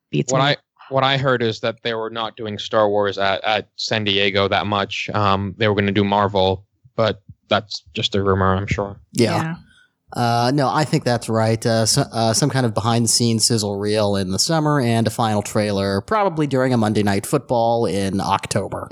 Beats 0.09 0.31
what 0.31 0.39
me. 0.39 0.45
I 0.45 0.55
what 0.89 1.03
I 1.03 1.17
heard 1.17 1.41
is 1.43 1.59
that 1.61 1.77
they 1.83 1.95
were 1.95 2.09
not 2.11 2.37
doing 2.37 2.57
Star 2.59 2.87
Wars 2.87 3.17
at, 3.17 3.43
at 3.43 3.67
San 3.75 4.03
Diego 4.05 4.47
that 4.47 4.67
much. 4.67 5.09
Um, 5.15 5.53
they 5.57 5.67
were 5.67 5.73
going 5.73 5.87
to 5.87 5.91
do 5.91 6.03
Marvel, 6.03 6.63
but 6.95 7.23
that's 7.49 7.81
just 7.95 8.13
a 8.13 8.21
rumor, 8.23 8.55
I'm 8.55 8.67
sure. 8.67 8.95
Yeah. 9.13 9.55
Uh, 10.15 10.51
no, 10.53 10.69
I 10.69 10.85
think 10.85 11.03
that's 11.03 11.27
right. 11.27 11.63
Uh, 11.65 11.85
so, 11.85 12.03
uh, 12.11 12.33
some 12.33 12.49
kind 12.49 12.65
of 12.65 12.73
behind 12.73 13.05
the 13.05 13.09
scenes 13.09 13.45
sizzle 13.45 13.77
reel 13.77 14.15
in 14.15 14.31
the 14.31 14.39
summer 14.39 14.79
and 14.79 15.05
a 15.05 15.09
final 15.09 15.41
trailer 15.41 16.01
probably 16.01 16.47
during 16.47 16.73
a 16.73 16.77
Monday 16.77 17.03
night 17.03 17.25
football 17.25 17.85
in 17.85 18.21
October. 18.21 18.87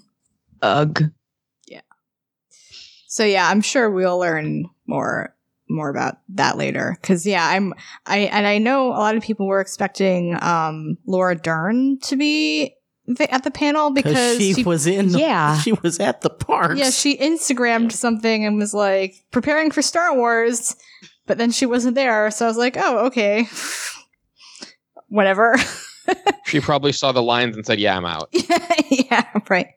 Ugh. 0.62 1.02
Yeah. 1.68 1.80
So 3.06 3.24
yeah, 3.24 3.48
I'm 3.48 3.60
sure 3.60 3.90
we'll 3.90 4.18
learn 4.18 4.64
more 4.86 5.36
more 5.68 5.90
about 5.90 6.18
that 6.30 6.56
later. 6.56 6.96
Cause 7.02 7.26
yeah, 7.26 7.46
I'm 7.46 7.74
I 8.06 8.18
and 8.18 8.46
I 8.46 8.58
know 8.58 8.88
a 8.88 9.00
lot 9.00 9.16
of 9.16 9.22
people 9.22 9.46
were 9.46 9.60
expecting 9.60 10.36
um 10.40 10.96
Laura 11.06 11.34
Dern 11.34 11.98
to 12.00 12.16
be 12.16 12.74
th- 13.06 13.30
at 13.30 13.44
the 13.44 13.50
panel 13.50 13.90
because 13.90 14.38
she, 14.38 14.62
was 14.62 14.86
in 14.86 15.08
the, 15.12 15.18
Yeah. 15.18 15.58
she 15.62 15.72
was 15.72 16.00
at 16.00 16.20
the 16.22 16.30
park 16.30 16.76
Yeah, 16.78 16.90
she 16.90 17.16
Instagrammed 17.16 17.92
something 17.92 18.44
and 18.44 18.58
was 18.58 18.74
like 18.74 19.14
preparing 19.30 19.70
for 19.70 19.82
Star 19.82 20.14
Wars, 20.14 20.76
but 21.26 21.38
then 21.38 21.50
she 21.50 21.66
wasn't 21.66 21.94
there. 21.94 22.30
So 22.30 22.44
I 22.44 22.48
was 22.48 22.56
like, 22.56 22.76
oh, 22.78 23.06
okay. 23.06 23.46
Whatever. 25.08 25.56
She 26.46 26.60
probably 26.60 26.92
saw 26.92 27.12
the 27.12 27.22
lines 27.22 27.56
and 27.56 27.64
said, 27.64 27.80
"Yeah, 27.80 27.96
I'm 27.96 28.04
out." 28.04 28.28
yeah, 28.90 29.24
right. 29.48 29.68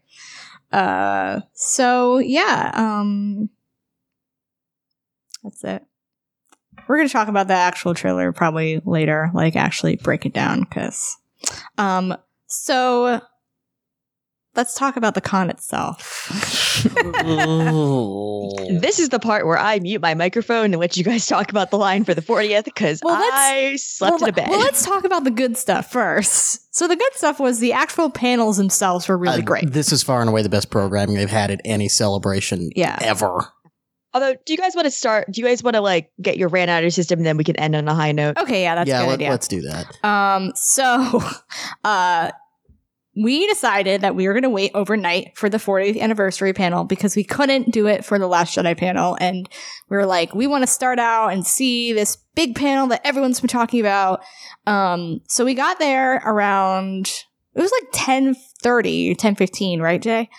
Uh 0.72 1.40
so 1.54 2.18
yeah, 2.18 2.72
um 2.74 3.50
that's 5.42 5.64
it. 5.64 5.86
We're 6.88 6.98
gonna 6.98 7.08
talk 7.10 7.30
about 7.30 7.48
the 7.48 7.54
actual 7.54 7.94
trailer 7.94 8.34
probably 8.34 8.82
later, 8.86 9.32
like 9.34 9.56
actually 9.56 9.96
break 9.96 10.26
it 10.26 10.34
down, 10.34 10.66
cause 10.66 11.18
um 11.78 12.16
so 12.48 13.22
let's 14.56 14.74
talk 14.76 14.98
about 14.98 15.14
the 15.16 15.22
con 15.22 15.50
itself. 15.50 16.26
This 18.70 19.00
is 19.00 19.10
the 19.10 19.20
part 19.20 19.46
where 19.46 19.58
I 19.58 19.80
mute 19.80 20.02
my 20.02 20.14
microphone 20.14 20.66
and 20.66 20.78
let 20.78 20.96
you 20.98 21.04
guys 21.04 21.26
talk 21.26 21.50
about 21.50 21.72
the 21.72 21.78
line 21.78 22.04
for 22.04 22.14
the 22.14 22.22
40th 22.22 22.66
because 22.66 23.02
Well, 23.04 23.16
I 23.20 23.76
slept 23.78 24.20
well, 24.22 24.24
in 24.24 24.30
a 24.30 24.34
bed. 24.34 24.50
Well, 24.50 24.60
let's 24.60 24.86
talk 24.86 25.04
about 25.04 25.24
the 25.24 25.32
good 25.32 25.58
stuff 25.58 25.92
first. 25.92 26.76
So 26.76 26.88
the 26.88 26.96
good 26.96 27.14
stuff 27.14 27.40
was 27.40 27.60
the 27.60 27.74
actual 27.74 28.10
panels 28.12 28.58
themselves 28.58 29.08
were 29.08 29.18
really 29.18 29.42
Uh, 29.42 29.46
great. 29.46 29.72
This 29.74 29.92
is 29.92 30.04
far 30.04 30.22
and 30.22 30.30
away 30.30 30.44
the 30.44 30.50
best 30.50 30.70
programming 30.70 31.16
they've 31.16 31.30
had 31.30 31.50
at 31.50 31.62
any 31.66 31.88
celebration 31.90 32.70
Yeah. 32.76 32.98
ever. 33.02 33.48
Although, 34.14 34.36
do 34.46 34.54
you 34.54 34.58
guys 34.58 34.74
want 34.76 34.86
to 34.86 34.92
start? 34.92 35.32
Do 35.32 35.42
you 35.42 35.48
guys 35.48 35.62
want 35.64 35.76
to 35.76 35.82
like 35.82 36.12
get 36.22 36.38
your 36.38 36.50
rant 36.50 36.70
out 36.70 36.80
of 36.80 36.84
your 36.84 36.92
system, 36.92 37.20
and 37.20 37.26
then 37.26 37.38
we 37.38 37.44
can 37.44 37.56
end 37.58 37.76
on 37.76 37.88
a 37.88 37.94
high 37.94 38.12
note? 38.12 38.38
Okay, 38.38 38.64
yeah, 38.64 38.76
that's 38.76 38.90
a 38.90 38.92
yeah, 38.92 39.02
good 39.02 39.08
let, 39.08 39.14
idea. 39.16 39.34
us 39.34 39.48
do 39.48 39.62
that. 39.62 40.06
Um, 40.06 40.54
so, 40.56 41.22
uh, 41.84 42.32
we 43.18 43.48
decided 43.48 44.02
that 44.02 44.16
we 44.16 44.28
were 44.28 44.34
going 44.34 44.44
to 44.44 44.50
wait 44.50 44.72
overnight 44.76 45.36
for 45.36 45.50
the 45.50 45.58
40th 45.58 46.00
anniversary 46.00 46.54
panel 46.54 46.84
because 46.84 47.16
we 47.16 47.24
couldn't 47.24 47.72
do 47.72 47.88
it 47.88 48.06
for 48.06 48.20
the 48.20 48.28
Last 48.28 48.56
Jedi 48.56 48.78
panel. 48.78 49.18
And 49.20 49.50
we 49.90 49.98
were 49.98 50.06
like, 50.06 50.36
we 50.36 50.46
want 50.46 50.62
to 50.62 50.68
start 50.68 51.00
out 51.00 51.30
and 51.30 51.46
see 51.46 51.94
this 51.94 52.18
big 52.36 52.56
panel 52.56 52.88
that 52.88 53.02
everyone's 53.04 53.40
been 53.40 53.48
talking 53.48 53.80
about. 53.80 54.22
Um, 54.68 55.22
so 55.28 55.44
we 55.44 55.56
got 55.56 55.80
there 55.80 56.18
around, 56.26 57.08
it 57.56 57.62
was 57.62 57.72
like 57.72 57.92
1030, 57.92 59.10
1015, 59.10 59.82
right, 59.82 60.02
Jay? 60.02 60.30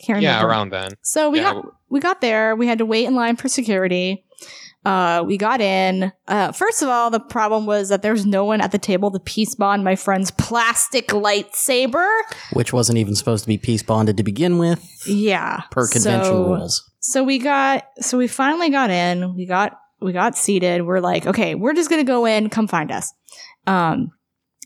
I 0.00 0.02
can't 0.04 0.22
Yeah, 0.22 0.36
remember. 0.36 0.48
around 0.50 0.70
then. 0.70 0.90
So 1.02 1.30
we 1.30 1.38
Yeah. 1.40 1.52
got 1.54 1.66
we 1.88 2.00
got 2.00 2.20
there. 2.20 2.56
We 2.56 2.66
had 2.66 2.78
to 2.78 2.86
wait 2.86 3.06
in 3.06 3.14
line 3.14 3.36
for 3.36 3.48
security. 3.48 4.24
Uh, 4.84 5.22
we 5.26 5.38
got 5.38 5.60
in. 5.62 6.12
Uh, 6.28 6.52
first 6.52 6.82
of 6.82 6.88
all, 6.88 7.08
the 7.10 7.20
problem 7.20 7.64
was 7.64 7.88
that 7.88 8.02
there's 8.02 8.26
no 8.26 8.44
one 8.44 8.60
at 8.60 8.70
the 8.70 8.78
table 8.78 9.10
to 9.10 9.18
peace 9.18 9.54
bond 9.54 9.82
my 9.82 9.96
friend's 9.96 10.30
plastic 10.32 11.08
lightsaber. 11.08 12.06
Which 12.52 12.72
wasn't 12.72 12.98
even 12.98 13.14
supposed 13.14 13.44
to 13.44 13.48
be 13.48 13.56
peace 13.56 13.82
bonded 13.82 14.16
to 14.18 14.22
begin 14.22 14.58
with, 14.58 14.84
Yeah, 15.06 15.62
per 15.70 15.86
convention 15.88 16.24
So- 16.24 16.44
rules. 16.46 16.90
So 17.00 17.22
we 17.22 17.38
got. 17.38 17.84
So 18.00 18.18
we 18.18 18.26
finally 18.26 18.70
got 18.70 18.90
in. 18.90 19.34
We 19.36 19.46
got. 19.46 19.78
We 20.00 20.12
got 20.12 20.36
seated. 20.36 20.84
We're 20.84 21.00
like, 21.00 21.26
okay, 21.26 21.54
we're 21.54 21.72
just 21.72 21.88
gonna 21.88 22.04
go 22.04 22.26
in. 22.26 22.50
Come 22.50 22.66
find 22.68 22.90
us. 22.92 23.10
Um, 23.66 24.10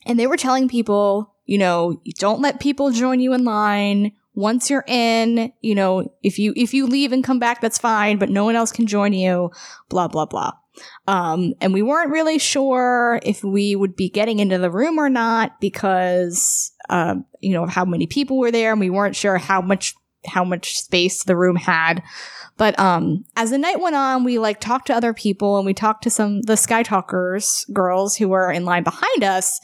and 0.05 0.18
they 0.18 0.26
were 0.26 0.37
telling 0.37 0.68
people, 0.68 1.33
you 1.47 1.59
know, 1.59 2.01
don't 2.18 2.41
let 2.41 2.59
people 2.59 2.91
join 2.91 3.20
you 3.20 3.35
in 3.35 3.45
line. 3.45 4.12
Once 4.39 4.70
you're 4.70 4.84
in, 4.86 5.53
you 5.62 5.74
know, 5.74 6.09
if 6.22 6.39
you 6.39 6.53
if 6.55 6.72
you 6.72 6.86
leave 6.86 7.11
and 7.11 7.24
come 7.24 7.41
back, 7.41 7.61
that's 7.61 7.76
fine, 7.76 8.18
but 8.18 8.30
no 8.30 8.45
one 8.45 8.55
else 8.55 8.70
can 8.70 8.86
join 8.86 9.12
you. 9.12 9.51
Blah 9.89 10.07
blah 10.07 10.26
blah. 10.26 10.53
Um, 11.09 11.55
and 11.61 11.74
we 11.74 11.82
weren't 11.82 12.12
really 12.12 12.39
sure 12.39 13.18
if 13.24 13.43
we 13.43 13.74
would 13.74 13.97
be 13.97 14.09
getting 14.09 14.39
into 14.39 14.59
the 14.59 14.70
room 14.70 14.97
or 14.97 15.09
not 15.09 15.61
because, 15.61 16.70
um, 16.89 17.24
you 17.41 17.53
know, 17.53 17.66
how 17.66 17.84
many 17.84 18.07
people 18.07 18.39
were 18.39 18.53
there, 18.53 18.70
and 18.70 18.78
we 18.78 18.91
weren't 18.91 19.16
sure 19.16 19.39
how 19.39 19.61
much 19.61 19.97
how 20.24 20.45
much 20.45 20.78
space 20.78 21.24
the 21.24 21.34
room 21.34 21.57
had. 21.57 22.01
But 22.57 22.78
um, 22.78 23.24
as 23.34 23.51
the 23.51 23.59
night 23.59 23.80
went 23.80 23.97
on, 23.97 24.22
we 24.22 24.39
like 24.39 24.61
talked 24.61 24.86
to 24.86 24.95
other 24.95 25.14
people 25.14 25.57
and 25.57 25.66
we 25.66 25.74
talked 25.74 26.05
to 26.05 26.11
some 26.11 26.43
the 26.43 26.53
Skytalkers 26.53 27.72
girls 27.72 28.16
who 28.16 28.28
were 28.28 28.53
in 28.53 28.64
line 28.64 28.84
behind 28.84 29.24
us. 29.24 29.59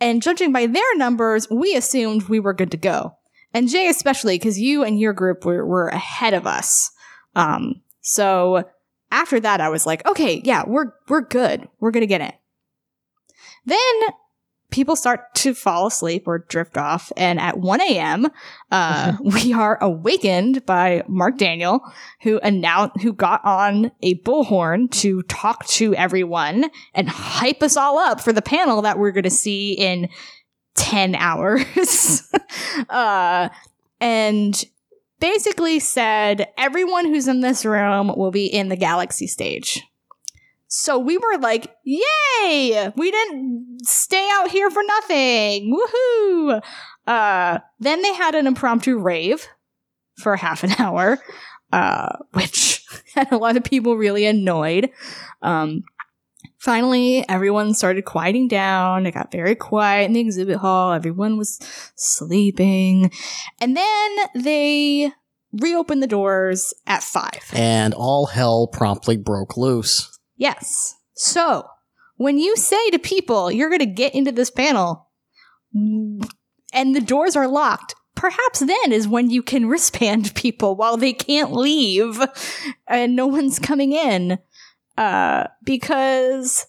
And 0.00 0.22
judging 0.22 0.52
by 0.52 0.66
their 0.66 0.96
numbers, 0.96 1.48
we 1.50 1.74
assumed 1.74 2.28
we 2.28 2.38
were 2.38 2.54
good 2.54 2.70
to 2.70 2.76
go. 2.76 3.16
And 3.52 3.68
Jay 3.68 3.88
especially, 3.88 4.36
because 4.38 4.58
you 4.58 4.84
and 4.84 5.00
your 5.00 5.12
group 5.12 5.44
were, 5.44 5.66
were 5.66 5.88
ahead 5.88 6.34
of 6.34 6.46
us. 6.46 6.90
Um, 7.34 7.82
so 8.00 8.64
after 9.10 9.40
that, 9.40 9.60
I 9.60 9.68
was 9.68 9.86
like, 9.86 10.06
okay, 10.06 10.40
yeah, 10.44 10.64
we're 10.66 10.92
we're 11.08 11.22
good. 11.22 11.68
We're 11.80 11.90
gonna 11.90 12.06
get 12.06 12.20
it. 12.20 12.34
Then 13.66 13.78
people 14.70 14.94
start 14.94 15.34
to 15.34 15.52
fall 15.52 15.86
asleep 15.86 16.24
or 16.26 16.38
drift 16.38 16.78
off, 16.78 17.12
and 17.16 17.40
at 17.40 17.58
1 17.58 17.80
a.m., 17.80 18.28
uh, 18.70 19.16
we 19.20 19.52
are 19.52 19.82
awakened 19.82 20.64
by 20.64 21.02
Mark 21.08 21.38
Daniel, 21.38 21.80
who 22.22 22.38
announced 22.38 23.00
who 23.02 23.12
got 23.12 23.44
on 23.44 23.90
a 24.02 24.14
bullhorn 24.20 24.90
to 24.92 25.22
talk 25.22 25.66
to 25.66 25.94
everyone 25.96 26.70
and 26.94 27.08
hype 27.08 27.62
us 27.62 27.76
all 27.76 27.98
up 27.98 28.20
for 28.20 28.32
the 28.32 28.42
panel 28.42 28.82
that 28.82 28.98
we're 28.98 29.12
going 29.12 29.24
to 29.24 29.30
see 29.30 29.72
in 29.72 30.08
10 30.74 31.14
hours. 31.14 32.32
uh, 32.88 33.48
and 34.00 34.64
basically 35.20 35.78
said 35.78 36.48
everyone 36.56 37.04
who's 37.06 37.28
in 37.28 37.40
this 37.40 37.64
room 37.64 38.12
will 38.16 38.30
be 38.30 38.46
in 38.46 38.68
the 38.68 38.76
galaxy 38.76 39.26
stage. 39.26 39.82
So 40.72 40.98
we 40.98 41.18
were 41.18 41.38
like, 41.40 41.74
yay! 41.84 42.92
We 42.96 43.10
didn't 43.10 43.80
stay 43.84 44.28
out 44.34 44.50
here 44.50 44.70
for 44.70 44.82
nothing. 44.84 45.76
Woohoo! 45.76 46.62
Uh, 47.06 47.58
then 47.80 48.02
they 48.02 48.14
had 48.14 48.36
an 48.36 48.46
impromptu 48.46 48.98
rave 48.98 49.48
for 50.16 50.36
half 50.36 50.62
an 50.62 50.70
hour, 50.78 51.18
uh, 51.72 52.16
which 52.32 52.84
had 53.14 53.32
a 53.32 53.36
lot 53.36 53.56
of 53.56 53.64
people 53.64 53.96
really 53.96 54.26
annoyed. 54.26 54.90
Um, 55.42 55.82
finally, 56.60 57.28
everyone 57.28 57.74
started 57.74 58.04
quieting 58.04 58.46
down. 58.46 59.06
It 59.06 59.12
got 59.12 59.32
very 59.32 59.54
quiet 59.54 60.04
in 60.04 60.12
the 60.12 60.20
exhibit 60.20 60.58
hall. 60.58 60.92
Everyone 60.92 61.36
was 61.36 61.58
sleeping. 61.96 63.10
And 63.60 63.76
then 63.76 64.16
they 64.34 65.10
reopened 65.52 66.02
the 66.02 66.06
doors 66.06 66.72
at 66.86 67.02
five. 67.02 67.42
And 67.52 67.94
all 67.94 68.26
hell 68.26 68.68
promptly 68.68 69.16
broke 69.16 69.56
loose. 69.56 70.18
Yes. 70.36 70.94
So, 71.14 71.66
when 72.16 72.38
you 72.38 72.56
say 72.56 72.90
to 72.90 72.98
people, 72.98 73.50
you're 73.50 73.70
going 73.70 73.80
to 73.80 73.86
get 73.86 74.14
into 74.14 74.30
this 74.30 74.50
panel 74.50 75.08
and 75.72 76.94
the 76.94 77.00
doors 77.00 77.36
are 77.36 77.48
locked, 77.48 77.94
perhaps 78.14 78.60
then 78.60 78.92
is 78.92 79.08
when 79.08 79.30
you 79.30 79.42
can 79.42 79.66
wristband 79.68 80.34
people 80.34 80.76
while 80.76 80.96
they 80.96 81.12
can't 81.12 81.52
leave 81.52 82.20
and 82.86 83.16
no 83.16 83.26
one's 83.26 83.58
coming 83.58 83.92
in. 83.92 84.38
Uh, 84.96 85.46
because 85.64 86.66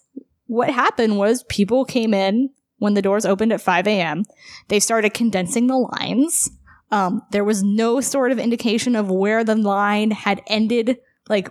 what 0.47 0.69
happened 0.69 1.17
was 1.17 1.43
people 1.43 1.85
came 1.85 2.13
in 2.13 2.49
when 2.77 2.93
the 2.93 3.01
doors 3.01 3.25
opened 3.25 3.53
at 3.53 3.61
5 3.61 3.87
a.m. 3.87 4.23
They 4.67 4.79
started 4.79 5.13
condensing 5.13 5.67
the 5.67 5.77
lines. 5.77 6.49
Um, 6.91 7.21
there 7.31 7.43
was 7.43 7.63
no 7.63 8.01
sort 8.01 8.31
of 8.31 8.39
indication 8.39 8.95
of 8.95 9.09
where 9.09 9.43
the 9.43 9.55
line 9.55 10.11
had 10.11 10.41
ended, 10.47 10.97
like 11.29 11.49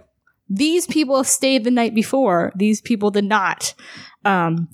these 0.48 0.86
people 0.86 1.22
stayed 1.24 1.64
the 1.64 1.70
night 1.70 1.94
before. 1.94 2.52
These 2.56 2.80
people 2.80 3.10
did 3.10 3.24
not. 3.24 3.74
Um, 4.24 4.68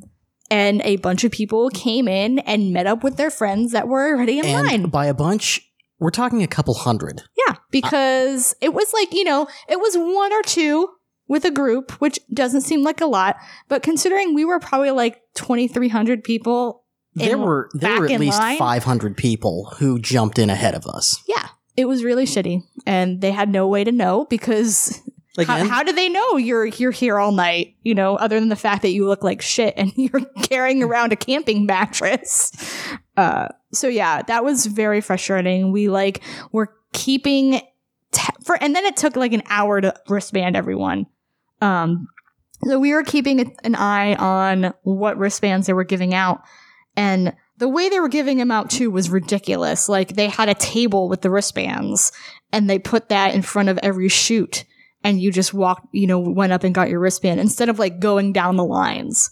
and 0.51 0.81
a 0.83 0.97
bunch 0.97 1.25
of 1.25 1.31
people 1.31 1.71
came 1.71 2.09
in 2.09 2.39
and 2.41 2.73
met 2.73 2.87
up 2.87 3.05
with 3.05 3.17
their 3.17 3.31
friends 3.31 3.73
that 3.73 3.87
were 3.87 4.09
already 4.09 4.39
in 4.39 4.47
and 4.47 4.67
line. 4.67 4.83
by 4.89 5.07
a 5.07 5.15
bunch, 5.15 5.61
we're 5.99 6.11
talking 6.11 6.43
a 6.43 6.49
couple 6.49 6.75
hundred. 6.75 7.23
Yeah, 7.47 7.57
because 7.71 8.55
it 8.61 8.73
was 8.73 8.93
like, 8.95 9.13
you 9.13 9.25
know, 9.25 9.47
it 9.69 9.79
was 9.79 9.97
one 9.97 10.33
or 10.33 10.43
two 10.43 10.89
with 11.29 11.45
a 11.45 11.51
group, 11.51 11.93
which 12.01 12.19
doesn't 12.33 12.61
seem 12.63 12.83
like 12.83 13.01
a 13.01 13.07
lot, 13.07 13.37
but 13.69 13.83
considering 13.83 14.35
we 14.35 14.45
were 14.45 14.61
probably 14.61 14.91
like 14.91 15.21
2,300 15.35 16.25
people. 16.25 16.85
There 17.15 17.39
were 17.39 17.71
there 17.73 17.99
were 17.99 18.11
at 18.11 18.21
least 18.21 18.39
line. 18.39 18.59
500 18.59 19.17
people 19.17 19.73
who 19.79 19.99
jumped 19.99 20.39
in 20.39 20.51
ahead 20.51 20.75
of 20.75 20.87
us. 20.87 21.23
Yeah, 21.27 21.49
it 21.75 21.87
was 21.87 22.05
really 22.05 22.27
shitty. 22.27 22.63
And 22.85 23.23
they 23.23 23.33
had 23.33 23.49
no 23.49 23.67
way 23.69 23.85
to 23.85 23.93
know 23.93 24.27
because 24.29 25.01
how, 25.45 25.65
how 25.65 25.83
do 25.83 25.93
they 25.93 26.09
know 26.09 26.37
you're 26.37 26.67
you're 26.67 26.91
here 26.91 27.19
all 27.19 27.33
night? 27.33 27.75
You 27.83 27.95
know, 27.95 28.17
other 28.17 28.39
than 28.39 28.49
the 28.49 28.57
fact 28.57 28.83
that 28.83 28.91
you 28.91 29.07
look 29.07 29.25
like 29.25 29.43
shit 29.43 29.75
and 29.77 29.93
you're 29.97 30.25
carrying 30.43 30.83
around 30.83 31.13
a 31.13 31.17
camping 31.17 31.67
mattress. 31.67 32.53
Uh, 33.17 33.49
so 33.73 33.89
yeah, 33.89 34.23
that 34.23 34.45
was 34.45 34.67
very 34.67 35.01
frustrating. 35.01 35.73
We 35.73 35.89
like 35.89 36.23
were 36.53 36.75
keeping 36.93 37.61
t- 38.13 38.33
for, 38.45 38.63
and 38.63 38.75
then 38.75 38.85
it 38.85 38.97
took 38.97 39.17
like 39.17 39.33
an 39.33 39.43
hour 39.49 39.81
to 39.81 39.95
wristband 40.09 40.57
everyone. 40.57 41.07
Um, 41.61 42.09
so 42.65 42.79
we 42.79 42.93
were 42.93 43.03
keeping 43.03 43.55
an 43.65 43.75
eye 43.75 44.15
on 44.15 44.73
what 44.83 45.19
wristbands 45.19 45.67
they 45.67 45.73
were 45.73 45.85
giving 45.85 46.15
out, 46.15 46.43
and 46.97 47.35
the 47.59 47.69
way 47.69 47.89
they 47.89 48.01
were 48.01 48.09
giving 48.09 48.39
them 48.39 48.51
out 48.51 48.71
too 48.71 48.91
was 48.91 49.11
ridiculous. 49.11 49.89
Like 49.89 50.15
they 50.15 50.29
had 50.29 50.49
a 50.49 50.55
table 50.55 51.09
with 51.09 51.23
the 51.23 51.31
wristbands, 51.31 52.13
and 52.53 52.69
they 52.69 52.79
put 52.79 53.09
that 53.09 53.35
in 53.35 53.43
front 53.43 53.69
of 53.69 53.79
every 53.83 54.09
shoot 54.09 54.65
and 55.07 55.21
you 55.21 55.31
just 55.31 55.55
walked, 55.55 55.87
you 55.93 56.05
know, 56.05 56.19
went 56.19 56.53
up 56.53 56.65
and 56.65 56.75
got 56.75 56.89
your 56.89 56.99
wristband 56.99 57.39
instead 57.39 57.69
of 57.69 57.79
like 57.79 58.01
going 58.01 58.33
down 58.33 58.57
the 58.57 58.65
lines. 58.65 59.31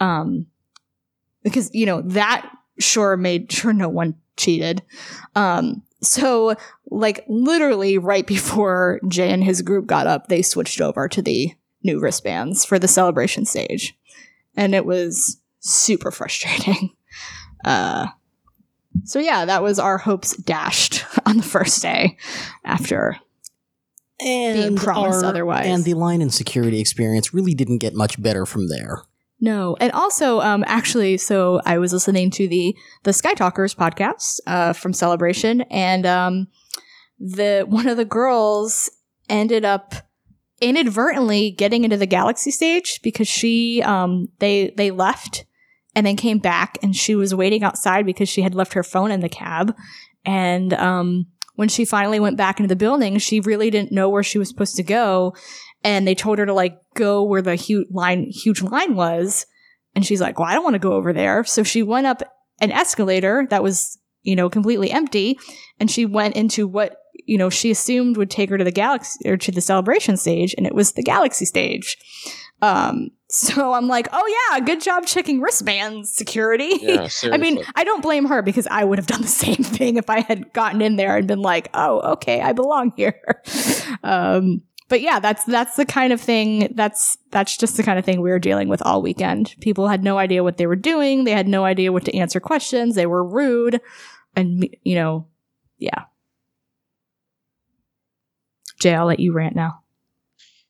Um, 0.00 0.46
because, 1.42 1.70
you 1.74 1.84
know, 1.84 2.00
that 2.02 2.50
sure 2.78 3.18
made 3.18 3.52
sure 3.52 3.74
no 3.74 3.90
one 3.90 4.14
cheated. 4.38 4.82
Um, 5.34 5.82
so 6.02 6.54
like 6.90 7.24
literally 7.28 7.98
right 7.98 8.26
before 8.26 8.98
Jay 9.08 9.30
and 9.30 9.44
his 9.44 9.60
group 9.60 9.86
got 9.86 10.06
up, 10.06 10.28
they 10.28 10.40
switched 10.40 10.80
over 10.80 11.06
to 11.08 11.20
the 11.20 11.52
new 11.82 12.00
wristbands 12.00 12.64
for 12.64 12.78
the 12.78 12.88
celebration 12.88 13.44
stage. 13.44 13.96
And 14.56 14.74
it 14.74 14.84
was 14.84 15.40
super 15.60 16.10
frustrating. 16.10 16.90
Uh, 17.62 18.06
so 19.04 19.18
yeah, 19.18 19.44
that 19.44 19.62
was 19.62 19.78
our 19.78 19.98
hopes 19.98 20.34
dashed 20.34 21.04
on 21.26 21.36
the 21.36 21.42
first 21.42 21.82
day 21.82 22.16
after 22.64 23.18
and 24.18 24.76
promised 24.78 25.22
our- 25.22 25.28
otherwise. 25.28 25.66
And 25.66 25.84
the 25.84 25.92
line 25.94 26.22
and 26.22 26.32
security 26.32 26.80
experience 26.80 27.34
really 27.34 27.54
didn't 27.54 27.78
get 27.78 27.94
much 27.94 28.20
better 28.22 28.46
from 28.46 28.68
there. 28.68 29.02
No, 29.40 29.76
and 29.80 29.90
also, 29.92 30.40
um, 30.40 30.64
actually, 30.66 31.16
so 31.16 31.62
I 31.64 31.78
was 31.78 31.92
listening 31.92 32.30
to 32.32 32.46
the 32.46 32.76
the 33.04 33.12
Skytalkers 33.12 33.74
podcast 33.74 34.38
uh, 34.46 34.74
from 34.74 34.92
Celebration, 34.92 35.62
and 35.62 36.04
um, 36.04 36.48
the 37.18 37.64
one 37.66 37.88
of 37.88 37.96
the 37.96 38.04
girls 38.04 38.90
ended 39.30 39.64
up 39.64 39.94
inadvertently 40.60 41.50
getting 41.50 41.84
into 41.84 41.96
the 41.96 42.06
Galaxy 42.06 42.50
stage 42.50 43.00
because 43.02 43.28
she 43.28 43.82
um 43.82 44.28
they 44.38 44.72
they 44.76 44.90
left 44.90 45.44
and 45.94 46.06
then 46.06 46.16
came 46.16 46.38
back, 46.38 46.78
and 46.82 46.94
she 46.94 47.16
was 47.16 47.34
waiting 47.34 47.64
outside 47.64 48.06
because 48.06 48.28
she 48.28 48.42
had 48.42 48.54
left 48.54 48.74
her 48.74 48.84
phone 48.84 49.10
in 49.10 49.20
the 49.20 49.28
cab, 49.28 49.74
and 50.24 50.72
um 50.74 51.26
when 51.56 51.68
she 51.68 51.84
finally 51.84 52.20
went 52.20 52.38
back 52.38 52.58
into 52.58 52.68
the 52.68 52.76
building, 52.76 53.18
she 53.18 53.40
really 53.40 53.70
didn't 53.70 53.92
know 53.92 54.08
where 54.08 54.22
she 54.22 54.38
was 54.38 54.48
supposed 54.48 54.76
to 54.76 54.82
go, 54.82 55.34
and 55.82 56.06
they 56.06 56.14
told 56.14 56.38
her 56.38 56.46
to 56.46 56.54
like 56.54 56.78
go 56.94 57.22
where 57.22 57.42
the 57.42 57.54
huge 57.54 57.88
line 57.90 58.26
huge 58.30 58.62
line 58.62 58.94
was. 58.94 59.46
And 59.94 60.06
she's 60.06 60.20
like 60.20 60.38
well 60.38 60.48
i 60.48 60.54
don't 60.54 60.64
want 60.64 60.74
to 60.74 60.78
go 60.78 60.92
over 60.92 61.12
there. 61.12 61.44
So 61.44 61.62
she 61.62 61.82
went 61.82 62.06
up 62.06 62.22
an 62.60 62.70
escalator 62.70 63.46
that 63.50 63.62
was 63.62 63.98
you 64.22 64.36
know 64.36 64.48
completely 64.48 64.90
empty. 64.90 65.38
And 65.78 65.90
she 65.90 66.06
went 66.06 66.36
into 66.36 66.68
what 66.68 66.96
you 67.30 67.38
know 67.38 67.48
she 67.48 67.70
assumed 67.70 68.16
would 68.16 68.30
take 68.30 68.50
her 68.50 68.58
to 68.58 68.64
the 68.64 68.72
galaxy 68.72 69.28
or 69.28 69.36
to 69.36 69.52
the 69.52 69.60
celebration 69.60 70.16
stage 70.16 70.54
and 70.56 70.66
it 70.66 70.74
was 70.74 70.92
the 70.92 71.02
galaxy 71.02 71.44
stage 71.44 71.96
um 72.60 73.10
so 73.28 73.72
i'm 73.72 73.86
like 73.86 74.08
oh 74.12 74.50
yeah 74.50 74.60
good 74.60 74.80
job 74.80 75.06
checking 75.06 75.40
wristbands 75.40 76.12
security 76.12 76.70
Yeah, 76.80 77.08
I 77.32 77.36
mean, 77.36 77.62
I 77.74 77.84
don't 77.84 78.02
blame 78.02 78.26
her 78.26 78.42
because 78.42 78.66
I 78.66 78.84
would 78.84 78.98
have 78.98 79.06
done 79.06 79.22
the 79.22 79.28
same 79.28 79.56
thing 79.56 79.96
if 79.96 80.10
I 80.10 80.20
had 80.20 80.52
gotten 80.52 80.82
in 80.82 80.96
there 80.96 81.16
and 81.16 81.26
been 81.26 81.40
like, 81.40 81.68
"Oh, 81.74 82.00
okay, 82.12 82.40
I 82.40 82.52
belong 82.52 82.92
here." 82.96 83.20
um, 84.02 84.62
but 84.88 85.00
yeah, 85.00 85.20
that's 85.20 85.44
that's 85.44 85.76
the 85.76 85.86
kind 85.86 86.12
of 86.12 86.20
thing 86.20 86.72
that's 86.74 87.16
that's 87.30 87.56
just 87.56 87.76
the 87.76 87.82
kind 87.82 87.98
of 87.98 88.04
thing 88.04 88.20
we 88.20 88.30
were 88.30 88.38
dealing 88.38 88.68
with 88.68 88.82
all 88.82 89.02
weekend. 89.02 89.54
People 89.60 89.88
had 89.88 90.02
no 90.02 90.18
idea 90.18 90.42
what 90.42 90.56
they 90.56 90.66
were 90.66 90.76
doing. 90.76 91.24
They 91.24 91.32
had 91.32 91.48
no 91.48 91.64
idea 91.64 91.92
what 91.92 92.04
to 92.06 92.16
answer 92.16 92.40
questions. 92.40 92.94
They 92.94 93.06
were 93.06 93.24
rude, 93.24 93.80
and 94.34 94.68
you 94.82 94.94
know, 94.96 95.26
yeah. 95.78 96.04
Jay, 98.80 98.94
I'll 98.94 99.06
let 99.06 99.20
you 99.20 99.32
rant 99.32 99.54
now. 99.54 99.82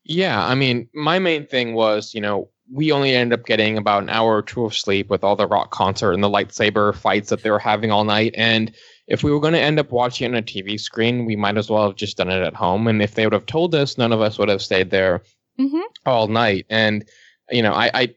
Yeah, 0.04 0.44
I 0.44 0.54
mean, 0.54 0.88
my 0.94 1.18
main 1.18 1.46
thing 1.46 1.74
was, 1.74 2.14
you 2.14 2.20
know, 2.20 2.48
we 2.72 2.92
only 2.92 3.14
ended 3.14 3.38
up 3.38 3.46
getting 3.46 3.76
about 3.76 4.02
an 4.02 4.08
hour 4.08 4.36
or 4.36 4.42
two 4.42 4.64
of 4.64 4.76
sleep 4.76 5.11
with 5.11 5.24
all 5.24 5.36
the 5.36 5.46
rock 5.46 5.70
concert 5.70 6.12
and 6.12 6.22
the 6.22 6.28
lightsaber 6.28 6.94
fights 6.94 7.30
that 7.30 7.42
they 7.42 7.50
were 7.50 7.58
having 7.58 7.90
all 7.90 8.04
night. 8.04 8.32
And 8.36 8.72
if 9.08 9.24
we 9.24 9.32
were 9.32 9.40
going 9.40 9.54
to 9.54 9.61
end 9.61 9.80
up 9.80 9.90
watching 9.90 10.26
it 10.26 10.36
on 10.36 10.38
a 10.38 10.42
TV 10.42 10.78
screen, 10.78 11.26
we 11.26 11.34
might 11.36 11.56
as 11.56 11.68
well 11.68 11.86
have 11.86 11.96
just 11.96 12.16
done 12.16 12.30
it 12.30 12.42
at 12.42 12.54
home. 12.54 12.86
And 12.86 13.02
if 13.02 13.14
they 13.14 13.26
would 13.26 13.32
have 13.32 13.46
told 13.46 13.74
us, 13.74 13.98
none 13.98 14.12
of 14.12 14.20
us 14.20 14.38
would 14.38 14.48
have 14.48 14.62
stayed 14.62 14.90
there 14.90 15.22
Mm-hmm. 15.58 15.80
all 16.06 16.26
night. 16.28 16.64
And, 16.70 17.04
you 17.50 17.61
know, 17.61 17.72
I, 17.74 17.90
I 17.92 18.14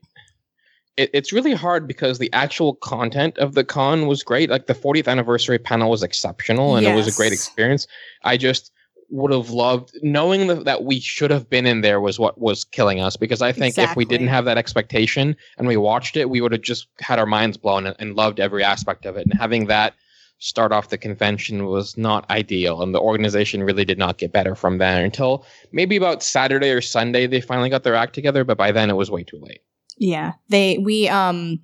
it, 0.95 1.09
it's 1.13 1.33
really 1.33 1.53
hard 1.53 1.87
because 1.87 2.19
the 2.19 2.31
actual 2.31 2.75
content 2.75 3.37
of 3.37 3.53
the 3.53 3.63
con 3.65 4.07
was 4.07 4.23
great. 4.23 4.49
Like 4.49 4.67
the 4.67 4.75
40th 4.75 5.07
anniversary 5.07 5.59
panel 5.59 5.89
was 5.89 6.03
exceptional 6.03 6.77
and 6.77 6.87
it 6.87 6.95
was 6.95 7.07
a 7.07 7.11
great 7.11 7.33
experience. 7.33 7.87
I 8.23 8.37
just 8.37 8.71
would 9.14 9.32
have 9.32 9.51
loved 9.51 9.95
knowing 10.01 10.47
that, 10.47 10.66
that 10.66 10.84
we 10.84 10.99
should 10.99 11.30
have 11.30 11.47
been 11.47 11.68
in 11.68 11.82
there 11.82 12.01
was 12.01 12.18
what 12.18 12.39
was 12.39 12.64
killing 12.64 12.99
us 12.99 13.16
because 13.16 13.43
I 13.43 13.51
think 13.51 13.78
if 13.78 13.95
we 13.95 14.05
didn't 14.05 14.30
have 14.30 14.45
that 14.45 14.57
expectation 14.57 15.36
and 15.55 15.68
we 15.68 15.78
watched 15.78 16.18
it, 16.18 16.32
we 16.32 16.41
would 16.41 16.51
have 16.51 16.64
just 16.64 16.88
had 16.99 17.20
our 17.20 17.28
minds 17.28 17.55
blown 17.55 17.86
and, 17.86 17.95
and 17.99 18.16
loved 18.16 18.39
every 18.39 18.64
aspect 18.64 19.05
of 19.05 19.16
it. 19.16 19.28
And 19.28 19.39
having 19.39 19.68
that 19.68 19.93
start 20.39 20.72
off 20.72 20.89
the 20.89 20.97
convention 20.97 21.68
was 21.68 21.95
not 21.95 22.28
ideal 22.32 22.82
and 22.82 22.95
the 22.95 22.99
organization 22.99 23.61
really 23.61 23.86
did 23.86 23.99
not 23.99 24.18
get 24.18 24.34
better 24.34 24.55
from 24.55 24.80
there 24.80 25.05
until 25.05 25.45
maybe 25.72 25.95
about 25.95 26.24
Saturday 26.24 26.72
or 26.72 26.82
Sunday 26.82 27.28
they 27.28 27.39
finally 27.39 27.70
got 27.70 27.84
their 27.84 27.95
act 27.95 28.16
together, 28.16 28.43
but 28.43 28.57
by 28.57 28.72
then 28.72 28.89
it 28.89 28.95
was 28.95 29.11
way 29.11 29.24
too 29.24 29.39
late. 29.39 29.61
Yeah. 29.95 30.34
They 30.49 30.80
we 30.80 31.07
um 31.07 31.59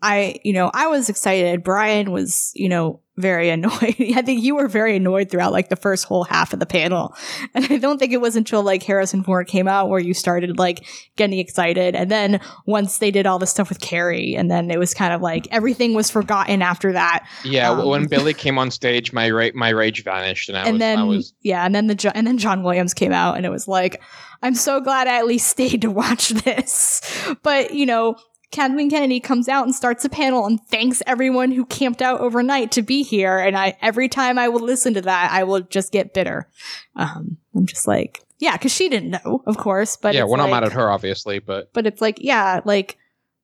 I 0.00 0.40
you 0.44 0.54
know, 0.54 0.70
I 0.72 0.86
was 0.86 1.10
excited. 1.10 1.62
Brian 1.62 2.10
was, 2.10 2.52
you 2.54 2.70
know, 2.70 3.02
very 3.18 3.50
annoyed. 3.50 3.96
I 4.16 4.22
think 4.22 4.42
you 4.42 4.54
were 4.56 4.68
very 4.68 4.96
annoyed 4.96 5.30
throughout 5.30 5.52
like 5.52 5.68
the 5.68 5.76
first 5.76 6.04
whole 6.04 6.24
half 6.24 6.52
of 6.52 6.60
the 6.60 6.66
panel. 6.66 7.14
And 7.54 7.66
I 7.70 7.78
don't 7.78 7.98
think 7.98 8.12
it 8.12 8.20
was 8.20 8.36
until 8.36 8.62
like 8.62 8.82
Harrison 8.82 9.22
Ford 9.22 9.46
came 9.48 9.68
out 9.68 9.88
where 9.88 10.00
you 10.00 10.14
started 10.14 10.58
like 10.58 10.86
getting 11.16 11.38
excited. 11.38 11.94
And 11.94 12.10
then 12.10 12.40
once 12.66 12.98
they 12.98 13.10
did 13.10 13.26
all 13.26 13.38
the 13.38 13.46
stuff 13.46 13.68
with 13.68 13.80
Carrie 13.80 14.34
and 14.34 14.50
then 14.50 14.70
it 14.70 14.78
was 14.78 14.94
kind 14.94 15.12
of 15.12 15.20
like 15.20 15.46
everything 15.50 15.94
was 15.94 16.10
forgotten 16.10 16.62
after 16.62 16.92
that. 16.92 17.26
Yeah, 17.44 17.70
Um, 17.70 17.88
when 17.88 18.06
Billy 18.06 18.34
came 18.44 18.58
on 18.58 18.70
stage, 18.70 19.12
my 19.12 19.30
ra- 19.30 19.50
my 19.54 19.70
rage 19.70 20.04
vanished, 20.04 20.48
and 20.48 20.56
I 20.56 20.62
and 20.62 20.72
was 20.74 20.78
then 20.78 20.98
I 20.98 21.04
was 21.04 21.34
yeah, 21.42 21.64
and 21.66 21.74
then 21.74 21.88
the 21.88 21.94
Jo- 21.94 22.12
and 22.14 22.26
then 22.26 22.38
John 22.38 22.62
Williams 22.62 22.94
came 22.94 23.12
out 23.12 23.36
and 23.36 23.44
it 23.44 23.50
was 23.50 23.66
like 23.68 24.00
I'm 24.42 24.54
so 24.54 24.80
glad 24.80 25.08
I 25.08 25.18
at 25.18 25.26
least 25.26 25.48
stayed 25.48 25.82
to 25.82 25.90
watch 25.90 26.28
this. 26.44 27.00
But, 27.42 27.74
you 27.74 27.86
know, 27.86 28.16
Kathleen 28.50 28.88
Kennedy 28.88 29.20
comes 29.20 29.46
out 29.48 29.64
and 29.66 29.74
starts 29.74 30.04
a 30.04 30.08
panel 30.08 30.46
and 30.46 30.58
thanks 30.68 31.02
everyone 31.06 31.50
who 31.52 31.66
camped 31.66 32.00
out 32.00 32.20
overnight 32.20 32.72
to 32.72 32.82
be 32.82 33.02
here. 33.02 33.38
And 33.38 33.56
I, 33.56 33.76
every 33.82 34.08
time 34.08 34.38
I 34.38 34.48
will 34.48 34.60
listen 34.60 34.94
to 34.94 35.02
that, 35.02 35.30
I 35.30 35.44
will 35.44 35.60
just 35.60 35.92
get 35.92 36.14
bitter. 36.14 36.48
Um, 36.96 37.36
I'm 37.54 37.66
just 37.66 37.86
like, 37.86 38.22
yeah, 38.38 38.56
cause 38.56 38.72
she 38.72 38.88
didn't 38.88 39.10
know, 39.10 39.42
of 39.46 39.58
course, 39.58 39.96
but 39.96 40.14
yeah, 40.14 40.24
we're 40.24 40.36
not 40.38 40.44
like- 40.50 40.62
mad 40.62 40.64
at 40.64 40.72
her, 40.72 40.90
obviously, 40.90 41.40
but 41.40 41.72
But 41.74 41.86
it's 41.86 42.00
like, 42.00 42.18
yeah, 42.20 42.60
like 42.64 42.96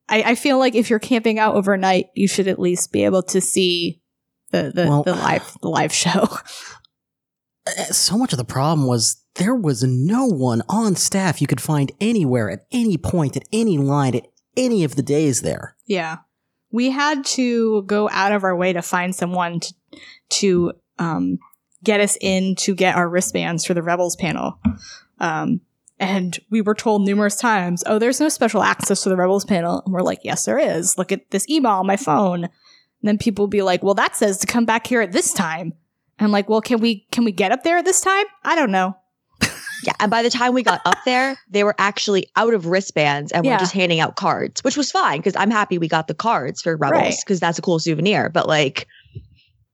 I, 0.09 0.23
I 0.23 0.35
feel 0.35 0.57
like 0.57 0.73
if 0.73 0.89
you're 0.89 0.99
camping 0.99 1.37
out 1.37 1.55
overnight, 1.55 2.07
you 2.15 2.27
should 2.27 2.47
at 2.47 2.59
least 2.59 2.91
be 2.91 3.03
able 3.05 3.23
to 3.23 3.41
see 3.41 4.01
the, 4.51 4.71
the, 4.73 4.87
Well- 4.87 5.03
the 5.03 5.13
live, 5.13 5.55
the 5.61 5.69
live 5.69 5.93
show. 6.03 6.27
So 7.91 8.17
much 8.17 8.31
of 8.31 8.37
the 8.37 8.45
problem 8.45 8.87
was 8.87 9.21
there 9.35 9.55
was 9.55 9.83
no 9.83 10.25
one 10.27 10.61
on 10.69 10.95
staff 10.95 11.41
you 11.41 11.47
could 11.47 11.61
find 11.61 11.91
anywhere 11.99 12.49
at 12.49 12.65
any 12.71 12.97
point, 12.97 13.35
at 13.35 13.43
any 13.51 13.77
line, 13.77 14.15
at 14.15 14.27
any 14.57 14.83
of 14.83 14.95
the 14.95 15.03
days 15.03 15.41
there. 15.41 15.75
Yeah. 15.85 16.17
We 16.71 16.89
had 16.89 17.23
to 17.25 17.83
go 17.83 18.09
out 18.11 18.31
of 18.31 18.43
our 18.43 18.55
way 18.55 18.73
to 18.73 18.81
find 18.81 19.15
someone 19.15 19.59
to, 19.61 19.73
to 20.29 20.73
um, 20.99 21.39
get 21.83 22.01
us 22.01 22.17
in 22.19 22.55
to 22.55 22.75
get 22.75 22.95
our 22.95 23.07
wristbands 23.07 23.65
for 23.65 23.73
the 23.73 23.83
Rebels 23.83 24.15
panel. 24.15 24.59
Um, 25.19 25.61
and 25.99 26.37
we 26.49 26.61
were 26.61 26.75
told 26.75 27.05
numerous 27.05 27.37
times, 27.37 27.83
oh, 27.85 27.99
there's 27.99 28.19
no 28.19 28.27
special 28.27 28.63
access 28.63 29.03
to 29.03 29.09
the 29.09 29.15
Rebels 29.15 29.45
panel. 29.45 29.81
And 29.85 29.93
we're 29.93 30.01
like, 30.01 30.19
yes, 30.23 30.43
there 30.43 30.59
is. 30.59 30.97
Look 30.97 31.11
at 31.11 31.31
this 31.31 31.47
email 31.49 31.73
on 31.73 31.87
my 31.87 31.95
phone. 31.95 32.43
And 32.43 32.51
then 33.01 33.17
people 33.17 33.43
will 33.43 33.49
be 33.49 33.61
like, 33.61 33.81
well, 33.81 33.93
that 33.93 34.15
says 34.15 34.39
to 34.39 34.47
come 34.47 34.65
back 34.65 34.87
here 34.87 35.01
at 35.01 35.13
this 35.13 35.31
time. 35.31 35.73
And 36.17 36.25
I'm 36.25 36.31
like, 36.31 36.49
well, 36.49 36.61
can 36.61 36.79
we 36.79 37.07
can 37.11 37.23
we 37.23 37.31
get 37.31 37.51
up 37.51 37.63
there 37.63 37.77
at 37.77 37.85
this 37.85 38.01
time? 38.01 38.25
I 38.43 38.55
don't 38.55 38.71
know. 38.71 38.97
Yeah, 39.85 39.93
and 39.99 40.09
by 40.11 40.23
the 40.23 40.29
time 40.29 40.53
we 40.53 40.63
got 40.63 40.81
up 40.85 40.97
there, 41.05 41.37
they 41.49 41.63
were 41.63 41.75
actually 41.77 42.27
out 42.35 42.53
of 42.53 42.65
wristbands 42.65 43.31
and 43.31 43.45
Yeah. 43.45 43.53
were 43.53 43.59
just 43.59 43.73
handing 43.73 43.99
out 43.99 44.15
cards, 44.15 44.63
which 44.63 44.77
was 44.77 44.91
fine 44.91 45.17
because 45.19 45.35
I'm 45.35 45.51
happy 45.51 45.77
we 45.77 45.87
got 45.87 46.07
the 46.07 46.13
cards 46.13 46.61
for 46.61 46.75
Rebels 46.75 47.01
Right. 47.01 47.15
because 47.25 47.39
that's 47.39 47.59
a 47.59 47.61
cool 47.61 47.79
souvenir. 47.79 48.29
But 48.29 48.47
like, 48.47 48.87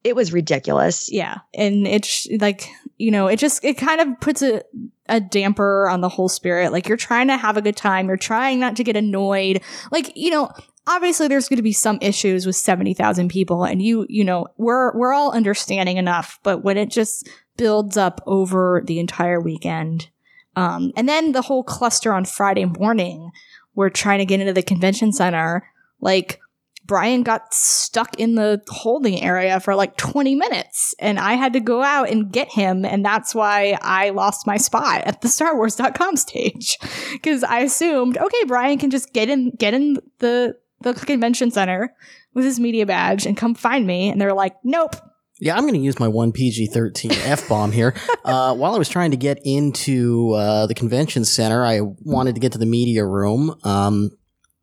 it 0.04 0.16
was 0.16 0.34
ridiculous. 0.34 1.12
yeah 1.12 1.36
and 1.54 1.86
it's 1.88 2.28
like 2.40 2.68
you 2.98 3.12
know 3.12 3.28
it 3.28 3.38
just 3.38 3.64
it 3.64 3.76
kind 3.78 4.02
of 4.02 4.08
puts 4.20 4.42
a, 4.42 4.64
a 5.08 5.20
damper 5.20 5.88
on 5.90 6.02
the 6.02 6.10
whole 6.10 6.28
spirit 6.28 6.72
like 6.72 6.88
you're 6.88 6.98
trying 6.98 7.28
to 7.28 7.38
have 7.38 7.56
a 7.56 7.62
good 7.62 7.76
time 7.78 8.08
you're 8.08 8.18
trying 8.18 8.60
not 8.60 8.76
to 8.76 8.84
get 8.84 8.96
annoyed 8.98 9.62
like 9.92 10.12
you 10.16 10.32
know 10.32 10.50
obviously 10.88 11.28
there's 11.28 11.48
going 11.48 11.58
to 11.58 11.62
be 11.64 11.72
some 11.72 12.00
issues 12.02 12.48
with 12.48 12.56
70,000 12.56 13.30
people 13.30 13.64
and 13.64 13.80
you 13.80 14.08
you 14.10 14.24
know 14.24 14.48
we're 14.58 14.92
we're 14.98 15.14
all 15.14 15.32
understanding 15.34 15.98
enough 15.98 16.40
but 16.42 16.64
when 16.64 16.78
it 16.78 16.90
just 16.90 17.30
builds 17.58 17.98
up 17.98 18.22
over 18.26 18.82
the 18.86 19.00
entire 19.00 19.40
weekend 19.40 20.10
um 20.56 20.92
and 20.96 21.08
then 21.08 21.32
the 21.32 21.44
whole 21.44 21.64
cluster 21.64 22.14
on 22.14 22.26
Friday 22.26 22.66
morning 22.66 23.32
we're 23.76 23.90
trying 23.90 24.20
to 24.20 24.26
get 24.26 24.40
into 24.40 24.54
the 24.54 24.64
convention 24.64 25.12
center 25.12 25.68
like 26.00 26.40
Brian 26.86 27.24
got 27.24 27.54
stuck 27.54 28.20
in 28.20 28.36
the 28.36 28.62
holding 28.68 29.22
area 29.22 29.60
for 29.60 29.76
like 29.76 29.96
20 29.98 30.36
minutes 30.36 30.94
and 31.00 31.20
I 31.20 31.36
had 31.36 31.54
to 31.54 31.60
go 31.60 31.84
out 31.84 32.10
and 32.10 32.32
get 32.32 32.52
him. 32.52 32.84
And 32.84 33.06
that's 33.06 33.36
why 33.36 33.78
I 33.82 34.10
lost 34.10 34.48
my 34.48 34.58
spot 34.58 35.04
at 35.06 35.22
the 35.22 35.30
Star 35.30 35.56
Wars.com 35.56 36.18
stage. 36.18 36.78
Cause 37.24 37.44
I 37.44 37.60
assumed, 37.60 38.18
okay, 38.18 38.44
Brian 38.46 38.78
can 38.78 38.90
just 38.90 39.14
get 39.14 39.30
in, 39.30 39.52
get 39.52 39.74
in 39.74 40.00
the, 40.20 40.58
the 40.82 40.94
convention 40.94 41.52
center 41.52 41.94
with 42.34 42.46
his 42.46 42.60
media 42.60 42.86
badge 42.86 43.26
and 43.26 43.38
come 43.38 43.54
find 43.56 43.86
me. 43.86 44.10
And 44.10 44.20
they're 44.20 44.34
like, 44.34 44.56
nope. 44.64 44.96
Yeah, 45.42 45.56
I'm 45.56 45.64
going 45.64 45.74
to 45.74 45.80
use 45.80 46.00
my 46.00 46.08
one 46.08 46.32
PG 46.32 46.68
13 46.68 47.12
F 47.26 47.50
bomb 47.50 47.72
here. 47.72 47.96
Uh, 48.24 48.54
while 48.56 48.76
I 48.76 48.78
was 48.78 48.88
trying 48.88 49.10
to 49.12 49.18
get 49.18 49.40
into 49.44 50.32
uh, 50.34 50.68
the 50.68 50.76
convention 50.76 51.26
center, 51.26 51.66
I 51.66 51.82
wanted 51.82 52.36
to 52.36 52.42
get 52.42 52.52
to 52.52 52.60
the 52.60 52.66
media 52.68 53.04
room. 53.04 53.56
Um, 53.64 54.12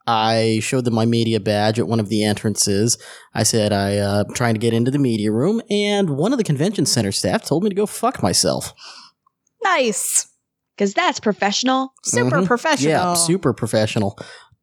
I 0.07 0.61
showed 0.63 0.85
them 0.85 0.95
my 0.95 1.05
media 1.05 1.41
badge 1.41 1.79
at 1.79 1.89
one 1.89 2.01
of 2.01 2.09
the 2.09 2.23
entrances. 2.25 2.97
I 3.35 3.43
said 3.43 3.73
I 3.73 3.97
uh, 3.99 4.25
trying 4.35 4.55
to 4.55 4.61
get 4.61 4.73
into 4.73 4.91
the 4.91 4.99
media 4.99 5.33
room, 5.33 5.61
and 5.69 6.11
one 6.17 6.33
of 6.33 6.39
the 6.39 6.45
convention 6.45 6.87
center 6.87 7.13
staff 7.13 7.45
told 7.45 7.65
me 7.65 7.69
to 7.71 7.75
go 7.75 7.85
fuck 7.85 8.23
myself. 8.23 8.73
Nice. 9.65 10.27
Because 10.77 10.95
that's 10.95 11.19
professional. 11.19 11.93
Super 12.05 12.37
Mhm. 12.43 12.47
professional. 12.47 12.91
Yeah, 12.91 13.15
super 13.15 13.53
professional. 13.53 14.17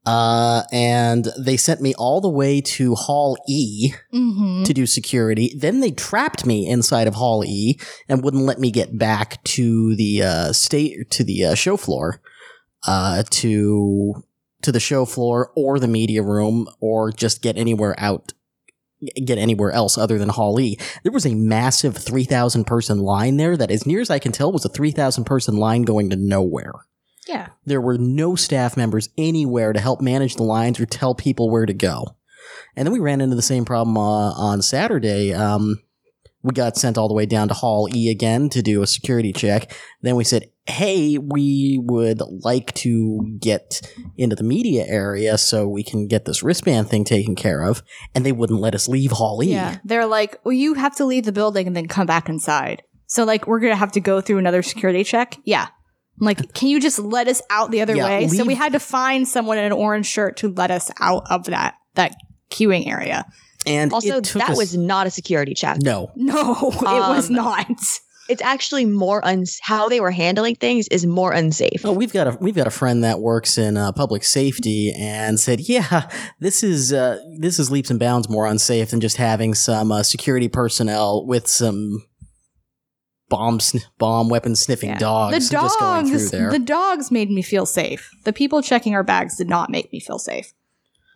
Uh, 0.06 0.64
and 0.72 1.30
they 1.38 1.58
sent 1.58 1.82
me 1.82 1.96
all 1.96 2.22
the 2.22 2.30
way 2.30 2.62
to 2.62 2.94
Hall 2.96 3.38
E 3.48 3.94
hmm 4.12 4.64
to 4.64 4.74
do 4.74 4.86
security. 4.86 5.54
Then 5.56 5.80
they 5.80 5.92
trapped 5.92 6.46
me 6.46 6.68
inside 6.68 7.08
of 7.08 7.16
Hall 7.16 7.44
E 7.44 7.80
and 8.08 8.24
wouldn't 8.24 8.44
let 8.46 8.60
me 8.60 8.72
get 8.72 8.98
back 8.98 9.44
to 9.44 9.96
the 9.96 10.24
uh, 10.24 10.54
state 10.54 11.10
to 11.12 11.24
the 11.24 11.46
uh, 11.46 11.56
show 11.56 11.78
floor, 11.78 12.22
uh, 12.88 13.24
to 13.32 14.24
to 14.62 14.72
the 14.72 14.80
show 14.80 15.06
floor 15.06 15.52
or 15.56 15.80
the 15.80 15.88
media 15.88 16.24
room 16.24 16.68
or 16.80 17.12
just 17.12 17.42
get 17.42 17.58
anywhere 17.58 17.96
out. 17.98 18.34
Get 19.24 19.38
anywhere 19.38 19.72
else 19.72 19.98
other 19.98 20.18
than 20.18 20.30
Hall 20.30 20.60
E. 20.60 20.80
There 21.04 21.12
was 21.12 21.26
a 21.26 21.36
massive 21.36 21.98
3,000 21.98 22.64
person 22.64 23.00
line 23.00 23.38
there 23.38 23.56
that, 23.58 23.70
as 23.70 23.86
near 23.86 24.02
as 24.02 24.10
I 24.10 24.20
can 24.20 24.32
tell, 24.32 24.52
was 24.52 24.66
a 24.66 24.70
3,000 24.70 25.26
person 25.26 25.58
line 25.58 25.84
going 25.84 26.10
to 26.10 26.16
nowhere. 26.16 26.74
Yeah. 27.28 27.50
There 27.66 27.82
were 27.82 27.98
no 27.98 28.36
staff 28.36 28.78
members 28.78 29.10
anywhere 29.18 29.74
to 29.74 29.80
help 29.80 30.02
manage 30.02 30.36
the 30.36 30.44
lines 30.44 30.80
or 30.80 30.86
tell 30.86 31.16
people 31.16 31.50
where 31.50 31.66
to 31.66 31.74
go. 31.74 32.16
And 32.76 32.86
then 32.86 32.94
we 32.94 33.00
ran 33.00 33.22
into 33.22 33.36
the 33.36 33.42
same 33.42 33.66
problem 33.66 33.98
uh, 33.98 34.32
on 34.34 34.62
Saturday. 34.62 35.34
Um, 35.34 35.82
we 36.44 36.54
got 36.54 36.78
sent 36.78 36.98
all 36.98 37.08
the 37.08 37.16
way 37.16 37.26
down 37.26 37.48
to 37.48 37.56
Hall 37.56 37.90
E 37.92 38.10
again 38.12 38.50
to 38.50 38.62
do 38.62 38.84
a 38.84 38.88
security 38.88 39.34
check. 39.34 39.76
Then 40.02 40.16
we 40.16 40.24
said, 40.24 40.52
hey, 40.68 41.18
we 41.18 41.80
would 41.82 42.22
like 42.22 42.74
to 42.76 43.38
get 43.40 43.82
into 44.18 44.36
the 44.36 44.44
media 44.44 44.86
area 44.88 45.38
so 45.40 45.68
we 45.68 45.84
can 45.84 46.08
get 46.08 46.26
this 46.26 46.44
wristband 46.44 46.90
thing 46.90 47.04
taken 47.04 47.36
care 47.36 47.64
of. 47.64 47.82
And 48.14 48.24
they 48.24 48.32
wouldn't 48.32 48.60
let 48.60 48.76
us 48.76 48.88
leave 48.88 49.12
Hall 49.12 49.42
E. 49.44 49.48
Yeah. 49.48 49.80
They're 49.84 50.06
like, 50.06 50.40
well, 50.44 50.54
you 50.54 50.76
have 50.76 50.96
to 50.98 51.06
leave 51.06 51.26
the 51.26 51.32
building 51.32 51.66
and 51.66 51.76
then 51.76 51.88
come 51.88 52.06
back 52.06 52.30
inside. 52.30 52.84
So, 53.08 53.24
like, 53.24 53.48
we're 53.48 53.60
going 53.60 53.74
to 53.74 53.78
have 53.78 53.92
to 53.94 54.00
go 54.00 54.22
through 54.22 54.38
another 54.38 54.62
security 54.62 55.04
check. 55.04 55.38
Yeah. 55.46 55.68
I'm 56.20 56.26
like, 56.26 56.54
can 56.54 56.70
you 56.70 56.80
just 56.80 56.98
let 57.00 57.28
us 57.28 57.42
out 57.50 57.72
the 57.72 57.82
other 57.82 57.96
Yeah, 57.96 58.06
way? 58.06 58.28
So 58.28 58.46
we 58.46 58.56
had 58.56 58.72
to 58.74 58.80
find 58.80 59.28
someone 59.28 59.58
in 59.58 59.66
an 59.66 59.72
orange 59.74 60.06
shirt 60.06 60.38
to 60.38 60.50
let 60.50 60.72
us 60.72 60.90
out 61.00 61.24
of 61.30 61.46
that, 61.46 61.76
that 61.96 62.16
queuing 62.50 62.88
area. 62.88 63.26
And 63.68 63.92
Also, 63.92 64.22
that 64.22 64.52
us- 64.52 64.58
was 64.58 64.78
not 64.78 65.08
a 65.08 65.10
security 65.10 65.54
check. 65.54 65.78
no. 65.82 66.12
No, 66.16 66.52
it 66.72 66.84
was 66.84 67.30
Um, 67.30 67.36
not. 67.36 67.68
It's 68.28 68.42
actually 68.42 68.86
more 68.86 69.24
uns- 69.24 69.60
how 69.62 69.88
they 69.88 70.00
were 70.00 70.10
handling 70.10 70.56
things 70.56 70.88
is 70.88 71.06
more 71.06 71.32
unsafe. 71.32 71.82
Oh, 71.86 71.92
we've 71.92 72.12
got 72.12 72.26
a 72.28 72.38
we've 72.42 72.56
got 72.56 72.66
a 72.66 72.72
friend 72.72 73.04
that 73.04 73.20
works 73.20 73.58
in 73.60 73.78
uh, 73.78 73.92
public 73.92 74.24
safety 74.24 74.92
and 74.98 75.40
said, 75.40 75.60
"Yeah, 75.60 76.10
this 76.40 76.64
is 76.64 76.92
uh, 76.92 77.20
this 77.38 77.60
is 77.60 77.70
leaps 77.70 77.92
and 77.92 78.00
bounds 78.00 78.28
more 78.28 78.48
unsafe 78.48 78.90
than 78.90 79.00
just 79.00 79.18
having 79.18 79.54
some 79.54 79.92
uh, 79.92 80.02
security 80.02 80.48
personnel 80.48 81.24
with 81.28 81.46
some 81.48 82.04
bomb 83.38 83.60
sn- 83.60 83.82
bomb 83.98 84.30
weapon 84.30 84.56
sniffing 84.56 84.90
Yeah. 84.90 84.98
dogs 84.98 85.34
the 85.50 85.52
just 85.58 85.80
going 85.80 86.06
through 86.06 86.18
dogs, 86.20 86.32
there." 86.32 86.52
the 86.52 86.60
dogs 86.60 87.12
made 87.12 87.30
me 87.30 87.42
feel 87.42 87.66
safe. 87.66 88.10
The 88.24 88.34
people 88.34 88.62
checking 88.62 88.96
our 88.96 89.04
bags 89.04 89.38
did 89.38 89.50
not 89.50 89.70
make 89.70 89.92
me 89.92 90.00
feel 90.00 90.20
safe. 90.20 90.54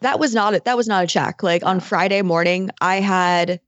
That 0.01 0.19
was 0.19 0.33
not 0.33 0.53
a, 0.55 0.61
that 0.65 0.77
was 0.77 0.87
not 0.87 1.03
a 1.03 1.07
check. 1.07 1.43
Like 1.43 1.63
on 1.65 1.79
Friday 1.79 2.21
morning, 2.21 2.69
I 2.81 2.95
had 3.01 3.59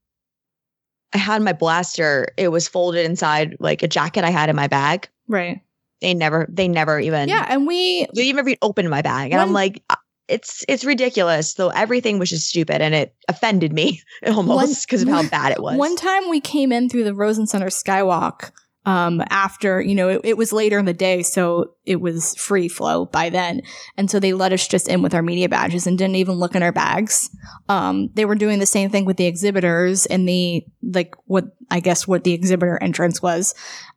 I 1.13 1.17
had 1.17 1.41
my 1.41 1.53
blaster. 1.53 2.27
It 2.37 2.49
was 2.49 2.67
folded 2.67 3.05
inside 3.05 3.57
like 3.59 3.83
a 3.83 3.87
jacket 3.87 4.23
I 4.23 4.29
had 4.29 4.49
in 4.49 4.55
my 4.55 4.67
bag. 4.67 5.09
Right. 5.27 5.61
They 6.01 6.13
never 6.13 6.47
they 6.49 6.67
never 6.67 6.99
even 6.99 7.29
Yeah, 7.29 7.45
and 7.47 7.67
we 7.67 8.07
they 8.15 8.31
never 8.33 8.49
even 8.49 8.57
opened 8.61 8.89
my 8.89 9.01
bag, 9.01 9.31
and 9.31 9.41
I'm 9.41 9.49
When- 9.49 9.53
like. 9.53 9.83
It's 10.32 10.63
it's 10.67 10.84
ridiculous. 10.86 11.53
Though 11.53 11.69
everything 11.69 12.19
was 12.19 12.29
just 12.29 12.47
stupid, 12.47 12.82
and 12.82 12.95
it 12.95 13.13
offended 13.27 13.73
me 13.73 14.01
almost 14.25 14.88
because 14.88 15.01
of 15.03 15.09
how 15.09 15.27
bad 15.27 15.51
it 15.51 15.61
was. 15.61 15.77
One 15.77 15.95
time 15.95 16.29
we 16.29 16.39
came 16.39 16.71
in 16.71 16.89
through 16.89 17.03
the 17.03 17.13
Rosen 17.13 17.47
Center 17.47 17.67
Skywalk 17.67 18.51
um, 18.86 19.21
after, 19.29 19.79
you 19.79 19.93
know, 19.93 20.09
it, 20.09 20.21
it 20.23 20.38
was 20.38 20.51
later 20.51 20.79
in 20.79 20.86
the 20.86 20.93
day, 20.93 21.21
so 21.21 21.75
it 21.86 22.01
was 22.01 22.36
free 22.36 22.67
flow 22.67 23.05
by 23.05 23.29
then. 23.29 23.61
And 23.95 24.09
so 24.09 24.19
they 24.19 24.34
let 24.34 24.53
us 24.53 24.67
just 24.67 24.88
in 24.88 25.03
with 25.03 25.13
our 25.13 25.21
media 25.21 25.49
badges 25.49 25.86
and 25.86 25.97
didn't 25.97 26.15
even 26.15 26.36
look 26.36 26.55
in 26.55 26.63
our 26.63 26.71
bags. 26.71 27.29
Um, 27.69 28.09
they 28.13 28.25
were 28.25 28.36
doing 28.36 28.59
the 28.59 28.65
same 28.65 28.89
thing 28.89 29.05
with 29.05 29.17
the 29.17 29.27
exhibitors 29.27 30.07
and 30.07 30.27
the, 30.27 30.65
like, 30.82 31.13
what 31.25 31.45
I 31.69 31.79
guess 31.79 32.07
what 32.07 32.23
the 32.23 32.34
exhibitor 32.34 32.79
entrance 32.82 33.21
was. 33.21 33.53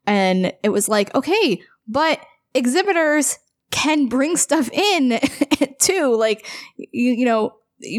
And 0.06 0.52
it 0.62 0.68
was 0.68 0.88
like, 0.88 1.14
okay, 1.14 1.62
but 1.88 2.20
exhibitors 2.52 3.38
can 3.74 4.06
bring 4.06 4.36
stuff 4.36 4.70
in 4.72 5.18
too. 5.80 6.14
Like, 6.16 6.46
you, 6.76 7.12
you 7.12 7.24
know, 7.24 7.54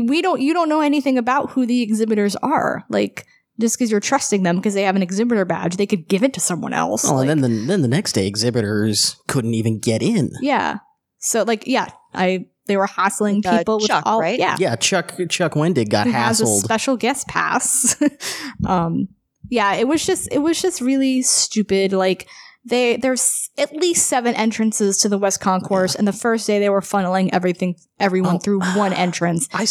we 0.07 0.21
don't, 0.21 0.41
you 0.41 0.53
don't 0.53 0.69
know 0.69 0.82
anything 0.82 1.17
about 1.17 1.51
who 1.51 1.65
the 1.65 1.82
exhibitors 1.82 2.36
are. 2.38 2.84
Like, 2.89 3.26
just 3.59 3.78
because 3.78 3.91
you're 3.91 3.99
trusting 3.99 4.43
them 4.43 4.55
because 4.57 4.73
they 4.73 4.84
have 4.84 4.95
an 4.95 5.01
exhibitor 5.03 5.45
badge, 5.45 5.78
they 5.78 5.86
could 5.86 6.07
give 6.07 6.23
it 6.23 6.34
to 6.34 6.39
someone 6.39 6.73
else. 6.73 7.05
oh, 7.09 7.15
Like, 7.15 7.30
and 7.30 7.43
then 7.43 7.51
the, 7.61 7.65
then 7.67 7.82
the 7.82 7.88
next 7.88 8.13
day, 8.13 8.26
exhibitors 8.28 9.17
couldn't 9.28 9.53
even 9.53 9.80
get 9.80 10.01
in. 10.01 10.32
yeah. 10.41 10.80
So 11.19 11.43
like, 11.43 11.65
yeah, 11.65 11.88
I 12.13 12.45
they 12.67 12.78
were 12.78 12.86
hassling 12.88 13.41
Like, 13.41 13.45
uh, 13.53 13.57
people 13.59 13.78
with 13.78 13.88
Chuck, 13.88 14.03
all 14.05 14.19
right? 14.19 14.38
yeah. 14.39 14.55
Yeah, 14.59 14.76
Chuck 14.76 15.13
Chuck 15.30 15.53
Wendig 15.53 15.89
got 15.89 16.05
who 16.07 16.13
has 16.13 16.39
a 16.41 16.45
hassled. 16.45 16.63
special 16.63 16.97
guest 16.97 17.28
pass. 17.28 17.95
um, 18.65 19.07
yeah, 19.49 19.73
it 19.76 19.88
was 19.88 20.05
just 20.05 20.28
it 20.32 20.39
was 20.39 20.61
just 20.61 20.82
really 20.82 21.21
stupid. 21.21 21.93
Like 21.93 22.28
they 22.68 22.97
there's 22.97 23.49
at 23.57 23.74
least 23.76 24.07
seven 24.07 24.34
entrances 24.36 24.97
to 24.99 25.09
the 25.09 25.18
West 25.18 25.39
Concourse, 25.39 25.95
and 25.95 26.07
the 26.07 26.13
first 26.13 26.47
day 26.47 26.59
they 26.59 26.70
were 26.70 26.82
funneling 26.82 27.30
everything 27.32 27.76
everyone 27.99 28.36
Oh. 28.36 28.39
through 28.39 28.59
one 28.76 28.91
entrance. 28.93 29.47
I, 29.53 29.63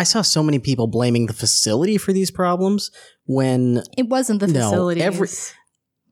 I 0.00 0.04
saw 0.04 0.22
so 0.22 0.42
many 0.42 0.58
people 0.58 0.86
blaming 0.86 1.26
the 1.26 1.32
facility 1.34 1.98
for 1.98 2.12
these 2.12 2.30
problems 2.30 2.90
when 3.26 3.82
It 3.96 4.08
wasn't 4.08 4.40
the 4.40 4.46
No, 4.48 4.60
facilities. 4.70 5.02
every- 5.02 5.28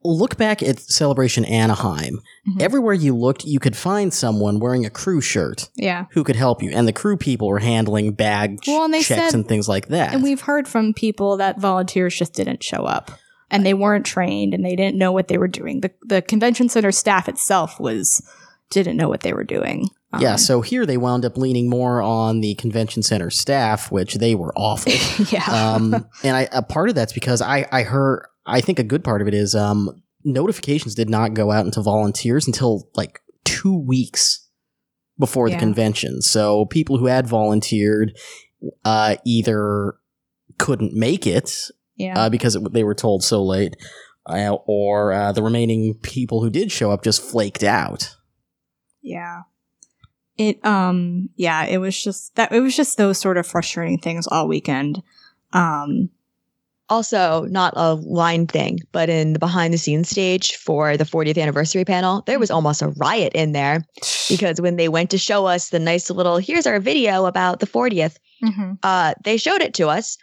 look 0.04 0.36
back 0.36 0.62
at 0.62 0.78
Celebration 0.78 1.44
Anaheim. 1.44 2.20
Mhm. 2.48 2.62
Everywhere 2.62 2.94
you 2.94 3.16
looked, 3.16 3.44
you 3.44 3.58
could 3.58 3.76
find 3.76 4.14
someone 4.14 4.60
wearing 4.60 4.86
a 4.86 4.90
crew 4.90 5.20
shirt 5.20 5.68
yeah. 5.74 6.04
who 6.12 6.22
could 6.22 6.36
help 6.36 6.62
you, 6.62 6.70
and 6.72 6.86
the 6.86 6.92
crew 6.92 7.16
people 7.16 7.48
were 7.48 7.58
handling 7.58 8.12
bag 8.12 8.58
Well, 8.66 8.84
and 8.84 8.94
checks 8.94 9.06
said- 9.06 9.34
and 9.34 9.46
things 9.48 9.68
like 9.68 9.88
that. 9.88 10.14
And 10.14 10.22
we've 10.22 10.42
heard 10.42 10.68
from 10.68 10.94
people 10.94 11.36
that 11.38 11.58
volunteers 11.60 12.14
just 12.14 12.32
didn't 12.34 12.62
show 12.62 12.84
up 12.84 13.10
and 13.50 13.64
they 13.64 13.74
weren't 13.74 14.06
trained 14.06 14.54
and 14.54 14.64
they 14.64 14.76
didn't 14.76 14.98
know 14.98 15.12
what 15.12 15.28
they 15.28 15.38
were 15.38 15.48
doing. 15.48 15.80
The 15.80 15.90
the 16.04 16.22
convention 16.22 16.68
center 16.68 16.92
staff 16.92 17.28
itself 17.28 17.78
was 17.80 18.22
didn't 18.70 18.96
know 18.96 19.08
what 19.08 19.20
they 19.20 19.32
were 19.32 19.44
doing. 19.44 19.88
Um, 20.12 20.22
yeah, 20.22 20.36
so 20.36 20.62
here 20.62 20.86
they 20.86 20.96
wound 20.96 21.24
up 21.26 21.36
leaning 21.36 21.68
more 21.68 22.00
on 22.00 22.40
the 22.40 22.54
convention 22.54 23.02
center 23.02 23.28
staff, 23.30 23.90
which 23.92 24.14
they 24.14 24.34
were 24.34 24.52
awful. 24.56 24.92
yeah. 25.30 25.44
um, 25.44 26.06
and 26.22 26.36
I, 26.36 26.48
a 26.50 26.62
part 26.62 26.88
of 26.88 26.94
that's 26.94 27.12
because 27.12 27.42
I, 27.42 27.66
I 27.70 27.82
heard, 27.82 28.24
I 28.46 28.62
think 28.62 28.78
a 28.78 28.84
good 28.84 29.04
part 29.04 29.20
of 29.20 29.28
it 29.28 29.34
is 29.34 29.54
um, 29.54 30.02
notifications 30.24 30.94
did 30.94 31.10
not 31.10 31.34
go 31.34 31.50
out 31.50 31.66
into 31.66 31.82
volunteers 31.82 32.46
until 32.46 32.88
like 32.94 33.20
two 33.44 33.78
weeks 33.78 34.48
before 35.18 35.48
Yeah. 35.48 35.56
the 35.56 35.60
convention. 35.60 36.22
So 36.22 36.64
people 36.66 36.96
who 36.96 37.06
had 37.06 37.26
volunteered 37.26 38.16
uh, 38.86 39.16
either 39.26 39.94
couldn't 40.58 40.94
make 40.94 41.26
it 41.26 41.54
yeah. 41.98 42.18
uh, 42.18 42.30
because 42.30 42.56
it, 42.56 42.72
they 42.72 42.84
were 42.84 42.94
told 42.94 43.22
so 43.22 43.44
late, 43.44 43.76
uh, 44.26 44.56
or 44.66 45.12
uh, 45.12 45.32
the 45.32 45.42
remaining 45.42 45.94
people 46.02 46.42
who 46.42 46.50
did 46.50 46.72
show 46.72 46.90
up 46.90 47.02
just 47.02 47.22
flaked 47.22 47.62
out. 47.62 48.16
Yeah. 49.02 49.42
It 50.36 50.64
um 50.64 51.30
yeah, 51.36 51.64
it 51.64 51.78
was 51.78 52.00
just 52.00 52.36
that 52.36 52.52
it 52.52 52.60
was 52.60 52.76
just 52.76 52.96
those 52.96 53.18
sort 53.18 53.38
of 53.38 53.46
frustrating 53.46 53.98
things 53.98 54.26
all 54.28 54.46
weekend. 54.46 55.02
Um 55.52 56.10
Also, 56.90 57.44
not 57.50 57.74
a 57.76 57.94
line 57.94 58.46
thing, 58.46 58.78
but 58.92 59.08
in 59.10 59.32
the 59.32 59.38
behind 59.38 59.74
the 59.74 59.78
scenes 59.78 60.08
stage 60.08 60.56
for 60.56 60.96
the 60.96 61.04
40th 61.04 61.36
anniversary 61.42 61.84
panel, 61.84 62.22
there 62.26 62.38
was 62.38 62.50
almost 62.50 62.82
a 62.82 62.94
riot 62.96 63.32
in 63.34 63.52
there 63.52 63.84
because 64.28 64.60
when 64.60 64.76
they 64.76 64.88
went 64.88 65.10
to 65.10 65.18
show 65.18 65.46
us 65.46 65.70
the 65.70 65.78
nice 65.80 66.08
little 66.08 66.38
here's 66.38 66.66
our 66.66 66.80
video 66.80 67.26
about 67.26 67.60
the 67.60 67.66
40th, 67.66 68.16
mhm. 68.42 68.78
uh, 68.82 69.14
they 69.24 69.36
showed 69.38 69.60
it 69.60 69.74
to 69.74 69.88
us, 69.88 70.16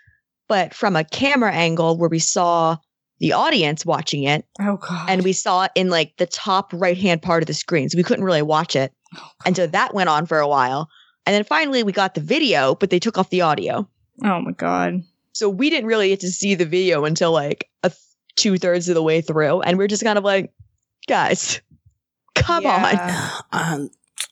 but 0.47 0.73
from 0.73 0.95
a 0.95 1.03
camera 1.03 1.51
angle 1.51 1.97
where 1.97 2.09
we 2.09 2.19
saw 2.19 2.77
the 3.19 3.33
audience 3.33 3.85
watching 3.85 4.23
it, 4.23 4.45
Oh 4.59 4.77
god. 4.77 5.09
and 5.09 5.23
we 5.23 5.31
saw 5.33 5.63
it 5.63 5.71
in 5.75 5.89
like 5.89 6.13
the 6.17 6.25
top 6.25 6.71
right 6.73 6.97
hand 6.97 7.21
part 7.21 7.41
of 7.43 7.47
the 7.47 7.53
screen, 7.53 7.89
so 7.89 7.97
we 7.97 8.03
couldn't 8.03 8.25
really 8.25 8.41
watch 8.41 8.75
it, 8.75 8.93
Oh, 9.17 9.29
and 9.45 9.55
so 9.55 9.67
that 9.67 9.93
went 9.93 10.09
on 10.09 10.25
for 10.25 10.39
a 10.39 10.47
while, 10.47 10.89
and 11.25 11.33
then 11.33 11.43
finally 11.45 11.83
we 11.83 11.91
got 11.91 12.13
the 12.15 12.21
video, 12.21 12.75
but 12.75 12.89
they 12.89 12.99
took 12.99 13.17
off 13.17 13.29
the 13.29 13.41
audio, 13.41 13.87
oh 14.23 14.41
my 14.41 14.51
god. 14.51 15.01
so 15.33 15.49
we 15.49 15.69
didn't 15.69 15.87
really 15.87 16.09
get 16.09 16.19
to 16.21 16.29
see 16.29 16.55
the 16.55 16.65
video 16.65 17.05
until 17.05 17.31
like 17.31 17.69
a 17.83 17.89
th- 17.89 17.99
two 18.35 18.57
thirds 18.57 18.89
of 18.89 18.95
the 18.95 19.03
way 19.03 19.21
through, 19.21 19.61
and 19.61 19.77
we're 19.77 19.87
just 19.87 20.03
kind 20.03 20.17
of 20.17 20.23
like, 20.25 20.51
guys, 21.07 21.61
come 22.35 22.65
on. 22.65 22.95
Um, 23.53 23.89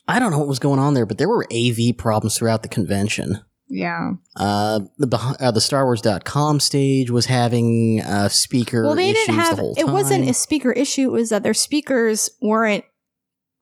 I 0.09 0.19
don't 0.19 0.31
know 0.31 0.39
what 0.39 0.49
was 0.49 0.59
going 0.59 0.79
on 0.79 0.93
there, 0.93 1.05
but 1.05 1.17
there 1.17 1.29
were 1.29 1.47
AV 1.53 1.95
problems 1.97 2.37
throughout 2.37 2.61
the 2.63 2.67
convention. 2.69 3.39
Yeah. 3.69 4.11
Uh, 4.35 4.81
the 4.97 5.17
uh, 5.39 5.51
the 5.51 5.61
Star 5.61 5.85
Wars.com 5.85 6.59
stage 6.59 7.09
was 7.09 7.25
having 7.25 8.01
uh, 8.01 8.29
speaker 8.29 8.83
Well, 8.83 8.95
they 8.95 9.11
issues 9.11 9.25
didn't 9.25 9.39
have 9.39 9.55
the 9.55 9.61
whole 9.61 9.75
it 9.77 9.87
wasn't 9.87 10.29
a 10.29 10.33
speaker 10.33 10.71
issue, 10.71 11.09
it 11.09 11.11
was 11.11 11.29
that 11.29 11.43
their 11.43 11.53
speakers 11.53 12.29
weren't 12.41 12.85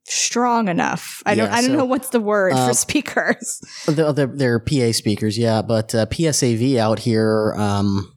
strong 0.06 0.68
enough. 0.68 1.22
I 1.26 1.36
don't 1.36 1.48
Yeah, 1.48 1.56
I 1.56 1.62
don't 1.62 1.72
so, 1.72 1.78
know 1.78 1.86
what's 1.86 2.10
the 2.10 2.20
word 2.20 2.54
uh, 2.54 2.68
for 2.68 2.74
speakers. 2.74 3.62
The, 3.86 4.12
the, 4.12 4.28
their 4.28 4.60
PA 4.60 4.92
speakers, 4.92 5.38
yeah, 5.38 5.62
but 5.62 5.94
uh, 5.96 6.06
PSAV 6.08 6.78
out 6.78 7.00
here 7.00 7.54
um, 7.58 8.12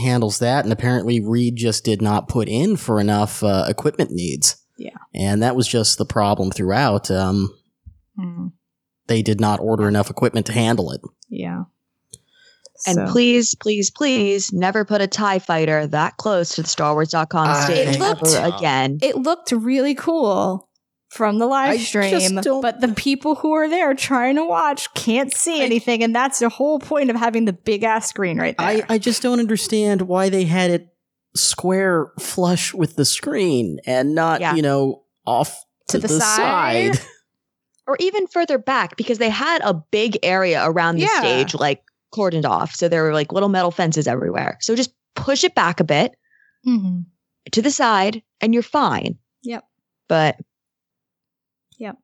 handles 0.00 0.38
that, 0.40 0.64
and 0.64 0.72
apparently 0.72 1.20
Reed 1.20 1.56
just 1.56 1.84
did 1.84 2.00
not 2.02 2.28
put 2.28 2.48
in 2.48 2.76
for 2.76 3.00
enough 3.00 3.42
uh, 3.44 3.66
equipment 3.68 4.10
needs. 4.12 4.56
Yeah. 4.78 4.96
and 5.14 5.42
that 5.42 5.54
was 5.56 5.68
just 5.68 5.98
the 5.98 6.06
problem 6.06 6.50
throughout. 6.50 7.10
Um, 7.10 7.54
Hmm. 8.18 8.46
They 9.10 9.20
did 9.20 9.40
not 9.40 9.60
order 9.60 9.86
enough 9.88 10.08
equipment 10.08 10.46
to 10.46 10.52
handle 10.52 10.90
it. 10.92 11.02
Yeah. 11.28 11.64
And 12.86 12.94
So- 12.96 13.12
please, 13.12 13.54
please, 13.54 13.90
please 13.90 14.52
never 14.54 14.86
put 14.86 15.02
a 15.02 15.06
TIE 15.06 15.38
fighter 15.40 15.86
that 15.88 16.16
close 16.16 16.54
to 16.54 16.62
the 16.62 16.68
StarWars.com 16.68 17.46
I- 17.48 17.64
stage 17.64 17.96
It 17.96 18.00
looked- 18.00 18.26
ever 18.34 18.56
again. 18.56 18.98
it 19.02 19.16
looked 19.16 19.52
really 19.52 19.94
cool 19.94 20.66
from 21.10 21.38
the 21.38 21.46
live 21.46 21.76
just 21.78 21.88
stream, 21.88 22.40
but 22.62 22.80
the 22.80 22.88
people 22.96 23.34
who 23.34 23.52
are 23.52 23.68
there 23.68 23.92
trying 23.94 24.36
to 24.36 24.44
watch 24.46 24.94
can't 24.94 25.32
see 25.34 25.60
I- 25.60 25.64
anything, 25.64 26.02
and 26.02 26.14
that's 26.14 26.38
the 26.38 26.48
whole 26.48 26.78
point 26.78 27.10
of 27.10 27.16
having 27.16 27.44
the 27.46 27.52
big 27.52 27.82
ass 27.82 28.08
screen 28.08 28.38
right 28.38 28.56
there. 28.56 28.66
I, 28.66 28.82
I 28.88 28.98
just 28.98 29.20
don't 29.20 29.40
understand 29.40 30.02
why 30.02 30.28
they 30.30 30.44
had 30.44 30.70
it 30.70 30.86
square 31.36 32.12
flush 32.18 32.72
with 32.72 32.96
the 32.96 33.04
screen 33.04 33.78
and 33.86 34.14
not, 34.14 34.40
Yeah. 34.40 34.54
you 34.54 34.62
know, 34.62 35.02
off 35.26 35.64
To 35.88 35.98
to, 35.98 36.06
the 36.06 36.08
the, 36.14 36.20
side? 36.20 36.94
side. 36.96 37.06
or 37.90 37.96
even 37.98 38.28
further 38.28 38.56
back 38.56 38.96
because 38.96 39.18
they 39.18 39.28
had 39.28 39.60
a 39.64 39.74
big 39.74 40.16
area 40.22 40.62
around 40.64 40.94
the 40.94 41.02
Yeah. 41.02 41.18
stage 41.18 41.54
like 41.56 41.82
cordoned 42.14 42.44
off. 42.44 42.72
So 42.72 42.88
there 42.88 43.02
were 43.02 43.12
like 43.12 43.32
little 43.32 43.48
metal 43.48 43.72
fences 43.72 44.06
everywhere. 44.06 44.58
So 44.60 44.76
just 44.76 44.92
push 45.16 45.42
it 45.42 45.56
back 45.56 45.80
a 45.80 45.84
bit 45.84 46.12
Mhm. 46.64 47.06
to 47.50 47.60
the 47.60 47.72
side 47.72 48.22
and 48.40 48.54
you're 48.54 48.62
fine. 48.62 49.18
Yep. 49.42 49.64
But 50.08 50.36
Yep. 51.78 51.96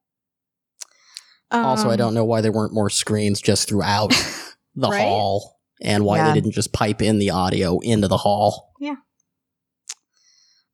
also, 1.52 1.88
I 1.88 1.92
Um, 1.92 1.98
don't 1.98 2.14
know 2.14 2.24
why 2.24 2.40
there 2.40 2.50
weren't 2.50 2.74
more 2.74 2.90
screens 2.90 3.40
just 3.40 3.68
throughout 3.68 4.10
the 4.74 4.90
Right? 4.90 4.98
hall 5.02 5.60
and 5.80 6.04
why 6.04 6.16
Yeah. 6.16 6.28
they 6.32 6.40
didn't 6.40 6.52
just 6.52 6.72
pipe 6.72 7.00
in 7.00 7.20
the 7.20 7.30
audio 7.30 7.78
into 7.78 8.08
the 8.08 8.16
hall. 8.18 8.72
Yeah. 8.80 8.96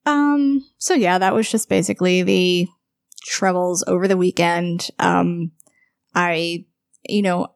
Um. 0.06 0.64
So 0.78 0.94
yeah, 0.94 1.18
that 1.18 1.34
was 1.34 1.50
just 1.50 1.68
basically 1.68 2.22
the 2.22 2.66
troubles 3.24 3.84
over 3.86 4.08
the 4.08 4.16
weekend. 4.16 4.88
Um, 4.98 5.52
I, 6.14 6.66
you 7.08 7.22
know, 7.22 7.48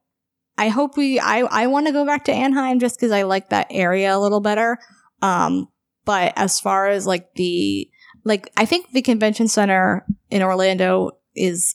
I 0.58 0.68
hope 0.68 0.96
we. 0.96 1.20
I 1.20 1.40
I 1.40 1.66
want 1.66 1.86
to 1.86 1.92
go 1.92 2.06
back 2.06 2.24
to 2.24 2.32
Anaheim 2.32 2.78
just 2.78 2.98
because 2.98 3.12
I 3.12 3.22
like 3.22 3.50
that 3.50 3.66
area 3.70 4.16
a 4.16 4.18
little 4.18 4.40
better. 4.40 4.78
Um, 5.20 5.68
but 6.04 6.32
as 6.36 6.60
far 6.60 6.88
as 6.88 7.06
like 7.06 7.34
the 7.34 7.90
like, 8.24 8.50
I 8.56 8.64
think 8.64 8.92
the 8.92 9.02
convention 9.02 9.48
center 9.48 10.06
in 10.30 10.42
Orlando 10.42 11.12
is 11.34 11.74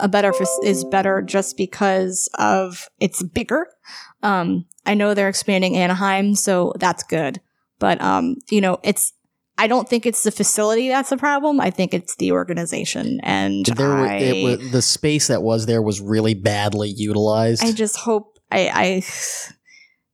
a 0.00 0.08
better 0.08 0.32
is 0.62 0.84
better 0.84 1.20
just 1.20 1.56
because 1.56 2.30
of 2.38 2.88
it's 2.98 3.22
bigger. 3.22 3.66
Um, 4.22 4.64
I 4.86 4.94
know 4.94 5.12
they're 5.12 5.28
expanding 5.28 5.76
Anaheim, 5.76 6.34
so 6.34 6.72
that's 6.78 7.02
good. 7.02 7.40
But 7.78 8.00
um, 8.00 8.36
you 8.50 8.60
know, 8.60 8.78
it's 8.82 9.12
I 9.62 9.68
don't 9.68 9.88
think 9.88 10.06
it's 10.06 10.24
the 10.24 10.32
facility 10.32 10.88
that's 10.88 11.10
the 11.10 11.16
problem. 11.16 11.60
I 11.60 11.70
think 11.70 11.94
it's 11.94 12.16
the 12.16 12.32
organization, 12.32 13.20
and 13.22 13.64
There 13.64 13.90
were, 13.90 14.08
I, 14.08 14.16
it 14.16 14.58
was, 14.58 14.72
the 14.72 14.82
space 14.82 15.28
that 15.28 15.40
was 15.40 15.66
there 15.66 15.80
was 15.80 16.00
really 16.00 16.34
badly 16.34 16.88
utilized. 16.88 17.62
I 17.62 17.70
just 17.70 17.96
hope 17.96 18.40
I, 18.50 18.70
I 18.74 19.02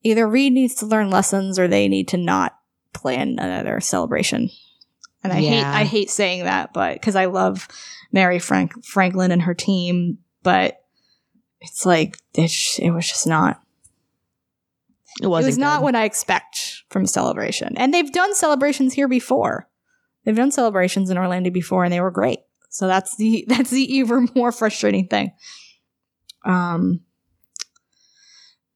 either 0.03 0.28
Reed 0.28 0.53
needs 0.53 0.74
to 0.76 0.86
learn 0.86 1.09
lessons 1.09 1.59
or 1.59 1.66
they 1.66 1.88
need 1.88 2.09
to 2.09 2.18
not 2.18 2.59
plan 2.92 3.38
another 3.38 3.80
celebration. 3.80 4.51
And 5.24 5.32
I 5.32 5.40
hate 5.40 5.64
I 5.64 5.84
hate 5.84 6.11
saying 6.11 6.44
that, 6.44 6.74
but 6.74 6.92
because 6.92 7.16
I 7.16 7.24
love 7.24 7.68
Mary 8.12 8.38
Frank 8.38 8.84
Franklin 8.84 9.30
and 9.30 9.40
her 9.40 9.55
team, 9.55 10.18
but 10.42 10.78
it's 11.62 11.86
like 11.86 12.18
it, 12.34 12.51
sh- 12.51 12.80
it 12.80 12.90
was 12.90 13.09
just 13.09 13.26
not. 13.26 13.62
It 15.21 15.25
It 15.25 15.29
was 15.29 15.59
not 15.59 15.79
good. 15.79 15.85
what 15.85 15.95
I 15.97 16.05
expect 16.05 16.83
from 16.91 17.05
a 17.05 17.09
celebration. 17.09 17.77
And 17.77 17.93
they've 17.93 18.12
done 18.12 18.35
celebrations 18.35 18.95
here 18.95 19.09
before. 19.09 19.69
They've 20.25 20.37
done 20.37 20.51
celebrations 20.51 21.11
in 21.11 21.19
Orlando 21.19 21.51
before 21.51 21.85
and 21.85 21.93
they 21.93 22.01
were 22.01 22.11
great. 22.11 22.41
So 22.71 22.87
that's 22.87 23.16
the 23.16 23.45
that's 23.49 23.71
the 23.71 23.83
even 23.97 24.29
more 24.35 24.53
frustrating 24.53 25.09
thing. 25.09 25.33
Um 26.45 27.01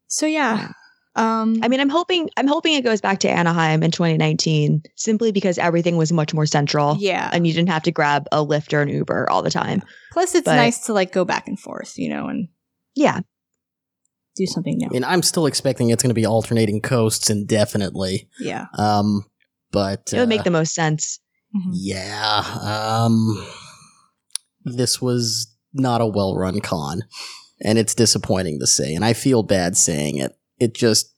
So 0.07 0.27
yeah. 0.27 0.73
Um 1.15 1.59
I 1.63 1.69
mean, 1.69 1.81
I'm 1.81 1.91
hoping 1.91 2.31
I'm 2.39 2.47
hoping 2.49 2.75
it 2.75 2.85
goes 2.85 3.01
back 3.03 3.19
to 3.21 3.31
Anaheim 3.31 3.83
in 3.83 3.91
2019 3.91 4.83
simply 4.97 5.31
because 5.31 5.59
everything 5.59 5.97
was 5.99 6.11
much 6.13 6.33
more 6.33 6.47
central 6.47 6.97
yeah. 6.99 7.29
and 7.33 7.47
you 7.47 7.53
didn't 7.53 7.69
have 7.69 7.83
to 7.83 7.93
grab 7.93 8.27
a 8.33 8.39
Lyft 8.45 8.73
or 8.73 8.81
an 8.81 8.89
Uber 8.89 9.29
all 9.31 9.43
the 9.43 9.51
time. 9.51 9.83
Plus 10.13 10.35
it's 10.35 10.47
but- 10.47 10.57
nice 10.57 10.87
to 10.87 10.93
like 10.95 11.13
go 11.13 11.25
back 11.25 11.49
and 11.49 11.61
forth, 11.61 11.99
you 11.99 12.09
know, 12.09 12.29
and 12.29 12.49
Yeah. 12.95 13.21
Do 14.37 14.47
something 14.47 14.77
new. 14.79 14.87
I 14.87 14.91
mean, 14.93 15.05
I'm 15.05 15.23
still 15.23 15.47
expecting 15.47 15.91
it's 15.91 16.03
going 16.03 16.11
to 16.11 16.15
be 16.15 16.27
alternating 16.27 16.81
coasts 16.81 17.29
indefinitely. 17.31 18.29
Yeah. 18.41 18.67
Um, 18.79 19.25
but 19.71 20.11
It 20.13 20.19
would 20.19 20.25
uh, 20.25 20.27
make 20.27 20.45
the 20.45 20.51
most 20.51 20.75
sense. 20.75 21.21
Mhm. 21.55 21.71
Yeah. 21.75 22.43
Um, 22.63 23.47
this 24.65 25.01
was 25.03 25.55
not 25.75 26.01
a 26.01 26.07
well 26.07 26.35
run 26.37 26.61
con, 26.61 27.03
and 27.63 27.79
it's 27.79 27.95
disappointing 27.95 28.59
to 28.61 28.67
say, 28.67 28.95
and 28.95 29.05
I 29.05 29.13
feel 29.13 29.43
bad 29.43 29.77
saying 29.77 30.17
it. 30.19 30.33
It 30.59 30.75
just, 30.75 31.15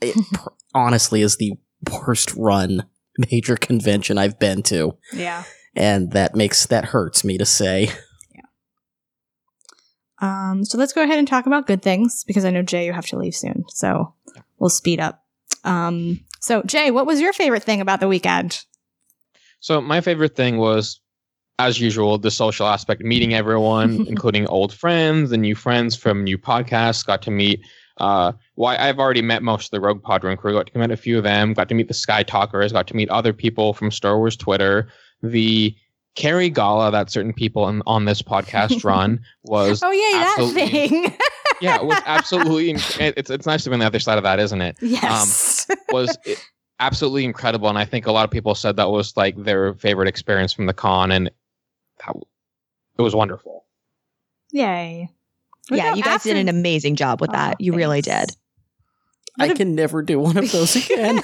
it 0.00 0.14
pr- 0.32 0.48
honestly 0.74 1.22
is 1.22 1.36
the 1.36 1.52
worst 1.90 2.34
run 2.36 2.86
major 3.30 3.56
convention 3.56 4.18
I've 4.18 4.38
been 4.38 4.62
to, 4.64 4.96
Yeah. 5.12 5.44
and 5.76 6.12
that 6.12 6.34
makes 6.34 6.66
that 6.66 6.86
hurts 6.86 7.24
me 7.24 7.38
to 7.38 7.46
say. 7.46 7.90
Um, 10.24 10.64
so 10.64 10.78
let's 10.78 10.94
go 10.94 11.02
ahead 11.02 11.18
and 11.18 11.28
talk 11.28 11.44
about 11.44 11.66
good 11.66 11.82
things 11.82 12.24
because 12.24 12.46
I 12.46 12.50
know 12.50 12.62
Jay, 12.62 12.86
you 12.86 12.94
have 12.94 13.06
to 13.08 13.18
leave 13.18 13.34
soon. 13.34 13.64
So 13.68 14.14
we'll 14.58 14.70
speed 14.70 14.98
up. 14.98 15.22
Um, 15.64 16.20
so 16.40 16.62
Jay, 16.62 16.90
what 16.90 17.04
was 17.04 17.20
your 17.20 17.34
favorite 17.34 17.62
thing 17.62 17.82
about 17.82 18.00
the 18.00 18.08
weekend? 18.08 18.64
So 19.60 19.82
my 19.82 20.00
favorite 20.00 20.34
thing 20.34 20.56
was, 20.56 20.98
as 21.58 21.78
usual, 21.78 22.16
the 22.16 22.30
social 22.30 22.66
aspect, 22.66 23.02
meeting 23.02 23.34
everyone, 23.34 24.06
including 24.08 24.46
old 24.46 24.72
friends 24.72 25.30
and 25.30 25.42
new 25.42 25.54
friends 25.54 25.94
from 25.94 26.24
new 26.24 26.38
podcasts. 26.38 27.04
Got 27.04 27.20
to 27.22 27.30
meet. 27.30 27.60
Uh, 27.98 28.32
why 28.54 28.78
I've 28.78 28.98
already 28.98 29.22
met 29.22 29.42
most 29.42 29.66
of 29.66 29.70
the 29.72 29.80
Rogue 29.80 30.02
Podron 30.02 30.38
crew. 30.38 30.54
Got 30.54 30.72
to 30.72 30.78
meet 30.78 30.90
a 30.90 30.96
few 30.96 31.18
of 31.18 31.24
them. 31.24 31.52
Got 31.52 31.68
to 31.68 31.74
meet 31.74 31.88
the 31.88 31.94
Skytalkers. 31.94 32.72
Got 32.72 32.86
to 32.86 32.96
meet 32.96 33.10
other 33.10 33.34
people 33.34 33.74
from 33.74 33.90
Star 33.90 34.16
Wars 34.16 34.36
Twitter. 34.36 34.88
The 35.22 35.76
Carrie 36.14 36.50
Gala 36.50 36.90
that 36.92 37.10
certain 37.10 37.32
people 37.32 37.64
on, 37.64 37.82
on 37.86 38.04
this 38.04 38.22
podcast 38.22 38.84
run 38.84 39.20
was 39.42 39.82
Oh 39.82 39.90
yeah, 39.90 40.34
that 40.36 40.52
thing. 40.54 41.16
yeah 41.60 41.76
it 41.76 41.84
was 41.84 42.00
absolutely 42.06 42.72
inc- 42.74 43.14
it's 43.16 43.30
it's 43.30 43.46
nice 43.46 43.64
to 43.64 43.70
be 43.70 43.74
on 43.74 43.80
the 43.80 43.86
other 43.86 43.98
side 44.00 44.18
of 44.18 44.24
that 44.24 44.38
isn't 44.38 44.60
it 44.60 44.76
um, 44.82 44.88
yes. 44.88 45.66
was 45.92 46.16
i- 46.26 46.36
absolutely 46.80 47.24
incredible 47.24 47.68
and 47.68 47.78
i 47.78 47.84
think 47.84 48.06
a 48.06 48.12
lot 48.12 48.24
of 48.24 48.30
people 48.30 48.54
said 48.54 48.76
that 48.76 48.90
was 48.90 49.16
like 49.16 49.36
their 49.42 49.74
favorite 49.74 50.08
experience 50.08 50.52
from 50.52 50.66
the 50.66 50.72
con 50.72 51.10
and 51.12 51.30
that, 52.04 52.14
it 52.98 53.02
was 53.02 53.14
wonderful 53.14 53.64
Yay. 54.52 55.08
yeah, 55.70 55.94
you 55.94 56.02
guys 56.02 56.22
did 56.22 56.36
an 56.36 56.48
amazing 56.48 56.94
job 56.94 57.20
with 57.20 57.30
oh, 57.30 57.32
that. 57.32 57.54
Oh, 57.54 57.56
you 57.58 57.72
really 57.72 58.02
did. 58.02 58.30
I 59.36 59.52
can 59.52 59.74
never 59.74 60.00
do 60.02 60.20
one 60.20 60.36
of 60.36 60.52
those 60.52 60.76
again. 60.76 61.22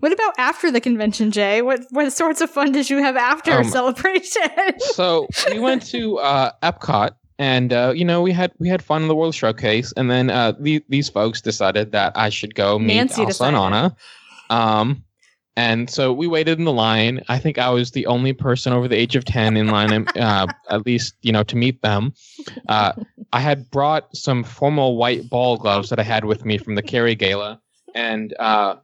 What 0.00 0.12
about 0.12 0.34
after 0.38 0.70
the 0.70 0.80
convention, 0.80 1.30
Jay? 1.30 1.62
What 1.62 1.80
what 1.90 2.12
sorts 2.12 2.40
of 2.40 2.50
fun 2.50 2.72
did 2.72 2.90
you 2.90 2.98
have 2.98 3.16
after 3.16 3.52
Um, 3.52 3.64
celebration? 3.64 4.42
so 4.78 5.26
we 5.50 5.58
went 5.58 5.86
to 5.86 6.18
uh, 6.18 6.50
Epcot, 6.62 7.10
and 7.38 7.72
uh, 7.72 7.92
you 7.94 8.04
know 8.04 8.22
we 8.22 8.32
had 8.32 8.52
we 8.58 8.68
had 8.68 8.82
fun 8.82 9.02
in 9.02 9.08
the 9.08 9.16
World 9.16 9.34
Showcase, 9.34 9.92
and 9.96 10.10
then 10.10 10.30
uh, 10.30 10.52
the, 10.58 10.84
these 10.88 11.08
folks 11.08 11.40
decided 11.40 11.92
that 11.92 12.12
I 12.16 12.28
should 12.28 12.54
go 12.54 12.78
meet 12.78 12.94
Nancy 12.96 13.22
Elsa 13.22 13.44
and. 13.44 13.56
Anna. 13.56 13.96
Um, 14.50 15.02
and 15.58 15.88
so 15.88 16.12
we 16.12 16.26
waited 16.26 16.58
in 16.58 16.66
the 16.66 16.72
line. 16.72 17.22
I 17.28 17.38
think 17.38 17.56
I 17.56 17.70
was 17.70 17.92
the 17.92 18.04
only 18.06 18.34
person 18.34 18.74
over 18.74 18.88
the 18.88 18.96
age 18.96 19.16
of 19.16 19.24
ten 19.24 19.56
in 19.56 19.68
line, 19.68 20.06
uh, 20.16 20.46
at 20.68 20.84
least 20.84 21.14
you 21.22 21.32
know 21.32 21.42
to 21.44 21.56
meet 21.56 21.80
them. 21.82 22.12
Uh, 22.68 22.92
I 23.32 23.40
had 23.40 23.70
brought 23.70 24.14
some 24.14 24.44
formal 24.44 24.96
white 24.96 25.30
ball 25.30 25.56
gloves 25.56 25.88
that 25.88 25.98
I 25.98 26.02
had 26.02 26.26
with 26.26 26.44
me 26.44 26.58
from 26.58 26.74
the 26.74 26.82
Carrie 26.82 27.14
Gala, 27.14 27.60
and 27.94 28.34
uh, 28.38 28.76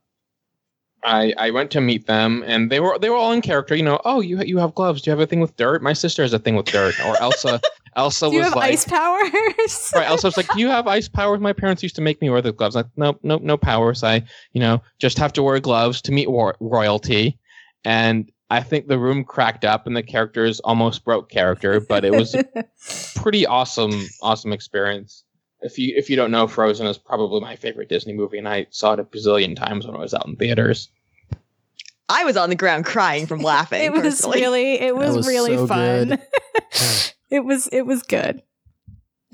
I 1.05 1.35
I 1.37 1.51
went 1.51 1.71
to 1.73 1.81
meet 1.81 2.07
them, 2.07 2.45
and 2.47 2.71
they 2.71 2.81
were 2.81 2.99
they 2.99 3.11
were 3.11 3.17
all 3.17 3.33
in 3.33 3.41
character. 3.41 3.75
You 3.75 3.83
know, 3.83 4.01
oh, 4.05 4.21
you 4.21 4.41
you 4.43 4.59
have 4.59 4.75
gloves. 4.75 5.03
Do 5.03 5.11
you 5.11 5.13
have 5.13 5.21
a 5.21 5.27
thing 5.27 5.41
with 5.41 5.57
dirt? 5.57 5.83
My 5.83 5.93
sister 5.93 6.23
has 6.23 6.33
a 6.33 6.39
thing 6.39 6.57
with 6.57 6.67
dirt. 6.67 6.95
Or 7.05 7.21
Elsa 7.21 7.61
Elsa 7.97 8.27
Do 8.29 8.33
you 8.33 8.39
was 8.39 8.49
have 8.49 8.57
like, 8.57 8.73
ice 8.73 8.85
powers? 8.85 9.93
right. 9.95 10.09
Elsa 10.09 10.29
was 10.29 10.37
like, 10.37 10.49
do 10.55 10.61
you 10.61 10.69
have 10.69 10.87
ice 10.87 11.09
powers? 11.09 11.41
My 11.41 11.53
parents 11.53 11.83
used 11.83 11.97
to 11.97 12.03
make 12.03 12.21
me 12.21 12.31
wear 12.31 12.41
the 12.41 12.53
gloves. 12.53 12.75
Like, 12.75 12.87
nope, 12.97 13.19
nope, 13.23 13.43
no 13.43 13.57
powers. 13.57 14.03
I 14.05 14.23
you 14.53 14.61
know 14.61 14.81
just 14.99 15.19
have 15.19 15.33
to 15.35 15.43
wear 15.43 15.59
gloves 15.61 16.01
to 16.03 16.13
meet 16.13 16.31
war- 16.31 16.57
royalty, 16.61 17.39
and. 17.85 18.31
I 18.51 18.63
think 18.63 18.87
the 18.87 18.99
room 18.99 19.25
cracked 19.25 19.65
up 19.65 19.87
and 19.87 19.97
the 19.97 20.03
characters 20.03 20.61
almost 20.61 21.07
broke 21.07 21.31
character, 21.31 21.81
but 21.81 22.05
it 22.05 22.13
was 22.13 22.35
a 22.35 22.45
pretty 23.17 23.47
awesome, 23.47 24.07
awesome 24.21 24.53
experience. 24.53 25.25
If 25.63 25.79
you 25.79 25.95
if 25.97 26.11
you 26.11 26.17
don't 26.17 26.31
know, 26.31 26.47
Frozen 26.47 26.87
is 26.87 26.99
probably 26.99 27.41
my 27.41 27.57
favorite 27.57 27.89
Disney 27.89 28.13
movie, 28.13 28.39
and 28.39 28.49
I 28.49 28.67
saw 28.71 28.95
it 28.95 29.01
a 29.01 29.05
bazillion 29.05 29.57
times 29.57 29.87
when 29.87 29.97
I 29.97 30.01
was 30.01 30.15
out 30.15 30.27
in 30.27 30.37
theaters. 30.37 30.89
I 32.09 32.25
was 32.25 32.37
on 32.37 32.51
the 32.51 32.57
ground 32.57 32.85
crying 32.85 33.27
from 33.27 33.41
laughing. 33.43 33.83
it 33.83 33.93
was 33.93 34.03
personally. 34.03 34.41
really 34.41 34.81
it 34.81 34.97
was, 34.97 35.17
was 35.17 35.27
really 35.27 35.57
so 35.57 35.67
fun. 35.67 36.19
it 37.31 37.45
was 37.45 37.69
it 37.69 37.83
was 37.83 38.03
good. 38.03 38.43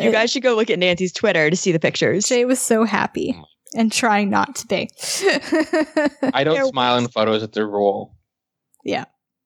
You 0.01 0.12
guys 0.12 0.31
should 0.31 0.45
go 0.45 0.55
look 0.55 0.70
at 0.70 0.79
Nancy's 0.79 1.12
Twitter 1.12 1.51
to 1.51 1.57
see 1.57 1.72
the 1.72 1.81
pictures. 1.81 2.29
Jay 2.29 2.45
was 2.45 2.61
so 2.61 2.85
happy 2.85 3.37
and 3.74 3.91
trying 3.91 4.31
not 4.31 4.55
to 4.57 4.66
be. 4.66 4.89
I 6.33 6.45
don't 6.45 6.68
smile 6.68 6.99
in 6.99 7.09
photos 7.09 7.43
at 7.43 7.53
the 7.53 7.66
rule. 7.66 8.14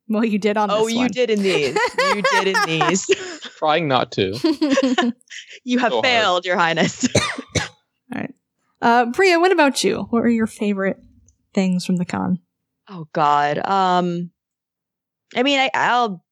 Well, 0.09 0.25
you 0.25 0.39
did 0.39 0.57
on 0.57 0.71
Oh, 0.71 0.85
this 0.85 0.93
you 0.95 0.99
one. 1.01 1.11
did 1.13 1.31
in 1.31 1.43
these. 1.43 1.79
You 1.99 2.23
did 2.23 2.49
in 2.49 2.57
these. 2.67 3.07
Trying 3.59 3.89
not 3.89 4.13
to. 4.13 4.33
You 5.65 5.79
have 5.79 5.91
So 5.93 5.97
hard. 5.97 6.05
failed, 6.05 6.45
Your 6.45 6.57
Highness. 6.59 7.07
All 7.15 7.63
right. 8.15 8.35
Uh, 8.81 9.07
Bria, 9.07 9.39
what 9.39 9.53
about 9.53 9.83
you? 9.85 9.99
What 10.11 10.23
were 10.23 10.29
your 10.29 10.47
favorite 10.49 10.99
things 11.55 11.87
from 11.87 11.97
the 11.97 12.05
con? 12.05 12.41
Oh 12.89 13.07
God. 13.13 13.59
Um, 13.59 14.31
I 15.37 15.43
mean, 15.45 15.61
I, 15.61 15.71
I'll 15.75 16.25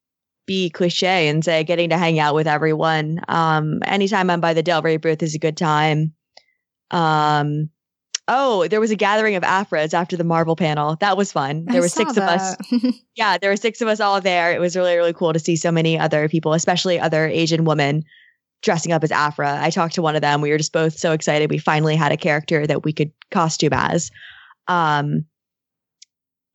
be 0.46 0.68
cliche 0.70 1.28
and 1.28 1.44
say 1.44 1.62
getting 1.64 1.90
to 1.90 1.96
hang 1.98 2.18
out 2.18 2.34
with 2.34 2.48
everyone. 2.48 3.20
Um, 3.28 3.80
anytime 3.84 4.28
I'm 4.30 4.40
by 4.40 4.52
the 4.52 4.62
Del 4.64 4.82
Rey 4.82 4.96
booth 4.96 5.22
is 5.22 5.34
a 5.36 5.38
good 5.38 5.56
time. 5.56 6.12
Um, 6.90 7.70
oh, 8.30 8.68
there 8.68 8.80
was 8.80 8.92
a 8.92 8.96
gathering 8.96 9.34
of 9.34 9.42
Aphras 9.42 9.92
after 9.92 10.16
the 10.16 10.24
Marvel 10.24 10.54
panel. 10.54 10.96
That 11.00 11.16
was 11.16 11.32
fun. 11.32 11.64
There 11.64 11.78
I 11.78 11.80
were 11.80 11.88
six 11.88 12.16
of 12.16 12.22
us. 12.22 12.56
Yeah, 13.16 13.36
there 13.36 13.50
were 13.50 13.56
six 13.56 13.82
of 13.82 13.88
us 13.88 14.00
all 14.00 14.18
there. 14.22 14.50
It 14.52 14.60
was 14.60 14.76
really, 14.76 14.96
really 14.96 15.12
cool 15.12 15.34
to 15.34 15.38
see 15.38 15.56
so 15.56 15.70
many 15.70 15.98
other 15.98 16.26
people, 16.26 16.54
especially 16.54 16.98
other 16.98 17.26
Asian 17.26 17.64
women 17.64 18.02
dressing 18.62 18.92
up 18.92 19.04
as 19.04 19.12
Aphra. 19.12 19.58
I 19.60 19.68
talked 19.68 19.94
to 19.96 20.02
one 20.02 20.14
of 20.14 20.22
them. 20.22 20.40
We 20.40 20.50
were 20.50 20.56
just 20.56 20.72
both 20.72 20.96
so 20.96 21.12
excited. 21.12 21.50
We 21.50 21.58
finally 21.58 21.96
had 21.96 22.12
a 22.12 22.16
character 22.16 22.66
that 22.66 22.84
we 22.84 22.94
could 22.94 23.12
costume 23.30 23.74
as. 23.74 24.10
Um, 24.68 25.26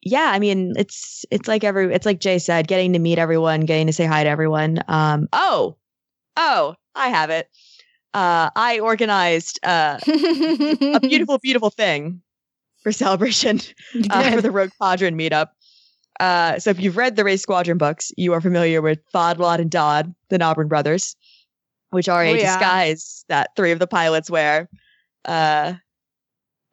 yeah, 0.01 0.31
I 0.31 0.39
mean, 0.39 0.73
it's 0.77 1.25
it's 1.29 1.47
like 1.47 1.63
every 1.63 1.93
it's 1.93 2.05
like 2.05 2.19
Jay 2.19 2.39
said, 2.39 2.67
getting 2.67 2.93
to 2.93 2.99
meet 2.99 3.19
everyone, 3.19 3.61
getting 3.61 3.87
to 3.87 3.93
say 3.93 4.05
hi 4.05 4.23
to 4.23 4.29
everyone. 4.29 4.79
Um, 4.87 5.27
oh, 5.33 5.75
oh, 6.37 6.75
I 6.95 7.09
have 7.09 7.29
it. 7.29 7.49
Uh, 8.15 8.49
I 8.55 8.79
organized 8.79 9.59
uh, 9.63 9.99
a 10.07 10.99
beautiful, 11.01 11.37
beautiful 11.37 11.69
thing 11.69 12.21
for 12.81 12.91
celebration 12.93 13.59
uh, 14.09 14.31
for 14.31 14.41
the 14.41 14.51
Rogue 14.51 14.71
Squadron 14.73 15.17
meetup. 15.17 15.47
Uh, 16.21 16.57
so 16.59 16.69
if 16.69 16.79
you've 16.79 16.95
read 16.95 17.17
the 17.17 17.25
Wraith 17.25 17.41
Squadron 17.41 17.77
books, 17.77 18.13
you 18.15 18.31
are 18.31 18.39
familiar 18.39 18.81
with 18.81 18.99
Thod, 19.11 19.37
Lod, 19.37 19.59
and 19.59 19.69
Dodd, 19.69 20.15
the 20.29 20.37
Nobrin 20.39 20.69
brothers, 20.69 21.15
which 21.89 22.07
are 22.07 22.23
Oh, 22.23 22.27
a 22.27 22.37
yeah. 22.37 22.57
disguise 22.57 23.25
that 23.27 23.49
three 23.57 23.71
of 23.71 23.79
the 23.79 23.87
pilots 23.87 24.29
wear. 24.29 24.69
Uh, 25.25 25.73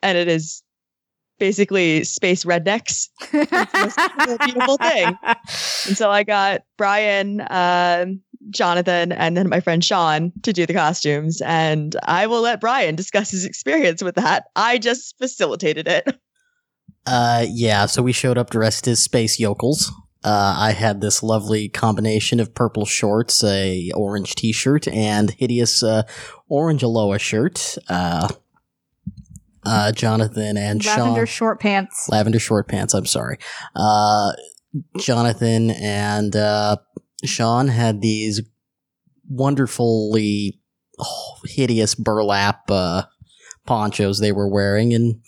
and 0.01 0.17
it 0.17 0.29
is 0.29 0.63
basically 1.41 2.05
space 2.05 2.45
rednecks. 2.45 3.09
Most 3.33 3.99
beautiful 4.45 4.77
thing. 4.77 5.19
And 5.89 5.97
so 5.97 6.09
I 6.09 6.23
got 6.23 6.63
Brian, 6.79 7.41
um, 7.51 8.21
Jonathan, 8.51 9.13
and 9.13 9.37
then 9.37 9.49
my 9.49 9.61
friend 9.61 9.85
Sean 9.85 10.33
to 10.43 10.53
do 10.53 10.67
the 10.67 10.75
costumes. 10.75 11.41
And 11.43 11.97
I 12.05 12.27
will 12.27 12.41
let 12.43 12.61
Brian 12.61 12.97
discuss 12.97 13.31
his 13.31 13.45
experience 13.45 14.03
with 14.03 14.17
that. 14.17 14.45
I 14.57 14.79
just 14.79 15.17
facilitated 15.19 15.89
it. 15.89 16.07
Uh, 17.05 17.45
yeah, 17.51 17.87
so 17.87 18.01
we 18.01 18.13
showed 18.13 18.39
up 18.39 18.51
dressed 18.51 18.87
as 18.87 19.01
space 19.01 19.41
yokels. 19.41 19.91
Uh, 20.23 20.55
I 20.57 20.71
had 20.71 21.01
this 21.01 21.21
lovely 21.21 21.69
combination 21.69 22.39
of 22.39 22.55
purple 22.55 22.87
shorts, 22.87 23.43
a 23.43 23.91
orange 23.97 24.37
t-shirt, 24.37 24.87
and 24.87 25.33
hideous 25.33 25.83
uh, 25.83 26.05
orange 26.49 26.85
Aloha 26.85 27.17
shirt. 27.19 27.77
Uh, 27.89 28.29
uh, 29.65 29.91
Jonathan 29.91 30.57
and 30.57 30.85
Lavender 30.85 31.27
Sean, 31.27 31.27
short 31.27 31.61
pants. 31.61 32.09
lavender 32.09 32.39
short 32.39 32.69
pants. 32.69 32.95
I'm 32.95 33.07
sorry. 33.07 33.39
Uh, 33.75 34.33
Jonathan 34.99 35.71
and 35.71 36.35
uh, 36.37 36.77
Sean 37.25 37.69
had 37.69 38.01
these 38.01 38.41
wonderfully 39.29 40.61
oh, 40.99 41.35
hideous 41.45 41.95
burlap 41.95 42.71
uh, 42.71 43.05
ponchos 43.67 44.19
they 44.19 44.33
were 44.33 44.49
wearing, 44.49 44.93
and 44.93 45.21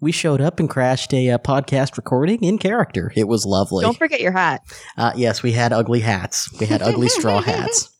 we 0.00 0.12
showed 0.12 0.40
up 0.40 0.60
and 0.60 0.70
crashed 0.70 1.12
a 1.12 1.30
uh, 1.30 1.38
podcast 1.38 1.96
recording 1.96 2.42
in 2.42 2.58
character. 2.58 3.12
It 3.16 3.28
was 3.28 3.44
lovely. 3.44 3.82
Don't 3.82 3.98
forget 3.98 4.20
your 4.20 4.32
hat. 4.32 4.62
Uh, 4.96 5.12
yes, 5.16 5.42
we 5.42 5.52
had 5.52 5.72
ugly 5.72 6.00
hats. 6.00 6.50
We 6.58 6.66
had 6.66 6.82
ugly 6.82 7.08
straw 7.08 7.40
hats. 7.42 7.90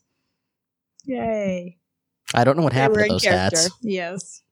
Yay. 1.05 1.78
I 2.34 2.44
don't 2.44 2.57
know 2.57 2.62
what 2.62 2.72
They 2.72 2.78
happened 2.78 3.03
to 3.05 3.09
those 3.09 3.22
character. 3.22 3.59
hats. 3.59 3.70
Yes. 3.82 4.42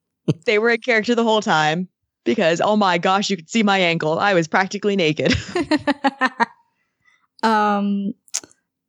They 0.44 0.58
were 0.58 0.70
in 0.70 0.80
character 0.80 1.14
the 1.14 1.22
whole 1.24 1.40
time 1.40 1.88
because, 2.24 2.60
oh 2.60 2.76
my 2.76 2.98
gosh, 2.98 3.30
you 3.30 3.36
could 3.36 3.48
see 3.48 3.62
my 3.62 3.78
ankle. 3.78 4.18
I 4.18 4.34
was 4.34 4.48
practically 4.48 4.96
naked. 4.96 5.34
um 7.42 8.12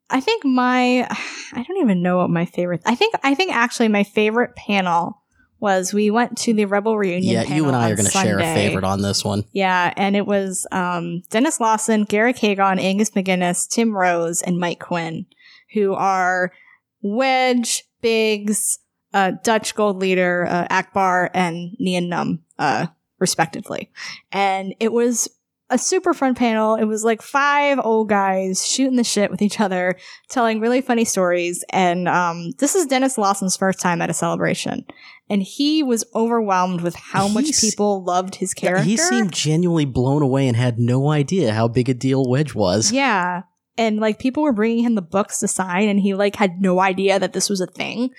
I 0.09 0.19
think 0.19 0.45
my 0.45 1.07
I 1.53 1.63
don't 1.63 1.77
even 1.77 2.01
know 2.01 2.17
what 2.17 2.29
my 2.29 2.45
favorite 2.45 2.81
I 2.85 2.95
think 2.95 3.15
I 3.23 3.35
think 3.35 3.53
actually 3.53 3.87
my 3.87 4.03
favorite 4.03 4.55
panel 4.55 5.21
was 5.59 5.93
we 5.93 6.09
went 6.09 6.37
to 6.37 6.53
the 6.53 6.65
Rebel 6.65 6.97
reunion 6.97 7.33
Yeah, 7.33 7.55
you 7.55 7.65
and 7.67 7.75
I 7.75 7.91
are 7.91 7.95
going 7.95 8.05
to 8.05 8.11
share 8.11 8.39
a 8.39 8.43
favorite 8.43 8.85
on 8.85 9.01
this 9.01 9.25
one. 9.25 9.43
Yeah, 9.51 9.93
and 9.97 10.15
it 10.15 10.25
was 10.25 10.65
um, 10.71 11.21
Denis 11.29 11.59
Lawson, 11.59 12.05
Garrick 12.05 12.37
Hagon, 12.37 12.79
Angus 12.79 13.11
MacInnes, 13.11 13.67
Tim 13.67 13.95
Rose, 13.95 14.41
and 14.41 14.57
Mike 14.57 14.79
Quinn, 14.79 15.25
who 15.73 15.93
are 15.93 16.53
Wedge, 17.01 17.83
Biggs, 18.01 18.79
uh, 19.13 19.33
Dutch 19.43 19.75
Gold 19.75 19.97
Leader, 19.97 20.47
uh, 20.49 20.67
Ackbar, 20.69 21.29
and 21.33 21.75
Nien 21.79 22.09
Nunb, 22.09 22.39
uh, 22.57 22.87
respectively. 23.19 23.91
And 24.31 24.73
it 24.79 24.93
was 24.93 25.27
a 25.69 25.77
super 25.77 26.13
fun 26.13 26.35
panel. 26.35 26.75
It 26.75 26.85
was 26.85 27.03
like 27.03 27.21
five 27.21 27.79
old 27.83 28.09
guys 28.09 28.65
shooting 28.67 28.95
the 28.95 29.03
shit 29.03 29.29
with 29.29 29.41
each 29.41 29.59
other, 29.59 29.95
telling 30.29 30.59
really 30.59 30.81
funny 30.81 31.05
stories. 31.05 31.63
And 31.69 32.07
um, 32.07 32.51
this 32.57 32.75
is 32.75 32.87
Denis 32.87 33.17
Lawson's 33.17 33.55
first 33.57 33.79
time 33.79 34.01
at 34.01 34.09
a 34.09 34.13
celebration. 34.13 34.85
And 35.29 35.43
he 35.43 35.83
was 35.83 36.03
overwhelmed 36.15 36.81
with 36.81 36.95
how 36.95 37.27
much 37.27 37.45
He's- 37.45 37.61
people 37.61 38.03
loved 38.03 38.35
his 38.35 38.53
character. 38.53 38.83
He 38.83 38.97
seemed 38.97 39.31
genuinely 39.31 39.85
blown 39.85 40.23
away 40.23 40.47
and 40.47 40.57
had 40.57 40.79
no 40.79 41.11
idea 41.11 41.53
how 41.53 41.67
big 41.67 41.87
a 41.87 41.93
deal 41.93 42.27
Wedge 42.27 42.55
was. 42.55 42.91
Yeah. 42.91 43.43
And 43.77 43.99
like 43.99 44.19
people 44.19 44.43
were 44.43 44.51
bringing 44.51 44.83
him 44.83 44.95
the 44.95 45.01
books 45.01 45.39
to 45.39 45.47
sign 45.47 45.87
and 45.87 45.99
he 45.99 46.13
like 46.13 46.35
had 46.35 46.59
no 46.59 46.79
idea 46.79 47.17
that 47.19 47.33
this 47.33 47.49
was 47.49 47.61
a 47.61 47.67
thing. 47.67 48.09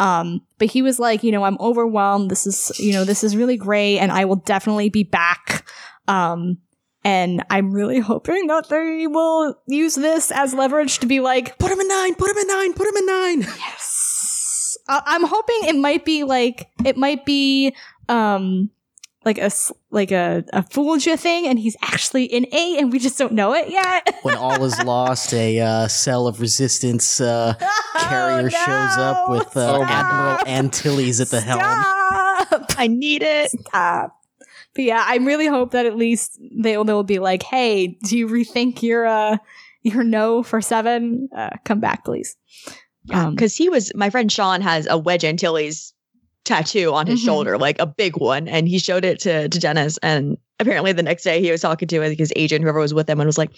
Um, 0.00 0.40
but 0.58 0.70
he 0.70 0.82
was 0.82 0.98
like, 0.98 1.22
you 1.22 1.30
know, 1.30 1.44
I'm 1.44 1.58
overwhelmed. 1.60 2.30
This 2.30 2.46
is, 2.46 2.72
you 2.80 2.92
know, 2.92 3.04
this 3.04 3.22
is 3.22 3.36
really 3.36 3.56
great 3.56 3.98
and 3.98 4.10
I 4.10 4.24
will 4.24 4.36
definitely 4.36 4.88
be 4.88 5.04
back. 5.04 5.68
Um, 6.08 6.58
and 7.04 7.44
I'm 7.50 7.70
really 7.72 8.00
hoping 8.00 8.46
that 8.48 8.68
they 8.68 9.06
will 9.06 9.56
use 9.66 9.94
this 9.94 10.30
as 10.30 10.54
leverage 10.54 10.98
to 11.00 11.06
be 11.06 11.20
like, 11.20 11.58
Put 11.58 11.70
him 11.70 11.80
in 11.80 11.88
nine, 11.88 12.14
put 12.14 12.30
him 12.30 12.38
in 12.38 12.46
nine, 12.48 12.72
put 12.74 12.86
him 12.86 12.96
in 12.96 13.06
nine. 13.06 13.40
yes. 13.42 14.76
I- 14.88 15.02
I'm 15.06 15.24
hoping 15.24 15.60
it 15.64 15.76
might 15.76 16.04
be 16.04 16.24
like, 16.24 16.68
it 16.84 16.96
might 16.96 17.24
be, 17.24 17.74
um, 18.08 18.70
like 19.24 19.38
a, 19.38 19.44
s- 19.44 19.72
like 19.90 20.10
a, 20.12 20.44
a 20.52 20.62
Fulja 20.62 21.18
thing 21.18 21.46
and 21.46 21.58
he's 21.58 21.76
actually 21.80 22.24
in 22.24 22.44
A, 22.52 22.76
and 22.78 22.92
we 22.92 22.98
just 22.98 23.16
don't 23.16 23.32
know 23.32 23.54
it 23.54 23.70
yet. 23.70 24.14
When 24.22 24.34
all 24.34 24.62
is 24.64 24.78
lost, 24.82 25.32
a 25.32 25.60
uh, 25.60 25.88
cell 25.88 26.26
of 26.26 26.40
resistance 26.42 27.20
uh, 27.22 27.54
carrier 28.00 28.46
Oh, 28.46 28.48
shows 28.50 28.96
up 28.98 29.30
with 29.30 29.56
uh, 29.56 29.78
Oh 29.78 29.84
Admiral 29.84 30.46
Antilles 30.46 31.20
at 31.20 31.28
the 31.28 31.40
helm. 31.40 31.60
I 31.62 32.86
need 32.88 33.22
it. 33.22 33.50
Stop. 33.50 34.20
But 34.74 34.84
yeah, 34.84 35.04
I 35.06 35.16
really 35.16 35.46
hope 35.46 35.70
that 35.72 35.86
at 35.86 35.96
least 35.96 36.38
they'll 36.62 36.84
they'll 36.84 37.02
be 37.02 37.18
like, 37.18 37.42
"Hey, 37.42 37.98
do 38.04 38.16
you 38.18 38.26
rethink 38.28 38.82
your 38.82 39.06
uh 39.06 39.36
your 39.82 40.02
no 40.04 40.42
for 40.42 40.60
seven? 40.60 41.28
Uh, 41.36 41.50
come 41.64 41.80
back, 41.80 42.04
please." 42.04 42.36
Um, 43.12 43.34
Because 43.34 43.54
he 43.56 43.68
was, 43.68 43.92
my 43.94 44.08
friend 44.10 44.32
Sean 44.32 44.60
has 44.62 44.86
a 44.88 44.96
Wedge 44.96 45.24
Antilles 45.24 45.92
tattoo 46.44 46.92
on 46.94 47.06
his 47.06 47.20
Mhm. 47.20 47.24
shoulder, 47.26 47.58
like 47.58 47.78
a 47.78 47.86
big 47.86 48.16
one. 48.16 48.48
And 48.48 48.66
he 48.66 48.78
showed 48.78 49.04
it 49.04 49.20
to, 49.20 49.48
to 49.48 49.58
Dennis. 49.58 49.98
And 50.02 50.38
apparently 50.58 50.92
the 50.92 51.02
next 51.02 51.22
day 51.22 51.40
he 51.42 51.50
was 51.50 51.60
talking 51.60 51.86
to 51.88 52.00
his 52.00 52.32
agent, 52.36 52.62
whoever 52.62 52.80
was 52.80 52.94
with 52.94 53.08
him, 53.08 53.20
and 53.20 53.26
was 53.26 53.36
like, 53.38 53.50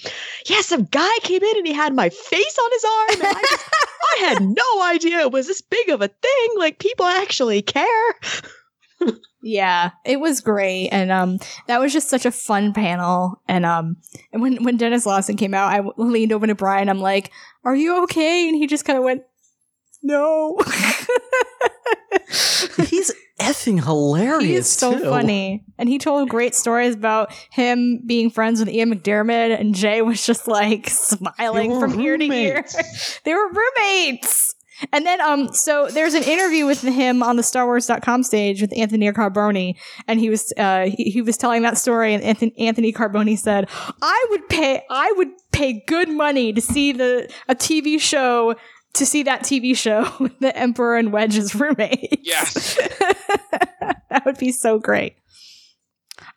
Yeah, 0.46 0.60
some 0.62 0.84
guy 0.84 1.16
came 1.22 1.42
in 1.42 1.56
and 1.58 1.66
he 1.66 1.72
had 1.72 1.94
my 1.94 2.08
face 2.08 2.58
on 2.58 2.70
his 2.72 2.84
arm. 2.84 3.08
And 3.28 3.36
I, 3.36 3.40
just, 3.42 3.64
I 4.14 4.24
had 4.28 4.42
no 4.42 4.82
idea 4.84 5.20
it 5.20 5.30
was 5.32 5.46
this 5.46 5.60
big 5.62 5.88
of 5.90 6.02
a 6.02 6.08
thing. 6.08 6.48
Like, 6.58 6.78
people 6.80 7.06
actually 7.06 7.62
care. 7.62 8.14
Yeah, 9.46 9.92
it 10.04 10.18
was 10.18 10.40
great, 10.40 10.88
and 10.88 11.12
um, 11.12 11.38
that 11.68 11.80
was 11.80 11.92
just 11.92 12.10
such 12.10 12.26
a 12.26 12.32
fun 12.32 12.72
panel. 12.72 13.40
And 13.46 13.64
um, 13.64 13.96
and 14.32 14.42
when 14.42 14.64
when 14.64 14.76
Denis 14.76 15.06
Lawson 15.06 15.36
came 15.36 15.54
out, 15.54 15.70
I 15.70 15.76
w- 15.76 15.94
leaned 15.96 16.32
over 16.32 16.48
to 16.48 16.56
Brian. 16.56 16.88
I'm 16.88 16.98
like, 16.98 17.30
"Are 17.64 17.76
you 17.76 18.02
okay?" 18.02 18.48
And 18.48 18.56
he 18.56 18.66
just 18.66 18.84
kind 18.84 18.98
of 18.98 19.04
went, 19.04 19.22
"No." 20.02 20.58
He's 22.88 23.12
effing 23.40 23.84
hilarious. 23.84 24.42
he 24.42 24.54
is 24.54 24.68
so 24.68 24.98
too. 24.98 25.04
funny, 25.04 25.64
and 25.78 25.88
he 25.88 25.98
told 25.98 26.28
great 26.28 26.56
stories 26.56 26.94
about 26.94 27.32
him 27.50 28.02
being 28.04 28.30
friends 28.30 28.58
with 28.58 28.68
Ian 28.68 28.92
McDiarmid, 28.92 29.58
and 29.60 29.76
Jay 29.76 30.02
was 30.02 30.26
just 30.26 30.48
like 30.48 30.90
smiling 30.90 31.70
were 31.70 31.80
from 31.80 32.00
ear 32.00 32.18
to 32.18 32.24
ear. 32.24 32.54
roommates. 32.56 33.20
they 33.24 33.32
were 33.32 33.48
roommates. 33.48 34.55
And 34.92 35.06
then, 35.06 35.20
um, 35.20 35.52
so 35.52 35.88
there's 35.88 36.14
an 36.14 36.22
interview 36.22 36.66
with 36.66 36.82
him 36.82 37.22
on 37.22 37.36
the 37.36 37.42
StarWars.com 37.42 38.22
stage 38.22 38.60
with 38.60 38.76
Anthony 38.76 39.10
Carboni, 39.12 39.76
and 40.06 40.20
he 40.20 40.30
was, 40.30 40.52
uh, 40.56 40.86
he, 40.86 41.10
he 41.10 41.22
was 41.22 41.36
telling 41.36 41.62
that 41.62 41.78
story, 41.78 42.14
and 42.14 42.22
Anthony, 42.22 42.54
Anthony 42.58 42.92
Carboni 42.92 43.38
said, 43.38 43.68
"I 44.02 44.26
would 44.30 44.48
pay, 44.48 44.82
I 44.90 45.12
would 45.16 45.30
pay 45.52 45.84
good 45.86 46.08
money 46.08 46.52
to 46.52 46.60
see 46.60 46.92
the 46.92 47.32
a 47.48 47.54
TV 47.54 48.00
show." 48.00 48.54
To 48.94 49.04
see 49.04 49.24
that 49.24 49.42
TV 49.42 49.76
show, 49.76 50.04
The 50.40 50.56
Emperor 50.56 50.96
and 50.96 51.12
Wedge's 51.12 51.54
roommates. 51.54 52.16
Yes. 52.22 52.76
that 54.08 54.22
would 54.24 54.38
be 54.38 54.50
so 54.52 54.78
great. 54.78 55.16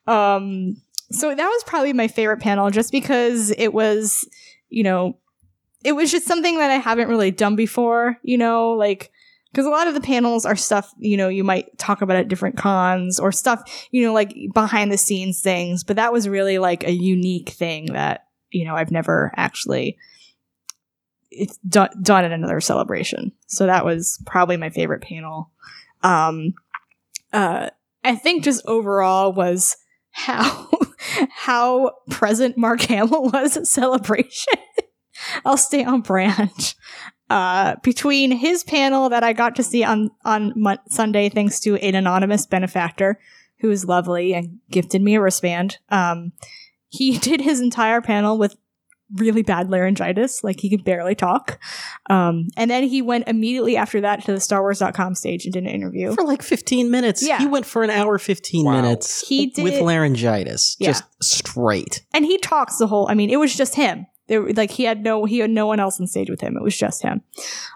Um, 0.08 0.76
so 1.10 1.34
that 1.34 1.48
was 1.48 1.64
probably 1.66 1.94
my 1.94 2.10
favorite 2.10 2.42
panel, 2.42 2.70
just 2.70 2.92
because 2.92 3.52
it 3.52 3.70
was, 3.74 4.28
you 4.68 4.84
know, 4.84 5.18
it 5.84 5.94
was 5.94 6.12
just 6.12 6.26
something 6.26 6.58
that 6.58 6.72
I 6.72 6.76
haven't 6.76 7.08
really 7.08 7.32
done 7.32 7.56
before, 7.56 8.18
you 8.24 8.38
know, 8.38 8.72
like 8.72 9.12
because 9.52 9.66
a 9.66 9.70
lot 9.70 9.88
of 9.88 9.94
the 9.94 10.02
panels 10.02 10.46
are 10.46 10.56
stuff, 10.56 10.94
you 11.00 11.18
know, 11.18 11.28
you 11.28 11.44
might 11.44 11.76
talk 11.78 12.02
about 12.02 12.18
at 12.18 12.28
different 12.28 12.58
cons 12.58 13.20
or 13.20 13.32
stuff, 13.32 13.88
you 13.92 14.04
know, 14.04 14.14
like 14.14 14.36
behind 14.54 14.92
the 14.92 14.98
scenes 14.98 15.42
things, 15.42 15.84
but 15.84 15.96
that 15.96 16.14
was 16.14 16.30
really 16.30 16.60
like 16.60 16.84
a 16.84 16.92
unique 16.92 17.50
thing 17.50 17.88
that, 17.94 18.28
you 18.52 18.66
know, 18.66 18.76
I've 18.76 18.92
never 18.92 19.32
actually 19.36 19.98
it's 21.32 21.58
done 21.58 21.90
done 22.02 22.26
at 22.26 22.32
another 22.32 22.60
celebration. 22.60 23.32
So 23.48 23.66
that 23.66 23.86
was 23.86 24.22
probably 24.26 24.58
my 24.58 24.70
favorite 24.70 25.02
panel. 25.02 25.52
Um 26.04 26.54
uh 27.34 27.70
I 28.04 28.16
think 28.16 28.44
just 28.44 28.66
overall 28.66 29.34
was 29.34 29.78
how 30.12 30.70
how 31.30 31.94
present 32.10 32.58
Mark 32.58 32.82
Hamill 32.82 33.30
was 33.30 33.58
at 33.58 33.68
celebration. 33.68 34.54
I'll 35.46 35.58
stay 35.58 35.84
on 35.84 36.02
brand. 36.02 36.76
Uh, 37.32 37.76
between 37.84 38.32
his 38.32 38.64
panel 38.64 39.08
that 39.10 39.24
I 39.24 39.34
got 39.34 39.56
to 39.58 39.62
see 39.62 39.84
on 39.84 40.10
on 40.26 40.52
Mon- 40.56 40.80
Sunday, 40.90 41.30
thanks 41.30 41.60
to 41.60 41.76
an 41.76 41.94
anonymous 41.94 42.48
benefactor 42.48 43.20
who 43.60 43.68
was 43.68 43.86
lovely 43.86 44.34
and 44.34 44.58
gifted 44.72 45.04
me 45.04 45.14
a 45.14 45.22
wristband, 45.22 45.78
um, 45.90 46.32
he 46.88 47.18
did 47.20 47.40
his 47.42 47.62
entire 47.62 48.02
panel 48.02 48.40
with 48.40 48.56
really 49.16 49.44
bad 49.44 49.70
laryngitis, 49.70 50.44
like 50.44 50.60
he 50.60 50.72
could 50.72 50.84
barely 50.84 51.14
talk. 51.14 51.60
Um, 52.10 52.48
and 52.58 52.72
then 52.72 52.86
he 52.86 53.04
went 53.04 53.28
immediately 53.28 53.78
after 53.78 54.02
that 54.02 54.26
to 54.26 54.32
the 54.32 54.40
StarWars.com 54.40 55.14
stage 55.14 55.46
and 55.46 55.54
did 55.54 55.64
an 55.66 55.70
interview. 55.70 56.16
For 56.16 56.24
like 56.24 56.42
15 56.42 56.90
minutes. 56.90 57.22
Yeah. 57.24 57.38
He 57.38 57.46
went 57.46 57.68
for 57.68 57.84
an 57.84 57.92
hour, 57.92 58.18
15 58.18 58.66
Wow. 58.66 58.72
minutes 58.82 59.28
He 59.28 59.52
did- 59.52 59.64
with 59.64 59.80
laryngitis. 59.82 60.78
Yeah. 60.80 60.94
Just 60.94 61.04
straight. 61.22 62.04
and 62.12 62.26
he 62.26 62.40
talks 62.40 62.78
the 62.78 62.88
whole 62.88 63.08
i 63.08 63.14
mean 63.14 63.30
it 63.30 63.38
was 63.38 63.56
just 63.56 63.76
him 63.76 64.08
there 64.30 64.42
like 64.54 64.72
he 64.72 64.84
had 64.84 65.04
no 65.04 65.26
he 65.26 65.40
had 65.40 65.50
no 65.50 65.68
one 65.68 65.80
else 65.80 66.00
on 66.00 66.08
stage 66.08 66.30
with 66.30 66.42
him. 66.42 66.56
It 66.56 66.64
was 66.64 66.78
just 66.78 67.02
him. 67.04 67.22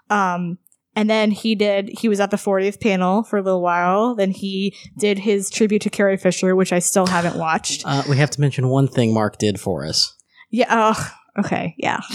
Um 0.10 0.58
and 0.96 1.10
then 1.10 1.32
he 1.32 1.56
did 1.56 1.90
he 2.00 2.08
was 2.08 2.20
at 2.20 2.32
the 2.32 2.38
40th 2.38 2.80
panel 2.80 3.24
for 3.24 3.38
a 3.38 3.42
little 3.42 3.62
while. 3.62 4.16
Then 4.16 4.32
he 4.32 4.76
did 4.98 5.20
his 5.20 5.50
tribute 5.50 5.82
to 5.82 5.90
carrie 5.90 6.18
fisher 6.18 6.56
which 6.56 6.72
i 6.72 6.80
still 6.80 7.08
haven't 7.08 7.36
watched. 7.38 7.84
Uh, 7.94 8.04
we 8.08 8.18
have 8.18 8.30
to 8.32 8.42
mention 8.42 8.70
one 8.70 8.88
thing 8.88 9.14
Mark 9.14 9.38
did 9.38 9.60
for 9.60 9.86
us. 9.86 10.16
yeah 10.50 10.74
uh, 10.74 10.96
okay 11.40 11.76
yeah. 11.78 12.00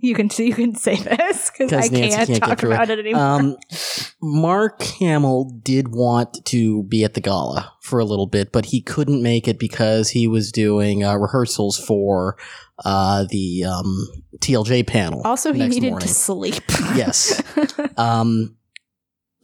You 0.00 0.14
can 0.14 0.30
you 0.36 0.54
can 0.54 0.76
say 0.76 0.94
this 0.94 1.50
because 1.50 1.72
I 1.72 1.88
can't, 1.88 2.28
can't 2.28 2.40
talk 2.40 2.60
through 2.60 2.70
it. 2.70 2.74
about 2.74 2.90
it 2.90 3.00
anymore. 3.00 3.20
Um, 3.20 3.56
Mark 4.22 4.80
Hamill 4.82 5.50
did 5.62 5.88
want 5.88 6.44
to 6.46 6.84
be 6.84 7.02
at 7.02 7.14
the 7.14 7.20
gala 7.20 7.72
for 7.80 7.98
a 7.98 8.04
little 8.04 8.28
bit, 8.28 8.52
but 8.52 8.66
he 8.66 8.80
couldn't 8.80 9.22
make 9.24 9.48
it 9.48 9.58
because 9.58 10.10
he 10.10 10.28
was 10.28 10.52
doing 10.52 11.02
uh, 11.02 11.16
rehearsals 11.16 11.76
for 11.76 12.36
uh, 12.84 13.24
the 13.30 13.64
um, 13.64 14.06
TLJ 14.38 14.86
panel. 14.86 15.22
also 15.24 15.52
he 15.52 15.66
needed 15.66 15.90
morning. 15.90 16.06
to 16.08 16.14
sleep 16.14 16.62
Yes. 16.94 17.42
Um, 17.96 18.56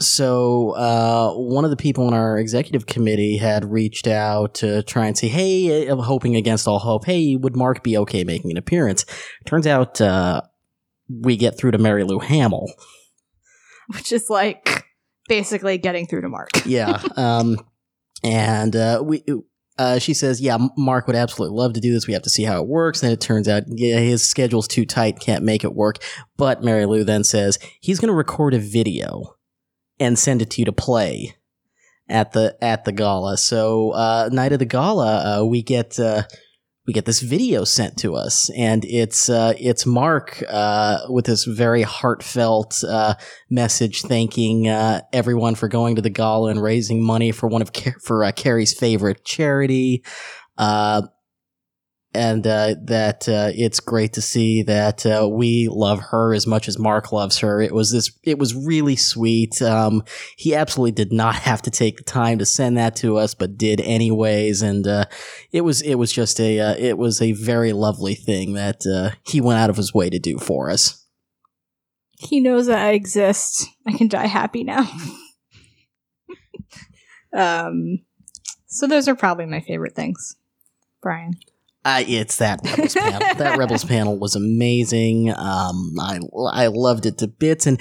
so 0.01 0.71
uh, 0.71 1.33
one 1.35 1.65
of 1.65 1.71
the 1.71 1.77
people 1.77 2.07
on 2.07 2.15
our 2.15 2.37
executive 2.39 2.87
committee 2.87 3.37
had 3.37 3.65
reached 3.65 4.07
out 4.07 4.55
to 4.57 4.83
try 4.83 5.07
and 5.07 5.17
say, 5.17 5.29
"Hey, 5.29 5.87
I'm 5.89 5.99
hoping 6.01 6.35
against 6.37 6.67
all 6.67 6.79
hope. 6.81 7.05
Hey, 7.05 7.37
would 7.37 7.57
Mark 7.57 7.83
be 7.85 7.97
okay 7.99 8.25
making 8.25 8.51
an 8.51 8.57
appearance?" 8.57 9.05
Turns 9.47 9.67
out 9.67 10.01
uh, 10.01 10.43
we 11.09 11.37
get 11.37 11.57
through 11.57 11.73
to 11.73 11.79
Mary 11.79 12.03
Lou 12.05 12.19
Hamill. 12.19 12.67
which 13.95 14.11
is 14.13 14.29
like 14.31 14.85
basically 15.29 15.79
getting 15.79 16.07
through 16.07 16.23
to 16.23 16.29
mark 16.29 16.51
Yeah. 16.67 17.01
Um, 17.17 17.59
and 18.23 18.75
uh, 18.75 19.03
we. 19.05 19.23
Uh, 19.77 19.99
she 19.99 20.15
says, 20.15 20.41
"Yeah, 20.41 20.59
Mark 20.77 21.07
would 21.07 21.17
absolutely 21.17 21.57
love 21.57 21.73
to 21.73 21.81
do 21.81 21.93
this. 21.93 22.07
We 22.07 22.15
have 22.15 22.23
to 22.23 22.31
see 22.31 22.45
how 22.45 22.61
it 22.61 22.69
works." 22.69 23.03
And 23.03 23.13
it 23.13 23.21
turns 23.21 23.49
out, 23.49 23.65
yeah, 23.67 23.99
his 23.99 24.29
schedule's 24.29 24.69
too 24.69 24.87
tight, 24.87 25.21
can't 25.21 25.45
make 25.45 25.65
it 25.65 25.75
work. 25.75 25.99
But 26.37 26.63
Mary 26.63 26.87
Lou 26.87 27.05
then 27.05 27.25
says 27.25 27.59
he's 27.81 27.99
going 27.99 28.09
to 28.09 28.15
record 28.15 28.55
a 28.55 28.59
video 28.59 29.37
and 29.99 30.19
send 30.19 30.43
it 30.43 30.51
to 30.51 30.61
you 30.61 30.65
to 30.65 30.73
play 30.73 31.35
at 32.09 32.33
the 32.33 32.57
at 32.61 32.85
the 32.85 32.93
gala. 32.93 33.37
So, 33.37 33.91
uh, 33.91 34.29
night 34.33 34.53
of 34.53 34.59
the 34.59 34.65
gala, 34.65 35.41
uh, 35.41 35.45
we 35.45 35.63
get 35.63 35.99
uh, 35.99 36.23
we 36.87 36.93
get 36.93 37.07
this 37.07 37.21
video 37.21 37.65
sent 37.65 37.97
to 37.99 38.15
us, 38.15 38.51
and 38.51 38.85
it's 38.85 39.31
uh, 39.31 39.55
it's 39.59 39.87
Mark 39.87 40.43
uh, 40.49 40.99
with 41.09 41.25
this 41.27 41.45
very 41.45 41.83
heartfelt 41.83 42.85
uh, 42.85 43.15
message 43.51 44.03
thanking 44.03 44.69
uh, 44.69 45.01
everyone 45.13 45.55
for 45.55 45.69
going 45.69 45.97
to 45.97 46.03
the 46.03 46.11
gala 46.11 46.51
and 46.51 46.63
raising 46.63 47.03
money 47.03 47.33
for 47.33 47.49
one 47.49 47.63
of 47.63 47.73
Car- 47.73 47.97
for 48.03 48.25
uh, 48.25 48.33
Carrie's 48.33 48.79
favorite 48.79 49.25
charity. 49.25 50.05
And 52.15 52.47
uh, 52.47 52.77
that 52.85 53.29
uh, 53.29 53.51
it's 53.55 53.81
great 53.81 54.13
to 54.13 54.23
see 54.23 54.63
that 54.63 55.05
uh, 55.05 55.29
we 55.29 55.69
love 55.69 56.01
her 56.01 56.33
as 56.33 56.47
much 56.47 56.69
as 56.69 56.79
Mark 56.79 57.11
loves 57.11 57.39
her. 57.39 57.61
It 57.61 57.75
was 57.75 57.91
this. 57.91 58.11
It 58.23 58.39
was 58.39 58.55
really 58.55 58.97
sweet. 58.97 59.61
Um, 59.61 60.05
he 60.37 60.55
absolutely 60.55 60.93
did 60.93 61.13
not 61.13 61.35
have 61.35 61.61
to 61.63 61.71
take 61.71 61.97
the 61.97 62.05
time 62.05 62.39
to 62.39 62.47
send 62.47 62.79
that 62.79 62.95
to 62.97 63.19
us, 63.19 63.35
but 63.35 63.59
did 63.59 63.81
anyways. 63.81 64.63
And 64.63 64.87
uh, 64.87 65.07
it 65.51 65.63
was 65.63 65.83
it 65.83 65.97
was 65.97 66.13
just 66.13 66.41
a 66.41 66.61
uh, 66.61 66.75
it 66.79 66.99
was 66.99 67.21
a 67.21 67.33
very 67.33 67.73
lovely 67.73 68.15
thing 68.15 68.53
that 68.55 68.87
uh, 68.87 69.17
he 69.27 69.41
went 69.41 69.59
out 69.59 69.71
of 69.71 69.77
his 69.77 69.93
way 69.93 70.09
to 70.09 70.21
do 70.21 70.39
for 70.39 70.71
us. 70.71 71.05
he 72.17 72.41
knows 72.41 72.67
that 72.67 72.79
i 72.79 72.93
exist 72.93 73.67
i 73.87 73.93
can 73.93 74.07
die 74.09 74.27
happy 74.29 74.63
now 74.63 74.89
um 77.37 77.99
so 78.67 78.87
those 78.87 79.09
are 79.09 79.17
probably 79.17 79.47
my 79.47 79.61
favorite 79.61 79.95
things 79.95 80.37
brian 81.03 81.33
Uh, 81.85 82.03
it's 82.07 82.37
that 82.37 82.61
Rebels 82.65 82.95
panel. 82.95 83.21
That 83.37 83.59
Rebels 83.59 83.85
panel 83.85 84.19
was 84.19 84.35
amazing. 84.37 85.31
Um, 85.31 85.95
I 86.01 86.21
I 86.53 86.67
loved 86.69 87.07
it 87.07 87.19
to 87.19 87.27
bits, 87.27 87.67
and 87.67 87.81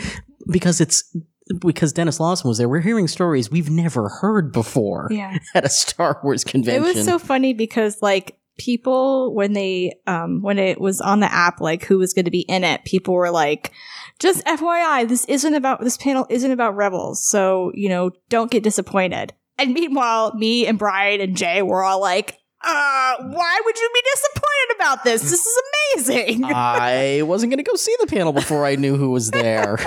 because 0.52 0.82
it's 0.82 1.16
because 1.60 1.94
Denis 1.94 2.20
Lawson 2.20 2.48
was 2.48 2.58
there, 2.58 2.68
we're 2.70 2.82
hearing 2.82 3.08
stories 3.08 3.50
we've 3.52 3.70
never 3.70 4.10
heard 4.10 4.52
before 4.52 5.08
yeah 5.12 5.38
at 5.56 5.66
a 5.66 5.70
Star 5.70 6.20
Wars 6.24 6.44
convention. 6.44 6.84
It 6.84 6.96
was 6.96 7.06
so 7.06 7.20
funny 7.20 7.54
because 7.54 8.02
like 8.02 8.38
people 8.58 9.34
when 9.34 9.54
they 9.54 9.94
um 10.06 10.42
when 10.42 10.60
it 10.60 10.80
was 10.80 11.02
on 11.02 11.20
the 11.20 11.34
app 11.34 11.60
like 11.60 11.84
who 11.86 11.98
was 11.98 12.14
going 12.14 12.26
to 12.26 12.32
be 12.32 12.42
in 12.42 12.64
it, 12.64 12.84
people 12.86 13.14
were 13.14 13.32
like 13.32 13.72
just 14.20 14.46
FYI, 14.46 15.08
this 15.08 15.26
isn't 15.26 15.54
about 15.54 15.82
this 15.82 15.98
panel 15.98 16.26
isn't 16.30 16.52
about 16.52 16.76
rebels. 16.76 17.26
So, 17.26 17.72
you 17.74 17.90
know, 17.90 18.12
don't 18.30 18.52
get 18.52 18.64
disappointed. 18.64 19.34
And 19.58 19.74
meanwhile, 19.74 20.34
me 20.36 20.66
and 20.66 20.80
Brian 20.80 21.22
and 21.22 21.38
Jay 21.38 21.62
were 21.62 21.84
all 21.84 22.02
like, 22.02 22.40
uh, 22.64 23.16
why 23.20 23.60
would 23.66 23.78
you 23.80 23.90
be 23.94 24.02
disappointed 24.14 24.76
about 24.76 25.04
this? 25.04 25.22
This 25.22 25.46
is 25.46 25.62
amazing. 25.98 26.44
I 26.46 27.22
wasn't 27.24 27.52
going 27.52 27.64
to 27.64 27.70
go 27.70 27.76
see 27.76 27.96
the 28.00 28.08
panel 28.08 28.34
before 28.34 28.66
I 28.66 28.76
knew 28.76 28.96
who 28.98 29.12
was 29.12 29.32
there. 29.32 29.78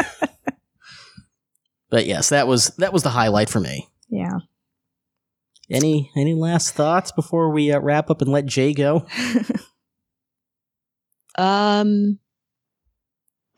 but 1.90 2.06
yes, 2.06 2.28
that 2.30 2.46
was 2.46 2.68
that 2.76 2.92
was 2.92 3.02
the 3.02 3.10
highlight 3.10 3.48
for 3.48 3.60
me. 3.60 3.88
yeah. 4.08 4.38
Any 5.68 6.12
any 6.16 6.32
last 6.34 6.74
thoughts 6.74 7.10
before 7.10 7.50
we 7.50 7.72
uh, 7.72 7.80
wrap 7.80 8.08
up 8.08 8.22
and 8.22 8.30
let 8.30 8.46
Jay 8.46 8.72
go? 8.72 9.06
Um, 11.38 12.18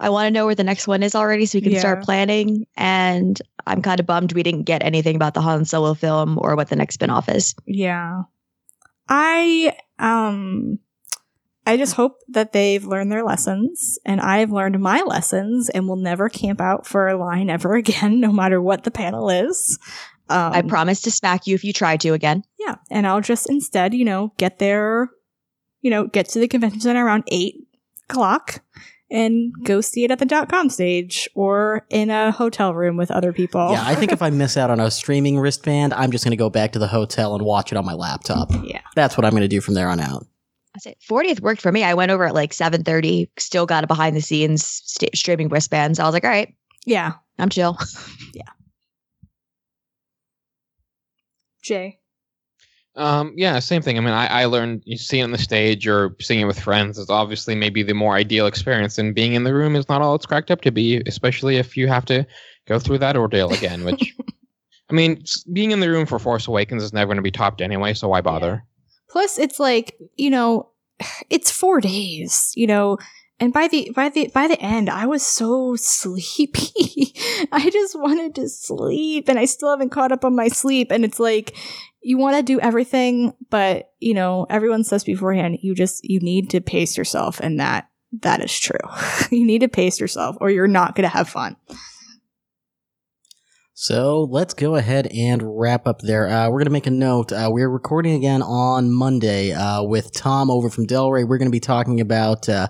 I 0.00 0.10
want 0.10 0.26
to 0.26 0.30
know 0.32 0.46
where 0.46 0.54
the 0.54 0.64
next 0.64 0.86
one 0.88 1.02
is 1.02 1.14
already, 1.14 1.46
so 1.46 1.58
we 1.58 1.62
can 1.62 1.72
Yeah. 1.72 1.78
start 1.80 2.02
planning. 2.02 2.66
And 2.76 3.40
I'm 3.66 3.82
kind 3.82 4.00
of 4.00 4.06
bummed 4.06 4.32
we 4.32 4.42
didn't 4.42 4.64
get 4.64 4.82
anything 4.82 5.16
about 5.16 5.34
the 5.34 5.40
Han 5.42 5.64
Solo 5.64 5.94
film 5.94 6.38
or 6.40 6.56
what 6.56 6.68
the 6.70 6.76
next 6.76 6.98
spinoff 6.98 7.32
is. 7.32 7.54
Yeah. 7.66 8.22
I 9.08 9.76
um 9.98 10.78
I 11.66 11.76
just 11.76 11.94
hope 11.94 12.20
that 12.28 12.52
they've 12.52 12.84
learned 12.84 13.12
their 13.12 13.24
lessons 13.24 13.98
and 14.06 14.22
I've 14.22 14.50
learned 14.50 14.80
my 14.80 15.02
lessons 15.02 15.68
and 15.68 15.86
will 15.86 15.96
never 15.96 16.30
camp 16.30 16.62
out 16.62 16.86
for 16.86 17.08
a 17.08 17.16
line 17.18 17.50
ever 17.50 17.74
again, 17.76 18.20
no 18.20 18.32
matter 18.32 18.60
what 18.60 18.84
the 18.84 18.90
panel 18.90 19.28
is. 19.28 19.78
Um, 20.30 20.52
I 20.52 20.62
promise 20.62 21.02
to 21.02 21.10
smack 21.10 21.46
you 21.46 21.54
if 21.54 21.64
you 21.64 21.72
try 21.72 21.96
to 21.98 22.12
again. 22.12 22.42
yeah. 22.58 22.76
And 22.90 23.06
I'll 23.06 23.20
just 23.20 23.48
instead, 23.48 23.94
you 23.94 24.04
know, 24.04 24.32
get 24.36 24.58
there, 24.58 25.10
you 25.80 25.90
know, 25.90 26.06
get 26.06 26.28
to 26.30 26.38
the 26.38 26.48
convention 26.48 26.80
center 26.80 27.04
around 27.04 27.24
eight 27.28 27.66
o'clock 28.08 28.62
and 29.10 29.52
go 29.64 29.80
see 29.80 30.04
it 30.04 30.10
at 30.10 30.18
the 30.18 30.24
dot 30.26 30.48
com 30.48 30.68
stage 30.68 31.28
or 31.34 31.86
in 31.90 32.10
a 32.10 32.30
hotel 32.30 32.74
room 32.74 32.96
with 32.96 33.10
other 33.10 33.32
people. 33.32 33.70
Yeah, 33.72 33.82
I 33.86 33.94
think 33.94 34.12
if 34.12 34.20
I 34.22 34.30
miss 34.30 34.56
out 34.56 34.70
on 34.70 34.80
a 34.80 34.90
streaming 34.90 35.38
wristband, 35.38 35.94
I'm 35.94 36.10
just 36.10 36.24
going 36.24 36.32
to 36.32 36.36
go 36.36 36.50
back 36.50 36.72
to 36.72 36.78
the 36.78 36.86
hotel 36.88 37.34
and 37.34 37.44
watch 37.44 37.72
it 37.72 37.76
on 37.78 37.86
my 37.86 37.94
laptop. 37.94 38.50
yeah. 38.62 38.80
That's 38.94 39.16
what 39.16 39.24
I'm 39.24 39.30
going 39.32 39.42
to 39.42 39.48
do 39.48 39.60
from 39.60 39.74
there 39.74 39.88
on 39.88 40.00
out. 40.00 40.26
I 40.76 40.80
say 40.80 40.96
40th 41.10 41.40
worked 41.40 41.62
for 41.62 41.72
me. 41.72 41.82
I 41.82 41.94
went 41.94 42.10
over 42.12 42.24
at 42.26 42.34
like 42.34 42.52
7:30, 42.52 43.28
still 43.38 43.64
got 43.66 43.84
a 43.84 43.86
behind 43.86 44.14
the 44.14 44.20
scenes 44.20 44.64
st- 44.64 45.16
streaming 45.16 45.48
wristbands. 45.48 45.98
I 45.98 46.04
was 46.04 46.12
like, 46.12 46.24
all 46.24 46.30
right, 46.30 46.54
Yeah. 46.86 47.12
I'm 47.38 47.48
chill. 47.48 47.78
Yeah. 48.34 48.42
Jay. 51.62 51.97
Um, 52.98 53.32
yeah, 53.36 53.60
same 53.60 53.80
thing. 53.80 53.96
I 53.96 54.00
mean, 54.00 54.12
I, 54.12 54.26
I 54.26 54.44
learned 54.46 54.82
you 54.84 54.98
see 54.98 55.20
it 55.20 55.22
on 55.22 55.30
the 55.30 55.38
stage 55.38 55.86
or 55.86 56.16
seeing 56.20 56.40
it 56.40 56.46
with 56.46 56.58
friends 56.58 56.98
is 56.98 57.08
obviously 57.08 57.54
maybe 57.54 57.84
the 57.84 57.94
more 57.94 58.16
ideal 58.16 58.46
experience, 58.46 58.98
and 58.98 59.14
being 59.14 59.34
in 59.34 59.44
the 59.44 59.54
room 59.54 59.76
is 59.76 59.88
not 59.88 60.02
all 60.02 60.16
it's 60.16 60.26
cracked 60.26 60.50
up 60.50 60.62
to 60.62 60.72
be, 60.72 61.00
especially 61.06 61.56
if 61.56 61.76
you 61.76 61.86
have 61.86 62.04
to 62.06 62.26
go 62.66 62.80
through 62.80 62.98
that 62.98 63.16
ordeal 63.16 63.52
again. 63.52 63.84
Which, 63.84 64.16
I 64.90 64.92
mean, 64.92 65.22
being 65.52 65.70
in 65.70 65.78
the 65.78 65.88
room 65.88 66.06
for 66.06 66.18
Force 66.18 66.48
Awakens 66.48 66.82
is 66.82 66.92
never 66.92 67.06
going 67.06 67.16
to 67.18 67.22
be 67.22 67.30
topped 67.30 67.60
anyway, 67.60 67.94
so 67.94 68.08
why 68.08 68.20
bother? 68.20 68.64
Plus, 69.08 69.38
it's 69.38 69.60
like 69.60 69.96
you 70.16 70.28
know, 70.28 70.68
it's 71.30 71.52
four 71.52 71.80
days, 71.80 72.52
you 72.56 72.66
know, 72.66 72.98
and 73.40 73.52
by 73.52 73.68
the 73.68 73.90
by 73.94 74.08
the 74.08 74.28
by 74.34 74.48
the 74.48 74.60
end, 74.60 74.90
I 74.90 75.06
was 75.06 75.24
so 75.24 75.76
sleepy. 75.76 77.14
I 77.52 77.70
just 77.70 77.98
wanted 77.98 78.34
to 78.36 78.48
sleep, 78.48 79.28
and 79.28 79.38
I 79.38 79.44
still 79.44 79.70
haven't 79.70 79.90
caught 79.90 80.12
up 80.12 80.24
on 80.24 80.34
my 80.34 80.48
sleep. 80.48 80.90
And 80.90 81.04
it's 81.04 81.20
like 81.20 81.56
you 82.02 82.18
want 82.18 82.36
to 82.36 82.42
do 82.42 82.58
everything, 82.58 83.34
but 83.48 83.92
you 84.00 84.14
know, 84.14 84.46
everyone 84.50 84.82
says 84.82 85.04
beforehand, 85.04 85.58
you 85.62 85.74
just 85.74 86.02
you 86.02 86.18
need 86.20 86.50
to 86.50 86.60
pace 86.60 86.98
yourself, 86.98 87.38
and 87.38 87.60
that 87.60 87.88
that 88.22 88.42
is 88.42 88.58
true. 88.58 88.78
you 89.30 89.46
need 89.46 89.60
to 89.60 89.68
pace 89.68 90.00
yourself, 90.00 90.36
or 90.40 90.50
you're 90.50 90.66
not 90.66 90.96
going 90.96 91.08
to 91.08 91.16
have 91.16 91.28
fun. 91.28 91.56
So 93.80 94.26
let's 94.28 94.54
go 94.54 94.74
ahead 94.74 95.06
and 95.06 95.40
wrap 95.44 95.86
up 95.86 96.00
there. 96.00 96.26
Uh, 96.26 96.48
we're 96.48 96.58
going 96.58 96.64
to 96.64 96.72
make 96.72 96.88
a 96.88 96.90
note. 96.90 97.30
Uh, 97.30 97.48
we're 97.48 97.70
recording 97.70 98.16
again 98.16 98.42
on 98.42 98.92
Monday 98.92 99.52
uh, 99.52 99.84
with 99.84 100.12
Tom 100.12 100.50
over 100.50 100.68
from 100.68 100.84
Del 100.84 101.12
Rey. 101.12 101.22
We're 101.22 101.38
going 101.38 101.46
to 101.46 101.52
be 101.52 101.60
talking 101.60 102.00
about 102.00 102.48
uh, 102.48 102.66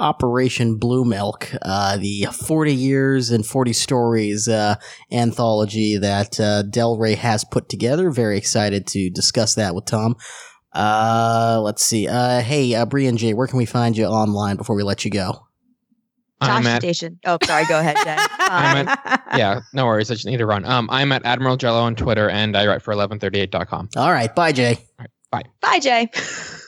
Operation 0.00 0.76
Blue 0.76 1.04
Milk, 1.04 1.50
uh, 1.62 1.96
the 1.98 2.26
40 2.32 2.74
years 2.74 3.30
and 3.30 3.44
40 3.44 3.72
stories 3.72 4.48
uh, 4.48 4.76
anthology 5.12 5.98
that 5.98 6.40
uh, 6.40 6.62
Del 6.62 6.96
Rey 6.96 7.14
has 7.14 7.44
put 7.44 7.68
together. 7.68 8.10
Very 8.10 8.38
excited 8.38 8.86
to 8.88 9.10
discuss 9.10 9.54
that 9.54 9.74
with 9.74 9.84
Tom. 9.84 10.16
Uh, 10.72 11.60
let's 11.62 11.84
see. 11.84 12.08
Uh, 12.08 12.40
hey, 12.40 12.74
uh, 12.74 12.86
Bree 12.86 13.06
and 13.06 13.18
Jay, 13.18 13.34
where 13.34 13.46
can 13.46 13.58
we 13.58 13.66
find 13.66 13.96
you 13.96 14.06
online 14.06 14.56
before 14.56 14.74
we 14.74 14.82
let 14.82 15.04
you 15.04 15.10
go? 15.10 15.46
I'm 16.40 16.62
Josh 16.62 16.72
at 16.72 16.82
Station. 16.82 17.18
Oh, 17.26 17.36
sorry. 17.44 17.66
Go 17.66 17.78
ahead, 17.78 17.96
Jen. 18.02 18.18
I'm 18.38 18.86
Fine. 18.86 19.18
yeah, 19.36 19.60
no 19.74 19.84
worries. 19.84 20.10
I 20.10 20.14
just 20.14 20.26
need 20.26 20.38
to 20.38 20.46
run. 20.46 20.64
Um, 20.64 20.88
I'm 20.90 21.12
at 21.12 21.26
Admiral 21.26 21.56
Jello 21.56 21.80
on 21.80 21.94
Twitter, 21.94 22.30
and 22.30 22.56
I 22.56 22.66
write 22.66 22.82
for 22.82 22.94
1138.com. 22.94 23.90
All 23.96 24.10
right. 24.10 24.34
Bye, 24.34 24.52
Jay. 24.52 24.78
Bye. 25.30 25.42
Bye, 25.60 25.80
Jay. 25.80 26.10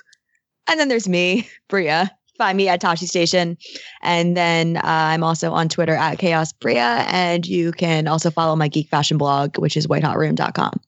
and 0.68 0.78
then 0.78 0.88
there's 0.88 1.08
me, 1.08 1.48
Bria. 1.68 2.10
Find 2.38 2.56
me 2.56 2.68
at 2.68 2.80
Toshi 2.80 3.06
Station. 3.06 3.58
And 4.02 4.36
then 4.36 4.78
uh, 4.78 4.80
I'm 4.84 5.22
also 5.22 5.52
on 5.52 5.68
Twitter 5.68 5.94
at 5.94 6.18
Chaos 6.18 6.52
Bria. 6.52 7.04
And 7.08 7.46
you 7.46 7.72
can 7.72 8.08
also 8.08 8.30
follow 8.30 8.56
my 8.56 8.68
geek 8.68 8.88
fashion 8.88 9.18
blog, 9.18 9.58
which 9.58 9.76
is 9.76 9.86
whitehotroom.com. 9.86 10.80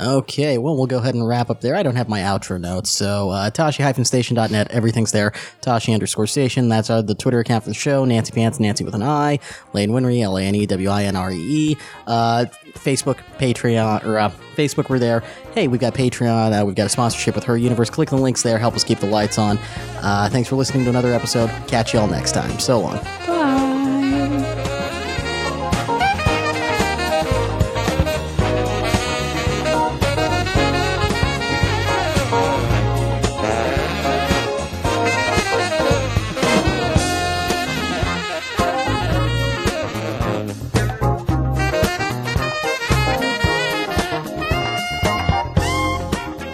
Okay, 0.00 0.56
well, 0.56 0.74
we'll 0.76 0.86
go 0.86 0.98
ahead 0.98 1.14
and 1.14 1.26
wrap 1.26 1.50
up 1.50 1.60
there. 1.60 1.76
I 1.76 1.82
don't 1.82 1.96
have 1.96 2.08
my 2.08 2.20
outro 2.20 2.58
notes, 2.58 2.90
so 2.90 3.30
uh, 3.30 3.50
Toshi-station.net, 3.50 4.70
everything's 4.70 5.12
there. 5.12 5.32
Toshi 5.60 5.92
underscore 5.92 6.26
station, 6.26 6.68
that's 6.68 6.88
uh, 6.88 7.02
the 7.02 7.14
Twitter 7.14 7.40
account 7.40 7.64
for 7.64 7.70
the 7.70 7.74
show. 7.74 8.04
Nancy 8.04 8.32
Pants, 8.32 8.58
Nancy 8.58 8.84
with 8.84 8.94
an 8.94 9.02
I. 9.02 9.38
Lane 9.74 9.90
Winry, 9.90 10.22
L-A-N-E-W-I-N-R-E-E. 10.22 11.76
Uh, 12.06 12.46
Facebook, 12.74 13.18
Patreon, 13.38 14.04
or 14.06 14.18
uh, 14.18 14.30
Facebook, 14.56 14.88
we're 14.88 14.98
there. 14.98 15.20
Hey, 15.54 15.68
we've 15.68 15.80
got 15.80 15.94
Patreon, 15.94 16.58
uh, 16.58 16.64
we've 16.64 16.74
got 16.74 16.86
a 16.86 16.90
sponsorship 16.90 17.34
with 17.34 17.44
Her 17.44 17.58
Universe. 17.58 17.90
Click 17.90 18.08
the 18.08 18.16
links 18.16 18.42
there, 18.42 18.58
help 18.58 18.74
us 18.74 18.84
keep 18.84 18.98
the 18.98 19.06
lights 19.06 19.38
on. 19.38 19.58
Uh, 19.98 20.28
thanks 20.30 20.48
for 20.48 20.56
listening 20.56 20.84
to 20.84 20.90
another 20.90 21.12
episode. 21.12 21.48
Catch 21.68 21.92
you 21.92 22.00
all 22.00 22.08
next 22.08 22.32
time. 22.32 22.58
So 22.58 22.80
long. 22.80 22.96
Bye. 23.26 23.61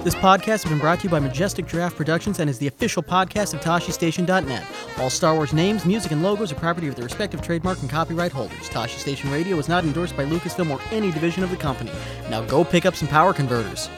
This 0.08 0.14
podcast 0.14 0.62
has 0.62 0.64
been 0.64 0.78
brought 0.78 1.00
to 1.00 1.04
you 1.04 1.10
by 1.10 1.18
Majestic 1.18 1.66
Giraffe 1.66 1.94
Productions 1.94 2.40
and 2.40 2.48
is 2.48 2.58
the 2.58 2.66
official 2.66 3.02
podcast 3.02 3.52
of 3.52 3.60
ToshiStation.net. 3.60 4.64
All 4.96 5.10
Star 5.10 5.34
Wars 5.34 5.52
names, 5.52 5.84
music, 5.84 6.12
and 6.12 6.22
logos 6.22 6.50
are 6.50 6.54
property 6.54 6.88
of 6.88 6.94
their 6.94 7.04
respective 7.04 7.42
trademark 7.42 7.82
and 7.82 7.90
copyright 7.90 8.32
holders. 8.32 8.70
Toshi 8.70 8.98
Station 8.98 9.30
Radio 9.30 9.58
is 9.58 9.68
not 9.68 9.84
endorsed 9.84 10.16
by 10.16 10.24
Lucasfilm 10.24 10.70
or 10.70 10.80
any 10.92 11.10
division 11.10 11.44
of 11.44 11.50
the 11.50 11.58
company. 11.58 11.92
Now 12.30 12.40
go 12.40 12.64
pick 12.64 12.86
up 12.86 12.96
some 12.96 13.06
power 13.06 13.34
converters. 13.34 13.90